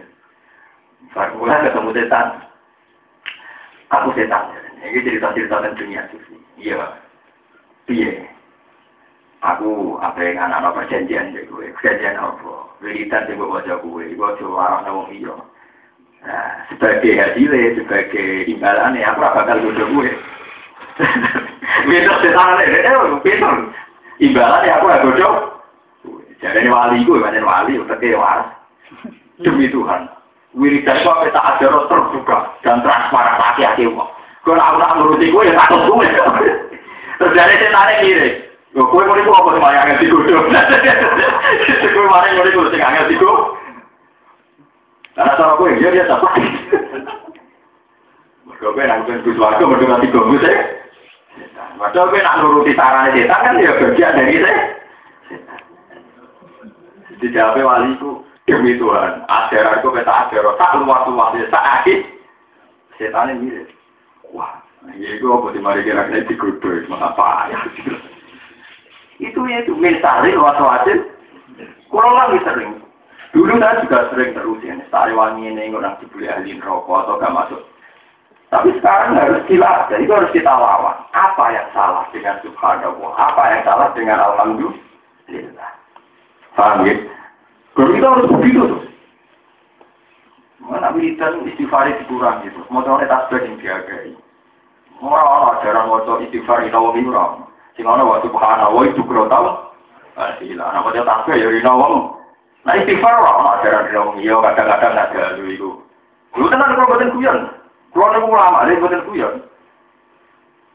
Farmula 1.10 1.66
ketemu 1.66 1.90
setan. 1.90 2.26
Aku 3.90 4.14
setan. 4.14 4.54
Ini 4.78 5.02
cerita-cerita 5.02 5.58
tentang 5.58 5.74
dunia 5.74 6.06
sufi. 6.14 6.38
Iya. 6.62 6.78
Iya. 7.90 8.30
Aku 9.42 9.98
apa 9.98 10.22
yang 10.22 10.46
anak-anak 10.46 10.86
perjanjian 10.86 11.34
deh 11.34 11.42
gue. 11.50 11.74
Perjanjian 11.74 12.22
apa? 12.22 12.70
Wiridan 12.78 13.26
yang 13.26 13.42
gue 13.42 13.50
baca 13.50 13.74
gue. 13.82 14.04
Gue 14.14 14.30
coba 14.38 14.54
orang 14.62 14.82
nawang 14.86 15.10
iya. 15.10 15.34
Nah, 16.22 16.50
sebagai 16.70 17.12
hasilnya, 17.18 17.78
sebagai 17.82 18.50
imbalannya, 18.50 19.02
aku 19.02 19.18
bakal 19.22 19.58
bodoh 19.58 19.88
gue. 19.90 20.10
Beda 21.86 22.12
setan 22.22 22.60
eh, 22.62 22.68
beda. 23.22 23.50
Imbalannya 24.16 24.72
aku 24.72 24.84
gak 24.88 25.02
bodoh. 25.04 25.34
Jadi 26.40 26.68
wali 26.68 27.04
itu, 27.04 27.16
banyak 27.16 27.44
wali, 27.44 27.80
utaknya 27.80 28.16
waras. 28.16 28.48
Demi 29.40 29.68
Tuhan. 29.68 30.08
Wiridan 30.56 31.04
apa 31.04 31.28
tak 31.36 31.60
ada 31.60 31.84
terbuka 31.84 32.38
dan 32.64 32.80
transparan 32.80 33.36
hati-hati 33.36 33.84
kok. 33.92 34.08
Kalau 34.40 34.62
aku 34.62 34.76
tak 34.80 34.94
nuruti 34.96 35.28
gue, 35.28 35.42
ya 35.48 35.52
takut 35.58 35.84
gue. 35.84 36.06
Terus 37.20 37.34
dari 37.36 37.56
setan 37.60 37.92
kiri. 38.00 38.30
Gue 38.76 39.08
mau 39.08 39.16
itu 39.16 39.32
apa 39.32 39.48
sih 39.56 39.60
yang 39.64 40.00
di 40.00 40.06
kudu? 40.12 40.36
Gue 41.92 42.04
mau 42.08 42.24
itu 42.28 42.60
sing 42.72 42.80
angel 42.80 43.08
di 43.08 43.16
kudu. 43.20 43.36
Karena 45.16 45.32
cara 45.32 45.56
gue, 45.56 45.80
dia 45.80 45.88
dia 45.96 46.04
apa? 46.12 46.28
Mereka 48.44 48.66
gue 48.68 48.84
nanggung 48.84 49.20
Gus 49.24 49.40
Warga, 49.40 49.64
mereka 49.64 49.96
nanti 49.96 50.12
gue 50.12 50.38
sih. 50.44 50.56
Padahal 51.76 52.08
gue 52.08 52.24
nak 52.24 52.36
nuruti 52.40 52.72
sarannya 52.72 53.12
setan 53.12 53.44
kan 53.44 53.60
ya 53.60 53.76
bagian 53.76 54.16
dari 54.16 54.40
saya. 54.40 54.64
Dijawabnya 57.20 57.68
wali 57.68 57.88
itu 57.96 58.10
demi 58.48 58.72
Tuhan. 58.80 59.24
Ajaran 59.28 59.80
itu 59.80 59.88
kata 59.92 60.12
ajaran 60.28 60.56
tak 60.56 60.72
luas 60.80 61.04
luasnya 61.08 61.52
tak 61.52 61.64
akhir. 61.80 62.00
Setan 62.96 63.36
ini 63.36 63.40
mirip. 63.44 63.68
Wah, 64.32 64.64
ini 64.88 65.20
gue 65.20 65.28
apa 65.28 65.46
sih 65.52 65.60
mari 65.60 65.84
kira-kira 65.84 66.24
dikudu, 66.24 66.88
mengapa 66.88 67.52
ya? 67.52 67.60
Itu 69.20 69.40
ya 69.44 69.64
itu 69.64 69.76
misalnya 69.76 70.32
luas 70.32 70.56
luasnya. 70.56 70.96
Kurang 71.92 72.16
lagi 72.16 72.40
sering. 72.42 72.72
Dulu 73.36 73.60
saya 73.60 73.84
juga 73.84 74.08
sering 74.08 74.32
terus 74.32 74.64
ya, 74.64 74.80
tari 74.88 75.12
wangi 75.12 75.52
ini 75.52 75.68
orang 75.68 76.00
dibeli 76.00 76.24
ahli 76.24 76.56
rokok 76.56 77.04
atau 77.04 77.20
gak 77.20 77.36
masuk 77.36 77.60
Tapi 78.46 78.78
sekarang 78.78 79.18
harus 79.18 79.42
kita, 79.50 79.90
jadi 79.90 80.06
itu 80.06 80.14
harus 80.14 80.30
kita 80.30 80.48
lawan. 80.48 80.94
Apa 81.10 81.50
yang 81.50 81.66
salah 81.74 82.06
dengan 82.14 82.38
subhanallah? 82.46 83.12
Apa 83.18 83.42
yang 83.50 83.62
salah 83.66 83.88
dengan 83.90 84.22
alhamdulillah? 84.22 85.70
Paham 86.54 86.86
ya? 86.86 86.94
Kalau 87.74 87.92
kita 87.92 88.06
harus 88.06 88.30
begitu 88.38 88.60
tuh. 88.64 88.82
Mana 90.66 90.90
militan 90.94 91.44
istighfar 91.46 91.90
dikurangi 91.90 92.48
gitu. 92.48 92.58
Mau 92.72 92.82
tahu 92.82 93.02
tasbih 93.04 93.44
yang 93.44 93.54
diagai. 93.60 94.16
Orang-orang 94.98 95.60
jarang 95.60 95.92
waktu 95.92 96.26
istighfar 96.26 96.64
itu 96.64 96.74
wong 96.74 96.96
itu 96.96 97.12
Sing 97.76 97.84
ana 97.84 98.08
wa 98.08 98.24
subhanallah 98.24 98.82
itu 98.88 99.04
kro 99.04 99.28
tau. 99.28 99.76
Ah 100.16 100.32
sila, 100.40 100.72
nama 100.72 100.88
dia 100.96 101.04
tasbih 101.04 101.36
ya 101.36 101.52
rino 101.52 101.72
wong. 101.76 101.94
Nah 102.64 102.74
istighfar 102.80 103.14
ora 103.14 103.60
ajaran 103.60 103.92
dong, 103.92 104.10
iya 104.16 104.34
kadang-kadang 104.40 104.96
ada 104.96 105.36
dulu 105.36 105.50
itu. 105.52 105.70
Lu 106.40 106.48
tenan 106.48 106.72
kalau 106.72 106.88
boten 106.96 107.12
kuyon. 107.12 107.38
Kulo 107.96 108.12
niku 108.12 108.28
ulama, 108.28 108.68
lha 108.68 108.76
boten 108.76 109.00
kuyon. 109.08 109.40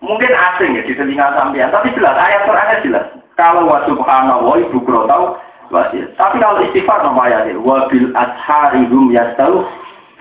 Mungkin 0.02 0.34
asing 0.34 0.74
ya 0.74 0.82
di 0.82 0.98
telinga 0.98 1.38
sampean, 1.38 1.70
tapi 1.70 1.94
jelas 1.94 2.18
ayat 2.18 2.50
Qur'annya 2.50 2.82
jelas. 2.82 3.06
Kalau 3.38 3.70
wa 3.70 3.86
subhanallah 3.86 4.58
ibu 4.58 4.82
kro 4.82 5.06
tahu. 5.06 5.38
Tapi 6.18 6.36
kalau 6.42 6.66
istighfar 6.66 7.06
nama 7.06 7.30
ayatnya 7.30 7.62
wa 7.62 7.86
bil 7.94 8.10
ashari 8.18 8.90
hum 8.90 9.14
yastau 9.14 9.70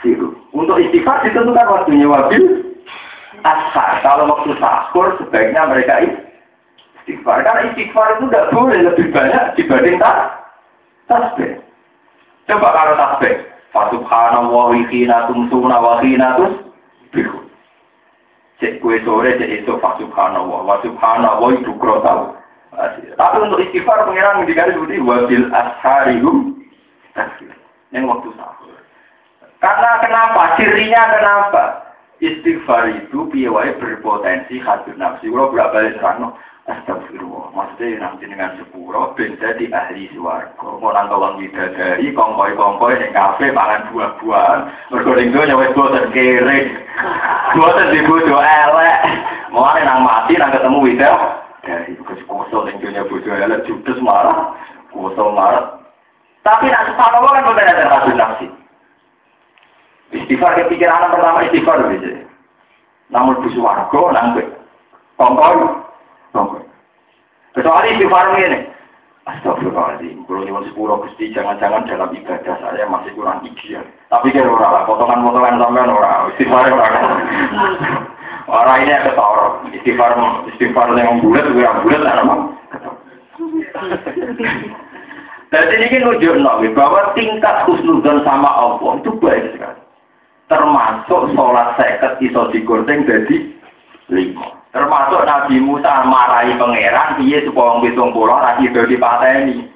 siru. 0.04 0.36
Untuk 0.52 0.76
istighfar 0.76 1.24
ditentukan 1.24 1.72
waktunya 1.72 2.04
wabil 2.04 2.68
ashar. 3.48 4.04
Kalau 4.04 4.28
waktu 4.28 4.60
sahur 4.60 5.16
sebaiknya 5.16 5.72
mereka 5.72 6.04
istighfar. 6.04 7.48
Karena 7.48 7.72
istighfar 7.72 8.20
itu 8.20 8.28
tidak 8.28 8.48
boleh 8.52 8.78
lebih 8.92 9.08
banyak 9.08 9.44
dibanding 9.56 9.96
tak 9.96 10.16
tasbih. 11.08 11.64
Coba 12.44 12.68
kalau 12.76 12.94
tasbih. 13.00 13.40
Fasubhanallah 13.72 14.52
wa 14.52 14.76
hina 14.92 15.16
tumsuna 15.32 15.76
wa 15.80 16.04
tusbihu. 17.10 17.42
Cek 18.62 18.78
kue 18.78 19.02
sore 19.02 19.34
cek 19.34 19.50
itu 19.50 19.72
fasubhanallah 19.82 20.60
wa 20.62 20.76
subhanallah 20.84 21.50
itu 21.58 21.74
tahu. 21.74 22.24
Tapi 23.18 23.36
untuk 23.42 23.60
istighfar 23.66 24.06
pengiran 24.06 24.46
mendikari 24.46 24.70
seperti 24.70 25.02
wabil 25.02 25.50
asharihum 25.50 26.62
yang 27.90 28.06
waktu 28.06 28.30
sahur. 28.38 28.78
Karena 29.58 29.90
kenapa? 29.98 30.42
Cirinya 30.54 31.02
kenapa? 31.18 31.62
Istighfar 32.22 32.94
itu 32.94 33.26
piawai 33.32 33.74
berpotensi 33.80 34.62
hadir 34.62 34.94
nafsi. 34.94 35.26
Kalau 35.26 35.50
berapa 35.50 35.74
balik 35.74 35.98
Astagfirullah. 36.68 37.56
Maksudnya 37.56 38.04
nanti 38.04 38.28
dengan 38.28 38.52
sepuro, 38.60 39.16
ben 39.16 39.32
jadi 39.40 39.64
ahli 39.72 40.12
suarga. 40.12 40.60
Mau 40.60 40.92
nang 40.92 41.08
kawang 41.08 41.40
bidadari, 41.40 42.12
kongkoi-kongkoi, 42.12 43.00
yang 43.00 43.16
kafe, 43.16 43.48
mangan 43.48 43.88
buah-buahan. 43.88 44.60
Berkuring 44.92 45.32
itu 45.32 45.40
nyawet 45.40 45.72
bosan 45.72 46.12
kere. 46.12 46.68
Bosan 47.56 47.96
dibutuh 47.96 48.44
elek. 48.44 48.98
Mau 49.48 49.72
nang 49.72 50.04
mati, 50.04 50.36
nang 50.36 50.52
ketemu 50.52 50.78
widah. 50.84 51.18
Dari 51.64 51.96
kosong 52.28 52.68
yang 52.68 52.76
punya 52.80 53.02
bodoh 53.08 53.32
elek, 53.32 53.64
judes 53.64 53.98
marah. 54.04 54.52
Kosong 54.92 55.32
marah. 55.32 55.80
Tapi 56.44 56.68
nak 56.68 56.92
sepanowo 56.92 57.28
kan 57.32 57.44
bukan 57.48 57.68
ada 57.72 57.84
hasil 57.88 58.14
nafsi. 58.16 58.46
Istighfar 60.12 60.60
kepikiran 60.60 61.08
pertama 61.08 61.44
istighfar 61.48 61.88
bisa. 61.88 62.20
Namun 63.08 63.40
di 63.44 63.48
suarga, 63.56 64.02
nang 64.12 64.36
kongkoi. 65.16 65.79
Kecuali 67.60 67.92
istighfar 67.92 68.40
ini. 68.40 68.72
Astagfirullahaladzim. 69.28 70.24
Kalau 70.24 70.48
nyuwun 70.48 70.64
sepuluh 70.72 70.96
gusti, 71.04 71.28
jangan-jangan 71.28 71.84
dalam 71.84 72.08
ibadah 72.16 72.56
saya 72.56 72.88
masih 72.88 73.12
kurang 73.12 73.44
ideal. 73.44 73.84
Tapi 74.08 74.32
kira 74.32 74.48
ora 74.48 74.80
lah, 74.80 74.82
potongan-potongan 74.88 75.60
sampean 75.60 75.92
ora, 75.92 76.24
istighfar 76.32 76.72
ora. 76.72 76.88
Orang 78.48 78.80
ini 78.80 78.96
ada 78.96 79.12
tawar, 79.12 79.60
istighfar 79.76 80.16
istighfar 80.48 80.88
yang 80.96 81.20
bulat, 81.20 81.44
gue 81.52 81.68
bulat, 81.84 82.00
ada 82.00 82.24
mah. 82.24 82.48
Jadi 85.52 85.74
ini 85.84 85.96
nunjuk 86.00 86.40
nabi 86.40 86.72
bahwa 86.72 87.12
tingkat 87.12 87.68
khusnudzon 87.68 88.24
sama 88.24 88.48
Allah 88.48 89.04
itu 89.04 89.12
baik 89.20 89.52
sekali. 89.52 89.84
Termasuk 90.48 91.36
sholat 91.36 91.76
seket 91.76 92.24
iso 92.24 92.48
digoreng 92.56 93.04
jadi 93.04 93.36
lima. 94.08 94.59
Termasuk 94.70 95.26
Nabi 95.26 95.58
Musa 95.58 96.06
marahi 96.06 96.54
pangeran, 96.54 97.18
dia 97.18 97.42
supaya 97.42 97.74
wong 97.74 97.78
pitung 97.82 98.14
pulau 98.14 98.38
lagi 98.38 98.70
do 98.70 98.86
dipateni. 98.86 99.66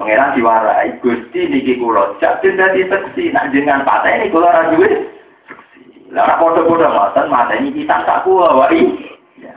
Pangeran 0.00 0.32
diwarai, 0.32 0.96
Gusti 1.04 1.44
niki 1.44 1.76
kula 1.76 2.16
jadi 2.24 2.56
dadi 2.56 2.88
seksi, 2.88 3.36
nak 3.36 3.52
jenengan 3.52 3.84
pateni 3.84 4.32
kula 4.32 4.48
ora 4.48 4.72
duwe 4.72 5.12
seksi. 5.44 6.08
Lah 6.08 6.24
ora 6.24 6.40
padha-padha 6.40 6.88
ngoten 6.88 7.26
mateni 7.28 7.68
kita 7.76 8.00
tak 8.08 8.24
kuwa 8.24 8.64
wae. 8.64 8.96
Ya. 9.36 9.52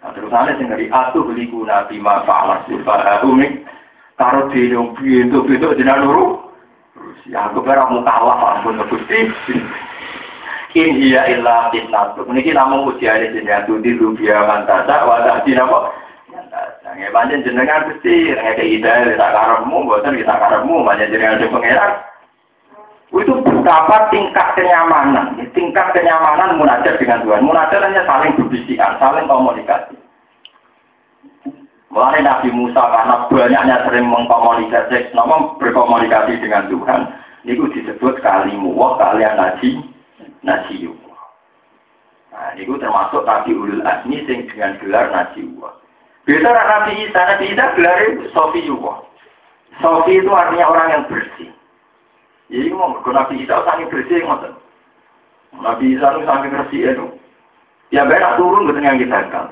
Nah, 0.00 0.10
terus 0.16 0.32
ana 0.32 0.56
sing 0.56 0.72
ngeri 0.72 0.88
atuh 0.88 1.28
liku 1.28 1.68
nabi 1.68 2.00
ma 2.00 2.24
fa'ala 2.24 2.64
sifa 2.64 3.20
umik 3.28 3.60
karo 4.16 4.48
dhewe 4.48 4.88
piye 4.96 5.28
to 5.28 5.44
piye 5.44 5.76
jenengan. 5.76 6.08
Terus 6.96 7.20
ya 7.28 7.52
aku 7.52 7.60
kira 7.60 7.84
mau 7.92 8.00
kalah 8.00 8.56
ampun 8.56 8.80
Gusti. 8.88 9.28
In 10.76 11.00
iya 11.00 11.24
illa 11.32 11.72
fitnatu. 11.72 12.28
Niki 12.28 12.52
namung 12.52 12.92
ujiane 12.92 13.32
jenengan 13.32 13.64
tudi 13.64 13.96
rubia 13.96 14.44
mantasa 14.44 15.00
wa 15.08 15.24
tahdi 15.24 15.56
napa? 15.56 15.88
Nggih 16.92 17.08
panjen 17.08 17.40
jenengan 17.40 17.88
Gusti 17.88 18.36
nek 18.36 18.60
ide 18.60 19.16
tak 19.16 19.32
karepmu 19.32 19.88
mboten 19.88 20.20
kita 20.20 20.34
karepmu 20.36 20.84
panjen 20.84 21.08
jenengan 21.08 21.40
sing 21.40 21.48
pangeran. 21.48 21.92
Itu 23.08 23.40
betapa 23.40 24.12
tingkat 24.12 24.52
kenyamanan, 24.52 25.40
tingkat 25.56 25.96
kenyamanan 25.96 26.60
munajat 26.60 27.00
dengan 27.00 27.24
Tuhan. 27.24 27.40
Munajat 27.40 27.80
hanya 27.80 28.04
saling 28.04 28.36
berbisikan, 28.36 29.00
saling 29.00 29.24
komunikasi. 29.24 29.96
Mulai 31.88 32.20
Nabi 32.20 32.52
Musa 32.52 32.84
karena 32.84 33.24
banyaknya 33.32 33.76
sering 33.88 34.12
mengkomunikasi, 34.12 35.16
nama 35.16 35.56
berkomunikasi 35.56 36.36
dengan 36.36 36.68
Tuhan, 36.68 37.00
itu 37.48 37.64
disebut 37.72 38.20
kalimu 38.20 38.76
wah 38.76 39.00
kalian 39.00 39.40
naji 39.40 39.80
nasiwa. 40.42 41.16
Nah, 42.28 42.52
ini 42.54 42.70
termasuk 42.78 43.24
Nabi 43.24 43.50
Ulul 43.56 43.82
Azmi 43.82 44.22
sing 44.28 44.46
dengan 44.52 44.78
gelar 44.78 45.10
nasiwa. 45.10 45.74
Beda 46.28 46.52
Nabi 46.52 47.08
Isa, 47.08 47.20
Nabi 47.24 47.44
Isa 47.56 47.64
gelar 47.72 47.98
Sofi. 48.36 48.60
Sofi 49.80 50.12
itu 50.18 50.30
artinya 50.32 50.66
orang 50.68 50.88
yang 50.92 51.04
bersih. 51.08 51.50
Jadi 52.48 52.68
mau 52.72 52.96
Nabi 53.00 53.44
Isa 53.44 53.64
saking 53.64 53.88
bersih 53.92 54.24
ngoten. 54.24 54.52
Nabi 55.56 55.96
Isa 55.96 56.16
itu 56.16 56.20
saking 56.24 56.52
bersih 56.52 56.80
itu. 56.92 57.06
Ya 57.88 58.04
benar 58.04 58.36
turun 58.36 58.68
betul 58.68 58.84
yang 58.84 59.00
kita 59.00 59.32
kan. 59.32 59.48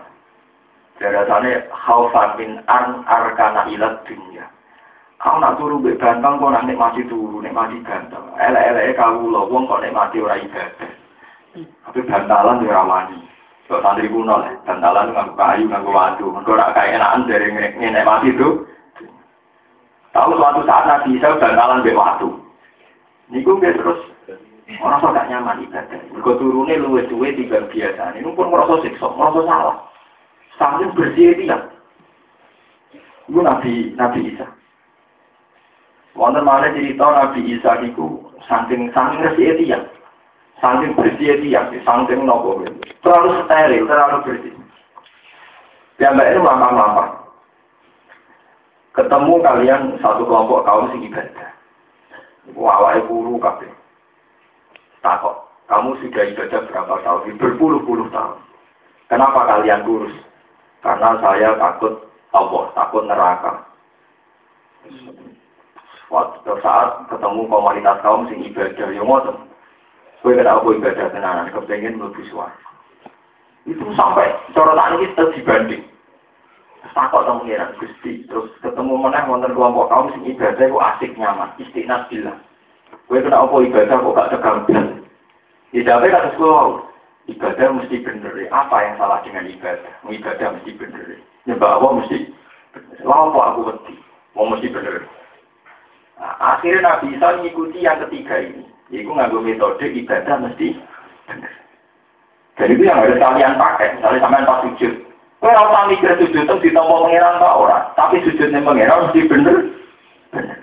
Biasanya 0.97 1.69
khaufan 1.73 2.41
min 2.41 2.51
an 2.69 3.05
arkana 3.05 3.69
ilat 3.69 4.05
dunia. 4.09 4.49
Kau 5.16 5.40
nak 5.40 5.56
turu 5.56 5.80
be 5.80 5.97
ganteng 5.97 6.36
kok 6.36 6.52
nak 6.52 6.68
mati 6.76 7.01
turu, 7.09 7.40
nek 7.40 7.56
mati 7.56 7.80
ganteng. 7.80 8.20
Elek-eleke 8.36 9.01
kawula 9.01 9.48
wong 9.48 9.64
kok 9.64 9.80
nek 9.80 9.97
mati 9.97 10.20
ora 10.20 10.36
ibadah. 10.36 10.93
Tapi 11.56 12.01
bantalan 12.05 12.60
yo 12.60 12.68
rawani. 12.68 13.24
Kok 13.64 13.80
santri 13.80 14.12
kuno 14.12 14.44
lah, 14.44 14.52
bantalan 14.68 15.16
nganggo 15.16 15.32
kayu, 15.40 15.64
nganggo 15.72 15.90
watu. 15.90 16.28
Mergo 16.28 16.52
ora 16.52 16.68
kae 16.76 16.93
enakan 16.93 17.24
dari 17.24 17.48
nek 17.48 18.05
mati 18.05 18.28
itu. 18.28 18.68
Tahu 20.12 20.36
suatu 20.36 20.60
saat 20.68 20.84
Nabi 20.84 21.16
Isa 21.16 21.40
bantalan 21.40 21.80
be 21.80 21.97
watu. 21.97 22.36
Niku 23.32 23.56
nggih 23.56 23.72
terus 23.72 24.01
orang 24.84 25.01
kok 25.01 25.14
gak 25.16 25.28
nyaman 25.32 25.64
ibadah. 25.64 26.01
Mergo 26.12 26.36
turune 26.36 26.76
luwih 26.76 27.09
suwe 27.09 27.32
tiga 27.32 27.64
biasa. 27.72 28.20
Ini 28.20 28.36
pun 28.36 28.52
merasa 28.52 28.84
siksa, 28.84 29.09
merasa 29.16 29.40
salah. 29.48 29.76
Sampai 30.60 30.93
bersih 30.93 31.40
dia. 31.40 31.56
Itu 33.24 33.40
Nabi 33.40 33.97
Nabi 33.97 34.36
Isa. 34.36 34.44
Wonten 36.16 36.48
mana 36.48 36.72
cerita 36.72 37.05
Nabi 37.05 37.44
Isa 37.44 37.76
itu 37.84 38.24
saking 38.48 38.88
saking 38.97 39.20
resik 39.20 39.60
ya, 39.68 39.84
saking 40.64 40.97
bersih 40.97 41.36
ya, 41.44 41.68
saking 41.84 42.24
nopo 42.24 42.64
terlalu 43.05 43.44
steril, 43.44 43.84
terlalu 43.84 44.16
bersih. 44.24 44.55
Ya 46.01 46.12
mbak 46.12 46.32
itu 46.32 46.40
lama-lama. 46.40 47.28
Ketemu 48.97 49.44
kalian 49.44 49.82
satu 50.01 50.24
kelompok 50.24 50.64
kaum 50.64 50.88
sing 50.88 51.05
ibadah. 51.05 51.52
Wawai 52.56 53.05
guru 53.05 53.36
kabeh. 53.36 53.68
Takut, 55.05 55.36
kamu 55.68 56.01
sudah 56.01 56.24
ibadah 56.32 56.60
berapa 56.64 56.94
tahun? 57.05 57.36
Berpuluh-puluh 57.36 58.09
tahun. 58.09 58.40
Kenapa 59.12 59.44
kalian 59.44 59.84
kurus? 59.84 60.16
Karena 60.80 61.20
saya 61.20 61.60
takut 61.60 62.09
Allah, 62.32 62.64
takut 62.72 63.05
neraka. 63.05 63.52
Waktu 66.07 66.51
saat 66.62 67.11
ketemu 67.11 67.51
komunitas 67.51 67.99
kaum 68.03 68.31
sing 68.31 68.47
ibadah, 68.47 68.95
ya 68.95 69.03
ngoten. 69.03 69.37
Kowe 70.23 70.35
kena 70.35 70.59
apa 70.59 70.69
ibadah 70.74 71.07
tenanan, 71.15 71.55
kepengen 71.55 71.99
mlebu 71.99 72.23
swarga. 72.31 72.66
Itu 73.66 73.83
sampai 73.95 74.31
ini 74.55 75.07
terus 75.15 75.35
dibanding. 75.39 75.83
Takut 76.95 77.27
temu 77.27 77.45
ngira 77.45 77.74
Gusti, 77.77 78.24
terus 78.31 78.49
ketemu 78.62 78.95
mana 78.97 79.27
wonten 79.27 79.53
kelompok 79.53 79.91
kaum 79.91 80.09
sing 80.15 80.23
ibadah 80.27 80.66
kok 80.70 80.87
asik 80.95 81.12
nyaman, 81.19 81.51
istiqnas 81.59 82.07
bilang. 82.09 82.39
Kowe 83.11 83.19
kena 83.19 83.43
apa 83.43 83.55
ibadah 83.66 83.97
kok 84.03 84.15
gak 84.16 84.31
tegang 84.35 84.59
blas. 84.66 84.87
Ya 85.74 85.81
jawabe 85.83 86.07
kata 86.09 86.31
sekolah. 86.39 86.87
Ibadah 87.27 87.69
mesti 87.74 87.97
bener. 88.07 88.35
Apa 88.55 88.77
yang 88.87 88.95
salah 89.03 89.19
dengan 89.27 89.51
ibadah? 89.51 89.95
Ibadah 90.07 90.49
mesti 90.55 90.70
bener. 90.78 91.19
Nyembah 91.47 91.70
Allah 91.74 91.91
mesti. 91.99 92.19
Lalu 93.03 93.39
aku 93.39 93.61
wedi? 93.66 93.95
Mau 94.39 94.47
mesti 94.47 94.70
bener. 94.70 95.07
Nah, 96.16 96.34
akhirnya 96.40 96.84
Nabi 96.84 97.16
Isa 97.16 97.36
mengikuti 97.36 97.84
yang 97.84 98.01
ketiga 98.09 98.40
ini. 98.40 98.64
Yaitu 98.88 99.10
nganggo 99.10 99.43
metode 99.43 99.84
ibadah 99.84 100.36
mesti 100.40 100.78
bener. 101.26 101.52
Dan 102.56 102.72
itu 102.72 102.82
yang 102.88 103.02
harus 103.02 103.20
kalian 103.20 103.60
pakai. 103.60 103.98
Misalnya 103.98 104.22
sampai 104.24 104.48
pas 104.48 104.60
sujud. 104.64 104.94
Kau 105.36 105.52
orang 105.52 105.93
mikir 105.93 106.16
sujud 106.16 106.43
itu 106.48 106.55
ditompo 106.64 107.05
pengiran 107.05 107.43
tak 107.43 107.56
orang. 107.60 107.84
Tapi 107.93 108.24
sujudnya 108.24 108.64
pengiran 108.64 109.10
mesti 109.10 109.20
bener. 109.28 109.56
Bener. 110.32 110.59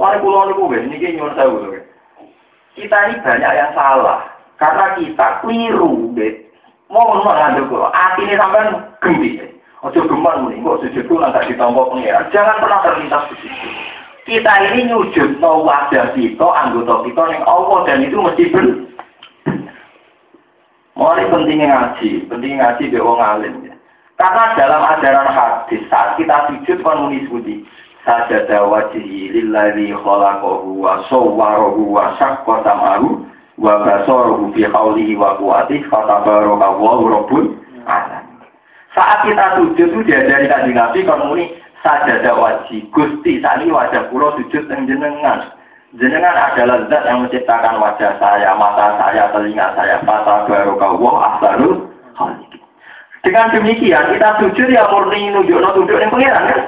Mari 0.00 0.16
pulau 0.24 0.48
ini, 0.72 0.96
ini 0.96 1.20
nyuruh 1.20 1.36
saya 1.36 1.84
Kita 2.72 2.96
ini 3.10 3.20
banyak 3.20 3.52
yang 3.52 3.70
salah. 3.76 4.24
Karena 4.56 4.96
kita 4.96 5.44
keliru, 5.44 6.08
bet. 6.16 6.48
Mau 6.88 7.06
ngomong 7.06 7.36
ngandung 7.36 7.70
kok, 7.70 7.94
hati 7.94 8.26
ini 8.26 8.34
sampai 8.34 8.66
gembi. 8.98 9.30
Ojo 9.80 10.04
gemar 10.10 10.42
nih, 10.44 10.58
kok 10.60 10.80
sujud 10.84 11.04
tuh 11.06 11.16
nggak 11.16 11.46
ditombok 11.46 11.94
pengiran. 11.94 12.28
Jangan 12.34 12.60
pernah 12.60 12.80
terlintas 12.82 13.24
di 13.30 13.36
situ. 13.46 13.68
Kita 14.28 14.52
ini 14.68 14.92
nyujud 14.92 15.40
no 15.40 15.64
wajah 15.64 16.12
kita, 16.12 16.44
anggota 16.44 17.08
kita 17.08 17.22
yang 17.32 17.44
Allah 17.48 17.78
dan 17.88 18.04
itu 18.04 18.20
mesti 18.20 18.44
ber. 18.52 18.66
Mulai 20.92 21.32
pentingnya 21.32 21.66
ngaji, 21.72 22.28
pentingnya 22.28 22.76
ngaji 22.76 22.84
be 22.92 23.00
wong 23.00 23.20
alim 23.20 23.54
ya. 23.64 23.74
Karena 24.20 24.52
dalam 24.52 24.84
ajaran 24.84 25.32
hadis 25.32 25.80
saat 25.88 26.20
kita 26.20 26.52
sujud 26.52 26.84
kan 26.84 27.08
muni 27.08 27.24
sebuti 27.24 27.64
sajada 28.04 28.68
wajhi 28.68 29.32
lillazi 29.32 29.96
khalaqahu 29.96 30.76
wa 30.76 31.00
sawwarahu 31.08 31.88
wa 31.88 32.12
syaqqa 32.20 32.60
sam'ahu 32.68 33.24
wa 33.56 33.80
basaruhu 33.80 34.52
fi 34.52 34.68
qawlihi 34.68 35.16
wa 35.16 35.40
quwwatihi 35.40 35.88
fatabarakallahu 35.88 37.08
rabbul 37.08 37.56
alamin. 37.88 38.44
Saat 38.92 39.24
kita 39.24 39.56
sujud 39.56 39.88
itu 39.88 40.00
diajari 40.04 40.52
kanjeng 40.52 40.76
Nabi 40.76 41.00
kon 41.08 41.24
muni 41.24 41.56
sajadah 41.80 42.36
wajib 42.36 42.88
Gusti 42.92 43.40
sani 43.40 43.72
wajah 43.72 44.08
kula 44.12 44.36
sujud 44.36 44.68
ning 44.68 44.84
jenengan. 44.88 45.56
Jenengan 45.98 46.36
adalah 46.38 46.86
zat 46.86 47.02
yang 47.02 47.26
menciptakan 47.26 47.82
wajah 47.82 48.14
saya, 48.22 48.54
mata 48.54 48.94
saya, 49.00 49.26
telinga 49.34 49.74
saya. 49.74 49.98
Fatabarakallahu 50.06 51.18
ahsanul 51.18 51.90
khaliqin. 52.14 52.62
Dengan 53.20 53.52
demikian 53.52 54.16
kita 54.16 54.28
sujud 54.38 54.68
ya 54.70 54.86
murni 54.88 55.34
nunjukno 55.34 55.68
tunduk 55.76 55.98
ning 55.98 56.10
pangeran 56.12 56.44
kan? 56.46 56.62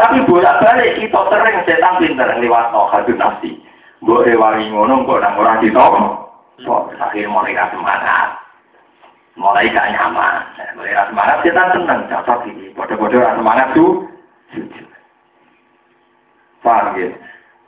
Tapi 0.00 0.16
bolak-balik 0.24 0.96
kita 0.96 1.20
sering 1.28 1.58
setan 1.68 2.00
pinter 2.00 2.28
lewat 2.40 2.72
no 2.72 2.88
hadun 2.88 3.20
nafsi. 3.20 3.60
Mbok 4.00 4.24
rewangi 4.24 4.72
ngono 4.72 5.04
kok 5.04 5.20
nang 5.20 5.36
ora 5.36 5.60
ditom. 5.60 6.24
So, 6.64 6.88
akhir 6.96 7.28
mulai 7.28 7.56
semangat. 7.56 8.39
Mulai 9.38 9.70
gak 9.70 9.90
nyaman. 9.94 10.42
Mulai 10.74 10.96
ra 10.96 11.04
semangat 11.06 11.38
kita 11.46 11.62
seneng 11.70 12.00
cocok 12.10 12.40
ini. 12.50 12.74
Bodoh-bodoh 12.74 13.20
ra 13.22 13.38
semangat 13.38 13.68
tuh. 13.74 14.06
Paham 16.60 16.98
ya? 16.98 17.08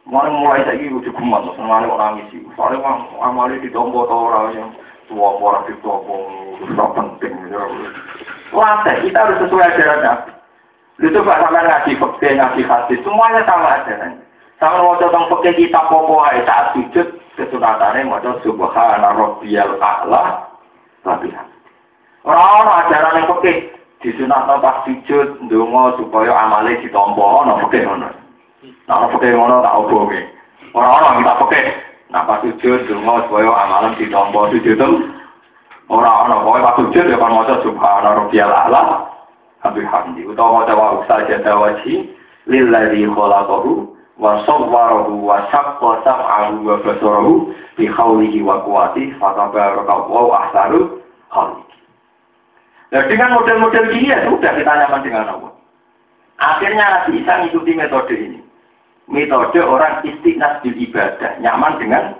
Mulai 0.02 0.30
mulai 0.34 0.66
saiki 0.66 0.90
kudu 0.90 1.10
gumat 1.14 1.46
senengane 1.54 1.86
ora 1.86 2.18
ngisi. 2.18 2.42
Soale 2.58 2.76
wong 2.82 3.06
amale 3.22 3.62
ditompo 3.62 4.04
ta 4.10 4.16
ora 4.18 4.40
yang 4.50 4.74
tua 5.06 5.38
ora 5.38 5.62
ditompo 5.70 6.14
itu 6.58 6.74
penting. 6.74 7.32
Wah, 8.52 8.84
kita 8.84 9.16
harus 9.16 9.40
sesuai 9.40 9.64
ajaran 9.64 10.28
Itu 11.00 11.24
Pak 11.24 11.40
sampai 11.40 11.64
ngaji 11.66 11.92
fakir, 11.98 12.36
ngaji 12.36 12.62
hadis, 12.68 13.00
semuanya 13.00 13.42
sama 13.48 13.80
ajaran. 13.80 14.22
Sama 14.62 14.78
mau 14.78 14.94
tentang 15.00 15.26
pakai 15.26 15.58
kita 15.58 15.80
popo 15.90 16.22
saat 16.22 16.70
sujud 16.78 17.18
kesunatannya 17.34 18.06
mau 18.06 18.22
subhana 18.46 19.10
rabbiyal 19.10 19.74
a'la 19.82 20.46
tapi 21.02 21.34
orang 22.26 22.78
ajaran 22.86 23.18
yang 23.18 23.28
pakai 23.30 23.54
disunat 24.02 24.46
pas 24.46 24.82
sujud 24.86 25.38
ndonga 25.46 25.98
supaya 25.98 26.34
amale 26.34 26.78
ditompo 26.82 27.22
ana 27.22 27.62
pakai 27.66 27.86
ngono. 27.86 28.08
Nah 28.90 29.06
pakai 29.10 29.34
ngono 29.34 29.62
tak 29.62 29.78
oboke. 29.78 30.20
Orang-orang 30.74 31.14
kita 31.22 31.32
pakai 31.38 31.64
nah 32.10 32.22
pas 32.26 32.42
sujud 32.42 32.78
ndonga 32.86 33.26
supaya 33.26 33.50
amalan 33.50 33.98
ditompo 33.98 34.50
sujud 34.50 34.74
itu 34.74 34.88
orang 35.90 36.16
orang 36.26 36.40
pokoknya 36.46 36.66
pas 36.66 36.76
sujud 36.78 37.04
ya 37.10 37.16
kan 37.18 37.32
maca 37.34 37.54
subhana 37.62 38.08
rabbiyal 38.18 38.52
a'la 38.52 38.82
Habib 39.62 39.86
Hamdi 39.86 40.26
utawa 40.26 40.66
maca 40.66 40.74
wa 40.74 41.06
saja 41.06 41.38
dawaji 41.38 42.10
lillazi 42.50 43.06
khalaqahu 43.06 43.94
wa 44.18 44.42
sawwarahu 44.42 45.22
wa 45.22 45.46
syaqqa 45.50 45.90
sam'ahu 46.02 46.66
wa 46.66 46.82
basarahu 46.82 47.54
bi 47.78 47.86
khawlihi 47.86 48.42
wa 48.42 48.62
quwati 48.66 49.14
fatabaraka 49.22 49.94
wa 50.10 50.34
ahsanu 50.42 50.98
khaliqi. 51.30 51.71
Nah 52.92 53.08
dengan 53.08 53.32
model-model 53.40 53.88
gini 53.88 54.12
ya 54.12 54.28
sudah 54.28 54.52
kita 54.52 54.68
nyaman 54.68 55.00
dengan 55.00 55.24
Allah. 55.32 55.52
Akhirnya 56.36 56.84
Nabi 56.84 57.24
Isa 57.24 57.40
mengikuti 57.40 57.72
metode 57.72 58.14
ini. 58.14 58.40
Metode 59.08 59.58
orang 59.64 60.04
istiqnas 60.04 60.60
di 60.60 60.70
ibadah, 60.86 61.40
nyaman 61.40 61.80
dengan 61.80 62.14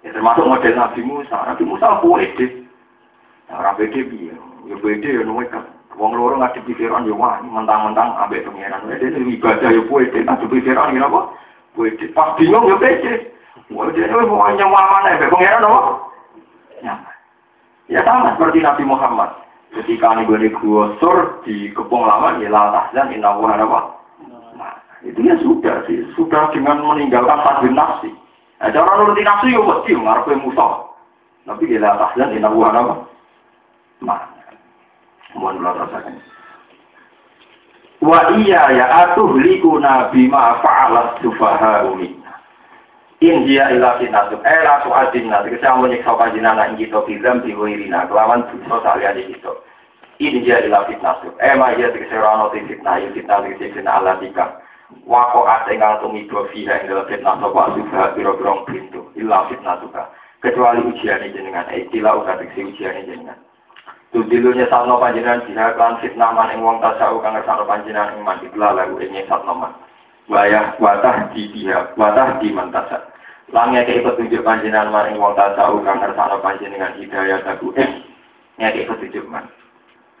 Ya, 0.00 0.16
termasuk 0.16 0.48
model 0.48 0.80
Nabi 0.80 1.04
Musa. 1.04 1.36
Nabi 1.44 1.60
Musa 1.68 2.00
pede. 2.00 2.64
Nah, 3.52 3.60
orang 3.60 3.76
pede 3.76 4.00
biar. 4.00 4.38
Ya 4.64 4.76
pede 4.80 5.08
ya 5.12 5.22
nuwek 5.24 5.52
Wong 6.00 6.16
loro 6.16 6.40
ngadepi 6.40 6.72
Firaun 6.80 7.04
yo 7.04 7.12
wah 7.20 7.44
mentang-mentang 7.44 8.16
ambek 8.16 8.48
pangeran. 8.48 8.88
Wede 8.88 9.12
ibadah 9.12 9.68
yo 9.68 9.84
puede 9.84 10.24
ngadepi 10.24 10.64
Firaun 10.64 10.96
ngene 10.96 11.04
apa? 11.04 11.36
Puede. 11.76 12.08
Pas 12.16 12.32
bingung 12.40 12.72
yo 12.72 12.80
pede. 12.80 13.28
Wah 13.68 13.92
dia 13.92 14.08
mau 14.08 14.48
nyawa 14.48 14.80
mana 14.88 15.20
ambek 15.20 15.28
pangeran 15.28 15.68
apa? 15.68 15.80
Nyaman. 16.80 17.09
Ya 17.90 18.06
sama 18.06 18.38
seperti 18.38 18.62
Nabi 18.62 18.86
Muhammad. 18.86 19.34
Ketika 19.74 20.14
nih 20.14 20.26
gue 20.26 20.50
gua 20.62 20.94
sur 20.98 21.42
di 21.46 21.70
kepung 21.74 22.06
lama 22.06 22.38
ya 22.38 22.50
lah 22.50 22.70
tahzan 22.70 23.14
inna 23.14 23.34
wa? 23.34 23.54
Nah, 24.58 24.74
itu 25.02 25.18
ya 25.22 25.38
sudah 25.42 25.86
sih, 25.86 26.06
sudah 26.14 26.50
dengan 26.54 26.82
meninggalkan 26.82 27.38
hadin 27.38 27.74
nafsi. 27.74 28.10
Nah, 28.58 28.70
cara 28.70 28.98
nuruti 28.98 29.22
nafsi 29.22 29.54
yo 29.54 29.62
mesti 29.66 29.94
ngarepe 29.94 30.38
musuh. 30.42 30.90
Tapi 31.46 31.70
dia 31.70 31.82
lah 31.82 31.98
tahzan 31.98 32.34
inna 32.34 32.50
wa 32.50 32.70
apa? 32.70 32.94
Nah, 34.06 34.20
Mohon 35.34 35.62
kula 35.62 35.70
rasakan. 35.86 36.14
Wa 38.00 38.20
iya 38.40 38.62
ya 38.74 38.86
atuh 39.06 39.36
likuna 39.38 40.08
bima 40.10 40.58
fa'alat 40.64 41.20
sufaha 41.20 41.84
minna. 43.20 43.30
In 43.32 43.44
dia 43.44 43.68
ila 43.70 43.98
fitnatu 43.98 44.40
era 44.44 44.80
tu 44.80 44.88
adinna 44.92 45.44
tegese 45.44 45.68
menyiksa 45.68 46.16
panjenengan 46.16 46.72
ing 46.72 46.76
kita 46.80 47.04
bilam 47.04 47.44
diwirina 47.44 48.08
kelawan 48.08 48.48
dosa 48.48 48.80
saliyane 48.80 49.28
kita. 49.28 49.52
In 50.18 50.40
dia 50.40 50.64
ila 50.64 50.88
fitnatu. 50.88 51.36
Ema 51.40 51.76
ya 51.76 51.92
tegese 51.92 52.16
ora 52.16 52.32
ono 52.32 52.50
fitnah 52.50 52.96
ya 52.96 53.12
fitnah 53.12 53.44
tegese 53.44 53.76
fitnah 53.76 54.00
ala 54.00 54.16
tika. 54.16 54.64
Wako 55.06 55.44
ate 55.46 55.76
ngal 55.76 56.00
tumibo 56.00 56.48
fiha 56.48 56.80
ing 56.80 56.88
dalam 56.88 57.04
fitnah 57.12 57.36
sapa 57.36 57.76
sufaha 57.76 58.16
biro-biro 58.16 58.64
pintu. 58.64 59.12
Ila 59.20 59.52
fitnatuka. 59.52 60.08
Kecuali 60.40 60.80
ujian 60.80 61.20
jenengan, 61.20 61.68
eh 61.68 61.84
tila 61.92 62.16
uga 62.16 62.40
tegese 62.40 62.72
ujian 62.72 63.04
jenengan. 63.04 63.36
Tudilunya 64.10 64.64
sano 64.72 64.96
panjenengan 64.96 65.44
jika 65.44 65.76
klan 65.76 66.00
fitnah 66.00 66.32
man 66.32 66.50
ing 66.50 66.64
wong 66.64 66.80
tasau 66.80 67.20
kang 67.20 67.36
ngersano 67.36 67.68
panjenengan 67.68 68.16
ing 68.16 68.24
man 68.24 68.40
ikla 68.40 68.72
lagu 68.72 68.96
ing 68.98 69.12
sano 69.28 69.52
man. 69.52 69.76
Wayah 70.30 70.78
watah 70.78 71.34
di 71.34 71.50
dia, 71.50 71.90
watah 71.98 72.38
di 72.38 72.54
mantasa. 72.54 73.09
Langnya 73.50 73.82
ke 73.82 73.98
petunjuk 73.98 74.46
panjenengan 74.46 74.94
man 74.94 75.10
ing 75.10 75.18
wong 75.18 75.34
tasau 75.34 75.82
kang 75.82 75.98
ngersano 75.98 76.38
panjenengan 76.38 76.94
hidayah 76.94 77.42
lagu 77.42 77.74
ing 77.74 78.06
ngeke 78.62 78.86
petunjuk 78.86 79.26
man. 79.26 79.50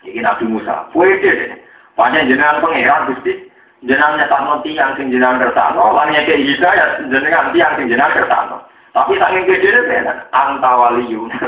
Iki 0.02 0.18
Nabi 0.18 0.44
Musa, 0.50 0.90
puede 0.90 1.30
deh. 1.30 1.52
Panjang 1.94 2.26
jenengan 2.26 2.64
pangeran 2.64 3.12
gusti, 3.12 3.52
jenengan 3.84 4.16
nyetakno 4.16 4.64
tiang 4.64 4.96
sing 4.96 5.12
jenengan 5.12 5.38
kersano, 5.38 5.92
langnya 5.92 6.24
ke 6.24 6.34
hidayah 6.34 7.06
jenengan 7.06 7.52
tiang 7.54 7.76
sing 7.76 7.86
jenengan 7.86 8.16
kersano. 8.16 8.56
Tapi 8.90 9.14
saking 9.20 9.46
gede 9.46 9.68
deh, 9.86 10.00
antawaliyun. 10.34 11.30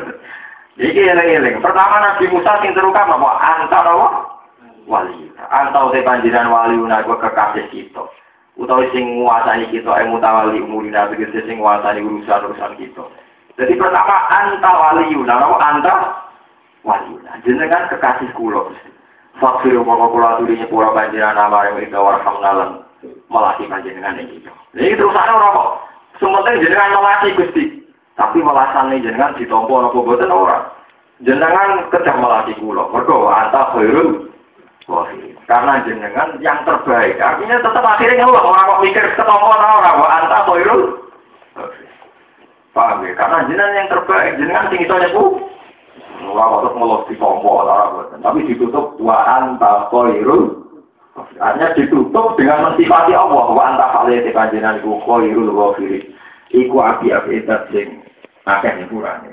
Iki 0.79 1.03
eling-eling. 1.05 1.61
Pertama 1.61 2.01
Nabi 2.01 2.31
Musa 2.33 2.63
sing 2.65 2.73
terukam 2.73 3.13
apa? 3.13 3.31
Antara? 3.43 3.93
Wali. 4.89 5.29
Antau 5.53 5.93
te 5.93 6.01
panjiran 6.01 6.49
wali 6.49 6.81
unaku 6.81 7.19
kekasih 7.21 7.69
kita. 7.69 8.03
Utawa 8.63 8.87
sing 8.95 9.27
nguasani 9.27 9.67
kita 9.75 9.91
ing 10.07 10.15
mutawali 10.15 10.63
umurina 10.63 11.11
tegese 11.11 11.43
sing 11.51 11.59
nguasani 11.59 11.99
urusan-urusan 11.99 12.79
kita. 12.79 13.03
Jadi 13.59 13.75
pertama 13.75 14.31
anta 14.31 14.71
wali 14.71 15.11
yuna, 15.11 15.35
apa 15.35 15.59
anta 15.59 15.95
wali 16.87 17.11
yuna. 17.11 17.43
Jenengan 17.43 17.91
kekasih 17.91 18.31
Gusti. 18.39 18.91
Fakir 19.43 19.75
mongko 19.75 20.15
kula 20.15 20.39
aturi 20.39 20.55
nyepura 20.55 20.95
panjenengan 20.95 21.35
nama 21.35 21.67
yang 21.67 21.83
ida 21.83 21.99
warhamnalan 21.99 22.87
melati 23.27 23.67
panjenengan 23.67 24.23
iki. 24.23 24.47
Jadi 24.79 24.95
terusane 24.95 25.33
ora 25.35 25.49
kok. 25.59 25.69
Sementing 26.23 26.63
jenengan 26.63 26.95
melati 27.03 27.35
Gusti. 27.35 27.65
Tapi 28.15 28.39
nih 28.47 29.03
jenengan 29.03 29.35
ditompo 29.35 29.83
apa 29.83 29.99
boten 29.99 30.31
ora. 30.31 30.71
Jenengan 31.19 31.91
kedah 31.91 32.15
melati 32.15 32.55
kula. 32.63 32.87
Mergo 32.95 33.27
anta 33.27 33.75
khairul 33.75 34.31
wahid. 34.87 35.32
Karena 35.51 35.83
jenengan 35.83 36.39
yang 36.39 36.63
terbaik. 36.63 37.19
Artinya 37.19 37.59
tetap 37.59 37.85
akhirnya 37.85 38.25
ngeluh 38.25 38.47
orang 38.47 38.67
kok 38.69 38.83
mikir 38.87 39.05
ketompo 39.19 39.47
ora 39.51 39.91
wa 39.99 40.09
anta 40.09 40.39
khairul 40.47 40.83
Paham 42.73 43.05
ya? 43.05 43.13
Karena 43.19 43.45
jenengan 43.51 43.77
yang 43.77 43.89
terbaik, 43.93 44.33
jenengan 44.41 44.71
sing 44.73 44.81
iso 44.87 44.97
nyepu. 44.97 45.25
Ora 46.31 46.63
kok 46.63 46.75
ngelos 46.79 47.03
di 47.11 47.15
tompo 47.19 47.53
tapi 48.23 48.39
ditutup 48.47 48.97
wa 49.03 49.19
anta 49.27 49.91
khairul 49.91 50.63
Artinya 51.13 51.77
ditutup 51.77 52.41
dengan 52.41 52.73
mensifati 52.73 53.13
Allah 53.13 53.45
wa 53.53 53.63
anta 53.67 53.87
khalil 53.93 54.25
tekanjenan 54.25 54.81
iku 54.81 54.97
khairul 55.05 55.53
ghafirin. 55.53 56.05
Iku 56.53 56.77
api-api 56.81 57.45
edat 57.45 57.69
sing 57.75 58.01
akeh 58.49 58.73
nyepurane. 58.79 59.33